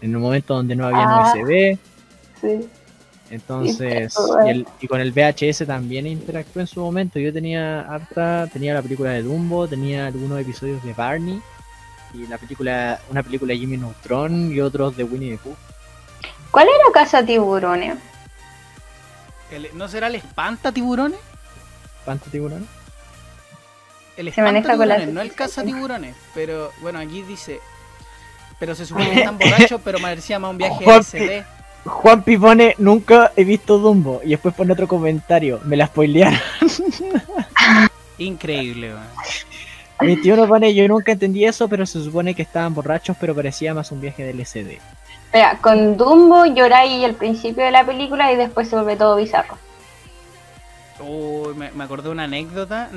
en 0.03 0.15
un 0.15 0.22
momento 0.22 0.53
donde 0.53 0.76
no 0.76 0.85
había 0.85 1.03
Ah. 1.03 1.34
USB. 1.35 1.77
Sí. 2.40 2.68
Entonces, 3.31 4.14
Disquete, 4.15 4.45
y, 4.45 4.49
el- 4.52 4.68
y 4.81 4.88
con 4.88 5.02
el 5.02 5.11
VHS 5.14 5.65
también 5.65 6.06
interactué 6.06 6.61
en 6.61 6.68
su 6.68 6.80
momento. 6.81 7.18
Yo 7.18 7.34
tenía 7.34 7.81
harta, 7.81 8.48
tenía 8.53 8.76
la 8.76 8.84
película 8.84 9.10
de 9.10 9.23
Dumbo, 9.23 9.68
tenía 9.68 10.06
algunos 10.06 10.40
episodios 10.40 10.84
de 10.84 10.94
Barney 10.94 11.41
y 12.14 12.27
la 12.27 12.38
película, 12.38 12.99
una 13.10 13.23
película 13.23 13.53
de 13.53 13.60
Jimmy 13.60 13.77
Neutron 13.77 14.53
y 14.53 14.60
otros 14.60 14.95
de 14.95 15.03
Winnie 15.06 15.31
the 15.31 15.38
Pooh. 15.38 15.56
¿Cuál 16.53 16.67
era 16.67 16.93
Casa 16.93 17.25
Tiburones? 17.25 17.97
El- 19.51 19.69
¿No 19.73 19.88
será 19.88 20.05
el 20.07 20.13
espanta 20.15 20.71
tiburones? 20.71 21.19
¿Cuántos 22.05 22.31
tiburones? 22.31 22.67
El 24.17 24.31
Se 24.31 24.41
maneja 24.43 24.59
espanta 24.73 24.77
con 24.77 24.88
la 24.88 24.95
tiburones, 24.97 25.15
no 25.15 25.21
el 25.21 25.34
caza 25.34 25.63
tiburones. 25.63 26.15
Pero 26.35 26.71
bueno, 26.81 26.99
aquí 26.99 27.23
dice. 27.23 27.59
Pero 28.59 28.75
se 28.75 28.85
supone 28.85 29.09
que 29.09 29.19
están 29.19 29.38
borrachos, 29.39 29.81
pero 29.84 29.99
parecía 29.99 30.38
más 30.38 30.51
un 30.51 30.59
viaje 30.59 30.84
Juan 30.84 30.99
LSD. 30.99 31.43
Juanpi 31.85 32.38
pone, 32.38 32.75
nunca 32.77 33.31
he 33.35 33.43
visto 33.43 33.80
Dumbo. 33.80 34.21
Y 34.23 34.30
después 34.30 34.53
pone 34.53 34.73
otro 34.73 34.88
comentario, 34.88 35.59
me 35.65 35.75
la 35.75 35.88
spoilearon. 35.88 36.39
Increíble, 38.19 38.93
weón. 38.93 39.07
21 39.99 40.47
pone, 40.47 40.73
yo 40.75 40.88
nunca 40.88 41.11
entendí 41.13 41.45
eso, 41.45 41.67
pero 41.67 41.85
se 41.88 42.03
supone 42.03 42.35
que 42.35 42.41
estaban 42.43 42.73
borrachos, 42.75 43.17
pero 43.19 43.34
parecía 43.34 43.73
más 43.73 43.91
un 43.91 44.01
viaje 44.01 44.23
del 44.23 44.39
LCD. 44.39 44.80
Mira, 45.34 45.57
con 45.61 45.97
Dumbo 45.97 46.45
lloráis 46.45 47.03
al 47.03 47.15
principio 47.15 47.64
de 47.64 47.72
la 47.72 47.84
película 47.85 48.31
y 48.31 48.35
después 48.35 48.68
se 48.69 48.76
vuelve 48.76 48.95
todo 48.95 49.15
bizarro. 49.15 49.57
Uy, 50.99 51.55
me, 51.55 51.72
me 51.72 51.84
acordé 51.84 52.03
de 52.03 52.11
una 52.11 52.26
anécdota. 52.26 52.89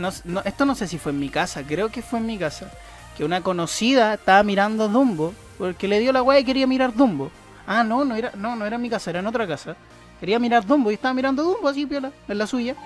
Esto 0.45 0.67
no 0.67 0.75
sé 0.75 0.87
si 0.87 0.99
fue 0.99 1.13
en 1.13 1.19
mi 1.19 1.31
casa, 1.31 1.63
creo 1.67 1.89
que 1.89 2.03
fue 2.03 2.19
en 2.19 2.27
mi 2.27 2.37
casa. 2.37 2.71
Que 3.17 3.25
una 3.25 3.41
conocida 3.41 4.15
estaba 4.15 4.43
mirando 4.43 4.89
Dumbo 4.89 5.33
porque 5.57 5.89
le 5.89 5.99
dio 5.99 6.13
la 6.13 6.23
weá 6.23 6.39
y 6.39 6.45
quería 6.45 6.67
mirar 6.67 6.93
Dumbo. 6.95 7.31
Ah, 7.67 7.83
no, 7.83 8.05
no 8.05 8.15
era, 8.15 8.33
no, 8.37 8.55
no 8.55 8.67
era 8.67 8.77
en 8.77 8.83
mi 8.83 8.91
casa, 8.91 9.09
era 9.11 9.21
en 9.21 9.27
otra 9.27 9.47
casa. 9.47 9.75
Quería 10.21 10.39
mirar 10.39 10.67
Dumbo 10.67 10.91
y 10.91 10.95
estaba 10.95 11.15
mirando 11.15 11.43
Dumbo 11.43 11.69
así, 11.69 11.87
piola, 11.87 12.13
en 12.29 12.37
la 12.39 12.47
suya. 12.47 12.77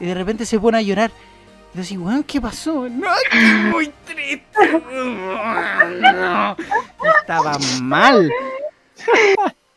Y 0.00 0.06
de 0.06 0.14
repente 0.14 0.46
se 0.46 0.58
pone 0.58 0.78
a 0.78 0.82
llorar. 0.82 1.10
Y 1.72 1.76
yo 1.76 1.82
así, 1.82 1.96
weón, 1.98 2.22
¿qué 2.24 2.40
pasó? 2.40 2.88
No, 2.88 3.06
estoy 3.24 3.40
muy 3.70 3.92
triste. 4.06 4.82
No. 6.12 6.56
Estaba 7.20 7.52
mal. 7.82 8.30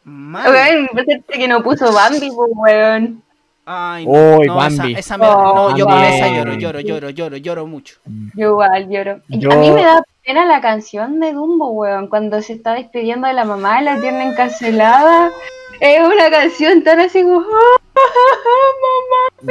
Mal. 0.03 0.51
Weón, 0.51 0.89
que 1.29 1.47
no 1.47 1.61
puso 1.63 1.93
Bambi, 1.93 2.29
pues, 2.31 2.51
weón. 2.55 3.21
Ay, 3.65 4.05
no, 4.05 4.41
esa, 4.43 4.53
Bambi. 4.53 4.93
esa 4.95 5.17
me- 5.17 5.25
no, 5.25 5.77
yo 5.77 5.85
Bambi. 5.85 6.07
esa 6.07 6.27
lloro, 6.27 6.53
lloro, 6.55 6.79
lloro, 6.81 7.09
lloro, 7.11 7.37
lloro 7.37 7.65
mucho. 7.67 7.95
Yo 8.35 8.49
igual 8.49 8.89
lloro. 8.89 9.21
Yo- 9.29 9.51
A 9.53 9.55
mí 9.55 9.71
me 9.71 9.83
da 9.83 10.03
pena 10.25 10.45
la 10.45 10.59
canción 10.59 11.19
de 11.21 11.31
Dumbo, 11.31 11.69
weón. 11.71 12.07
Cuando 12.07 12.41
se 12.41 12.53
está 12.53 12.73
despidiendo 12.73 13.27
de 13.27 13.33
la 13.33 13.45
mamá, 13.45 13.81
la 13.81 14.01
tiene 14.01 14.25
encarcelada. 14.27 15.31
Es 15.79 15.99
una 16.01 16.29
canción 16.29 16.83
tan 16.83 16.99
así 16.99 17.23
como. 17.23 17.43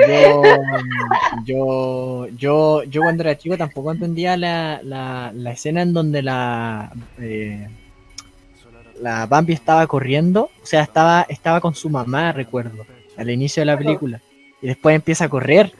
Yo, 0.08 0.42
yo, 1.44 2.26
yo, 2.36 2.82
yo 2.84 3.02
cuando 3.02 3.22
era 3.22 3.36
chico 3.36 3.56
tampoco 3.58 3.92
entendía 3.92 4.36
la, 4.36 4.80
la, 4.82 5.32
la 5.34 5.50
escena 5.52 5.82
en 5.82 5.92
donde 5.92 6.22
la, 6.22 6.90
eh, 7.20 7.68
la 9.00 9.26
Bambi 9.26 9.52
estaba 9.52 9.86
corriendo, 9.86 10.44
o 10.62 10.66
sea, 10.66 10.82
estaba, 10.82 11.26
estaba 11.28 11.60
con 11.60 11.74
su 11.74 11.90
mamá, 11.90 12.32
recuerdo, 12.32 12.86
al 13.16 13.30
inicio 13.30 13.60
de 13.60 13.66
la 13.66 13.76
película, 13.78 14.20
y 14.62 14.66
después 14.68 14.94
empieza 14.94 15.24
a 15.26 15.28
correr, 15.28 15.72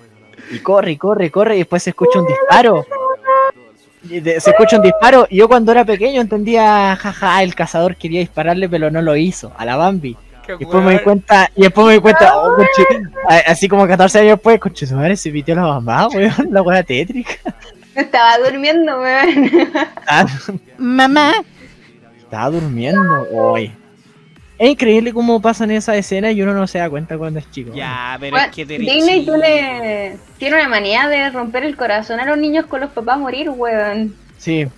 y 0.51 0.59
corre, 0.59 0.93
y 0.93 0.97
corre, 0.97 1.27
y 1.27 1.31
corre, 1.31 1.55
y 1.55 1.59
después 1.59 1.83
se 1.83 1.91
escucha 1.91 2.21
un 2.21 2.27
disparo. 2.27 2.85
Y 4.11 4.19
de- 4.21 4.41
se 4.41 4.51
escucha 4.51 4.77
un 4.77 4.83
disparo, 4.83 5.27
y 5.31 5.37
yo 5.39 5.49
cuando 5.49 5.73
era 5.73 5.85
pequeño 5.85 6.21
entendía, 6.21 6.95
jaja, 6.97 7.43
el 7.43 7.55
cazador 7.55 7.97
quería 7.97 8.21
dispararle, 8.21 8.69
pero 8.69 8.91
no 8.91 9.01
lo 9.01 9.17
hizo, 9.17 9.53
a 9.57 9.65
la 9.65 9.77
Bambi. 9.77 10.17
Y 10.49 10.59
después 10.59 10.85
me 10.85 10.93
di 10.93 10.99
cuenta, 11.01 11.51
y 11.57 11.63
después 11.63 11.87
me 11.87 11.93
di 11.95 12.01
cuenta, 12.01 12.37
oh, 12.39 12.57
conche- 12.57 13.11
a- 13.29 13.51
así 13.51 13.69
como 13.69 13.87
14 13.87 14.19
años 14.21 14.31
después, 14.33 14.59
conche, 14.61 14.87
su 14.87 14.95
madre 14.95 15.17
se 15.17 15.31
pitió 15.31 15.55
la 15.55 15.63
mamá, 15.63 16.09
weón, 16.15 16.33
la 16.51 16.63
weá 16.63 16.83
tétrica. 16.83 17.33
Estaba 17.95 18.39
durmiendo, 18.39 19.01
weón. 19.01 19.45
Estaba, 20.01 20.31
Mamá. 20.79 21.33
estaba 22.19 22.51
durmiendo, 22.51 23.27
hoy. 23.33 23.73
Es 24.59 24.71
increíble 24.71 25.13
cómo 25.13 25.41
pasan 25.43 25.71
esas 25.73 25.97
escenas 25.97 26.35
y 26.35 26.43
uno 26.43 26.55
no 26.55 26.67
se 26.69 26.79
da 26.79 26.89
cuenta 26.89 27.19
cuando 27.19 27.41
es 27.41 27.51
chico. 27.51 27.73
Ya, 27.75 28.17
pero 28.21 28.37
es 28.37 28.49
que 28.49 28.65
te 28.65 28.79
Disney 28.79 29.27
tú 29.27 29.37
le... 29.37 30.17
tiene 30.39 30.57
una 30.57 30.69
manía 30.69 31.09
de 31.09 31.31
romper 31.31 31.65
el 31.65 31.77
corazón 31.77 32.21
a 32.21 32.25
los 32.27 32.39
niños 32.39 32.67
con 32.67 32.81
los 32.81 32.91
papás 32.91 33.19
morir, 33.19 33.51
weón. 33.51 34.15
Sí. 34.39 34.69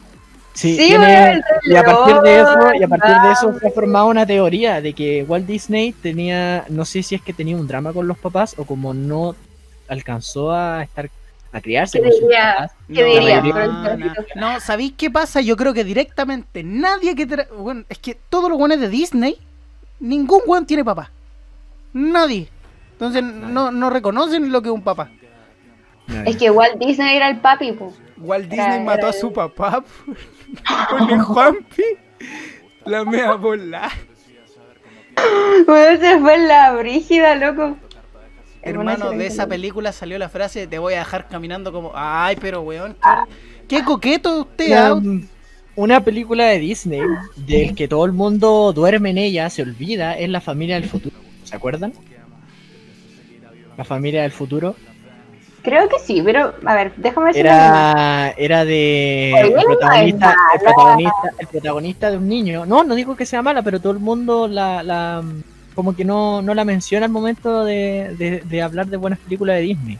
Sí, 0.55 0.77
Sí, 0.77 0.87
tiene- 0.87 1.05
weón, 1.05 1.43
el 1.65 1.73
y 1.73 1.77
a 1.77 1.83
partir 1.85 2.17
de 2.21 2.41
eso, 2.41 2.59
y 2.79 2.83
a 2.85 2.89
partir 2.89 3.15
de 3.23 3.33
eso 3.33 3.47
Bambi. 3.49 3.61
fue 3.61 3.71
formada 3.73 4.05
una 4.05 4.25
teoría 4.25 4.81
de 4.81 4.93
que 4.93 5.25
Walt 5.25 5.47
Disney 5.47 5.93
tenía, 5.93 6.65
no 6.69 6.85
sé 6.85 7.03
si 7.03 7.17
es 7.17 7.23
que 7.23 7.33
tenía 7.33 7.57
un 7.57 7.67
drama 7.67 7.93
con 7.93 8.07
los 8.07 8.17
papás 8.19 8.55
o 8.57 8.65
como 8.65 8.95
no 8.95 9.35
alcanzó 9.89 10.53
a 10.53 10.83
estar 10.85 11.11
a 11.53 11.61
criarse 11.61 11.99
¿Qué 11.99 12.05
con 12.05 12.13
sus 12.13 12.21
diría? 12.23 12.55
papás. 12.55 12.73
¿Qué 12.89 13.03
No, 13.03 13.09
diría? 13.09 14.15
no, 14.37 14.61
¿sabéis 14.61 14.93
qué 14.97 15.11
pasa? 15.11 15.41
Yo 15.41 15.57
creo 15.57 15.75
que 15.75 15.85
directamente 15.85 16.63
nadie 16.65 17.15
que... 17.15 17.29
tra- 17.29 17.49
Bueno, 17.57 17.83
es 17.89 17.99
que 17.99 18.17
todos 18.29 18.49
los 18.49 18.59
buenos 18.59 18.81
de 18.81 18.89
Disney, 18.89 19.37
ningún 20.01 20.41
weón 20.47 20.67
tiene 20.67 20.85
papá. 20.85 21.11
Nadie. 21.93 22.49
Entonces 22.93 23.23
no, 23.25 23.71
no 23.73 23.91
reconocen 23.91 24.51
lo 24.53 24.63
que 24.63 24.69
es 24.69 24.75
un 24.75 24.83
papá. 24.83 25.11
Es 26.27 26.37
que 26.37 26.51
Walt 26.51 26.77
Disney 26.79 27.17
era 27.17 27.29
el 27.29 27.39
papi, 27.41 27.73
pues. 27.73 27.95
Walt 28.19 28.53
Era- 28.53 28.65
Disney 28.67 28.85
mató 28.85 29.01
era 29.01 29.09
a 29.11 29.13
su 29.13 29.27
el- 29.29 29.33
papá 29.33 29.83
por- 29.83 30.17
con 30.99 31.11
el 31.11 31.23
Juanpi. 31.23 31.83
La 32.87 33.05
mea 33.05 33.33
bola. 33.35 33.91
Weón, 35.67 36.01
se 36.01 36.19
fue 36.21 36.35
en 36.35 36.49
la 36.49 36.73
brígida, 36.73 37.35
loco. 37.35 37.77
Hermano, 38.63 39.11
de 39.11 39.27
esa 39.27 39.47
película 39.47 39.93
salió 39.93 40.19
la 40.19 40.29
frase, 40.29 40.67
te 40.67 40.79
voy 40.79 40.95
a 40.95 40.99
dejar 41.01 41.29
caminando 41.29 41.71
como... 41.71 41.93
Ay, 41.95 42.37
pero 42.41 42.63
weón, 42.63 42.95
qué, 43.69 43.77
qué 43.79 43.85
coqueto 43.85 44.41
usted, 44.41 44.71
Una, 44.93 45.23
una 45.77 46.01
película 46.03 46.47
de 46.47 46.59
Disney 46.61 47.01
del 47.37 47.75
que 47.75 47.89
todo 47.89 48.07
el 48.07 48.13
mundo 48.13 48.73
duerme 48.73 49.11
en 49.11 49.19
ella, 49.19 49.51
se 49.51 49.61
olvida, 49.63 50.17
es 50.19 50.31
La 50.31 50.41
familia 50.41 50.77
del 50.81 50.89
futuro. 50.89 51.15
¿Se 51.45 51.55
acuerdan? 51.55 51.93
La 53.77 53.85
familia 53.85 54.23
del 54.23 54.33
futuro. 54.33 54.77
Creo 55.65 55.89
que 55.89 55.99
sí, 55.99 56.21
pero 56.23 56.53
a 56.67 56.75
ver, 56.75 56.93
déjame 56.97 57.29
misma. 57.33 57.41
Era, 57.41 58.31
era 58.37 58.65
de 58.67 59.31
el 59.33 59.53
protagonista, 59.55 60.37
el 60.55 60.61
protagonista, 60.61 61.13
el 61.39 61.47
protagonista 61.47 62.11
de 62.11 62.17
un 62.19 62.29
niño. 62.29 62.67
No, 62.67 62.85
no 62.85 62.95
digo 62.95 63.17
que 63.17 63.25
sea 63.25 63.41
mala, 63.41 63.63
pero 63.63 63.81
todo 63.81 63.93
el 63.93 63.99
mundo 63.99 64.47
la, 64.47 64.83
la 64.83 65.23
como 65.75 65.97
que 65.97 66.05
no, 66.05 66.43
no 66.43 66.53
la 66.55 66.65
menciona 66.67 67.07
al 67.07 67.13
momento 67.13 67.65
de, 67.65 68.15
de- 68.19 68.41
de 68.45 68.63
hablar 68.63 68.87
de 68.89 68.99
buenas 68.99 69.19
películas 69.21 69.57
de 69.57 69.63
Disney. 69.63 69.99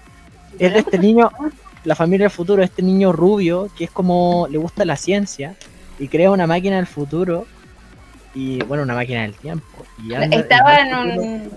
Es 0.59 0.73
de 0.75 0.81
este 0.81 0.99
niño, 0.99 1.31
la 1.85 1.95
familia 1.97 2.25
del 2.25 2.31
futuro, 2.31 2.63
este 2.63 2.83
niño 2.83 3.11
rubio 3.13 3.71
que 3.77 3.85
es 3.85 3.91
como 3.91 4.47
le 4.51 4.59
gusta 4.59 4.85
la 4.85 4.97
ciencia 4.97 5.55
y 5.99 6.09
crea 6.09 6.31
una 6.31 6.47
máquina 6.47 6.77
del 6.77 6.87
futuro 6.87 7.47
y 8.35 8.63
bueno, 8.65 8.83
una 8.83 8.95
máquina 8.95 9.23
del 9.23 9.33
tiempo. 9.35 9.65
Y 10.07 10.13
anda- 10.13 10.37
Estaba 10.37 10.77
en 10.77 10.95
un. 10.95 11.51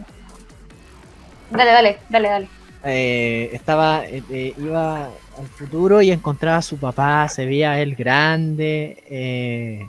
Dale, 1.52 1.72
dale, 1.72 1.98
dale, 2.10 2.30
dale. 2.30 2.48
Eh, 2.88 3.50
estaba 3.54 4.06
eh, 4.06 4.24
eh, 4.32 4.54
iba 4.58 5.06
al 5.38 5.48
futuro 5.58 6.02
y 6.02 6.12
encontraba 6.12 6.58
a 6.58 6.62
su 6.62 6.78
papá, 6.78 7.28
se 7.28 7.46
veía 7.46 7.80
él 7.80 7.96
grande. 7.96 9.04
eh, 9.10 9.86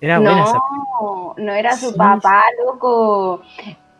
era 0.00 0.18
buena 0.18 0.42
esa 0.42 0.58
No, 1.00 1.34
no 1.36 1.52
era 1.52 1.76
su 1.76 1.90
Sí. 1.90 1.96
papá, 1.98 2.42
loco. 2.64 3.42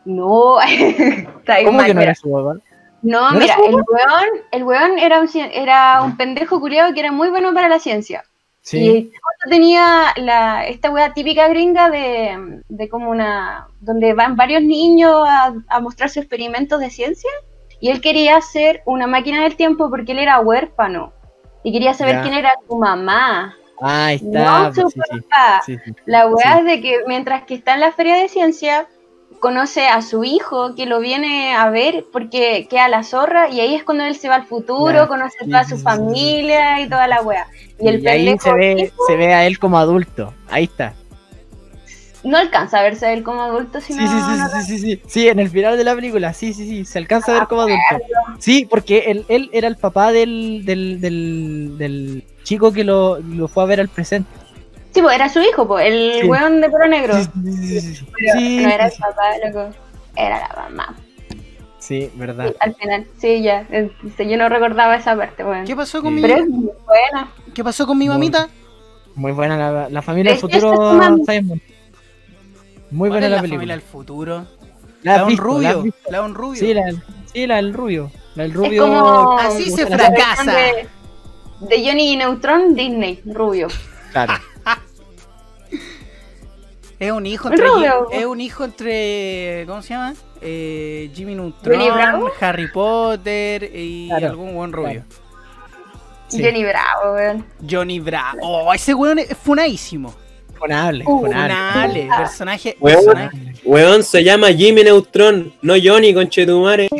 No, 0.05 0.61
está 1.41 1.55
ahí 1.55 1.65
¿Cómo 1.65 1.79
mal, 1.79 1.87
que 1.87 1.95
no 1.95 2.01
era 2.01 2.15
su 2.15 2.31
papá? 2.31 2.55
No, 3.03 3.33
¿No 3.33 3.39
mira, 3.39 3.57
el 3.67 3.75
weón, 3.75 4.29
el 4.53 4.65
weón 4.65 4.99
era 4.99 5.21
un, 5.21 5.29
era 5.37 6.03
un 6.03 6.17
pendejo 6.17 6.61
culiado 6.61 6.93
que 6.95 7.01
era 7.01 7.13
muy 7.13 7.31
bueno 7.31 7.53
para 7.55 7.69
la 7.69 7.79
ciencia. 7.79 8.25
Sí, 8.63 8.79
Y 8.79 9.11
tenía 9.51 10.13
la, 10.17 10.67
esta 10.67 10.91
wea 10.91 11.13
típica 11.13 11.49
gringa 11.49 11.91
de, 11.91 12.63
de 12.69 12.89
como 12.89 13.11
una. 13.11 13.67
donde 13.81 14.15
van 14.15 14.37
varios 14.37 14.63
niños 14.63 15.13
a, 15.29 15.53
a 15.69 15.81
mostrar 15.81 16.11
sus 16.11 16.19
experimentos 16.19 16.79
de 16.79 16.91
ciencia. 16.91 17.31
Y 17.83 17.91
él 17.91 18.01
quería 18.01 18.37
hacer 18.37 18.81
una 18.87 19.09
máquina 19.09 19.43
del 19.43 19.57
tiempo 19.57 19.91
porque 19.91 20.13
él 20.13 20.21
era 20.21 20.39
huérfano. 20.39 21.13
Y 21.65 21.73
quería 21.73 21.95
saber 21.95 22.15
Ya. 22.17 22.23
quién 22.23 22.35
era 22.35 22.53
su 22.69 22.77
mamá. 22.79 23.57
ahí 23.81 24.15
está. 24.17 24.29
no 24.69 24.73
su 24.73 24.83
pues, 24.83 24.95
sí, 24.95 25.01
sí, 25.11 25.21
papá. 25.23 25.63
sí, 25.67 25.77
sí. 25.85 25.93
La 26.07 26.29
weá 26.29 26.61
es 26.61 26.65
de 26.65 26.81
que 26.81 27.01
mientras 27.09 27.43
que 27.43 27.55
está 27.55 27.75
en 27.75 27.81
la 27.81 27.91
feria 27.91 28.15
de 28.15 28.29
ciencia, 28.29 28.87
conoce 29.41 29.89
a 29.89 30.01
su 30.03 30.23
hijo 30.23 30.77
que 30.77 30.87
lo 30.87 31.01
viene 31.01 31.57
a 31.57 31.69
ver 31.71 32.05
porque 32.13 32.69
queda 32.71 32.87
la 32.87 33.03
zorra 33.03 33.49
y 33.49 33.59
ahí 33.59 33.75
es 33.75 33.83
cuando 33.83 34.05
él 34.05 34.15
se 34.15 34.29
va 34.29 34.37
al 34.37 34.45
futuro, 34.47 34.93
Ya. 34.93 35.07
conoce 35.09 35.37
a 35.43 35.47
toda 35.47 35.65
su 35.65 35.77
familia 35.79 36.81
y 36.81 36.89
toda 36.89 37.09
la 37.09 37.21
weá. 37.23 37.49
Y 37.81 37.89
el 37.89 38.01
Y 38.01 38.07
ahí 38.07 38.39
se 38.39 38.53
ve, 38.53 38.73
hijo 38.83 39.05
se 39.09 39.17
ve 39.17 39.35
a 39.35 39.45
él 39.45 39.59
como 39.59 39.77
adulto. 39.79 40.33
Ahí 40.49 40.65
está. 40.65 40.95
No 42.25 42.37
alcanza 42.39 42.79
a 42.81 42.83
verse 42.83 43.07
a 43.07 43.13
él 43.13 43.23
como 43.23 43.43
adulto, 43.43 43.81
Sí, 43.81 43.95
sino 43.95 44.07
sí, 44.07 44.21
sí, 44.21 44.39
no- 44.39 44.49
sí, 44.49 44.63
sí, 44.63 44.79
sí, 44.79 44.79
sí. 44.97 45.03
Sí, 45.07 45.29
en 45.29 45.39
el 45.39 45.49
final 45.51 45.77
de 45.77 45.85
la 45.85 45.95
película, 45.95 46.33
sí, 46.33 46.53
sí, 46.55 46.69
sí. 46.69 46.85
Se 46.85 46.99
alcanza 46.99 47.33
a 47.33 47.41
ver 47.41 47.49
como 47.49 47.63
adulto. 47.63 47.79
Sí, 48.39 48.67
porque 48.69 49.11
él, 49.11 49.25
él 49.29 49.51
era 49.53 49.69
el 49.69 49.77
papá 49.77 50.13
del, 50.13 50.65
del, 50.65 51.01
del, 51.01 51.79
del 51.79 52.25
chico 52.45 52.73
que 52.73 52.85
lo, 52.85 53.19
lo 53.21 53.49
fue 53.49 53.63
a 53.63 53.67
ver 53.67 53.81
al 53.81 53.89
presente. 53.89 54.31
Sí, 54.95 55.01
pues 55.01 55.15
era 55.15 55.29
su 55.29 55.41
hijo, 55.41 55.67
pues, 55.67 55.87
el 55.87 56.13
Sí. 56.21 56.27
weón 56.29 56.61
de 56.61 56.69
pelo 56.69 56.87
negro. 56.87 57.15
Sí, 57.17 57.25
sí, 57.25 57.53
sí, 57.53 57.81
sí, 57.81 57.95
sí. 57.97 58.07
Pero 58.13 58.33
Sí, 58.39 58.59
no 58.63 58.69
era 58.69 58.91
sí, 58.91 58.97
el 58.97 59.01
papá, 59.01 59.23
loco. 59.47 59.77
Era 60.17 60.39
la 60.39 60.63
mamá. 60.69 60.97
Sí, 61.79 62.11
verdad. 62.15 62.49
Sí, 62.51 62.55
al 62.61 62.75
final, 62.77 63.07
sí, 63.19 63.43
ya. 63.43 63.67
sí, 64.17 64.29
Yo 64.29 64.37
no 64.37 64.49
recordaba 64.49 64.95
esa 64.95 65.17
parte, 65.17 65.43
weón. 65.45 65.65
¿Qué 65.65 65.75
pasó 65.75 66.03
con 66.03 66.15
mi, 66.15 66.21
Pero 66.23 66.35
es 66.37 66.49
muy 66.49 66.71
buena. 66.87 67.33
¿qué 67.55 67.65
pasó 67.65 67.87
con 67.87 67.99
mi 67.99 68.07
mamita? 68.09 68.49
Muy 69.15 69.33
buena 69.33 69.57
la, 69.57 69.89
la 69.89 70.03
familia 70.03 70.33
del 70.33 70.41
futuro, 70.41 70.91
es 70.93 70.97
mami. 70.99 71.23
Simon. 71.27 71.61
Muy 72.93 73.09
¿Cuál 73.09 73.21
buena 73.21 73.29
la, 73.29 73.37
la 73.37 73.43
película. 73.43 73.59
familia 73.59 73.75
del 73.75 73.83
futuro? 73.83 74.47
¿La 75.03 75.17
La 75.19 75.25
un 75.25 75.37
rubio. 75.37 75.85
La 76.11 76.23
un 76.23 76.35
rubio. 76.35 76.61
Sí, 76.61 76.73
la, 76.75 76.83
sí, 77.33 77.47
la 77.47 77.57
del 77.57 77.73
rubio. 77.75 78.11
La 78.37 78.45
del 78.45 78.53
rubio. 78.55 78.83
como- 78.83 79.39
Así 79.39 79.71
se 79.71 79.87
fracasa. 79.87 80.53
De, 80.53 80.89
de 81.61 81.85
Johnny 81.87 82.17
Neutron, 82.17 82.75
Disney, 82.75 83.21
rubio. 83.27 83.69
Claro. 84.13 84.35
Es 86.99 87.11
un 87.11 87.27
hijo 87.27 87.49
entre 87.51 87.67
Rubio. 87.67 88.09
es 88.13 88.25
un 88.27 88.41
hijo 88.41 88.63
entre 88.65 89.65
¿cómo 89.67 89.83
se 89.83 89.89
llama? 89.95 90.15
Eh, 90.41 91.11
Jimmy 91.13 91.35
Neutron. 91.35 92.31
Harry 92.41 92.69
Potter 92.69 93.69
y 93.75 94.07
Claro. 94.07 94.29
algún 94.29 94.55
buen 94.55 94.73
rubio. 94.73 95.03
Sí. 96.29 96.43
Johnny 96.45 96.63
Bravo, 96.65 97.15
weón. 97.15 97.45
Johnny 97.69 97.99
Bravo. 97.99 98.39
Oh, 98.43 98.73
ese 98.73 98.95
weón 98.95 99.19
es 99.19 99.37
funadísimo. 99.37 100.15
Funable, 100.63 101.03
Uh, 101.05 101.21
funable. 101.23 101.55
Funable, 101.55 102.09
personaje, 102.17 102.77
Weón. 102.79 103.05
personaje. 103.05 103.39
Weón, 103.65 104.03
se 104.05 104.23
llama 104.23 104.49
Jimmy 104.53 104.85
Neutron, 104.85 105.53
no 105.61 105.75
Johnny, 105.83 106.15
conchetumare. 106.15 106.89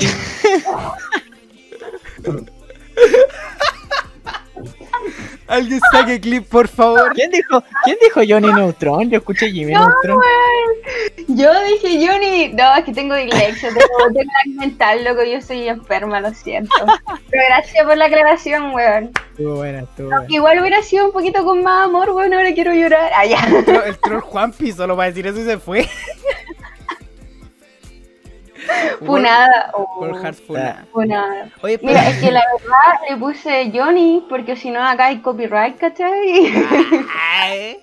Alguien 5.53 5.81
saque 5.93 6.21
clip, 6.21 6.49
por 6.49 6.67
favor. 6.67 7.13
¿Quién 7.15 7.31
dijo, 7.31 7.63
¿Quién 7.85 7.97
dijo 8.03 8.21
Johnny 8.27 8.53
Neutron? 8.53 9.11
Yo 9.11 9.19
escuché 9.19 9.51
Jimmy 9.51 9.73
No, 9.73 9.81
Neutron. 9.89 10.17
weón. 10.19 11.37
Yo 11.37 11.51
dije 11.65 12.07
Johnny. 12.07 12.49
No, 12.55 12.75
es 12.77 12.85
que 12.85 12.93
tengo 12.93 13.15
dislexia, 13.15 13.69
tengo, 13.69 14.09
lag 14.15 14.57
mental, 14.59 15.05
loco. 15.05 15.23
Yo 15.25 15.41
soy 15.43 15.69
enferma, 15.69 16.21
lo 16.21 16.33
siento. 16.33 16.75
Pero 17.31 17.43
gracias 17.49 17.85
por 17.87 17.97
la 17.97 18.07
aclaración, 18.07 18.73
weón. 18.75 19.11
Estuvo 19.33 19.57
buena, 19.57 19.81
estuvo 19.81 20.09
buena. 20.09 20.25
Igual 20.29 20.61
hubiera 20.61 20.83
sido 20.83 21.07
un 21.07 21.13
poquito 21.13 21.45
con 21.45 21.63
más 21.63 21.87
amor, 21.87 22.11
weón. 22.11 22.33
Ahora 22.33 22.53
quiero 22.55 22.73
llorar. 22.75 23.11
Ah, 23.15 23.27
ya. 23.27 23.39
El 23.47 23.65
troll- 23.67 23.85
El 23.87 23.99
troll 23.99 24.21
Juanpi 24.21 24.73
solo 24.73 24.97
para 24.97 25.09
decir 25.09 25.27
eso 25.27 25.39
y 25.41 25.45
se 25.45 25.59
fue. 25.59 25.89
Funada. 29.05 29.71
Oh, 29.75 29.87
Por 29.99 30.27
hard 30.27 30.35
funa. 30.35 30.87
funada. 30.93 31.49
Oye, 31.63 31.79
pero- 31.79 31.89
Mira, 31.93 32.09
es 32.09 32.19
que 32.21 32.31
la 32.31 32.43
verdad 32.53 33.01
le 33.11 33.17
puse 33.17 33.71
Johnny 33.75 34.25
porque 34.29 34.57
si 34.57 34.71
no 34.71 34.83
acá 34.87 35.07
hay 35.07 35.19
copyright, 35.21 35.77
¿cachai? 35.79 36.53
Ay. 37.41 37.79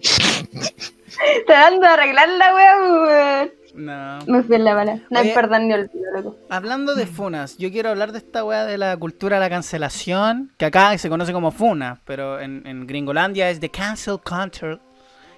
Tratando 1.46 1.80
de 1.80 1.86
arreglar 1.88 2.28
la 2.28 2.54
wea, 2.54 2.76
weón. 2.78 3.50
No. 3.74 4.18
Me 4.26 4.42
fui 4.42 4.56
en 4.56 4.64
la 4.64 4.74
bala. 4.74 5.00
No 5.10 5.18
hay 5.20 5.32
perdón 5.32 5.68
ni 5.68 5.74
olvido, 5.74 6.10
loco. 6.14 6.36
Hablando 6.48 6.94
de 6.94 7.06
funas, 7.06 7.56
yo 7.58 7.70
quiero 7.70 7.90
hablar 7.90 8.12
de 8.12 8.18
esta 8.18 8.44
weá 8.44 8.64
de 8.64 8.76
la 8.78 8.96
cultura 8.96 9.36
de 9.36 9.40
la 9.40 9.50
cancelación, 9.50 10.52
que 10.56 10.64
acá 10.66 10.96
se 10.98 11.08
conoce 11.08 11.32
como 11.32 11.50
funa, 11.52 12.00
pero 12.04 12.40
en, 12.40 12.66
en 12.66 12.86
Gringolandia 12.86 13.50
es 13.50 13.60
the 13.60 13.68
cancel 13.70 14.18
culture. 14.18 14.78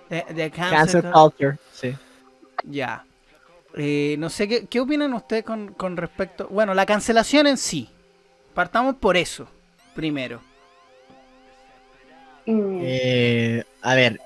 The, 0.09 0.25
the 0.35 0.51
cancel, 0.51 0.71
Cancel 0.79 1.03
cul- 1.03 1.12
culture, 1.12 1.57
sí. 1.73 1.95
Ya. 2.65 3.05
Eh, 3.77 4.17
no 4.19 4.31
sé, 4.31 4.49
¿qué, 4.49 4.67
qué 4.67 4.81
opinan 4.81 5.13
ustedes 5.15 5.45
con, 5.45 5.73
con 5.75 5.97
respecto... 5.97 6.49
Bueno, 6.49 6.75
la 6.75 6.87
cancelación 6.87 7.47
en 7.47 7.57
sí. 7.57 7.89
Partamos 8.55 8.97
por 8.97 9.17
eso, 9.17 9.47
primero. 9.95 10.41
Mm. 12.47 12.79
Eh, 12.83 13.65
a 13.83 13.95
ver. 13.95 14.21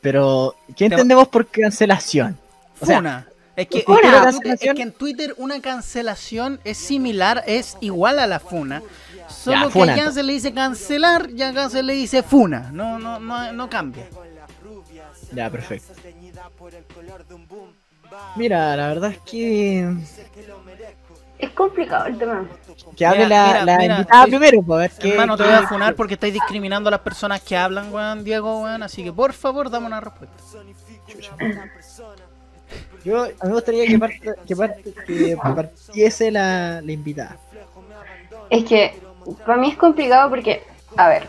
Pero, 0.00 0.54
¿qué 0.68 0.88
Te- 0.88 0.94
entendemos 0.94 1.28
por 1.28 1.46
cancelación? 1.48 2.38
O 2.80 2.86
sea, 2.86 2.96
Funa. 2.96 3.26
Es 3.56 3.66
que, 3.68 3.82
Funa. 3.82 3.98
es 3.98 4.02
que 4.02 4.08
en 4.08 4.14
Twitter- 4.14 4.22
Cancelación- 4.22 4.68
es 4.70 4.74
que 4.74 4.82
en 4.82 4.92
Twitter 4.92 5.34
una 5.36 5.60
cancelación 5.60 6.60
es 6.64 6.78
similar, 6.78 7.44
es 7.46 7.76
igual 7.80 8.18
a 8.18 8.26
la 8.26 8.40
funa. 8.40 8.82
Solo 9.28 9.56
Ya, 9.58 9.64
que 9.66 9.70
funa, 9.72 9.92
allá 9.92 10.10
se 10.12 10.22
le 10.22 10.32
dice 10.32 10.54
cancelar 10.54 11.28
y 11.30 11.42
acá 11.42 11.68
se 11.68 11.82
le 11.82 11.92
dice 11.92 12.22
funa. 12.22 12.70
No, 12.72 12.98
no, 12.98 13.20
no, 13.20 13.52
no 13.52 13.68
cambia. 13.68 14.06
Ya, 15.32 15.50
perfecto. 15.50 15.92
Mira, 18.36 18.76
la 18.76 18.88
verdad 18.88 19.10
es 19.10 19.18
que. 19.18 19.88
Es 21.38 21.50
complicado 21.50 22.06
el 22.06 22.18
tema. 22.18 22.46
Que 22.96 23.06
hable 23.06 23.24
Mira, 23.24 23.28
la, 23.28 23.46
mira, 23.46 23.64
la 23.64 23.78
mira, 23.78 23.94
invitada 23.96 24.24
sí. 24.24 24.30
primero, 24.30 24.62
para 24.62 24.80
ver 24.80 24.92
qué. 24.98 25.10
Hermano, 25.10 25.36
te 25.36 25.42
voy 25.44 25.52
a 25.52 25.66
funar 25.66 25.94
porque 25.94 26.14
estáis 26.14 26.34
discriminando 26.34 26.88
a 26.88 26.90
las 26.90 27.00
personas 27.00 27.40
que 27.40 27.56
hablan, 27.56 27.92
weón, 27.92 28.24
Diego, 28.24 28.62
weón. 28.62 28.82
Así 28.82 29.02
que 29.02 29.12
por 29.12 29.32
favor, 29.32 29.70
dame 29.70 29.86
una 29.86 30.00
respuesta. 30.00 30.36
Yo, 33.04 33.24
a 33.24 33.26
mí 33.26 33.32
me 33.42 33.52
gustaría 33.52 33.86
que, 33.86 33.98
parte, 33.98 34.20
que, 34.46 34.56
parte, 34.56 34.94
que 35.06 35.36
partiese 35.36 36.30
la, 36.30 36.82
la 36.82 36.92
invitada. 36.92 37.38
Es 38.50 38.64
que 38.64 39.00
para 39.46 39.58
mí 39.58 39.70
es 39.70 39.76
complicado 39.76 40.28
porque, 40.28 40.62
a 40.96 41.08
ver, 41.08 41.26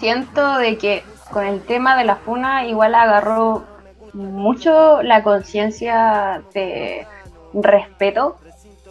siento 0.00 0.58
de 0.58 0.76
que 0.76 1.04
con 1.30 1.46
el 1.46 1.62
tema 1.62 1.96
de 1.96 2.04
la 2.04 2.16
funa 2.16 2.66
igual 2.66 2.94
agarró 2.94 3.64
mucho 4.12 5.02
la 5.02 5.22
conciencia 5.22 6.42
de 6.54 7.06
respeto. 7.52 8.38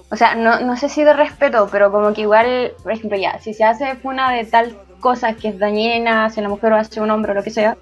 O 0.10 0.16
sea, 0.16 0.36
no, 0.36 0.60
no 0.62 0.78
sé 0.78 0.90
si 0.90 1.04
de 1.04 1.14
respeto, 1.14 1.68
pero 1.72 1.92
como 1.92 2.14
que 2.14 2.22
igual, 2.22 2.74
por 2.82 2.92
ejemplo, 2.92 3.18
ya, 3.18 3.40
si 3.40 3.54
se 3.54 3.64
hace 3.64 3.96
funa 3.96 4.32
de 4.32 4.46
tal 4.46 4.78
cosa 5.00 5.34
que 5.34 5.50
es 5.50 5.60
dañina 5.60 6.26
hacia 6.26 6.44
la 6.44 6.50
mujer 6.50 6.74
o 6.74 6.78
hacia 6.78 7.02
un 7.02 7.12
hombre 7.12 7.34
o 7.34 7.36
lo 7.36 7.44
que 7.44 7.52
sea, 7.52 7.78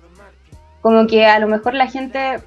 como 0.81 1.07
que 1.07 1.25
a 1.25 1.39
lo 1.39 1.47
mejor 1.47 1.73
la 1.73 1.87
gente 1.87 2.39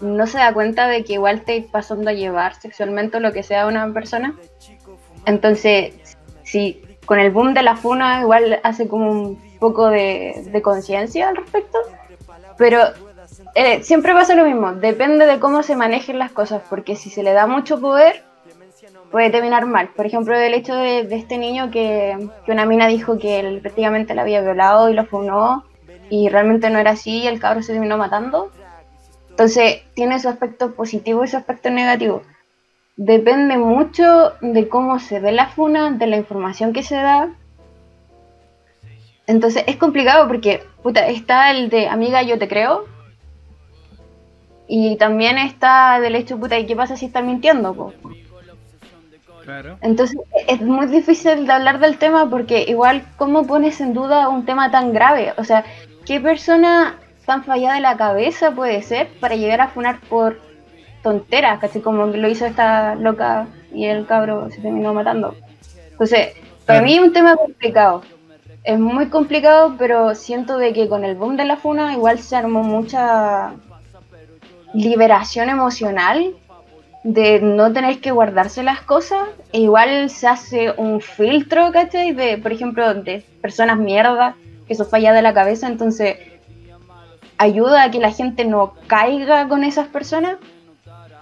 no 0.00 0.26
se 0.26 0.38
da 0.38 0.52
cuenta 0.52 0.88
de 0.88 1.04
que 1.04 1.14
igual 1.14 1.42
te 1.42 1.62
pasando 1.62 2.10
a 2.10 2.12
llevar 2.12 2.54
sexualmente 2.54 3.20
lo 3.20 3.32
que 3.32 3.42
sea 3.42 3.62
a 3.62 3.66
una 3.66 3.92
persona. 3.92 4.34
Entonces, 5.26 5.94
sí, 6.42 6.82
con 7.06 7.20
el 7.20 7.30
boom 7.30 7.54
de 7.54 7.62
la 7.62 7.76
funa 7.76 8.20
igual 8.20 8.60
hace 8.64 8.88
como 8.88 9.10
un 9.10 9.58
poco 9.58 9.88
de, 9.88 10.42
de 10.46 10.62
conciencia 10.62 11.28
al 11.28 11.36
respecto, 11.36 11.78
pero 12.58 12.80
eh, 13.54 13.82
siempre 13.82 14.12
pasa 14.12 14.34
lo 14.34 14.44
mismo, 14.44 14.72
depende 14.72 15.26
de 15.26 15.38
cómo 15.38 15.62
se 15.62 15.76
manejen 15.76 16.18
las 16.18 16.32
cosas, 16.32 16.62
porque 16.68 16.96
si 16.96 17.10
se 17.10 17.22
le 17.22 17.32
da 17.32 17.46
mucho 17.46 17.80
poder, 17.80 18.24
puede 19.10 19.30
terminar 19.30 19.66
mal. 19.66 19.88
Por 19.88 20.06
ejemplo, 20.06 20.36
el 20.36 20.54
hecho 20.54 20.74
de, 20.74 21.00
este 21.10 21.38
niño 21.38 21.70
que, 21.70 22.28
que 22.44 22.52
una 22.52 22.66
mina 22.66 22.86
dijo 22.86 23.18
que 23.18 23.40
él 23.40 23.60
prácticamente 23.60 24.14
la 24.14 24.22
había 24.22 24.40
violado 24.40 24.88
y 24.88 24.94
lo 24.94 25.06
funó, 25.06 25.64
y 26.10 26.28
realmente 26.28 26.70
no 26.70 26.78
era 26.78 26.92
así, 26.92 27.20
y 27.20 27.26
el 27.26 27.40
cabro 27.40 27.62
se 27.62 27.72
terminó 27.72 27.96
matando. 27.96 28.50
Entonces, 29.30 29.82
tiene 29.94 30.18
su 30.18 30.28
aspecto 30.28 30.74
positivo 30.74 31.24
y 31.24 31.28
su 31.28 31.36
aspecto 31.36 31.70
negativo 31.70 32.22
depende 32.96 33.56
mucho 33.56 34.32
de 34.40 34.68
cómo 34.68 34.98
se 34.98 35.20
ve 35.20 35.32
la 35.32 35.48
funa, 35.48 35.90
de 35.92 36.06
la 36.06 36.16
información 36.16 36.72
que 36.72 36.82
se 36.82 36.96
da. 36.96 37.30
Entonces 39.26 39.64
es 39.66 39.76
complicado 39.76 40.26
porque, 40.28 40.62
puta, 40.82 41.06
está 41.06 41.50
el 41.50 41.70
de 41.70 41.88
amiga, 41.88 42.22
yo 42.22 42.38
te 42.38 42.48
creo. 42.48 42.84
Y 44.74 44.96
también 44.96 45.36
está 45.36 46.00
del 46.00 46.14
hecho, 46.14 46.38
puta, 46.38 46.58
¿y 46.58 46.64
qué 46.64 46.74
pasa 46.74 46.96
si 46.96 47.04
estás 47.04 47.22
mintiendo? 47.22 47.74
po? 47.74 47.92
Claro. 49.44 49.76
Entonces 49.82 50.18
es 50.48 50.62
muy 50.62 50.86
difícil 50.86 51.46
de 51.46 51.52
hablar 51.52 51.78
del 51.78 51.98
tema 51.98 52.30
porque 52.30 52.64
igual, 52.66 53.04
¿cómo 53.16 53.46
pones 53.46 53.82
en 53.82 53.92
duda 53.92 54.30
un 54.30 54.46
tema 54.46 54.70
tan 54.70 54.94
grave? 54.94 55.34
O 55.36 55.44
sea, 55.44 55.64
¿qué 56.06 56.20
persona 56.20 56.98
tan 57.26 57.44
fallada 57.44 57.74
de 57.74 57.80
la 57.82 57.98
cabeza 57.98 58.52
puede 58.52 58.80
ser 58.82 59.08
para 59.20 59.36
llegar 59.36 59.60
a 59.60 59.68
funar 59.68 60.00
por 60.08 60.40
tonteras, 61.02 61.58
casi 61.60 61.80
como 61.82 62.06
lo 62.06 62.28
hizo 62.28 62.46
esta 62.46 62.94
loca 62.94 63.48
y 63.74 63.84
el 63.86 64.06
cabro 64.06 64.50
se 64.50 64.62
terminó 64.62 64.94
matando. 64.94 65.34
Entonces, 65.90 66.28
para 66.64 66.80
Claro. 66.80 66.84
mí 66.86 66.94
es 66.94 67.00
un 67.02 67.12
tema 67.12 67.36
complicado. 67.36 68.02
es 68.64 68.78
muy 68.78 69.08
complicado, 69.08 69.74
pero 69.78 70.14
siento 70.14 70.56
de 70.56 70.72
que 70.72 70.88
con 70.88 71.04
el 71.04 71.16
boom 71.16 71.36
de 71.36 71.44
la 71.44 71.56
funa 71.56 71.92
igual 71.94 72.18
se 72.20 72.36
armó 72.36 72.62
mucha 72.62 73.52
liberación 74.74 75.48
emocional 75.48 76.34
de 77.04 77.40
no 77.40 77.72
tener 77.72 78.00
que 78.00 78.12
guardarse 78.12 78.62
las 78.62 78.80
cosas. 78.80 79.28
E 79.52 79.60
igual 79.60 80.10
se 80.10 80.28
hace 80.28 80.70
un 80.76 81.00
filtro, 81.00 81.72
¿cachai? 81.72 82.12
De, 82.12 82.38
por 82.38 82.52
ejemplo, 82.52 82.94
de 82.94 83.24
personas 83.40 83.78
mierda, 83.78 84.36
que 84.66 84.74
eso 84.74 84.84
falla 84.84 85.12
de 85.12 85.22
la 85.22 85.34
cabeza, 85.34 85.66
entonces 85.66 86.16
ayuda 87.38 87.82
a 87.82 87.90
que 87.90 87.98
la 87.98 88.12
gente 88.12 88.44
no 88.44 88.74
caiga 88.86 89.48
con 89.48 89.64
esas 89.64 89.88
personas. 89.88 90.36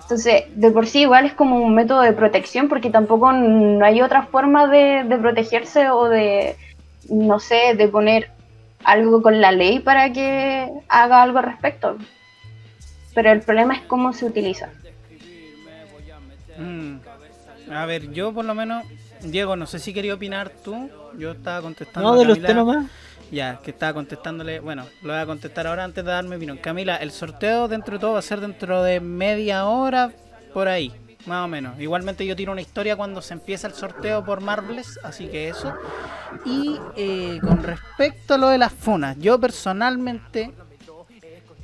Entonces, 0.02 0.44
de 0.55 0.70
por 0.72 0.86
sí 0.86 1.02
igual 1.02 1.24
es 1.24 1.35
como 1.35 1.60
un 1.60 1.74
método 1.74 2.02
de 2.02 2.12
protección 2.12 2.68
porque 2.68 2.90
tampoco 2.90 3.32
no 3.32 3.85
hay 3.85 4.02
otra 4.02 4.24
forma 4.24 4.66
de 4.66 5.16
protegerse 5.18 5.89
o 5.90 6.09
de, 6.09 6.56
no 7.09 7.39
sé, 7.39 7.74
de 7.77 7.89
poner 7.89 8.31
algo 8.85 9.22
con 9.22 9.40
la 9.40 9.52
ley 9.52 9.78
para 9.78 10.12
que 10.12 10.68
haga 10.89 11.22
algo 11.22 11.39
al 11.39 11.44
respecto. 11.44 11.97
Pero 13.15 13.32
el 13.32 13.41
problema 13.41 13.74
es 13.74 13.82
cómo 13.82 14.12
se 14.12 14.24
utiliza. 14.24 14.70
Mm. 16.59 16.99
A 17.73 17.87
ver, 17.87 18.12
yo 18.12 18.32
por 18.32 18.45
lo 18.45 18.55
menos, 18.55 18.85
Diego, 19.23 19.57
no 19.57 19.66
sé 19.66 19.78
si 19.78 19.93
quería 19.93 20.15
opinar 20.15 20.51
tú. 20.65 20.91
Yo 21.19 21.32
estaba 21.32 21.62
contestando. 21.62 22.15
No, 22.15 22.24
de 22.24 22.32
usted 22.32 22.55
nomás. 22.55 22.87
Ya, 23.31 23.61
que 23.62 23.70
estaba 23.70 23.95
contestándole. 23.95 24.59
Bueno, 24.61 24.87
lo 25.03 25.12
voy 25.12 25.23
a 25.23 25.27
contestar 25.27 25.66
ahora 25.66 25.85
antes 25.85 26.05
de 26.05 26.11
darme 26.11 26.37
opinión. 26.37 26.59
Camila, 26.59 26.97
el 26.97 27.12
sorteo 27.12 27.69
dentro 27.69 27.95
de 27.95 28.01
todo 28.01 28.12
va 28.15 28.19
a 28.19 28.23
ser 28.23 28.41
dentro 28.41 28.82
de 28.82 28.99
media 29.01 29.66
hora, 29.66 30.11
por 30.53 30.66
ahí, 30.66 30.93
más 31.27 31.45
o 31.45 31.49
menos. 31.49 31.78
Igualmente 31.78 32.27
yo 32.27 32.35
tiro 32.35 32.51
una 32.51 32.61
historia 32.61 32.97
cuando 32.97 33.23
se 33.23 33.35
empieza 33.35 33.69
el 33.69 33.74
sorteo 33.74 34.24
por 34.24 34.41
Marbles, 34.41 34.99
así 35.05 35.28
que 35.28 35.49
eso. 35.49 35.73
Y 36.45 36.81
eh, 36.97 37.39
con 37.41 37.62
respecto 37.62 38.35
a 38.35 38.39
lo 38.39 38.49
de 38.49 38.59
las 38.59 38.73
funas, 38.73 39.16
yo 39.19 39.39
personalmente 39.39 40.53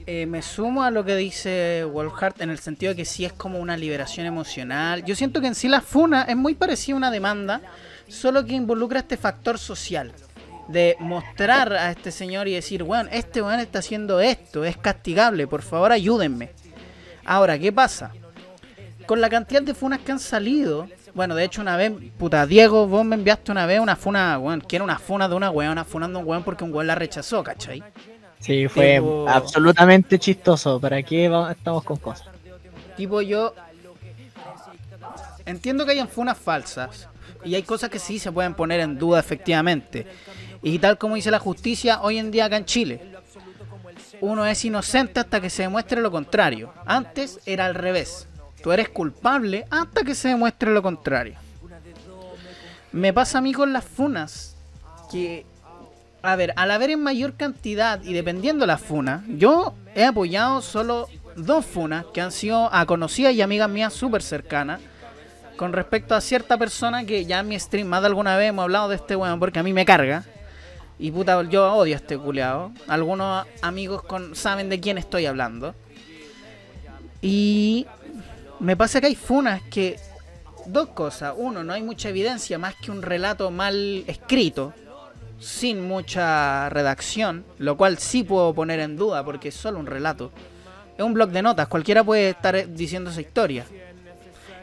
eh, 0.08 0.24
me 0.26 0.40
sumo 0.40 0.84
a 0.84 0.90
lo 0.92 1.04
que 1.04 1.16
dice 1.16 1.84
Wolfhard 1.84 2.40
en 2.40 2.50
el 2.50 2.60
sentido 2.60 2.90
de 2.92 2.96
que 2.96 3.04
sí 3.04 3.24
es 3.24 3.32
como 3.32 3.58
una 3.58 3.76
liberación 3.76 4.24
emocional. 4.24 5.04
Yo 5.04 5.16
siento 5.16 5.40
que 5.40 5.48
en 5.48 5.56
sí 5.56 5.66
la 5.66 5.80
funa 5.80 6.22
es 6.22 6.36
muy 6.36 6.54
parecida 6.54 6.94
a 6.94 6.98
una 6.98 7.10
demanda, 7.10 7.60
solo 8.06 8.44
que 8.44 8.54
involucra 8.54 9.00
este 9.00 9.16
factor 9.16 9.58
social. 9.58 10.12
De 10.68 10.96
mostrar 11.00 11.72
a 11.72 11.90
este 11.90 12.10
señor 12.12 12.46
y 12.48 12.54
decir, 12.54 12.82
bueno, 12.82 13.08
este 13.12 13.42
weón 13.42 13.60
está 13.60 13.80
haciendo 13.80 14.20
esto, 14.20 14.64
es 14.64 14.76
castigable, 14.76 15.46
por 15.46 15.62
favor 15.62 15.92
ayúdenme. 15.92 16.50
Ahora, 17.24 17.58
¿qué 17.58 17.72
pasa? 17.72 18.12
Con 19.06 19.20
la 19.20 19.28
cantidad 19.28 19.62
de 19.62 19.74
funas 19.74 20.00
que 20.00 20.12
han 20.12 20.18
salido, 20.18 20.88
bueno, 21.14 21.34
de 21.34 21.44
hecho 21.44 21.62
una 21.62 21.76
vez, 21.76 21.92
puta, 22.18 22.46
Diego, 22.46 22.86
vos 22.86 23.04
me 23.04 23.14
enviaste 23.14 23.52
una 23.52 23.66
vez 23.66 23.80
una 23.80 23.96
funa, 23.96 24.38
weón, 24.38 24.60
que 24.60 24.76
era 24.76 24.84
una 24.84 24.98
funa 24.98 25.28
de 25.28 25.34
una 25.34 25.50
weona 25.50 25.84
funando 25.84 26.18
a 26.18 26.22
un 26.22 26.28
weón 26.28 26.42
porque 26.42 26.64
un 26.64 26.72
weón 26.72 26.88
la 26.88 26.94
rechazó, 26.94 27.42
¿cachai? 27.44 27.82
Sí, 28.40 28.68
fue 28.68 28.96
Tipo- 29.00 29.28
absolutamente 29.28 30.18
chistoso. 30.18 30.78
¿Para 30.80 31.02
qué 31.02 31.26
estamos 31.50 31.82
con 31.84 31.96
cosas? 31.96 32.28
Tipo, 32.96 33.20
yo 33.22 33.54
entiendo 35.44 35.84
que 35.84 35.92
hayan 35.92 36.08
funas 36.08 36.38
falsas 36.38 37.08
y 37.44 37.54
hay 37.54 37.62
cosas 37.62 37.90
que 37.90 37.98
sí 37.98 38.18
se 38.18 38.32
pueden 38.32 38.54
poner 38.54 38.80
en 38.80 38.98
duda 38.98 39.20
efectivamente. 39.20 40.06
Y 40.62 40.78
tal 40.78 40.98
como 40.98 41.14
dice 41.14 41.30
la 41.30 41.38
justicia 41.38 42.00
hoy 42.02 42.18
en 42.18 42.30
día 42.30 42.46
acá 42.46 42.56
en 42.56 42.64
Chile, 42.64 43.00
uno 44.20 44.46
es 44.46 44.64
inocente 44.64 45.20
hasta 45.20 45.40
que 45.40 45.50
se 45.50 45.62
demuestre 45.62 46.00
lo 46.00 46.10
contrario. 46.10 46.72
Antes 46.86 47.38
era 47.46 47.66
al 47.66 47.74
revés. 47.74 48.26
Tú 48.62 48.72
eres 48.72 48.88
culpable 48.88 49.66
hasta 49.70 50.02
que 50.02 50.14
se 50.14 50.28
demuestre 50.28 50.72
lo 50.72 50.82
contrario. 50.82 51.34
Me 52.92 53.12
pasa 53.12 53.38
a 53.38 53.40
mí 53.42 53.52
con 53.52 53.72
las 53.72 53.84
funas 53.84 54.56
que 55.12 55.44
a 56.27 56.36
ver, 56.36 56.53
al 56.57 56.70
haber 56.70 56.90
en 56.90 57.03
mayor 57.03 57.35
cantidad 57.35 58.03
y 58.03 58.12
dependiendo 58.12 58.66
la 58.66 58.78
funa, 58.78 59.24
yo 59.28 59.74
he 59.94 60.05
apoyado 60.05 60.61
solo 60.61 61.09
dos 61.36 61.65
funas 61.65 62.05
que 62.12 62.20
han 62.20 62.32
sido 62.32 62.73
a 62.74 62.85
conocidas 62.86 63.32
y 63.35 63.43
amigas 63.43 63.70
mías 63.70 63.93
súper 63.93 64.23
cercanas 64.23 64.81
con 65.57 65.73
respecto 65.73 66.15
a 66.15 66.20
cierta 66.20 66.59
persona 66.59 67.05
que 67.05 67.24
ya 67.24 67.40
en 67.40 67.48
mi 67.48 67.59
stream 67.59 67.86
más 67.86 68.01
de 68.01 68.09
alguna 68.09 68.36
vez 68.36 68.48
hemos 68.48 68.65
hablado 68.65 68.89
de 68.89 68.97
este 68.97 69.15
weón 69.15 69.39
porque 69.39 69.61
a 69.61 69.62
mí 69.62 69.73
me 69.73 69.85
carga. 69.85 70.24
Y 70.98 71.11
puta, 71.11 71.43
yo 71.44 71.73
odio 71.74 71.94
a 71.94 71.98
este 71.98 72.19
culeado. 72.19 72.73
Algunos 72.89 73.47
amigos 73.62 74.03
con, 74.03 74.35
saben 74.35 74.69
de 74.69 74.81
quién 74.81 74.98
estoy 74.98 75.27
hablando. 75.27 75.74
Y 77.23 77.86
me 78.59 78.77
pasa 78.77 79.01
que 79.01 79.09
hay 79.09 79.16
funas 79.16 79.62
que... 79.70 79.98
Dos 80.66 80.89
cosas. 80.89 81.35
Uno, 81.36 81.62
no 81.62 81.74
hay 81.74 81.82
mucha 81.82 82.09
evidencia 82.09 82.59
más 82.59 82.74
que 82.74 82.90
un 82.90 83.01
relato 83.01 83.53
mal 83.53 84.03
escrito 84.09 84.74
sin 85.38 85.86
mucha 85.86 86.68
redacción, 86.70 87.44
lo 87.58 87.76
cual 87.76 87.98
sí 87.98 88.22
puedo 88.22 88.54
poner 88.54 88.80
en 88.80 88.96
duda 88.96 89.24
porque 89.24 89.48
es 89.48 89.54
solo 89.54 89.78
un 89.78 89.86
relato. 89.86 90.32
Es 90.96 91.04
un 91.04 91.14
blog 91.14 91.30
de 91.30 91.42
notas, 91.42 91.68
cualquiera 91.68 92.02
puede 92.02 92.30
estar 92.30 92.56
eh, 92.56 92.66
diciendo 92.68 93.10
esa 93.10 93.20
historia. 93.20 93.66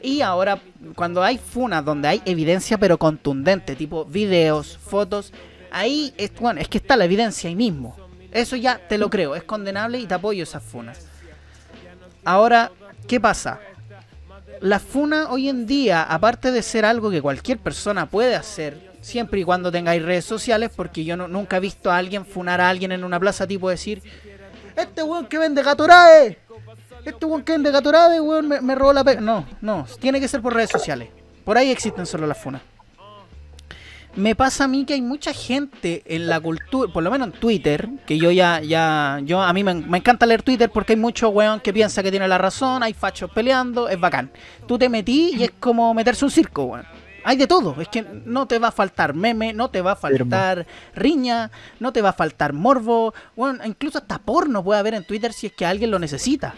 Y 0.02 0.22
ahora, 0.22 0.60
cuando 0.96 1.24
hay 1.24 1.38
funas 1.38 1.86
donde 1.86 2.08
hay 2.08 2.22
evidencia 2.26 2.78
pero 2.78 2.98
contundente, 2.98 3.76
tipo 3.76 4.04
videos, 4.04 4.78
fotos, 4.78 5.32
ahí 5.72 6.14
es, 6.18 6.34
bueno, 6.40 6.60
es 6.60 6.68
que 6.68 6.80
está 6.80 6.98
la 6.98 7.06
evidencia 7.06 7.48
ahí 7.50 7.56
mismo. 7.56 7.96
Eso 8.32 8.56
ya 8.56 8.80
te 8.80 8.98
lo 8.98 9.10
creo, 9.10 9.36
es 9.36 9.44
condenable 9.44 10.00
y 10.00 10.08
te 10.08 10.16
apoyo 10.16 10.44
esas 10.44 10.64
funas. 10.64 11.06
Ahora, 12.26 12.72
¿qué 13.08 13.20
pasa? 13.20 13.60
La 14.60 14.80
funa 14.80 15.30
hoy 15.30 15.50
en 15.50 15.68
día, 15.68 16.04
aparte 16.04 16.52
de 16.52 16.64
ser 16.64 16.84
algo 16.86 17.12
que 17.12 17.22
cualquier 17.22 17.60
persona 17.60 18.08
puede 18.08 18.36
hacer, 18.36 18.93
siempre 19.04 19.40
y 19.40 19.44
cuando 19.44 19.72
tengáis 19.72 20.02
redes 20.02 20.26
sociales, 20.26 20.72
porque 20.76 21.04
yo 21.04 21.16
no- 21.16 21.28
nunca 21.28 21.58
he 21.58 21.60
visto 21.60 21.92
a 21.92 21.98
alguien 21.98 22.26
funar 22.26 22.60
a 22.62 22.70
alguien 22.70 22.92
en 22.92 23.04
una 23.04 23.20
plaza, 23.20 23.46
tipo 23.46 23.70
decir, 23.70 24.02
este 24.76 25.04
weón 25.04 25.28
que 25.28 25.38
vende 25.38 25.62
Gatorade, 25.62 26.40
este 27.06 27.26
weón 27.26 27.44
que 27.44 27.52
vende 27.52 27.70
Gatorade, 27.72 28.20
weón, 28.20 28.48
me, 28.48 28.62
me 28.62 28.74
robó 28.76 28.94
la 28.94 29.04
pe... 29.04 29.22
No, 29.22 29.46
no, 29.62 29.86
tiene 30.00 30.20
que 30.20 30.28
ser 30.28 30.42
por 30.42 30.54
redes 30.54 30.72
sociales. 30.72 31.10
Por 31.46 31.58
ahí 31.58 31.70
existen 31.72 32.06
solo 32.06 32.26
las 32.26 32.38
funas. 32.38 32.62
Me 34.16 34.36
pasa 34.36 34.66
a 34.66 34.68
mí 34.68 34.86
que 34.86 34.94
hay 34.94 35.02
mucha 35.02 35.34
gente 35.34 36.04
en 36.06 36.28
la 36.28 36.40
cultura, 36.40 36.94
por 36.94 37.02
lo 37.02 37.10
menos 37.10 37.30
en 37.30 37.34
Twitter, 37.34 37.90
que 38.06 38.20
yo 38.20 38.30
ya, 38.30 38.62
ya, 38.62 39.20
yo 39.24 39.42
a 39.42 39.52
mí 39.54 39.64
me, 39.64 39.74
me 39.74 39.98
encanta 39.98 40.28
leer 40.28 40.44
Twitter 40.44 40.70
porque 40.70 40.94
hay 40.94 41.00
mucho 41.00 41.30
weón 41.30 41.60
que 41.60 41.74
piensa 41.74 42.04
que 42.04 42.12
tiene 42.12 42.28
la 42.28 42.38
razón, 42.38 42.84
hay 42.84 42.94
fachos 42.94 43.32
peleando, 43.32 43.90
es 43.90 44.00
bacán. 44.00 44.30
Tú 44.68 44.78
te 44.78 44.88
metí 44.88 45.32
y 45.36 45.44
es 45.46 45.52
como 45.60 45.92
meterse 45.96 46.24
un 46.26 46.30
circo, 46.32 46.64
weón. 46.66 46.86
Hay 47.24 47.38
de 47.38 47.48
todo, 47.48 47.80
es 47.80 47.88
que 47.88 48.02
no 48.02 48.48
te 48.48 48.60
va 48.60 48.68
a 48.70 48.72
faltar 48.72 49.14
meme, 49.14 49.54
no 49.54 49.70
te 49.70 49.82
va 49.82 49.94
a 49.94 49.96
faltar 49.96 50.68
riña, 50.94 51.52
no 51.80 51.94
te 51.94 52.02
va 52.02 52.10
a 52.10 52.14
faltar 52.14 52.54
morbo, 52.54 53.14
bueno, 53.36 53.64
incluso 53.66 53.98
hasta 53.98 54.20
porno 54.20 54.64
puede 54.64 54.80
haber 54.80 54.94
en 54.94 55.06
Twitter 55.06 55.32
si 55.32 55.48
es 55.48 55.54
que 55.54 55.66
alguien 55.66 55.92
lo 55.92 56.00
necesita. 56.00 56.54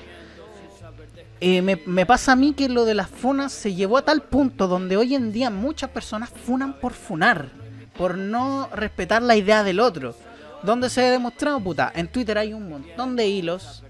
Eh, 1.41 1.61
me, 1.61 1.79
me 1.85 2.05
pasa 2.05 2.31
a 2.31 2.35
mí 2.35 2.53
que 2.53 2.69
lo 2.69 2.85
de 2.85 2.95
las 2.95 3.09
funas 3.09 3.51
se 3.51 3.75
llevó 3.75 3.97
a 3.97 4.05
tal 4.05 4.23
punto 4.23 4.67
donde 4.67 4.97
hoy 4.97 5.15
en 5.15 5.31
día 5.31 5.49
muchas 5.49 5.89
personas 5.91 6.29
funan 6.29 6.79
por 6.79 6.93
funar, 6.93 7.49
por 7.97 8.17
no 8.17 8.69
respetar 8.73 9.21
la 9.21 9.35
idea 9.35 9.63
del 9.63 9.79
otro. 9.79 10.15
¿Dónde 10.63 10.89
se 10.89 11.05
ha 11.05 11.11
demostrado, 11.11 11.59
puta? 11.59 11.91
En 11.93 12.07
Twitter 12.07 12.37
hay 12.37 12.53
un 12.53 12.69
montón 12.69 13.15
de 13.15 13.27
hilos. 13.27 13.83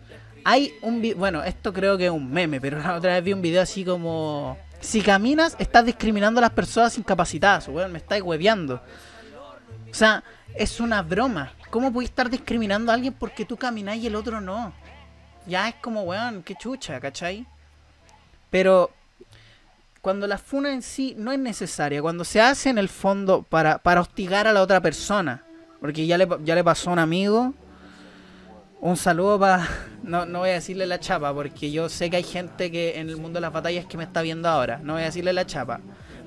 Hay 0.44 0.74
un 0.82 1.02
bueno, 1.18 1.44
esto 1.44 1.72
creo 1.72 1.98
que 1.98 2.06
es 2.06 2.12
un 2.12 2.30
meme, 2.32 2.60
pero 2.60 2.80
la 2.80 2.96
otra 2.96 3.14
vez 3.14 3.24
vi 3.24 3.34
un 3.34 3.42
video 3.42 3.62
así 3.62 3.86
como 3.86 4.58
si 4.86 5.02
caminas 5.02 5.56
estás 5.60 5.86
discriminando 5.86 6.40
a 6.40 6.42
las 6.42 6.52
personas 6.52 6.98
incapacitadas, 6.98 7.68
weón, 7.68 7.92
me 7.92 7.98
estáis 7.98 8.22
hueveando. 8.22 8.82
O 9.90 9.94
sea, 9.94 10.24
es 10.54 10.80
una 10.80 11.02
broma. 11.02 11.54
¿Cómo 11.70 11.92
puedes 11.92 12.10
estar 12.10 12.30
discriminando 12.30 12.92
a 12.92 12.96
alguien 12.96 13.14
porque 13.14 13.46
tú 13.46 13.58
caminas 13.58 13.98
y 13.98 14.08
el 14.08 14.16
otro 14.16 14.40
no? 14.40 14.74
Ya 15.48 15.68
es 15.68 15.76
como, 15.76 16.04
weón, 16.04 16.44
qué 16.44 16.56
chucha, 16.56 17.00
¿cachai? 17.00 17.46
Pero 18.50 18.92
cuando 20.02 20.28
la 20.28 20.38
funa 20.38 20.72
en 20.72 20.82
sí 20.82 21.16
no 21.18 21.32
es 21.32 21.40
necesaria, 21.40 22.02
cuando 22.02 22.24
se 22.24 22.40
hace 22.40 22.70
en 22.70 22.78
el 22.78 22.90
fondo 22.90 23.44
para, 23.44 23.80
para 23.80 24.02
hostigar 24.02 24.48
a 24.48 24.54
la 24.54 24.62
otra 24.62 24.82
persona, 24.82 25.44
porque 25.80 26.06
ya 26.06 26.18
le, 26.18 26.28
ya 26.44 26.56
le 26.56 26.64
pasó 26.64 26.92
a 26.92 26.94
un 26.94 27.00
amigo, 27.00 27.54
un 28.86 28.98
saludo 28.98 29.40
para... 29.40 29.68
No, 30.04 30.28
no 30.28 30.40
voy 30.40 30.52
a 30.52 30.54
decirle 30.54 30.86
la 30.86 31.00
chapa, 31.00 31.34
porque 31.34 31.72
yo 31.72 31.90
sé 31.90 32.12
que 32.12 32.18
hay 32.18 32.24
gente 32.24 32.72
que 32.72 33.00
en 33.00 33.10
el 33.10 33.18
mundo 33.18 33.38
de 33.38 33.42
las 33.42 33.52
batallas 33.52 33.88
que 33.88 33.98
me 33.98 34.04
está 34.04 34.22
viendo 34.22 34.48
ahora, 34.48 34.80
no 34.84 34.94
voy 34.94 35.02
a 35.02 35.06
decirle 35.06 35.34
la 35.34 35.48
chapa, 35.48 35.80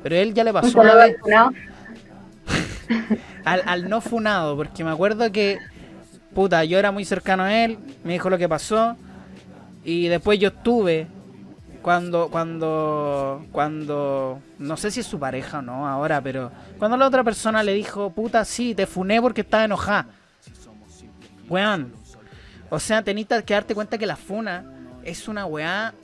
pero 0.03 0.17
él 0.17 0.35
ya 0.35 0.43
le 0.43 0.53
pasó 0.53 0.81
una 0.81 0.97
vez. 0.97 1.17
al, 3.45 3.63
al 3.65 3.89
no 3.89 4.01
funado, 4.01 4.57
porque 4.57 4.83
me 4.83 4.91
acuerdo 4.91 5.31
que, 5.31 5.61
puta, 6.35 6.65
yo 6.65 6.81
era 6.81 6.91
muy 6.91 7.05
cercano 7.05 7.45
a 7.45 7.65
él, 7.65 7.79
me 8.03 8.15
dijo 8.15 8.29
lo 8.29 8.39
que 8.39 8.49
pasó, 8.49 8.97
y 9.85 10.09
después 10.09 10.41
yo 10.41 10.49
estuve 10.49 11.07
cuando, 11.81 12.29
cuando, 12.29 13.47
cuando, 13.53 14.41
no 14.59 14.77
sé 14.77 14.91
si 14.91 14.99
es 14.99 15.07
su 15.07 15.21
pareja 15.21 15.61
o 15.61 15.63
no 15.63 15.87
ahora, 15.87 16.21
pero 16.21 16.51
cuando 16.77 16.97
la 16.97 17.07
otra 17.07 17.23
persona 17.23 17.63
le 17.63 17.75
dijo, 17.75 18.11
puta, 18.11 18.45
sí, 18.45 18.75
te 18.75 18.87
funé 18.87 19.23
porque 19.23 19.43
estaba 19.43 19.65
enojada. 19.65 20.09
Weón, 21.49 21.93
o 22.71 22.79
sea, 22.79 23.03
tenés 23.03 23.27
que 23.27 23.55
darte 23.55 23.75
cuenta 23.75 23.99
que 23.99 24.07
la 24.07 24.17
funa 24.17 24.65
es 25.05 25.29
una 25.29 25.47
weá 25.47 25.95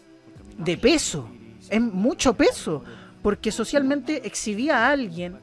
de 0.58 0.76
peso, 0.76 1.28
es 1.68 1.80
mucho 1.80 2.34
peso, 2.34 2.82
porque 3.22 3.50
socialmente 3.52 4.26
exhibía 4.26 4.86
a 4.86 4.90
alguien 4.90 5.36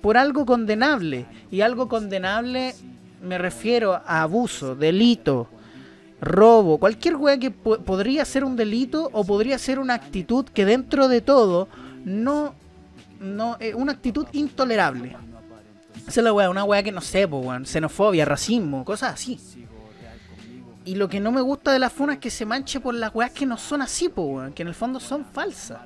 por 0.00 0.16
algo 0.16 0.44
condenable. 0.46 1.26
Y 1.50 1.60
algo 1.60 1.88
condenable 1.88 2.74
me 3.22 3.38
refiero 3.38 3.94
a 3.94 4.22
abuso, 4.22 4.74
delito, 4.74 5.48
robo, 6.20 6.78
cualquier 6.78 7.16
weá 7.16 7.38
que 7.38 7.50
po- 7.50 7.78
podría 7.78 8.24
ser 8.24 8.44
un 8.44 8.56
delito 8.56 9.10
o 9.12 9.24
podría 9.24 9.58
ser 9.58 9.78
una 9.78 9.94
actitud 9.94 10.44
que 10.46 10.64
dentro 10.64 11.08
de 11.08 11.20
todo 11.20 11.68
no, 12.04 12.54
no, 13.20 13.56
eh, 13.60 13.74
una 13.74 13.92
actitud 13.92 14.26
intolerable. 14.32 15.16
Esa 16.06 16.20
es 16.20 16.24
la 16.24 16.32
weá, 16.32 16.50
una 16.50 16.64
weá 16.64 16.82
que 16.82 16.92
no 16.92 17.00
sé, 17.00 17.26
po, 17.26 17.42
xenofobia, 17.64 18.24
racismo, 18.24 18.84
cosas 18.84 19.14
así. 19.14 19.38
Y 20.84 20.96
lo 20.96 21.08
que 21.08 21.18
no 21.20 21.32
me 21.32 21.40
gusta 21.40 21.72
de 21.72 21.78
la 21.78 21.88
funa 21.90 22.14
es 22.14 22.18
que 22.18 22.30
se 22.30 22.44
manche 22.44 22.78
por 22.80 22.94
las 22.94 23.14
weas 23.14 23.30
que 23.30 23.46
no 23.46 23.56
son 23.56 23.80
así, 23.82 24.08
po, 24.08 24.22
weón, 24.22 24.52
que 24.52 24.62
en 24.62 24.68
el 24.68 24.74
fondo 24.74 25.00
son 25.00 25.24
falsas. 25.24 25.80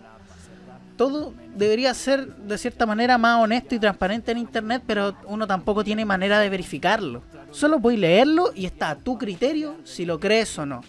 Todo 0.97 1.33
debería 1.55 1.95
ser 1.95 2.27
de 2.35 2.59
cierta 2.59 2.85
manera 2.85 3.16
más 3.19 3.41
honesto 3.41 3.77
y 3.77 3.79
transparente 3.79 4.33
en 4.33 4.39
internet, 4.39 4.83
pero 4.85 5.15
uno 5.27 5.47
tampoco 5.47 5.85
tiene 5.85 6.05
manera 6.05 6.41
de 6.41 6.49
verificarlo. 6.51 7.23
Solo 7.53 7.79
puedes 7.79 8.01
leerlo 8.01 8.51
y 8.55 8.66
está 8.66 8.91
a 8.91 8.95
tu 8.97 9.16
criterio 9.16 9.77
si 9.85 10.05
lo 10.05 10.19
crees 10.19 10.59
o 10.59 10.66
no. 10.66 10.81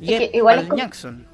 Y 0.00 0.14
Es 0.14 0.18
que 0.20 0.24
es 0.26 0.34
igual 0.34 0.58
Al 0.58 0.64
es 0.64 0.70
com- 0.70 0.78
Jackson. 0.78 1.26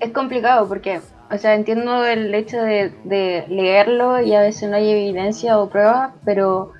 Es 0.00 0.10
complicado 0.12 0.66
porque, 0.66 1.02
o 1.30 1.36
sea, 1.38 1.54
entiendo 1.54 2.04
el 2.06 2.34
hecho 2.34 2.56
de, 2.56 2.94
de 3.04 3.44
leerlo 3.48 4.22
y 4.22 4.34
a 4.34 4.40
veces 4.40 4.70
no 4.70 4.76
hay 4.76 4.90
evidencia 4.90 5.58
o 5.58 5.68
pruebas, 5.68 6.14
pero 6.24 6.72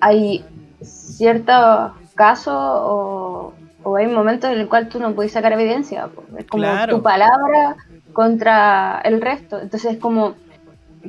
hay 0.00 0.44
ciertos 0.82 1.92
casos 2.24 2.54
o, 2.56 3.52
o 3.82 3.96
hay 3.96 4.06
momentos 4.06 4.50
en 4.52 4.58
el 4.60 4.68
cual 4.68 4.88
tú 4.88 5.00
no 5.00 5.12
puedes 5.16 5.32
sacar 5.32 5.52
evidencia. 5.52 6.08
Es 6.38 6.46
como 6.46 6.62
Claro. 6.62 6.96
tu 6.96 7.02
palabra 7.02 7.76
contra 8.12 9.00
el 9.04 9.20
resto. 9.20 9.60
Entonces 9.60 9.94
es 9.94 9.98
como... 9.98 10.34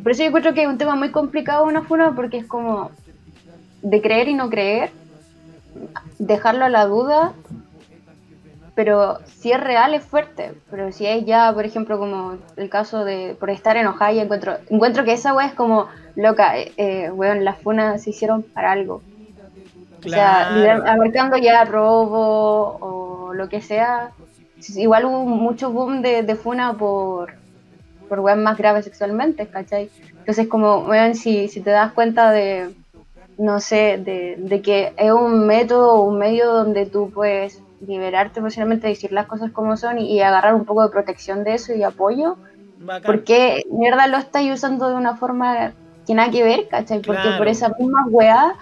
Por 0.02 0.12
eso 0.12 0.24
yo 0.24 0.30
encuentro 0.30 0.54
que 0.56 0.64
es 0.64 0.68
un 0.68 0.80
tema 0.80 0.96
muy 0.96 1.12
complicado 1.12 1.66
una 1.66 1.84
funa 1.84 2.14
porque 2.16 2.38
es 2.38 2.48
como 2.48 2.90
de 3.84 4.02
creer 4.02 4.28
y 4.28 4.34
no 4.34 4.50
creer, 4.50 4.90
dejarlo 6.18 6.66
a 6.66 6.70
la 6.70 6.86
duda 6.88 7.34
pero 8.76 9.20
si 9.26 9.52
es 9.52 9.60
real 9.60 9.94
es 9.94 10.04
fuerte, 10.04 10.54
pero 10.72 10.92
si 10.92 11.06
es 11.06 11.26
ya, 11.26 11.52
por 11.54 11.66
ejemplo, 11.66 12.00
como 12.00 12.38
el 12.56 12.70
caso 12.70 13.06
de 13.06 13.36
por 13.40 13.50
estar 13.50 13.78
enojada 13.78 14.12
y 14.14 14.20
encuentro, 14.20 14.58
encuentro 14.70 15.04
que 15.04 15.14
esa 15.14 15.34
wea 15.34 15.48
es 15.48 15.54
como 15.54 15.88
loca, 16.16 16.58
eh, 16.58 16.72
eh, 16.78 17.12
weón, 17.12 17.46
las 17.46 17.60
funas 17.60 18.02
se 18.02 18.10
hicieron 18.10 18.42
para 18.42 18.72
algo. 18.72 19.02
O 20.06 20.10
sea, 20.10 20.48
Claro. 20.50 20.56
lider- 20.56 20.88
abarcando 20.90 21.38
ya 21.38 21.64
robo 21.66 22.78
o 22.82 23.34
lo 23.34 23.48
que 23.50 23.62
sea, 23.62 24.12
igual 24.76 25.06
hubo 25.06 25.26
mucho 25.26 25.72
boom 25.72 26.02
de, 26.02 26.24
de 26.24 26.36
funa 26.36 26.74
por, 26.74 27.34
por 28.10 28.20
weas 28.20 28.38
más 28.38 28.58
graves 28.58 28.86
sexualmente, 28.86 29.48
¿cachai? 29.48 29.90
Entonces 30.20 30.48
como, 30.48 30.80
weón, 30.80 31.16
si, 31.16 31.48
si 31.48 31.62
te 31.62 31.70
das 31.72 31.94
cuenta 31.94 32.32
de, 32.32 32.74
no 33.38 33.60
sé, 33.60 33.98
de, 33.98 34.36
de 34.38 34.62
que 34.62 34.94
es 34.98 35.12
un 35.12 35.46
método 35.48 35.94
o 35.96 36.04
un 36.04 36.18
medio 36.18 36.52
donde 36.54 36.86
tú 36.86 37.12
puedes 37.14 37.60
liberarte 37.86 38.40
emocionalmente, 38.40 38.88
decir 38.88 39.12
las 39.12 39.26
cosas 39.28 39.52
como 39.52 39.76
son 39.76 40.00
y, 40.00 40.14
y 40.14 40.22
agarrar 40.22 40.56
un 40.56 40.64
poco 40.66 40.84
de 40.84 40.90
protección 40.90 41.44
de 41.44 41.56
eso 41.56 41.74
y 41.74 41.84
apoyo, 41.84 42.38
Bacán. 42.80 43.04
¿por 43.04 43.24
qué 43.24 43.64
mierda 43.72 44.08
lo 44.08 44.18
estáis 44.18 44.54
usando 44.54 44.90
de 44.90 44.96
una 44.96 45.16
forma 45.18 45.74
que 46.08 46.14
nada 46.14 46.32
que 46.32 46.44
ver, 46.44 46.68
¿cachai? 46.70 47.00
Porque 47.02 47.22
Claro. 47.22 47.38
por 47.38 47.48
esa 47.48 47.70
misma 47.78 48.06
weá, 48.10 48.54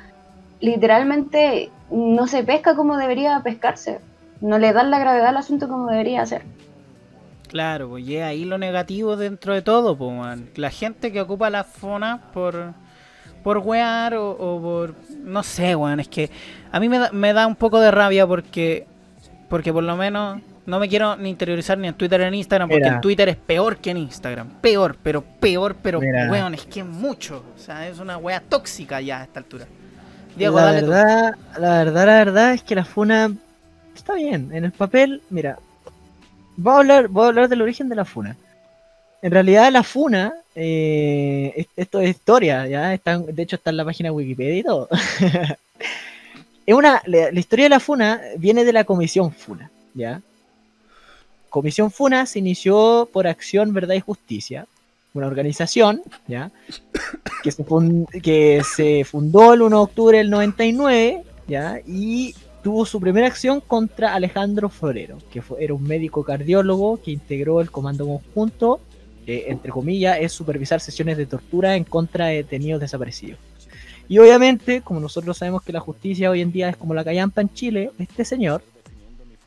literalmente 0.62 1.70
no 1.90 2.28
se 2.28 2.44
pesca 2.44 2.76
como 2.76 2.98
debería 2.98 3.42
pescarse. 3.44 4.00
No 4.40 4.58
le 4.58 4.74
dan 4.74 4.90
la 4.90 5.00
gravedad 5.00 5.28
al 5.28 5.38
asunto 5.38 5.68
como 5.68 5.88
debería 5.88 6.26
ser. 6.26 6.44
Claro, 7.48 7.90
pues 7.90 8.08
ahí 8.22 8.46
lo 8.46 8.58
negativo 8.58 9.18
dentro 9.18 9.54
de 9.54 9.62
todo, 9.62 9.98
pues, 9.98 10.12
man. 10.16 10.50
La 10.56 10.70
gente 10.70 11.12
que 11.12 11.20
ocupa 11.20 11.50
las 11.50 11.68
fonas 11.68 12.22
por 12.34 12.74
por 13.44 13.58
wear 13.58 14.14
o, 14.14 14.32
o 14.32 14.62
por 14.62 14.96
no 15.24 15.44
sé, 15.44 15.76
weón, 15.76 16.00
es 16.00 16.08
que 16.08 16.30
a 16.72 16.80
mí 16.80 16.88
me 16.88 17.00
da, 17.00 17.12
me 17.12 17.34
da 17.34 17.48
un 17.48 17.56
poco 17.56 17.80
de 17.80 17.92
rabia 17.92 18.26
porque 18.28 18.86
porque 19.50 19.74
por 19.74 19.84
lo 19.84 19.98
menos 19.98 20.40
no 20.66 20.80
me 20.80 20.88
quiero 20.88 21.18
ni 21.18 21.30
interiorizar 21.30 21.78
ni 21.78 21.88
en 21.88 21.96
Twitter 21.96 22.22
ni 22.22 22.28
en 22.28 22.34
Instagram 22.36 22.70
porque 22.70 22.84
Mira. 22.84 22.96
en 22.96 23.02
Twitter 23.02 23.30
es 23.30 23.36
peor 23.36 23.78
que 23.78 23.90
en 23.90 23.98
Instagram, 23.98 24.48
peor, 24.62 24.96
pero 25.02 25.24
peor, 25.24 25.76
pero 25.82 26.00
Mira. 26.00 26.30
weón, 26.32 26.54
es 26.54 26.66
que 26.66 26.82
es 26.82 26.86
mucho, 26.86 27.44
o 27.56 27.60
sea, 27.60 27.88
es 27.88 28.00
una 28.00 28.18
wea 28.18 28.42
tóxica 28.42 29.02
ya 29.02 29.22
a 29.22 29.24
esta 29.24 29.40
altura. 29.40 29.66
Diego, 30.36 30.60
la 30.60 30.62
dale 30.62 30.84
tú. 30.84 30.92
verdad, 30.92 31.36
la 31.60 31.84
verdad, 31.84 32.06
la 32.06 32.14
verdad 32.26 32.54
es 32.54 32.64
que 32.64 32.76
la 32.76 32.86
funa 32.86 33.34
está 33.96 34.14
bien. 34.16 34.50
En 34.54 34.66
el 34.66 34.72
papel, 34.72 35.22
mira, 35.30 35.60
voy 36.58 36.74
a 36.74 36.78
hablar, 36.78 37.08
voy 37.08 37.26
a 37.26 37.28
hablar 37.30 37.50
del 37.50 37.62
origen 37.62 37.90
de 37.90 37.96
la 37.96 38.06
funa. 38.06 38.38
En 39.22 39.32
realidad 39.32 39.72
la 39.72 39.84
funa, 39.84 40.34
eh, 40.56 41.54
es- 41.56 41.68
esto 41.76 42.00
es 42.02 42.10
historia, 42.12 42.68
ya 42.68 42.94
está, 42.94 43.18
de 43.20 43.44
hecho 43.44 43.56
está 43.58 43.70
en 43.70 43.78
la 43.78 43.86
página 43.86 44.10
de 44.10 44.16
Wikipedia 44.16 44.58
y 44.60 44.64
todo. 44.64 44.88
es 46.66 46.76
una, 46.76 47.02
la, 47.06 47.32
la 47.32 47.40
historia 47.40 47.66
de 47.66 47.70
la 47.70 47.80
funa 47.80 48.22
viene 48.38 48.64
de 48.66 48.74
la 48.74 48.84
comisión 48.84 49.32
funa, 49.32 49.70
ya. 49.94 50.22
Comisión 51.50 51.92
Funa 51.92 52.26
se 52.26 52.40
inició 52.40 53.10
por 53.12 53.28
Acción, 53.28 53.74
Verdad 53.74 53.96
y 53.96 54.00
Justicia, 54.00 54.68
una 55.14 55.28
organización, 55.28 56.02
ya, 56.28 56.52
que 57.44 57.52
se, 57.52 57.64
fun- 57.64 58.06
que 58.24 58.62
se 58.64 59.04
fundó 59.04 59.54
el 59.54 59.62
1 59.62 59.78
de 59.78 59.84
octubre 59.84 60.18
del 60.20 60.30
99, 60.30 61.24
¿ya? 61.48 61.80
Y 61.86 62.34
tuvo 62.64 62.86
su 62.86 63.00
primera 63.00 63.28
acción 63.28 63.60
contra 63.60 64.14
Alejandro 64.14 64.70
Forero, 64.70 65.18
que 65.32 65.42
fue, 65.42 65.64
era 65.64 65.74
un 65.74 65.84
médico 65.84 66.24
cardiólogo 66.24 67.02
que 67.02 67.12
integró 67.12 67.60
el 67.62 67.72
comando 67.72 68.06
conjunto, 68.06 68.80
entre 69.26 69.72
comillas 69.72 70.18
es 70.20 70.32
supervisar 70.34 70.80
sesiones 70.82 71.16
de 71.18 71.26
tortura 71.26 71.76
en 71.76 71.84
contra 71.86 72.28
de 72.28 72.36
detenidos 72.38 72.82
desaparecidos. 72.82 73.40
Y 74.10 74.18
obviamente, 74.20 74.82
como 74.82 75.00
nosotros 75.00 75.38
sabemos 75.38 75.62
que 75.64 75.72
la 75.72 75.80
justicia 75.80 76.30
hoy 76.30 76.42
en 76.42 76.52
día 76.52 76.70
es 76.70 76.76
como 76.76 76.94
la 76.94 77.04
callampa 77.04 77.40
en 77.42 77.54
Chile, 77.54 77.92
este 77.98 78.26
señor, 78.26 78.62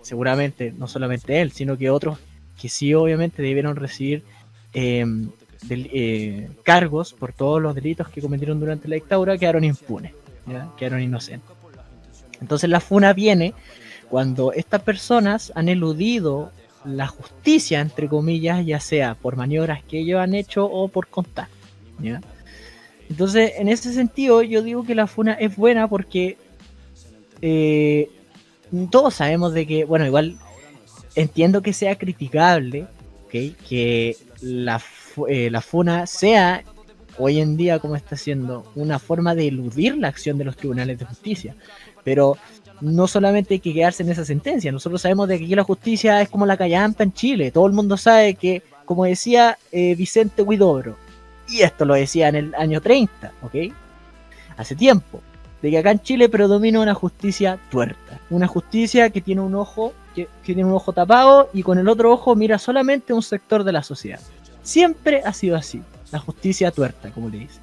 seguramente 0.01 0.73
no 0.77 0.87
solamente 0.89 1.41
él, 1.43 1.53
sino 1.53 1.77
que 1.77 1.91
otros 1.91 2.19
que 2.61 2.69
sí 2.69 2.95
obviamente 2.95 3.43
debieron 3.43 3.77
recibir 3.77 4.23
eh, 4.73 5.05
eh, 5.71 6.51
cargos 6.63 7.13
por 7.13 7.33
todos 7.33 7.61
los 7.61 7.75
delitos 7.75 8.09
que 8.09 8.21
cometieron 8.21 8.61
durante 8.61 8.89
la 8.89 8.97
dictadura 8.97 9.39
quedaron 9.39 9.65
impunes, 9.65 10.13
quedaron 10.77 11.01
inocentes. 11.01 11.51
Entonces 12.41 12.69
la 12.69 12.81
funa 12.81 13.13
viene 13.13 13.55
cuando 14.11 14.53
estas 14.53 14.83
personas 14.83 15.53
han 15.55 15.69
eludido 15.69 16.53
la 16.85 17.07
justicia, 17.07 17.81
entre 17.81 18.09
comillas, 18.09 18.65
ya 18.67 18.79
sea 18.81 19.15
por 19.15 19.37
maniobras 19.37 19.83
que 19.83 20.01
ellos 20.01 20.21
han 20.21 20.35
hecho 20.35 20.67
o 20.67 20.89
por 20.89 21.09
contacto. 21.09 21.55
¿ya? 22.01 22.21
Entonces, 23.09 23.53
en 23.57 23.69
ese 23.69 23.93
sentido, 23.93 24.43
yo 24.43 24.63
digo 24.63 24.85
que 24.85 24.95
la 24.95 25.07
funa 25.07 25.33
es 25.35 25.57
buena 25.57 25.89
porque 25.89 26.37
eh, 27.41 28.11
todos 28.91 29.15
sabemos 29.15 29.53
de 29.55 29.67
que, 29.67 29.85
bueno, 29.85 30.07
igual 30.07 30.37
entiendo 31.15 31.63
que 31.63 31.73
sea 31.73 31.97
criticable, 31.97 32.87
que 33.31 34.17
la, 34.41 34.81
eh, 35.29 35.51
la 35.51 35.61
FUNA 35.61 36.07
sea 36.07 36.63
hoy 37.19 37.41
en 37.41 37.57
día, 37.57 37.79
como 37.79 37.97
está 37.97 38.17
siendo, 38.17 38.65
una 38.75 38.99
forma 38.99 39.35
de 39.35 39.49
eludir 39.49 39.97
la 39.97 40.09
acción 40.09 40.39
de 40.39 40.45
los 40.45 40.57
tribunales 40.57 40.99
de 40.99 41.05
justicia. 41.05 41.55
Pero 42.03 42.37
no 42.81 43.07
solamente 43.07 43.55
hay 43.55 43.61
que 43.61 43.73
quedarse 43.73 44.03
en 44.03 44.11
esa 44.11 44.25
sentencia, 44.25 44.73
nosotros 44.73 45.03
sabemos 45.03 45.29
de 45.29 45.39
que 45.39 45.45
aquí 45.45 45.55
la 45.55 45.63
justicia 45.65 46.21
es 46.21 46.29
como 46.29 46.45
la 46.45 46.57
callampa 46.57 47.05
en 47.05 47.13
Chile, 47.13 47.51
todo 47.51 47.67
el 47.67 47.73
mundo 47.73 47.97
sabe 47.97 48.35
que, 48.35 48.63
como 48.85 49.05
decía 49.05 49.59
eh, 49.73 49.95
Vicente 49.95 50.43
Huidobro, 50.43 50.97
y 51.49 51.63
esto 51.63 51.85
lo 51.85 51.95
decía 51.95 52.29
en 52.29 52.35
el 52.35 52.55
año 52.57 52.81
30, 52.81 53.33
¿ok? 53.43 53.73
Hace 54.57 54.75
tiempo, 54.75 55.21
de 55.63 55.71
que 55.71 55.79
acá 55.79 55.93
en 55.93 56.01
Chile 56.01 56.29
predomina 56.29 56.81
una 56.81 56.95
justicia 56.95 57.59
tuerta, 57.71 58.21
una 58.29 58.47
justicia 58.47 59.11
que 59.11 59.21
tiene 59.21 59.41
un 59.41 59.55
ojo 59.55 59.93
que, 60.15 60.25
que 60.43 60.55
tiene 60.55 60.65
un 60.65 60.73
ojo 60.73 60.93
tapado 60.93 61.49
y 61.53 61.63
con 61.63 61.79
el 61.79 61.89
otro 61.89 62.13
ojo 62.13 62.35
mira 62.35 62.59
solamente 62.59 63.13
un 63.13 63.23
sector 63.23 63.65
de 63.65 63.73
la 63.73 63.83
sociedad. 63.83 64.21
Siempre 64.65 65.23
ha 65.25 65.33
sido 65.33 65.55
así, 65.55 65.81
la 66.11 66.19
justicia 66.19 66.73
tuerta, 66.73 67.11
como 67.11 67.29
le 67.29 67.39
dicen. 67.39 67.63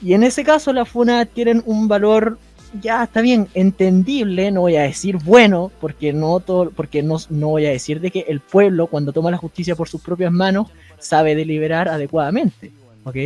Y 0.00 0.14
en 0.14 0.22
ese 0.22 0.44
caso 0.44 0.72
las 0.72 0.88
funas 0.88 1.26
tienen 1.28 1.62
un 1.66 1.88
valor 1.88 2.38
ya 2.80 3.04
está 3.04 3.20
bien 3.20 3.48
entendible, 3.54 4.50
no 4.50 4.62
voy 4.62 4.76
a 4.76 4.82
decir 4.82 5.16
bueno, 5.18 5.70
porque 5.80 6.12
no 6.12 6.40
todo, 6.40 6.70
porque 6.70 7.02
no, 7.02 7.18
no 7.30 7.48
voy 7.48 7.66
a 7.66 7.70
decir 7.70 8.00
de 8.00 8.10
que 8.10 8.24
el 8.28 8.40
pueblo 8.40 8.86
cuando 8.86 9.12
toma 9.12 9.30
la 9.30 9.36
justicia 9.36 9.76
por 9.76 9.88
sus 9.88 10.00
propias 10.00 10.32
manos 10.32 10.68
sabe 10.98 11.34
deliberar 11.34 11.88
adecuadamente, 11.88 12.72
¿ok? 13.04 13.16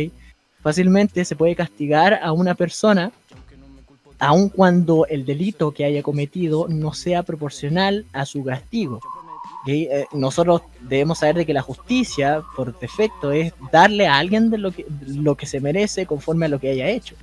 Fácilmente 0.61 1.25
se 1.25 1.35
puede 1.35 1.55
castigar 1.55 2.19
a 2.21 2.31
una 2.31 2.53
persona 2.53 3.11
aun 4.19 4.49
cuando 4.49 5.05
el 5.07 5.25
delito 5.25 5.71
que 5.71 5.85
haya 5.85 6.03
cometido 6.03 6.67
no 6.67 6.93
sea 6.93 7.23
proporcional 7.23 8.05
a 8.11 8.25
su 8.25 8.43
castigo. 8.43 8.99
Eh, 9.67 10.05
nosotros 10.13 10.61
debemos 10.81 11.19
saber 11.19 11.35
de 11.35 11.45
que 11.45 11.53
la 11.53 11.61
justicia, 11.61 12.41
por 12.55 12.77
defecto, 12.79 13.31
es 13.31 13.53
darle 13.71 14.07
a 14.07 14.17
alguien 14.17 14.49
de 14.49 14.57
lo 14.57 14.71
que, 14.71 14.85
lo 15.05 15.35
que 15.35 15.45
se 15.45 15.59
merece 15.59 16.05
conforme 16.05 16.45
a 16.45 16.49
lo 16.49 16.59
que 16.59 16.71
haya 16.71 16.87
hecho. 16.87 17.15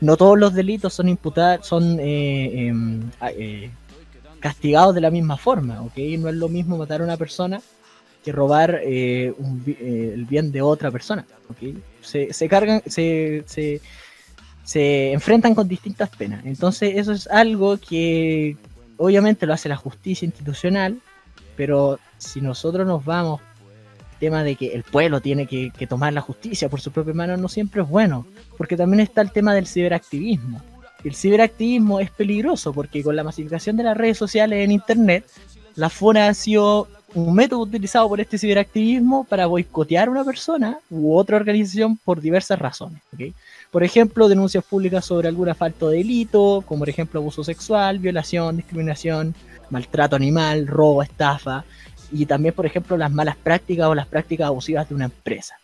No 0.00 0.16
todos 0.16 0.38
los 0.38 0.54
delitos 0.54 0.94
son 0.94 1.08
imputados, 1.08 1.66
son 1.66 1.98
eh, 2.00 2.68
em, 2.68 3.10
eh, 3.36 3.70
castigados 4.40 4.94
de 4.94 5.00
la 5.00 5.10
misma 5.10 5.36
forma, 5.36 5.82
¿ok? 5.82 5.96
No 6.18 6.28
es 6.28 6.34
lo 6.34 6.48
mismo 6.48 6.78
matar 6.78 7.00
a 7.00 7.04
una 7.04 7.16
persona 7.16 7.60
que 8.24 8.32
robar 8.32 8.80
eh, 8.82 9.32
el 9.80 10.24
bien 10.26 10.52
de 10.52 10.62
otra 10.62 10.90
persona. 10.90 11.26
¿ok? 11.48 11.76
Se, 12.02 12.32
se 12.32 12.48
cargan, 12.48 12.82
se, 12.86 13.44
se, 13.46 13.80
se 14.64 15.12
enfrentan 15.12 15.54
con 15.54 15.68
distintas 15.68 16.10
penas. 16.10 16.44
Entonces 16.44 16.94
eso 16.96 17.12
es 17.12 17.26
algo 17.28 17.78
que 17.78 18.56
obviamente 18.96 19.46
lo 19.46 19.54
hace 19.54 19.68
la 19.68 19.76
justicia 19.76 20.26
institucional, 20.26 20.98
pero 21.60 22.00
si 22.16 22.40
nosotros 22.40 22.86
nos 22.86 23.04
vamos 23.04 23.42
tema 24.18 24.42
de 24.42 24.56
que 24.56 24.68
el 24.68 24.82
pueblo 24.82 25.20
tiene 25.20 25.46
que, 25.46 25.70
tomar 25.86 26.10
la 26.10 26.22
justicia 26.22 26.70
por 26.70 26.80
su 26.80 26.90
propia 26.90 27.12
mano, 27.12 27.36
no 27.36 27.48
siempre 27.48 27.82
es 27.82 27.88
bueno, 27.88 28.24
porque 28.56 28.78
también 28.78 29.00
está 29.00 29.20
el 29.20 29.30
tema 29.30 29.52
del 29.52 29.66
ciberactivismo. 29.66 30.62
El 31.04 31.14
ciberactivismo 31.14 32.00
es 32.00 32.10
peligroso 32.12 32.72
porque 32.72 33.02
con 33.02 33.14
la 33.14 33.24
masificación 33.24 33.76
de 33.76 33.82
las 33.82 33.94
redes 33.94 34.16
sociales 34.16 34.64
en 34.64 34.72
Internet, 34.72 35.26
la 35.74 35.90
FUNA 35.90 36.28
ha 36.28 36.34
sido 36.34 36.88
un 37.12 37.34
método 37.34 37.60
utilizado 37.60 38.08
por 38.08 38.22
este 38.22 38.38
ciberactivismo 38.38 39.24
para 39.24 39.44
boicotear 39.44 40.08
a 40.08 40.12
una 40.12 40.24
persona 40.24 40.78
u 40.88 41.14
otra 41.14 41.36
organización 41.36 41.98
por 41.98 42.22
diversas 42.22 42.58
razones. 42.58 43.02
Por 43.70 43.84
ejemplo, 43.84 44.30
denuncias 44.30 44.64
públicas 44.64 45.04
sobre 45.04 45.28
alguna 45.28 45.54
falta 45.54 45.88
de 45.88 45.98
delito, 45.98 46.64
como 46.66 46.78
por 46.80 46.88
ejemplo 46.88 47.20
abuso 47.20 47.44
sexual, 47.44 47.98
violación, 47.98 48.56
discriminación, 48.56 49.34
maltrato 49.70 50.16
animal, 50.16 50.66
robo, 50.66 51.02
estafa, 51.02 51.64
y 52.12 52.26
también, 52.26 52.54
por 52.54 52.66
ejemplo, 52.66 52.96
las 52.96 53.10
malas 53.12 53.36
prácticas 53.36 53.86
o 53.86 53.94
las 53.94 54.06
prácticas 54.06 54.46
abusivas 54.48 54.88
de 54.88 54.94
una 54.94 55.04
empresa. 55.06 55.56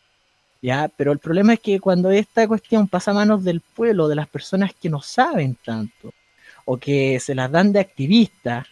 ¿Ya? 0.62 0.88
Pero 0.96 1.12
el 1.12 1.18
problema 1.18 1.52
es 1.54 1.60
que 1.60 1.78
cuando 1.80 2.10
esta 2.10 2.48
cuestión 2.48 2.88
pasa 2.88 3.10
a 3.10 3.14
manos 3.14 3.44
del 3.44 3.60
pueblo, 3.60 4.08
de 4.08 4.14
las 4.16 4.28
personas 4.28 4.72
que 4.74 4.88
no 4.88 5.00
saben 5.02 5.56
tanto, 5.64 6.12
o 6.64 6.76
que 6.78 7.20
se 7.20 7.34
las 7.34 7.50
dan 7.50 7.72
de 7.72 7.80
activistas, 7.80 8.66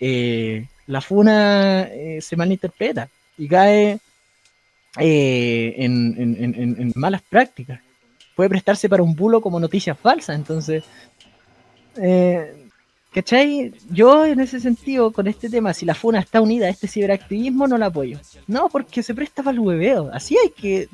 eh, 0.00 0.66
la 0.86 1.00
FUNA 1.00 1.82
eh, 1.82 2.18
se 2.20 2.34
malinterpreta 2.36 3.08
y 3.38 3.46
cae 3.46 3.98
eh, 4.98 5.74
en, 5.76 6.14
en- 6.18 6.54
en- 6.56 6.80
en- 6.80 6.92
malas 6.96 7.22
prácticas. 7.22 7.80
Puede 8.34 8.50
prestarse 8.50 8.88
para 8.88 9.02
un 9.02 9.14
bulo 9.14 9.40
como 9.40 9.60
noticias 9.60 9.96
falsas. 9.98 10.34
Entonces, 10.36 10.82
¿cachai? 13.12 13.72
Yo 13.90 14.24
en 14.24 14.40
ese 14.40 14.60
sentido, 14.60 15.12
con 15.12 15.26
este 15.26 15.48
tema, 15.48 15.74
si 15.74 15.84
la 15.86 15.94
FUNA 15.94 16.20
está 16.20 16.40
unida 16.40 16.66
a 16.66 16.70
este 16.70 16.88
ciberactivismo, 16.88 17.66
no 17.68 17.78
la 17.78 17.86
apoyo. 17.86 18.18
No, 18.46 18.68
porque 18.68 19.02
se 19.02 19.14
presta 19.14 19.42
para 19.42 19.54
el 19.54 19.60
hueveo. 19.60 20.10
Así 20.12 20.36
hay 20.42 20.50
que, 20.50 20.88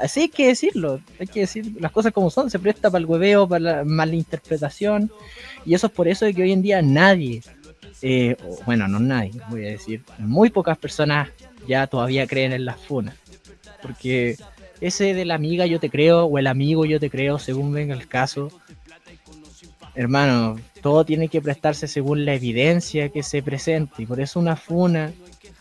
así 0.00 0.20
hay 0.20 0.28
que 0.28 0.48
decirlo. 0.48 1.00
Hay 1.18 1.26
que 1.26 1.40
decir 1.40 1.74
las 1.80 1.92
cosas 1.92 2.12
como 2.12 2.30
son. 2.30 2.50
Se 2.50 2.58
presta 2.58 2.90
para 2.90 3.00
el 3.00 3.06
hueveo, 3.06 3.48
para 3.48 3.60
la 3.60 3.84
malinterpretación. 3.84 5.10
Y 5.66 5.74
eso 5.74 5.88
es 5.88 5.92
por 5.92 6.08
eso 6.08 6.24
de 6.24 6.34
que 6.34 6.42
hoy 6.42 6.52
en 6.52 6.62
día 6.62 6.80
nadie, 6.82 7.42
eh, 8.02 8.36
bueno, 8.66 8.86
no 8.88 9.00
nadie, 9.00 9.32
voy 9.50 9.66
a 9.66 9.70
decir, 9.70 10.02
muy 10.18 10.50
pocas 10.50 10.78
personas 10.78 11.28
ya 11.66 11.86
todavía 11.86 12.26
creen 12.26 12.52
en 12.52 12.64
las 12.64 12.78
funas. 12.80 13.16
Porque 13.82 14.36
ese 14.80 15.14
de 15.14 15.24
la 15.24 15.34
amiga 15.34 15.66
yo 15.66 15.80
te 15.80 15.90
creo, 15.90 16.24
o 16.24 16.38
el 16.38 16.46
amigo 16.46 16.84
yo 16.84 17.00
te 17.00 17.10
creo, 17.10 17.38
según 17.38 17.72
venga 17.72 17.94
el 17.94 18.06
caso, 18.06 18.50
hermano, 19.94 20.56
todo 20.82 21.04
tiene 21.04 21.28
que 21.28 21.40
prestarse 21.40 21.88
según 21.88 22.24
la 22.24 22.34
evidencia 22.34 23.08
que 23.08 23.22
se 23.22 23.42
presente. 23.42 24.02
Y 24.02 24.06
por 24.06 24.20
eso 24.20 24.40
una 24.40 24.56
funa, 24.56 25.12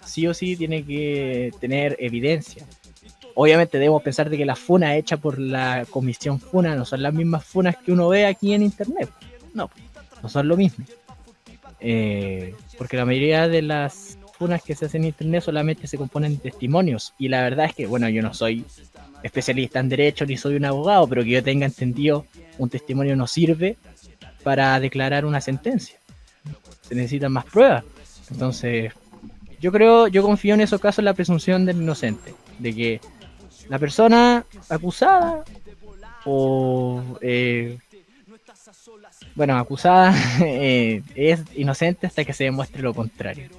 sí 0.05 0.27
o 0.27 0.33
sí, 0.33 0.55
tiene 0.55 0.83
que 0.83 1.51
tener 1.59 1.95
evidencia. 1.99 2.65
Obviamente 3.35 3.77
debemos 3.77 4.03
pensar 4.03 4.29
de 4.29 4.37
que 4.37 4.45
las 4.45 4.59
funas 4.59 4.95
hechas 4.95 5.19
por 5.19 5.39
la 5.39 5.85
comisión 5.89 6.39
funa 6.39 6.75
no 6.75 6.85
son 6.85 7.01
las 7.01 7.13
mismas 7.13 7.43
funas 7.43 7.75
que 7.77 7.91
uno 7.91 8.09
ve 8.09 8.25
aquí 8.25 8.53
en 8.53 8.63
internet. 8.63 9.09
No, 9.53 9.69
no 10.21 10.29
son 10.29 10.47
lo 10.47 10.57
mismo. 10.57 10.85
Eh, 11.79 12.55
porque 12.77 12.97
la 12.97 13.05
mayoría 13.05 13.47
de 13.47 13.61
las 13.61 14.17
funas 14.37 14.61
que 14.61 14.75
se 14.75 14.85
hacen 14.85 15.01
en 15.01 15.07
internet 15.07 15.43
solamente 15.43 15.87
se 15.87 15.97
componen 15.97 16.35
de 16.35 16.51
testimonios. 16.51 17.13
Y 17.17 17.29
la 17.29 17.41
verdad 17.41 17.67
es 17.67 17.75
que, 17.75 17.87
bueno, 17.87 18.07
yo 18.09 18.21
no 18.21 18.33
soy 18.33 18.65
especialista 19.23 19.79
en 19.79 19.89
derecho 19.89 20.25
ni 20.25 20.37
soy 20.37 20.55
un 20.55 20.65
abogado, 20.65 21.07
pero 21.07 21.23
que 21.23 21.29
yo 21.29 21.43
tenga 21.43 21.65
entendido, 21.65 22.25
un 22.57 22.69
testimonio 22.69 23.15
no 23.15 23.25
sirve 23.25 23.77
para 24.43 24.79
declarar 24.79 25.25
una 25.25 25.41
sentencia. 25.41 25.97
Se 26.81 26.95
necesitan 26.95 27.31
más 27.31 27.45
pruebas. 27.45 27.83
Entonces, 28.29 28.93
yo 29.59 29.71
creo, 29.71 30.07
yo 30.07 30.21
confío 30.21 30.53
en 30.53 30.61
esos 30.61 30.81
casos 30.81 30.99
en 30.99 31.05
la 31.05 31.13
presunción 31.13 31.65
del 31.65 31.81
inocente, 31.81 32.35
de 32.59 32.75
que 32.75 33.01
la 33.69 33.79
persona 33.79 34.45
acusada 34.69 35.43
o 36.25 37.01
eh, 37.21 37.77
bueno, 39.35 39.57
acusada 39.57 40.13
eh, 40.41 41.01
es 41.15 41.41
inocente 41.55 42.07
hasta 42.07 42.23
que 42.23 42.33
se 42.33 42.45
demuestre 42.45 42.81
lo 42.81 42.93
contrario. 42.93 43.49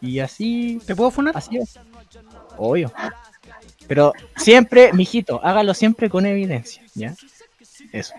Y 0.00 0.20
así, 0.20 0.80
¿Te 0.86 0.96
puedo 0.96 1.10
funar? 1.10 1.36
así 1.36 1.58
es. 1.58 1.78
Obvio. 2.56 2.92
Pero 3.86 4.12
siempre, 4.36 4.92
mijito, 4.92 5.40
hágalo 5.44 5.74
siempre 5.74 6.08
con 6.08 6.24
evidencia, 6.24 6.82
¿ya? 6.94 7.14
Eso. 7.92 8.14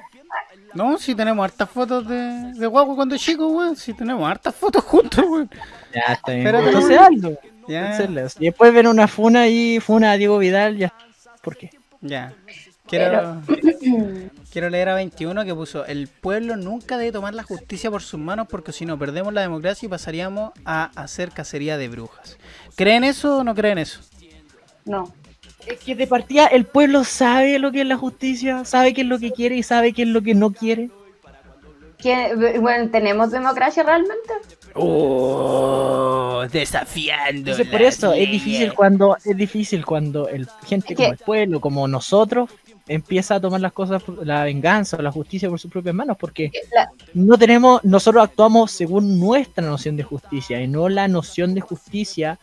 No, 0.74 0.98
si 0.98 1.16
tenemos 1.16 1.44
hartas 1.44 1.70
fotos 1.70 2.08
de, 2.08 2.54
de 2.54 2.68
guapo 2.68 2.96
cuando 2.96 3.18
chico, 3.18 3.48
weón. 3.48 3.76
Si 3.76 3.94
tenemos 3.94 4.30
hartas 4.30 4.56
fotos 4.56 4.84
juntos, 4.84 5.24
weón. 5.28 5.50
Ya 5.94 6.14
está 6.14 6.32
bien. 6.34 6.46
Espérate, 6.46 6.68
Entonces, 6.68 6.98
weón. 6.98 7.16
hazlo. 7.16 7.38
Ya. 7.68 7.98
Y 8.40 8.46
después 8.46 8.74
ven 8.74 8.88
una 8.88 9.08
funa 9.08 9.48
y 9.48 9.80
funa 9.80 10.12
a 10.12 10.18
Diego 10.18 10.38
Vidal, 10.38 10.78
ya. 10.78 10.94
¿Por 11.42 11.58
qué? 11.58 11.70
ya. 12.02 12.34
Quiero, 12.88 13.42
quiero 14.52 14.70
leer 14.70 14.90
a 14.90 14.96
21 14.96 15.46
que 15.46 15.56
puso: 15.56 15.86
El 15.86 16.08
pueblo 16.10 16.58
nunca 16.58 16.98
debe 16.98 17.14
tomar 17.14 17.34
la 17.34 17.44
justicia 17.44 17.90
por 17.90 18.02
sus 18.02 18.20
manos 18.20 18.48
porque 18.50 18.74
si 18.74 18.86
no 18.86 19.00
perdemos 19.00 19.34
la 19.34 19.42
democracia 19.42 19.86
y 19.86 19.90
pasaríamos 19.90 20.52
a 20.66 20.92
hacer 20.96 21.32
cacería 21.32 21.78
de 21.78 21.88
brujas. 21.88 22.38
¿Creen 22.76 23.06
eso 23.06 23.38
o 23.38 23.44
no 23.46 23.56
creen 23.56 23.78
eso? 23.78 24.02
No. 24.84 25.14
Es 25.68 25.80
que 25.80 25.96
de 25.96 26.08
partida 26.08 26.48
el 26.48 26.66
pueblo 26.66 27.04
sabe 27.04 27.60
lo 27.60 27.72
que 27.72 27.82
es 27.82 27.88
la 27.88 27.98
justicia, 27.98 28.66
sabe 28.66 28.94
qué 28.94 29.02
es 29.02 29.08
lo 29.08 29.20
que 29.20 29.32
quiere 29.32 29.56
y 29.56 29.64
sabe 29.64 29.94
qué 29.94 30.04
es 30.04 30.08
lo 30.08 30.22
que 30.22 30.34
no 30.34 30.52
quiere. 30.52 30.90
¿Quién- 31.98 32.62
Bueno, 32.62 32.90
¿tenemos 32.90 33.30
democracia 33.32 33.84
realmente? 33.84 34.34
Oh, 34.74 36.44
desafiando. 36.52 37.40
Entonces 37.52 37.68
por 37.68 37.82
eso 37.82 38.14
es 38.14 38.30
difícil 38.32 38.74
cuando 38.74 39.18
es 39.24 39.38
difícil 39.38 39.86
cuando 39.86 40.28
el 40.28 40.48
gente 40.66 40.96
como 40.96 41.12
el 41.12 41.18
pueblo, 41.18 41.62
como 41.62 41.88
nosotros, 41.88 42.50
empieza 42.88 43.36
a 43.36 43.40
tomar 43.40 43.62
las 43.62 43.72
cosas, 43.74 44.02
por- 44.02 44.26
la 44.26 44.44
venganza 44.44 44.98
o 44.98 45.02
la 45.02 45.12
justicia 45.12 45.48
por 45.50 45.60
sus 45.60 45.72
propias 45.72 45.94
manos, 45.94 46.18
porque 46.20 46.52
La- 46.74 46.90
no 47.14 47.38
tenemos, 47.38 47.84
nosotros 47.84 48.24
actuamos 48.24 48.72
según 48.72 49.20
nuestra 49.20 49.64
noción 49.66 49.96
de 49.96 50.04
justicia 50.04 50.60
y 50.62 50.68
no 50.68 50.90
la 50.90 51.08
noción 51.08 51.54
de 51.54 51.62
justicia 51.62 52.40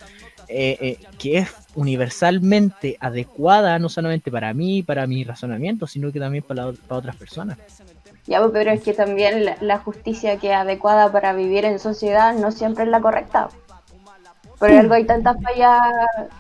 eh, 0.51 0.79
eh, 0.81 0.99
que 1.19 1.39
es 1.39 1.49
universalmente 1.79 2.97
adecuada, 2.99 3.79
no 3.79 3.89
solamente 3.89 4.33
para 4.33 4.53
mí, 4.53 4.83
para 4.83 5.07
mi 5.07 5.23
razonamiento, 5.23 5.87
sino 5.87 6.11
que 6.11 6.19
también 6.19 6.43
para, 6.43 6.73
para 6.73 6.99
otras 6.99 7.15
personas. 7.15 7.57
Ya, 8.27 8.41
pues, 8.41 8.51
pero 8.53 8.73
es 8.73 8.83
que 8.83 8.95
también 8.95 9.45
la, 9.45 9.57
la 9.61 9.79
justicia 9.79 10.39
que 10.39 10.51
es 10.51 10.57
adecuada 10.57 11.13
para 11.13 11.33
vivir 11.33 11.65
en 11.65 11.79
sociedad 11.79 12.35
no 12.35 12.51
siempre 12.51 12.83
es 12.83 12.91
la 12.91 13.01
correcta. 13.01 13.49
Por 14.59 14.73
algo 14.73 14.95
hay 14.95 15.05
tantas 15.05 15.37
fallas 15.41 15.81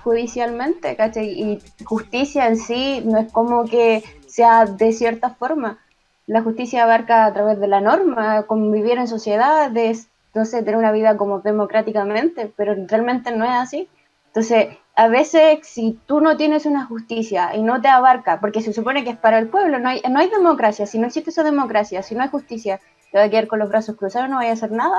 judicialmente, 0.02 0.97
¿cachai? 0.97 1.28
Y 1.28 1.62
justicia 1.85 2.48
en 2.48 2.56
sí 2.56 3.01
no 3.05 3.19
es 3.19 3.31
como 3.31 3.65
que 3.65 4.02
sea 4.27 4.65
de 4.65 4.90
cierta 4.90 5.31
forma. 5.31 5.78
La 6.27 6.43
justicia 6.43 6.82
abarca 6.82 7.27
a 7.27 7.32
través 7.32 7.60
de 7.60 7.69
la 7.69 7.81
norma, 7.81 8.43
convivir 8.43 8.98
en 8.98 9.06
sociedad, 9.06 9.70
de, 9.70 9.97
no 10.35 10.44
sé, 10.44 10.65
tener 10.65 10.77
una 10.77 10.90
vida 10.90 11.16
como 11.16 11.39
democráticamente, 11.39 12.52
pero 12.56 12.74
realmente 12.89 13.31
no 13.31 13.44
es 13.44 13.52
así. 13.52 13.89
Entonces, 14.27 14.77
a 14.99 15.07
veces 15.07 15.61
si 15.62 15.97
tú 16.07 16.20
no 16.20 16.37
tienes 16.37 16.66
una 16.66 16.85
justicia 16.85 17.55
y 17.55 17.62
no 17.62 17.81
te 17.81 17.87
abarca, 17.87 18.41
porque 18.41 18.62
se 18.62 18.73
supone 18.73 19.05
que 19.05 19.11
es 19.11 19.16
para 19.16 19.39
el 19.39 19.47
pueblo, 19.47 19.79
no 19.79 19.91
hay, 19.91 20.03
no 20.11 20.19
hay 20.19 20.29
democracia, 20.29 20.87
si 20.87 20.99
no 20.99 21.07
existe 21.07 21.31
esa 21.31 21.45
democracia, 21.45 22.03
si 22.03 22.16
no 22.16 22.25
hay 22.25 22.29
justicia, 22.29 22.81
te 23.12 23.19
va 23.19 23.25
a 23.25 23.31
quedar 23.31 23.47
con 23.47 23.61
los 23.61 23.69
brazos 23.69 23.95
cruzados, 23.95 24.29
no 24.29 24.39
vaya 24.39 24.51
a 24.51 24.55
hacer 24.55 24.73
nada. 24.73 24.99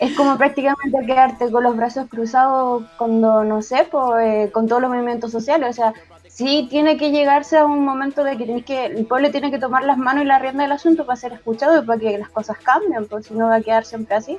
Es 0.00 0.16
como 0.16 0.36
prácticamente 0.36 1.06
quedarte 1.06 1.48
con 1.52 1.62
los 1.62 1.76
brazos 1.76 2.08
cruzados 2.08 2.82
cuando, 2.98 3.44
no 3.44 3.62
sé, 3.62 3.86
pues, 3.88 4.26
eh, 4.26 4.50
con 4.52 4.66
todos 4.66 4.82
los 4.82 4.90
movimientos 4.90 5.30
sociales. 5.30 5.70
O 5.70 5.72
sea, 5.72 5.94
sí 6.26 6.66
tiene 6.68 6.96
que 6.96 7.12
llegarse 7.12 7.56
a 7.56 7.66
un 7.66 7.84
momento 7.84 8.24
de 8.24 8.36
que, 8.36 8.46
tenés 8.46 8.64
que 8.64 8.86
el 8.86 9.06
pueblo 9.06 9.30
tiene 9.30 9.52
que 9.52 9.60
tomar 9.60 9.84
las 9.84 9.96
manos 9.96 10.24
y 10.24 10.26
la 10.26 10.40
rienda 10.40 10.64
del 10.64 10.72
asunto 10.72 11.06
para 11.06 11.14
ser 11.14 11.34
escuchado 11.34 11.80
y 11.80 11.86
para 11.86 12.00
que 12.00 12.18
las 12.18 12.30
cosas 12.30 12.58
cambien, 12.58 13.06
porque 13.06 13.28
si 13.28 13.34
no 13.34 13.46
va 13.46 13.54
a 13.54 13.60
quedar 13.60 13.84
siempre 13.84 14.16
así. 14.16 14.38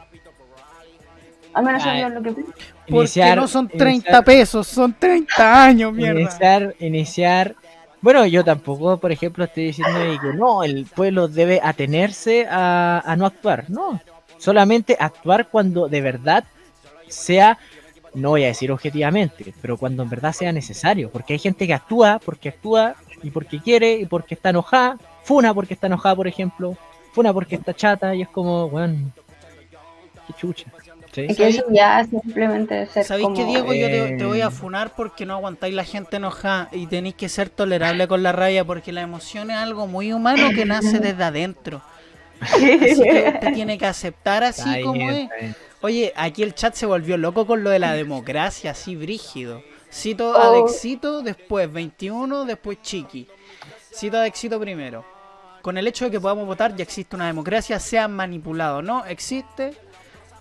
Al 1.56 1.64
menos 1.66 1.84
Ay. 1.86 2.02
yo 2.02 2.10
lo 2.10 2.22
que 2.22 2.32
pienso. 2.34 2.54
Porque 2.88 3.36
no 3.36 3.48
son 3.48 3.68
30 3.68 3.90
iniciar- 4.10 4.24
pesos, 4.24 4.68
son 4.68 4.94
30 5.00 5.64
años, 5.66 5.92
mierda. 5.94 6.20
Iniciar, 6.22 6.76
iniciar. 6.80 7.56
Bueno, 8.02 8.26
yo 8.28 8.44
tampoco, 8.44 8.98
por 8.98 9.12
ejemplo, 9.12 9.46
estoy 9.46 9.66
diciendo 9.66 9.98
que 10.22 10.34
no, 10.38 10.64
el 10.64 10.86
pueblo 10.86 11.28
debe 11.28 11.60
atenerse 11.64 12.46
a, 12.48 13.02
a 13.04 13.16
no 13.16 13.26
actuar. 13.26 13.66
No, 13.70 14.00
solamente 14.38 14.96
actuar 15.00 15.48
cuando 15.48 15.88
de 15.88 16.02
verdad 16.02 16.44
sea, 17.08 17.58
no 18.14 18.30
voy 18.32 18.44
a 18.44 18.48
decir 18.48 18.72
objetivamente, 18.72 19.54
pero 19.62 19.78
cuando 19.78 20.04
en 20.04 20.10
verdad 20.10 20.34
sea 20.34 20.52
necesario. 20.52 21.10
Porque 21.10 21.34
hay 21.34 21.40
gente 21.40 21.66
que 21.66 21.74
actúa 21.74 22.20
porque 22.24 22.50
actúa 22.50 22.96
y 23.24 23.32
porque 23.32 23.60
quiere 23.60 23.94
y 23.94 24.06
porque 24.06 24.36
está 24.36 24.50
enojada. 24.52 24.98
Funa 25.24 25.54
porque 25.54 25.74
está 25.74 25.88
enojada, 25.88 26.16
por 26.16 26.28
ejemplo. 26.28 26.78
Funa 27.14 27.34
porque 27.34 27.56
está 27.56 27.74
chata 27.74 28.14
y 28.14 28.22
es 28.22 28.28
como, 28.30 28.70
bueno, 28.70 28.98
qué 30.28 30.34
chucha. 30.34 30.66
¿Sí? 31.16 31.26
Es 31.30 31.38
que 31.38 31.48
eso 31.48 31.64
ya 31.72 32.04
simplemente 32.06 32.86
ser 32.88 33.04
¿Sabéis 33.04 33.26
como... 33.26 33.38
que 33.38 33.46
Diego? 33.46 33.74
Yo 33.74 33.88
te, 33.90 34.18
te 34.18 34.26
voy 34.26 34.42
a 34.42 34.48
Eh. 34.48 34.52
funar 34.52 34.94
porque 34.96 35.26
no 35.26 35.34
aguantáis 35.36 35.74
la 35.74 35.84
gente 35.86 36.18
enojada 36.18 36.70
y 36.72 36.88
tenéis 36.88 37.16
que 37.16 37.30
ser 37.30 37.50
tolerable 37.50 38.08
con 38.08 38.22
la 38.24 38.32
rabia 38.32 38.64
porque 38.66 38.92
la 38.92 39.02
emoción 39.02 39.52
es 39.52 39.58
algo 39.58 39.88
muy 39.88 40.14
humano 40.14 40.50
que 40.56 40.66
nace 40.66 41.00
desde 41.00 41.24
adentro. 41.24 41.82
Así 42.42 42.78
que 42.80 42.94
usted 42.94 43.54
tiene 43.54 43.78
que 43.78 43.86
aceptar 43.86 44.44
así 44.44 44.70
Está 44.70 44.82
como 44.82 44.94
bien, 44.94 45.30
es. 45.40 45.56
Oye, 45.82 46.14
aquí 46.16 46.44
el 46.44 46.54
chat 46.54 46.74
se 46.76 46.86
volvió 46.86 47.18
loco 47.18 47.46
con 47.48 47.64
lo 47.64 47.70
de 47.70 47.80
la 47.80 47.94
democracia, 47.94 48.72
así 48.72 48.96
brígido. 48.96 49.64
Cito 49.92 50.32
Oh. 50.32 50.42
a 50.42 50.52
Dexito, 50.52 51.22
después 51.22 51.72
21, 51.72 52.46
después 52.46 52.82
Chiqui. 52.82 53.28
Cito 53.94 54.18
a 54.18 54.22
Dexito 54.22 54.60
primero. 54.60 55.06
Con 55.62 55.78
el 55.78 55.88
hecho 55.88 56.06
de 56.06 56.12
que 56.12 56.20
podamos 56.20 56.46
votar 56.46 56.76
ya 56.76 56.84
existe 56.84 57.16
una 57.16 57.28
democracia, 57.28 57.80
sea 57.80 58.08
manipulado, 58.08 58.82
¿no? 58.82 59.06
Existe. 59.06 59.74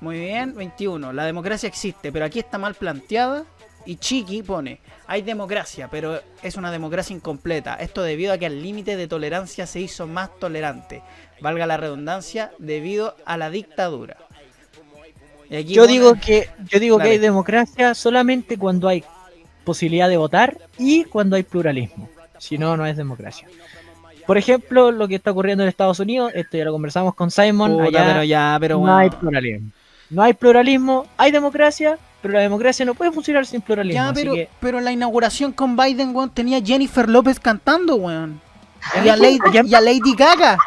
Muy 0.04 0.18
bien, 0.20 0.54
21. 0.54 1.12
La 1.14 1.24
democracia 1.24 1.66
existe, 1.66 2.12
pero 2.12 2.26
aquí 2.26 2.38
está 2.38 2.58
mal 2.58 2.74
planteada. 2.74 3.44
Y 3.86 3.96
Chiqui 3.96 4.42
pone, 4.42 4.80
hay 5.06 5.20
democracia, 5.22 5.88
pero 5.90 6.20
es 6.42 6.56
una 6.56 6.70
democracia 6.70 7.14
incompleta. 7.14 7.74
Esto 7.74 8.02
debido 8.02 8.32
a 8.32 8.38
que 8.38 8.46
el 8.46 8.62
límite 8.62 8.96
de 8.96 9.08
tolerancia 9.08 9.66
se 9.66 9.80
hizo 9.80 10.06
más 10.06 10.30
tolerante. 10.38 11.02
Valga 11.40 11.66
la 11.66 11.76
redundancia, 11.76 12.50
debido 12.58 13.14
a 13.26 13.36
la 13.36 13.50
dictadura. 13.50 14.16
Y 15.50 15.56
aquí 15.56 15.74
Yo 15.74 15.82
pone- 15.82 15.92
digo 15.92 16.14
que 16.14 16.48
yo 16.70 16.80
digo 16.80 16.98
que 16.98 17.08
hay 17.08 17.18
democracia 17.18 17.94
solamente 17.94 18.56
cuando 18.58 18.88
hay 18.88 19.04
posibilidad 19.64 20.08
de 20.08 20.16
votar 20.16 20.58
y 20.78 21.04
cuando 21.04 21.36
hay 21.36 21.42
pluralismo. 21.42 22.08
Si 22.38 22.56
no, 22.58 22.76
no 22.76 22.86
es 22.86 22.96
democracia. 22.96 23.48
Por 24.26 24.38
ejemplo, 24.38 24.90
lo 24.92 25.06
que 25.08 25.16
está 25.16 25.30
ocurriendo 25.32 25.62
en 25.62 25.68
Estados 25.68 26.00
Unidos, 26.00 26.32
esto 26.34 26.56
ya 26.56 26.64
lo 26.64 26.72
conversamos 26.72 27.14
con 27.14 27.30
Simon, 27.30 27.72
Puta, 27.72 27.84
allá 28.00 28.06
pero 28.06 28.24
ya, 28.24 28.56
pero 28.58 28.74
no 28.76 28.80
bueno. 28.80 28.96
hay 28.96 29.10
pluralismo. 29.10 29.70
No 30.10 30.22
hay 30.22 30.32
pluralismo, 30.34 31.06
hay 31.16 31.30
democracia, 31.32 31.98
pero 32.22 32.34
la 32.34 32.40
democracia 32.40 32.84
no 32.84 32.94
puede 32.94 33.10
funcionar 33.12 33.46
sin 33.46 33.60
pluralismo. 33.60 34.02
Ya, 34.02 34.08
así 34.10 34.22
pero, 34.22 34.34
que- 34.34 34.48
pero 34.60 34.78
en 34.78 34.84
la 34.84 34.92
inauguración 34.92 35.52
con 35.52 35.76
Biden, 35.76 36.14
weón, 36.14 36.30
tenía 36.30 36.60
Jennifer 36.62 37.08
López 37.08 37.40
cantando, 37.40 37.96
weón. 37.96 38.40
Y 39.02 39.08
a 39.08 39.16
Lady, 39.16 39.38
y 39.64 39.74
a 39.74 39.80
Lady 39.80 40.14
Gaga. 40.16 40.58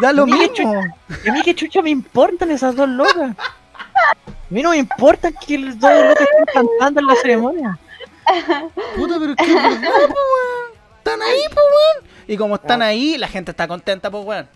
Da 0.00 0.12
lo 0.12 0.26
mismo. 0.26 0.82
¿y 1.24 1.28
a 1.28 1.32
mí 1.32 1.40
qué 1.42 1.54
chucha 1.54 1.82
me 1.82 1.90
importan 1.90 2.50
esas 2.50 2.74
dos 2.74 2.88
locas. 2.88 3.36
A 3.38 4.24
mí 4.48 4.62
no 4.62 4.70
me 4.70 4.78
importa 4.78 5.30
que 5.30 5.58
los 5.58 5.78
dos 5.78 5.90
locas 5.92 6.20
estén 6.28 6.44
cantando 6.52 7.00
en 7.00 7.06
la 7.06 7.14
ceremonia. 7.16 7.78
Puta, 8.96 9.16
pero 9.18 9.36
que 9.36 9.44
es 9.44 9.54
verdad, 9.54 9.90
po, 10.08 10.14
weón. 10.14 10.78
Están 10.98 11.22
ahí, 11.22 11.42
po, 11.54 11.60
weón. 11.60 12.10
Y 12.26 12.36
como 12.36 12.54
están 12.56 12.82
ahí, 12.82 13.18
la 13.18 13.28
gente 13.28 13.50
está 13.52 13.66
contenta, 13.68 14.10
po, 14.10 14.20
weón. 14.20 14.48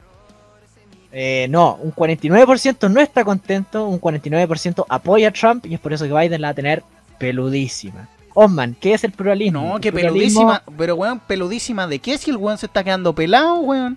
Eh, 1.16 1.46
no, 1.48 1.76
un 1.76 1.94
49% 1.94 2.90
no 2.90 3.00
está 3.00 3.24
contento, 3.24 3.86
un 3.86 4.00
49% 4.00 4.84
apoya 4.88 5.28
a 5.28 5.30
Trump 5.30 5.64
y 5.66 5.74
es 5.74 5.78
por 5.80 5.92
eso 5.92 6.04
que 6.06 6.12
Biden 6.12 6.40
la 6.40 6.48
va 6.48 6.52
a 6.52 6.54
tener 6.54 6.82
peludísima. 7.18 8.08
Osman, 8.34 8.74
¿qué 8.80 8.94
es 8.94 9.04
el 9.04 9.12
pluralismo? 9.12 9.62
No, 9.74 9.80
que 9.80 9.92
pluralismo- 9.92 10.08
peludísima. 10.10 10.62
Pero, 10.76 10.96
weón, 10.96 11.20
peludísima 11.20 11.86
de 11.86 12.00
qué 12.00 12.18
si 12.18 12.32
el 12.32 12.36
weón 12.36 12.58
se 12.58 12.66
está 12.66 12.82
quedando 12.82 13.12
pelado, 13.14 13.56
weón. 13.60 13.96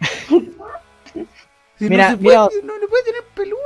Si 1.78 1.88
Mira, 1.88 2.10
no, 2.10 2.16
se 2.16 2.22
mira- 2.24 2.46
puede, 2.48 2.62
no 2.64 2.78
le 2.78 2.88
puede 2.88 3.04
tener 3.04 3.22
pelúa. 3.36 3.58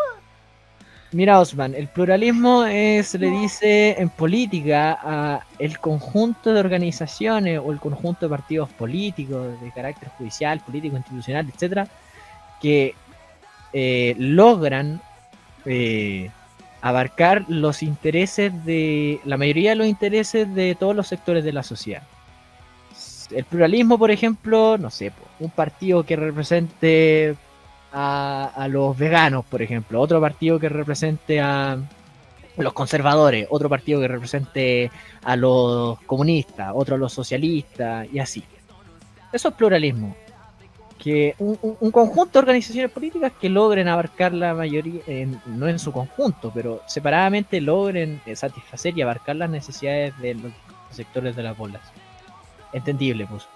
Mira, 1.12 1.40
Osman, 1.40 1.74
el 1.74 1.88
pluralismo 1.88 2.64
es, 2.66 3.08
se 3.08 3.18
le 3.18 3.30
dice 3.30 3.96
en 3.98 4.10
política 4.10 4.98
a 5.02 5.46
el 5.58 5.78
conjunto 5.78 6.52
de 6.52 6.60
organizaciones 6.60 7.58
o 7.62 7.72
el 7.72 7.80
conjunto 7.80 8.26
de 8.26 8.30
partidos 8.30 8.68
políticos 8.70 9.58
de 9.62 9.70
carácter 9.72 10.10
judicial, 10.18 10.60
político, 10.60 10.96
institucional, 10.96 11.46
etcétera, 11.52 11.88
que 12.62 12.94
eh, 13.72 14.14
logran 14.18 15.02
eh, 15.66 16.30
abarcar 16.80 17.44
los 17.48 17.82
intereses 17.82 18.64
de 18.64 19.20
la 19.24 19.36
mayoría 19.36 19.70
de 19.70 19.76
los 19.76 19.86
intereses 19.86 20.52
de 20.54 20.74
todos 20.74 20.94
los 20.96 21.08
sectores 21.08 21.44
de 21.44 21.52
la 21.52 21.62
sociedad. 21.62 22.02
El 23.30 23.44
pluralismo, 23.44 23.98
por 23.98 24.10
ejemplo, 24.10 24.78
no 24.78 24.90
sé, 24.90 25.12
un 25.40 25.50
partido 25.50 26.04
que 26.04 26.16
represente 26.16 27.36
a 27.94 28.68
los 28.70 28.96
veganos, 28.96 29.44
por 29.44 29.60
ejemplo, 29.60 30.00
otro 30.00 30.20
partido 30.20 30.58
que 30.58 30.68
represente 30.68 31.40
a 31.40 31.78
los 32.56 32.72
conservadores, 32.72 33.46
otro 33.50 33.68
partido 33.68 34.00
que 34.00 34.08
represente 34.08 34.90
a 35.22 35.36
los 35.36 36.00
comunistas, 36.02 36.72
otro 36.74 36.96
a 36.96 36.98
los 36.98 37.12
socialistas 37.12 38.06
y 38.12 38.18
así. 38.18 38.44
Eso 39.32 39.48
es 39.48 39.54
pluralismo. 39.54 40.14
Que 41.02 41.34
un, 41.38 41.58
un- 41.62 41.76
un 41.80 41.90
conjunto 41.90 42.32
de 42.34 42.38
organizaciones 42.40 42.90
políticas 42.92 43.32
que 43.40 43.48
logren 43.48 43.88
abarcar 43.88 44.32
la 44.32 44.54
mayoría, 44.54 45.02
en- 45.08 45.40
no 45.46 45.66
en 45.68 45.78
su 45.80 45.90
conjunto, 45.92 46.52
pero 46.54 46.80
separadamente 46.86 47.60
logren 47.60 48.20
eh, 48.24 48.36
satisfacer 48.36 48.96
y 48.96 49.02
abarcar 49.02 49.34
las 49.36 49.50
necesidades 49.50 50.16
de 50.20 50.34
los 50.34 50.52
sectores 50.90 51.34
de 51.34 51.42
la 51.42 51.54
población. 51.54 51.92
Entendible, 52.72 53.26
pues. 53.26 53.46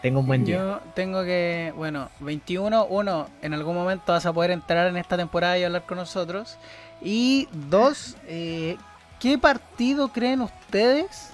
Tengo 0.00 0.20
un 0.20 0.26
buen 0.26 0.46
día. 0.46 0.56
Yo 0.56 0.80
tengo 0.94 1.22
que, 1.24 1.74
bueno, 1.76 2.08
21, 2.20 2.86
uno, 2.86 3.28
en 3.42 3.52
algún 3.52 3.74
momento 3.74 4.12
vas 4.12 4.24
a 4.24 4.32
poder 4.32 4.50
entrar 4.50 4.86
en 4.86 4.96
esta 4.96 5.18
temporada 5.18 5.58
y 5.58 5.64
hablar 5.64 5.82
con 5.82 5.98
nosotros. 5.98 6.56
Y 7.02 7.46
dos, 7.68 8.16
eh, 8.26 8.78
¿qué 9.18 9.36
partido 9.36 10.08
creen 10.08 10.40
ustedes? 10.40 11.32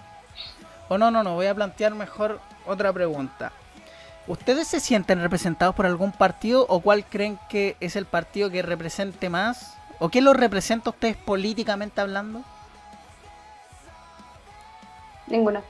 O 0.89 0.99
no, 0.99 1.13
no, 1.13 1.23
no, 1.23 1.35
voy 1.35 1.47
a 1.47 1.55
plantear 1.55 1.95
mejor 1.95 2.41
otra 2.67 2.93
pregunta. 2.93 3.53
¿Ustedes 4.29 4.67
se 4.67 4.81
sienten 4.81 5.21
representados 5.21 5.75
por 5.75 5.87
algún 5.87 6.11
partido 6.11 6.67
o 6.69 6.81
cuál 6.81 7.05
creen 7.05 7.39
que 7.49 7.77
es 7.81 7.95
el 7.95 8.07
partido 8.07 8.51
que 8.51 8.63
represente 8.63 9.31
más? 9.31 9.77
¿O 10.01 10.09
qué 10.09 10.21
lo 10.21 10.33
representa 10.33 10.91
a 10.91 10.93
ustedes 10.93 11.17
políticamente 11.17 12.01
hablando? 12.01 12.43
Ninguna. 15.29 15.63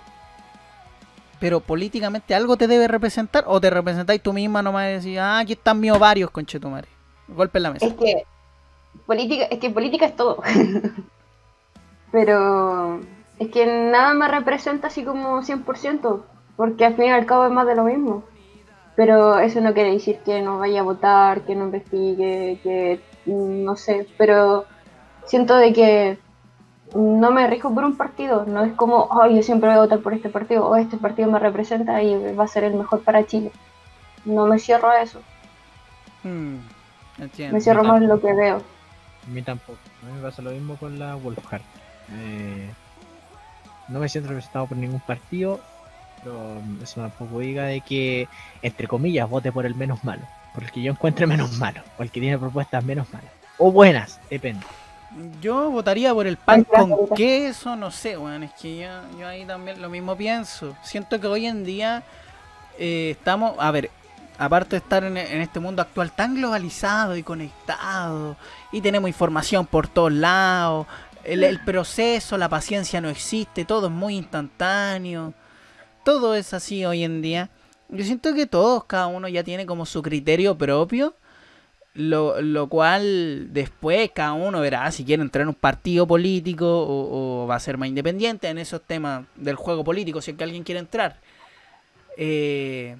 Pero 1.38 1.60
políticamente 1.60 2.34
algo 2.34 2.56
te 2.56 2.66
debe 2.66 2.88
representar 2.88 3.44
o 3.46 3.60
te 3.60 3.68
representáis 3.68 4.22
tú 4.22 4.32
misma 4.32 4.62
nomás 4.62 4.88
y 4.88 4.92
decís, 4.94 5.18
ah, 5.18 5.38
aquí 5.38 5.52
están 5.52 5.78
mis 5.78 5.92
ovarios, 5.92 6.30
conchetumare. 6.30 6.88
Golpe 7.28 7.58
en 7.58 7.62
la 7.62 7.72
mesa. 7.72 7.86
Es 7.86 7.94
que 7.94 8.24
política, 9.04 9.44
es 9.44 9.58
que 9.58 9.70
política 9.70 10.06
es 10.06 10.16
todo. 10.16 10.42
Pero 12.12 13.00
es 13.38 13.50
que 13.50 13.66
nada 13.66 14.14
me 14.14 14.28
representa 14.28 14.86
así 14.86 15.04
como 15.04 15.42
100%, 15.42 16.22
porque 16.56 16.86
al 16.86 16.96
fin 16.96 17.06
y 17.06 17.10
al 17.10 17.26
cabo 17.26 17.44
es 17.44 17.52
más 17.52 17.66
de 17.66 17.74
lo 17.74 17.84
mismo. 17.84 18.24
Pero 18.96 19.38
eso 19.38 19.60
no 19.60 19.74
quiere 19.74 19.92
decir 19.92 20.18
que 20.24 20.40
no 20.42 20.58
vaya 20.58 20.80
a 20.80 20.84
votar, 20.84 21.42
que 21.42 21.54
no 21.54 21.64
investigue, 21.66 22.58
que 22.62 23.00
mm, 23.26 23.64
no 23.64 23.76
sé, 23.76 24.06
pero 24.16 24.64
siento 25.26 25.54
de 25.56 25.72
que 25.72 26.18
no 26.94 27.30
me 27.30 27.46
rijo 27.46 27.74
por 27.74 27.84
un 27.84 27.96
partido, 27.96 28.44
no 28.46 28.64
es 28.64 28.72
como, 28.72 29.08
oh, 29.10 29.26
yo 29.26 29.42
siempre 29.42 29.68
voy 29.68 29.76
a 29.78 29.82
votar 29.82 29.98
por 30.00 30.14
este 30.14 30.30
partido, 30.30 30.66
o 30.66 30.76
este 30.76 30.96
partido 30.96 31.30
me 31.30 31.38
representa 31.38 32.02
y 32.02 32.34
va 32.34 32.44
a 32.44 32.48
ser 32.48 32.64
el 32.64 32.74
mejor 32.74 33.02
para 33.02 33.26
Chile. 33.26 33.50
No 34.24 34.46
me 34.46 34.58
cierro 34.58 34.88
a 34.88 35.02
eso, 35.02 35.20
Hmm, 36.22 36.56
entiendo. 37.18 37.54
me 37.54 37.60
cierro 37.60 37.84
más 37.84 38.00
en 38.00 38.08
lo 38.08 38.20
que 38.20 38.32
veo. 38.32 38.56
A 38.56 39.30
mí 39.30 39.42
tampoco. 39.42 39.78
A 40.02 40.06
mí 40.06 40.12
me 40.16 40.22
pasa 40.22 40.40
lo 40.42 40.50
mismo 40.52 40.76
con 40.76 40.98
la 40.98 41.16
Wolfhard. 41.16 41.62
Eh, 42.12 42.70
no 43.88 43.98
me 44.00 44.08
siento 44.08 44.28
representado 44.30 44.66
por 44.66 44.76
ningún 44.76 45.00
partido, 45.00 45.60
pero 46.26 46.60
eso 46.82 47.00
tampoco 47.00 47.38
diga 47.38 47.66
de 47.66 47.80
que, 47.80 48.28
entre 48.60 48.88
comillas, 48.88 49.30
vote 49.30 49.52
por 49.52 49.64
el 49.64 49.76
menos 49.76 50.02
malo. 50.02 50.22
Por 50.52 50.64
el 50.64 50.72
que 50.72 50.82
yo 50.82 50.90
encuentre 50.90 51.26
menos 51.26 51.52
malo. 51.58 51.82
O 51.98 52.02
el 52.02 52.10
que 52.10 52.20
tiene 52.20 52.36
propuestas 52.36 52.82
menos 52.84 53.06
malas. 53.12 53.30
O 53.58 53.70
buenas, 53.70 54.18
depende. 54.28 54.66
Yo 55.40 55.70
votaría 55.70 56.12
por 56.12 56.26
el 56.26 56.36
pan 56.36 56.64
con 56.64 57.08
queso, 57.14 57.76
no 57.76 57.92
sé, 57.92 58.18
weón. 58.18 58.42
Es 58.42 58.52
que 58.54 58.78
yo, 58.78 58.88
yo 59.18 59.28
ahí 59.28 59.44
también 59.44 59.80
lo 59.80 59.88
mismo 59.88 60.16
pienso. 60.16 60.76
Siento 60.82 61.20
que 61.20 61.28
hoy 61.28 61.46
en 61.46 61.64
día 61.64 62.02
eh, 62.76 63.10
estamos, 63.12 63.54
a 63.60 63.70
ver, 63.70 63.90
aparte 64.36 64.70
de 64.70 64.78
estar 64.78 65.04
en, 65.04 65.16
en 65.16 65.40
este 65.40 65.60
mundo 65.60 65.80
actual 65.80 66.10
tan 66.10 66.34
globalizado 66.34 67.16
y 67.16 67.22
conectado, 67.22 68.36
y 68.72 68.80
tenemos 68.80 69.08
información 69.08 69.64
por 69.64 69.86
todos 69.86 70.12
lados, 70.12 70.86
el, 71.22 71.44
el 71.44 71.60
proceso, 71.60 72.36
la 72.36 72.48
paciencia 72.48 73.00
no 73.00 73.08
existe, 73.08 73.64
todo 73.64 73.86
es 73.86 73.92
muy 73.92 74.16
instantáneo, 74.16 75.32
todo 76.06 76.36
es 76.36 76.54
así 76.54 76.84
hoy 76.84 77.02
en 77.02 77.20
día. 77.20 77.50
Yo 77.88 78.04
siento 78.04 78.32
que 78.32 78.46
todos, 78.46 78.84
cada 78.84 79.08
uno 79.08 79.26
ya 79.26 79.42
tiene 79.42 79.66
como 79.66 79.84
su 79.84 80.02
criterio 80.02 80.56
propio. 80.56 81.14
Lo, 81.94 82.40
lo 82.42 82.68
cual 82.68 83.52
después 83.52 84.10
cada 84.14 84.34
uno 84.34 84.60
verá 84.60 84.92
si 84.92 85.04
quiere 85.04 85.22
entrar 85.22 85.42
en 85.42 85.48
un 85.48 85.54
partido 85.54 86.06
político 86.06 86.66
o, 86.68 87.46
va 87.48 87.56
a 87.56 87.60
ser 87.60 87.76
más 87.78 87.88
independiente 87.88 88.48
en 88.48 88.58
esos 88.58 88.82
temas 88.82 89.24
del 89.34 89.56
juego 89.56 89.82
político, 89.82 90.20
si 90.20 90.30
es 90.30 90.36
que 90.36 90.44
alguien 90.44 90.62
quiere 90.62 90.78
entrar. 90.78 91.18
Eh, 92.18 92.96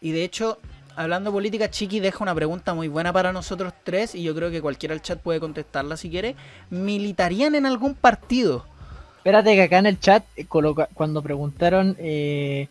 y 0.00 0.12
de 0.12 0.24
hecho, 0.24 0.58
hablando 0.96 1.30
de 1.30 1.34
política, 1.34 1.68
Chiqui 1.68 2.00
deja 2.00 2.22
una 2.22 2.34
pregunta 2.34 2.72
muy 2.72 2.88
buena 2.88 3.12
para 3.12 3.32
nosotros 3.32 3.74
tres 3.84 4.14
y 4.14 4.22
yo 4.22 4.34
creo 4.34 4.50
que 4.50 4.62
cualquiera 4.62 4.94
del 4.94 5.02
chat 5.02 5.20
puede 5.20 5.40
contestarla 5.40 5.98
si 5.98 6.08
quiere. 6.08 6.34
¿Militarían 6.70 7.56
en 7.56 7.66
algún 7.66 7.94
partido? 7.94 8.69
Espérate 9.20 9.54
que 9.54 9.62
acá 9.64 9.76
en 9.76 9.84
el 9.84 10.00
chat, 10.00 10.24
eh, 10.34 10.46
cuando 10.46 11.22
preguntaron 11.22 11.94
eh, 11.98 12.68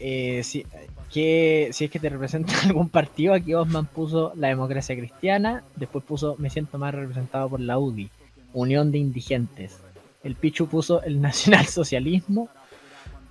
eh, 0.00 0.42
si 0.42 0.64
es 0.64 1.90
que 1.90 1.98
te 2.00 2.08
representa 2.08 2.54
algún 2.64 2.88
partido, 2.88 3.34
aquí 3.34 3.52
Osman 3.52 3.84
puso 3.84 4.32
la 4.36 4.48
democracia 4.48 4.96
cristiana, 4.96 5.64
después 5.76 6.02
puso 6.02 6.34
me 6.38 6.48
siento 6.48 6.78
más 6.78 6.94
representado 6.94 7.50
por 7.50 7.60
la 7.60 7.78
UDI, 7.78 8.08
Unión 8.54 8.90
de 8.90 8.96
Indigentes. 8.96 9.78
El 10.24 10.34
Pichu 10.34 10.66
puso 10.66 11.02
el 11.02 11.20
nacionalsocialismo. 11.20 12.48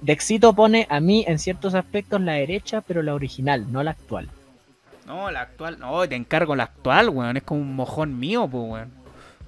Dexito 0.01 0.53
pone 0.53 0.85
a 0.91 0.99
mí 0.99 1.26
en 1.27 1.39
ciertos 1.39 1.73
aspectos 1.73 2.22
la 2.22 2.34
derecha, 2.34 2.81
pero 2.81 3.01
la 3.01 3.15
original, 3.15 3.72
no 3.72 3.81
la 3.81 3.89
actual. 3.91 4.30
No, 5.07 5.31
la 5.31 5.41
actual. 5.41 5.80
No, 5.80 6.07
te 6.07 6.13
encargo 6.13 6.55
la 6.55 6.65
actual, 6.65 7.09
weón. 7.09 7.38
Es 7.38 7.43
como 7.43 7.61
un 7.61 7.76
mojón 7.76 8.19
mío, 8.19 8.47
pues, 8.47 8.63
weón. 8.69 9.05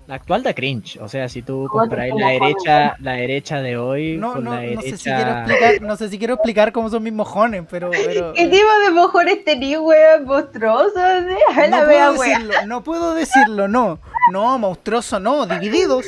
La 0.08 0.16
actual 0.16 0.42
da 0.42 0.54
cringe, 0.54 0.98
o 1.02 1.10
sea, 1.10 1.28
si 1.28 1.42
tú 1.42 1.68
¿Cómo 1.70 1.84
te 1.84 1.90
comparáis 1.90 2.14
como 2.14 2.26
la 2.26 2.32
derecha, 2.32 2.96
la 3.02 3.12
derecha 3.12 3.62
de 3.62 3.76
hoy 3.78 4.16
No, 4.18 4.34
con 4.34 4.46
no, 4.46 4.56
la 4.56 4.62
no 4.62 4.82
sé 4.82 4.98
si 4.98 5.04
quiero 5.04 5.20
derecha... 5.20 5.42
explicar, 5.42 5.82
no 5.82 5.96
sé 5.98 6.10
si 6.10 6.18
quiero 6.18 6.34
explicar 6.36 6.72
cómo 6.72 6.90
son 6.90 7.04
mis 7.04 7.12
mojones, 7.12 7.66
pero, 7.70 7.92
pero 8.06 8.32
¿Qué 8.32 8.48
tipo 8.48 8.80
de 8.86 8.92
mojón 8.92 9.26
tenía, 9.44 9.82
weón? 9.82 10.24
Monstruoso, 10.24 10.94
¿sí? 10.96 11.60
A 11.60 11.68
la 11.68 11.80
no 11.82 11.86
puedo 11.86 12.14
decirlo, 12.14 12.54
no 12.68 12.84
puedo 12.84 13.14
decirlo, 13.16 13.68
no. 13.68 14.00
No, 14.32 14.58
monstruoso 14.58 15.20
no, 15.20 15.46
divididos. 15.46 16.06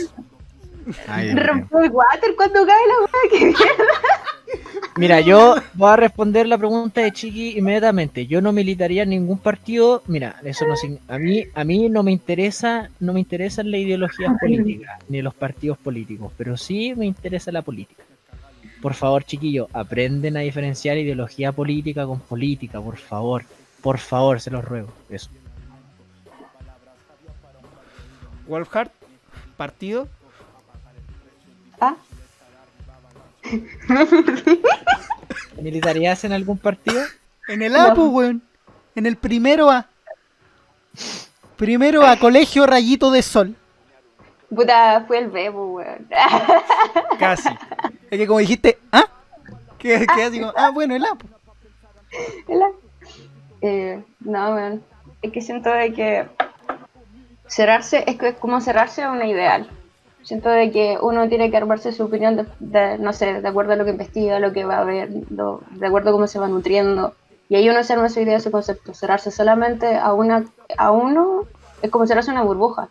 Ay. 1.07 1.33
Rompió 1.33 1.79
el 1.79 1.91
water 1.91 2.35
cuando 2.35 2.65
cae 2.65 2.87
la 2.87 2.99
wea, 2.99 3.29
que 3.31 3.45
mierda. 3.45 3.93
Mira, 4.95 5.21
yo 5.21 5.55
voy 5.75 5.91
a 5.91 5.95
responder 5.95 6.47
la 6.47 6.57
pregunta 6.57 7.01
de 7.01 7.11
Chiqui 7.11 7.57
inmediatamente. 7.57 8.25
Yo 8.27 8.41
no 8.41 8.51
militaría 8.51 9.03
en 9.03 9.09
ningún 9.11 9.37
partido. 9.37 10.03
Mira, 10.07 10.35
eso 10.43 10.65
no 10.67 10.75
a 11.07 11.17
mí 11.17 11.45
a 11.53 11.63
mí 11.63 11.89
no 11.89 12.03
me 12.03 12.11
interesa, 12.11 12.89
no 12.99 13.13
me 13.13 13.19
interesan 13.21 13.71
las 13.71 13.79
ideologías 13.79 14.33
políticas 14.39 14.99
ni 15.07 15.21
los 15.21 15.33
partidos 15.33 15.77
políticos, 15.77 16.33
pero 16.37 16.57
sí 16.57 16.93
me 16.95 17.05
interesa 17.05 17.51
la 17.51 17.61
política. 17.61 18.03
Por 18.81 18.93
favor, 18.93 19.23
chiquillos, 19.23 19.67
aprenden 19.73 20.37
a 20.37 20.41
diferenciar 20.41 20.97
ideología 20.97 21.51
política 21.51 22.05
con 22.05 22.19
política, 22.19 22.81
por 22.81 22.97
favor. 22.97 23.43
Por 23.81 23.97
favor, 23.99 24.39
se 24.41 24.51
los 24.51 24.63
ruego. 24.63 24.91
Eso. 25.09 25.29
Wolfhard, 28.47 28.89
partido. 29.57 30.07
Ah, 31.81 31.95
¿Militarías 35.61 36.23
en 36.23 36.33
algún 36.33 36.57
partido? 36.57 37.01
En 37.47 37.61
el 37.61 37.75
A, 37.75 37.93
pues, 37.93 38.07
weón. 38.09 38.41
En 38.95 39.05
el 39.05 39.17
primero 39.17 39.69
A. 39.69 39.87
Primero 41.57 42.05
A, 42.05 42.15
Colegio 42.19 42.65
Rayito 42.65 43.11
de 43.11 43.21
Sol. 43.21 43.55
puta, 44.53 45.03
fue 45.07 45.19
el 45.19 45.29
bebo, 45.29 45.73
weón. 45.75 46.07
Casi. 47.19 47.49
Es 48.09 48.17
que 48.17 48.27
como 48.27 48.39
dijiste, 48.39 48.77
¿ah? 48.91 49.05
Que, 49.77 50.05
que 50.05 50.23
así 50.23 50.39
como, 50.39 50.53
ah, 50.55 50.71
bueno, 50.71 50.95
el 50.95 51.05
A. 51.05 51.15
pues. 51.15 51.33
Hola. 52.47 52.71
Eh, 53.61 54.03
no, 54.19 54.53
weón. 54.53 54.83
Es 55.21 55.31
que 55.31 55.41
siento 55.41 55.69
de 55.71 55.93
que 55.93 56.27
cerrarse 57.47 58.03
es, 58.07 58.17
que 58.17 58.29
es 58.29 58.35
como 58.35 58.61
cerrarse 58.61 59.03
a 59.03 59.11
una 59.11 59.25
ideal. 59.25 59.69
Siento 60.29 60.49
de 60.49 60.69
que 60.69 60.95
uno 61.01 61.27
tiene 61.27 61.49
que 61.49 61.57
armarse 61.57 61.91
su 61.91 62.03
opinión 62.03 62.47
de, 62.59 62.99
no 62.99 63.13
sé, 63.13 63.41
de 63.41 63.47
acuerdo 63.47 63.73
a 63.73 63.75
lo 63.77 63.83
que 63.83 63.89
investiga, 63.89 64.37
lo 64.37 64.53
que 64.53 64.63
va 64.63 64.77
a 64.77 64.83
ver, 64.83 65.09
de 65.09 65.87
acuerdo 65.87 66.11
a 66.11 66.13
cómo 66.13 66.27
se 66.27 66.37
va 66.37 66.47
nutriendo. 66.47 67.15
Y 67.49 67.55
ahí 67.55 67.67
uno 67.67 67.83
se 67.83 67.93
arma 67.93 68.09
su 68.09 68.19
idea, 68.19 68.39
su 68.39 68.51
concepto. 68.51 68.93
Cerrarse 68.93 69.31
solamente 69.31 69.95
a 69.95 70.13
una 70.13 70.45
a 70.77 70.91
uno 70.91 71.47
es 71.81 71.89
como 71.89 72.05
cerrarse 72.05 72.29
una 72.29 72.43
burbuja. 72.43 72.89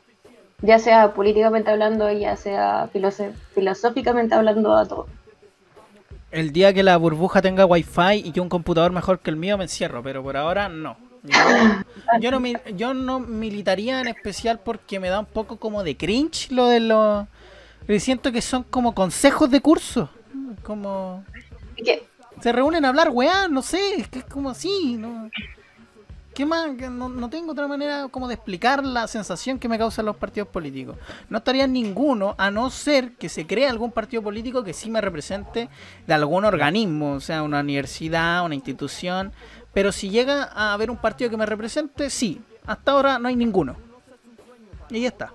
Ya 0.62 0.80
sea 0.80 1.14
políticamente 1.14 1.70
hablando, 1.70 2.10
ya 2.10 2.34
sea 2.34 2.90
filosóficamente 3.54 4.34
hablando 4.34 4.76
a 4.76 4.84
todo. 4.84 5.06
El 6.32 6.50
día 6.50 6.74
que 6.74 6.82
la 6.82 6.96
burbuja 6.96 7.40
tenga 7.40 7.66
wifi 7.66 8.14
y 8.16 8.32
que 8.32 8.40
un 8.40 8.48
computador 8.48 8.90
mejor 8.90 9.20
que 9.20 9.30
el 9.30 9.36
mío 9.36 9.56
me 9.56 9.62
encierro, 9.62 10.02
pero 10.02 10.24
por 10.24 10.36
ahora 10.36 10.68
no. 10.68 10.96
Yo, 11.28 12.20
yo 12.20 12.30
no, 12.30 12.42
yo 12.76 12.94
no 12.94 13.20
militaría 13.20 14.00
en 14.00 14.08
especial 14.08 14.60
porque 14.64 15.00
me 15.00 15.08
da 15.08 15.20
un 15.20 15.26
poco 15.26 15.58
como 15.58 15.82
de 15.84 15.96
cringe 15.96 16.50
lo 16.50 16.66
de 16.66 16.80
los... 16.80 17.26
Siento 17.98 18.32
que 18.32 18.42
son 18.42 18.64
como 18.64 18.94
consejos 18.94 19.50
de 19.50 19.60
curso. 19.60 20.10
Como... 20.62 21.24
Que 21.76 22.06
Se 22.42 22.52
reúnen 22.52 22.84
a 22.84 22.88
hablar, 22.88 23.10
weá, 23.10 23.48
no 23.48 23.62
sé, 23.62 23.96
es 23.96 24.08
que 24.08 24.20
es 24.20 24.24
como 24.24 24.50
así, 24.50 24.96
¿no? 24.98 25.30
¿Qué 26.38 26.46
más? 26.46 26.76
Que 26.76 26.88
No, 26.88 27.08
no 27.08 27.28
tengo 27.28 27.50
otra 27.50 27.66
manera 27.66 28.06
como 28.12 28.28
de 28.28 28.34
explicar 28.34 28.84
la 28.84 29.08
sensación 29.08 29.58
que 29.58 29.68
me 29.68 29.76
causan 29.76 30.06
los 30.06 30.14
partidos 30.14 30.48
políticos. 30.48 30.96
No 31.28 31.38
estaría 31.38 31.64
en 31.64 31.72
ninguno, 31.72 32.36
a 32.38 32.52
no 32.52 32.70
ser 32.70 33.14
que 33.14 33.28
se 33.28 33.44
cree 33.44 33.66
algún 33.66 33.90
partido 33.90 34.22
político 34.22 34.62
que 34.62 34.72
sí 34.72 34.88
me 34.88 35.00
represente 35.00 35.68
de 36.06 36.14
algún 36.14 36.44
organismo, 36.44 37.14
o 37.14 37.20
sea, 37.20 37.42
una 37.42 37.58
universidad, 37.58 38.44
una 38.44 38.54
institución. 38.54 39.32
Pero 39.72 39.92
si 39.92 40.10
llega 40.10 40.44
a 40.44 40.72
haber 40.72 40.90
un 40.90 40.96
partido 40.96 41.30
que 41.30 41.36
me 41.36 41.46
represente, 41.46 42.10
sí. 42.10 42.40
Hasta 42.66 42.92
ahora 42.92 43.18
no 43.18 43.28
hay 43.28 43.36
ninguno. 43.36 43.76
Y 44.90 45.00
ya 45.00 45.08
está. 45.08 45.32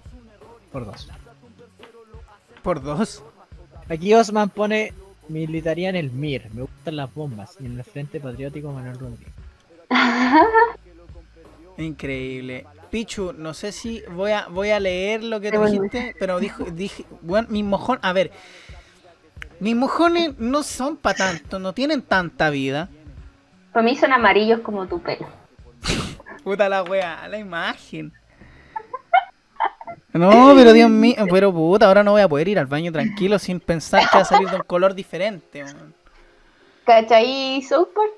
Por 0.72 0.85
dos. 0.85 1.10
Por 2.61 2.81
dos. 2.81 3.23
Aquí 3.89 4.14
Osman 4.14 4.49
pone 4.49 4.93
militaría 5.30 5.89
en 5.89 5.95
el 5.95 6.11
MIR. 6.11 6.49
Me 6.53 6.61
gustan 6.64 6.95
las 6.95 7.14
bombas. 7.14 7.57
Y 7.60 7.65
en 7.65 7.77
el 7.77 7.84
Frente 7.84 8.19
Patriótico 8.19 8.72
Manuel 8.72 8.99
Rodríguez. 8.99 9.34
Increíble. 11.77 12.65
Pichu, 12.91 13.34
no 13.34 13.53
sé 13.55 13.72
si 13.72 14.03
voy 14.11 14.31
a 14.31 14.47
voy 14.47 14.69
a 14.69 14.80
leer 14.80 15.23
lo 15.23 15.39
que 15.39 15.49
te 15.49 15.57
dijiste, 15.57 16.15
pero 16.19 16.39
dijo, 16.39 16.65
dije, 16.65 17.05
bueno, 17.22 17.47
mis 17.49 17.65
mojones, 17.65 18.03
a 18.03 18.14
ver, 18.14 18.31
mis 19.60 19.76
mojones 19.76 20.38
no 20.38 20.61
son 20.61 20.97
para 20.97 21.18
tanto, 21.18 21.57
no 21.57 21.73
tienen 21.73 22.03
tanta 22.03 22.51
vida. 22.51 22.89
Para 23.74 23.84
mí 23.84 23.95
son 23.95 24.14
amarillos 24.14 24.62
como 24.62 24.86
tu 24.88 25.02
pelo. 25.02 25.28
Puta 26.44 26.70
la 26.70 26.84
wea, 26.84 27.28
la 27.28 27.38
imagen. 27.38 28.12
No, 30.12 30.54
pero 30.56 30.74
Dios 30.74 30.90
mío, 30.90 31.16
pero 31.30 31.52
puta, 31.52 31.88
ahora 31.88 32.04
no 32.04 32.12
voy 32.12 32.22
a 32.22 32.28
poder 32.28 32.48
ir 32.48 32.60
al 32.60 32.68
baño 32.68 32.91
tranquilo 32.91 33.40
sin 33.40 33.60
pensar 33.60 34.04
que 34.10 34.18
va 34.18 34.22
a 34.22 34.26
salir 34.26 34.48
de 34.50 34.58
un 34.58 34.64
color 34.64 34.94
diferente. 34.94 35.64
man. 35.64 35.94
¿Cachai 36.86 37.62
South 37.64 37.88
Park? 37.95 38.12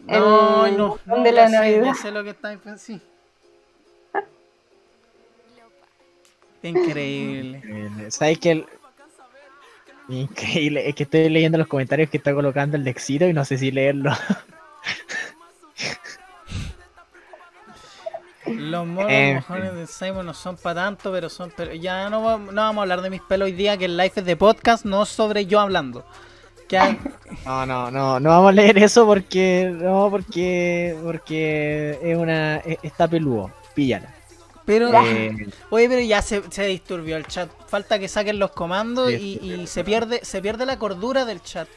No, 0.00 0.66
El 0.66 0.76
no, 0.76 0.98
no, 1.06 1.22
de 1.22 1.30
ya, 1.30 1.32
la 1.32 1.46
sé, 1.48 1.52
Navidad. 1.54 1.84
ya 1.84 1.94
sé 1.94 2.10
lo 2.10 2.24
que 2.24 2.30
estáis 2.30 2.58
pensando. 2.58 3.04
Increíble. 6.62 7.58
Increíble. 7.58 8.10
¿Sabes 8.10 8.38
que 8.38 8.50
el... 8.50 8.66
Increíble, 10.08 10.88
es 10.88 10.94
que 10.94 11.02
estoy 11.02 11.28
leyendo 11.28 11.58
los 11.58 11.68
comentarios 11.68 12.08
que 12.10 12.16
está 12.16 12.32
colocando 12.32 12.76
el 12.76 12.84
Dexito 12.84 13.26
y 13.26 13.32
no 13.34 13.44
sé 13.44 13.58
si 13.58 13.70
leerlo. 13.70 14.10
Los 18.54 18.86
monos 18.86 19.10
mojones 19.34 19.74
de 19.74 19.86
Simon 19.86 20.26
no 20.26 20.34
son 20.34 20.56
para 20.56 20.82
tanto, 20.84 21.10
pero 21.12 21.28
son. 21.28 21.52
Pero 21.56 21.72
ya 21.74 22.08
no, 22.10 22.38
no 22.38 22.52
vamos 22.62 22.78
a 22.78 22.82
hablar 22.82 23.02
de 23.02 23.10
mis 23.10 23.20
pelos 23.22 23.46
hoy 23.46 23.52
día, 23.52 23.76
que 23.76 23.84
el 23.86 23.96
live 23.96 24.12
es 24.16 24.24
de 24.24 24.36
podcast, 24.36 24.84
no 24.84 25.04
sobre 25.06 25.46
yo 25.46 25.60
hablando. 25.60 26.04
Que 26.68 26.78
hay- 26.78 26.98
No, 27.46 27.64
no, 27.66 27.90
no, 27.90 28.20
no 28.20 28.30
vamos 28.30 28.48
a 28.50 28.52
leer 28.52 28.78
eso 28.78 29.06
porque 29.06 29.70
no, 29.74 30.08
porque 30.10 30.96
porque 31.02 31.98
es 32.02 32.16
una 32.16 32.56
es- 32.58 32.78
está 32.82 33.06
peludo, 33.08 33.50
píllala. 33.74 34.14
pero, 34.64 34.90
Eh, 35.04 35.34
oye, 35.70 35.88
pero 35.88 36.00
ya 36.02 36.20
se, 36.22 36.42
se 36.50 36.66
disturbió 36.66 37.16
el 37.16 37.26
chat. 37.26 37.48
Falta 37.68 37.98
que 37.98 38.08
saquen 38.08 38.38
los 38.38 38.50
comandos 38.50 39.10
y, 39.12 39.38
y 39.42 39.66
se 39.66 39.82
pierde 39.84 40.20
se 40.24 40.42
pierde 40.42 40.66
la 40.66 40.78
cordura 40.78 41.24
del 41.24 41.42
chat. 41.42 41.68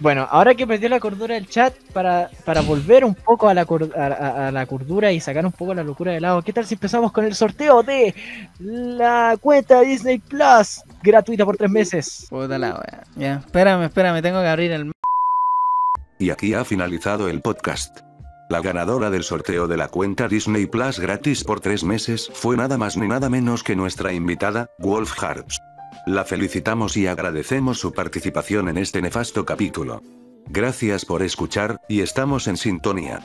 Bueno, 0.00 0.26
ahora 0.30 0.54
que 0.54 0.66
perdió 0.66 0.88
la 0.88 1.00
cordura 1.00 1.34
del 1.34 1.48
chat 1.48 1.74
para, 1.92 2.28
para 2.44 2.60
volver 2.62 3.04
un 3.04 3.14
poco 3.14 3.48
a 3.48 3.54
la 3.54 3.64
cor- 3.64 3.90
a, 3.96 4.06
a- 4.06 4.48
a 4.48 4.50
la 4.50 4.66
cordura 4.66 5.12
y 5.12 5.20
sacar 5.20 5.46
un 5.46 5.52
poco 5.52 5.72
la 5.74 5.82
locura 5.84 6.12
de 6.12 6.20
lado, 6.20 6.42
¿qué 6.42 6.52
tal 6.52 6.66
si 6.66 6.74
empezamos 6.74 7.12
con 7.12 7.24
el 7.24 7.34
sorteo 7.34 7.82
de 7.82 8.14
la 8.58 9.36
cuenta 9.40 9.80
Disney 9.82 10.18
Plus 10.18 10.82
gratuita 11.02 11.44
por 11.44 11.56
tres 11.56 11.70
meses? 11.70 12.26
Puta 12.30 12.58
la 12.58 12.70
wea. 12.74 13.04
Ya, 13.16 13.34
espérame, 13.44 13.84
espérame, 13.84 14.20
tengo 14.22 14.40
que 14.40 14.48
abrir 14.48 14.72
el. 14.72 14.92
Y 16.18 16.30
aquí 16.30 16.54
ha 16.54 16.64
finalizado 16.64 17.28
el 17.28 17.40
podcast. 17.40 18.00
La 18.50 18.60
ganadora 18.60 19.10
del 19.10 19.24
sorteo 19.24 19.66
de 19.66 19.76
la 19.76 19.88
cuenta 19.88 20.28
Disney 20.28 20.66
Plus 20.66 21.00
gratis 21.00 21.42
por 21.44 21.60
tres 21.60 21.82
meses 21.82 22.30
fue 22.34 22.56
nada 22.56 22.76
más 22.76 22.96
ni 22.96 23.08
nada 23.08 23.30
menos 23.30 23.62
que 23.64 23.74
nuestra 23.74 24.12
invitada, 24.12 24.68
Wolf 24.78 25.12
Harps. 25.22 25.58
La 26.06 26.26
felicitamos 26.26 26.98
y 26.98 27.06
agradecemos 27.06 27.78
su 27.78 27.92
participación 27.92 28.68
en 28.68 28.76
este 28.76 29.00
nefasto 29.00 29.46
capítulo. 29.46 30.02
Gracias 30.46 31.06
por 31.06 31.22
escuchar, 31.22 31.80
y 31.88 32.00
estamos 32.00 32.46
en 32.46 32.58
sintonía. 32.58 33.22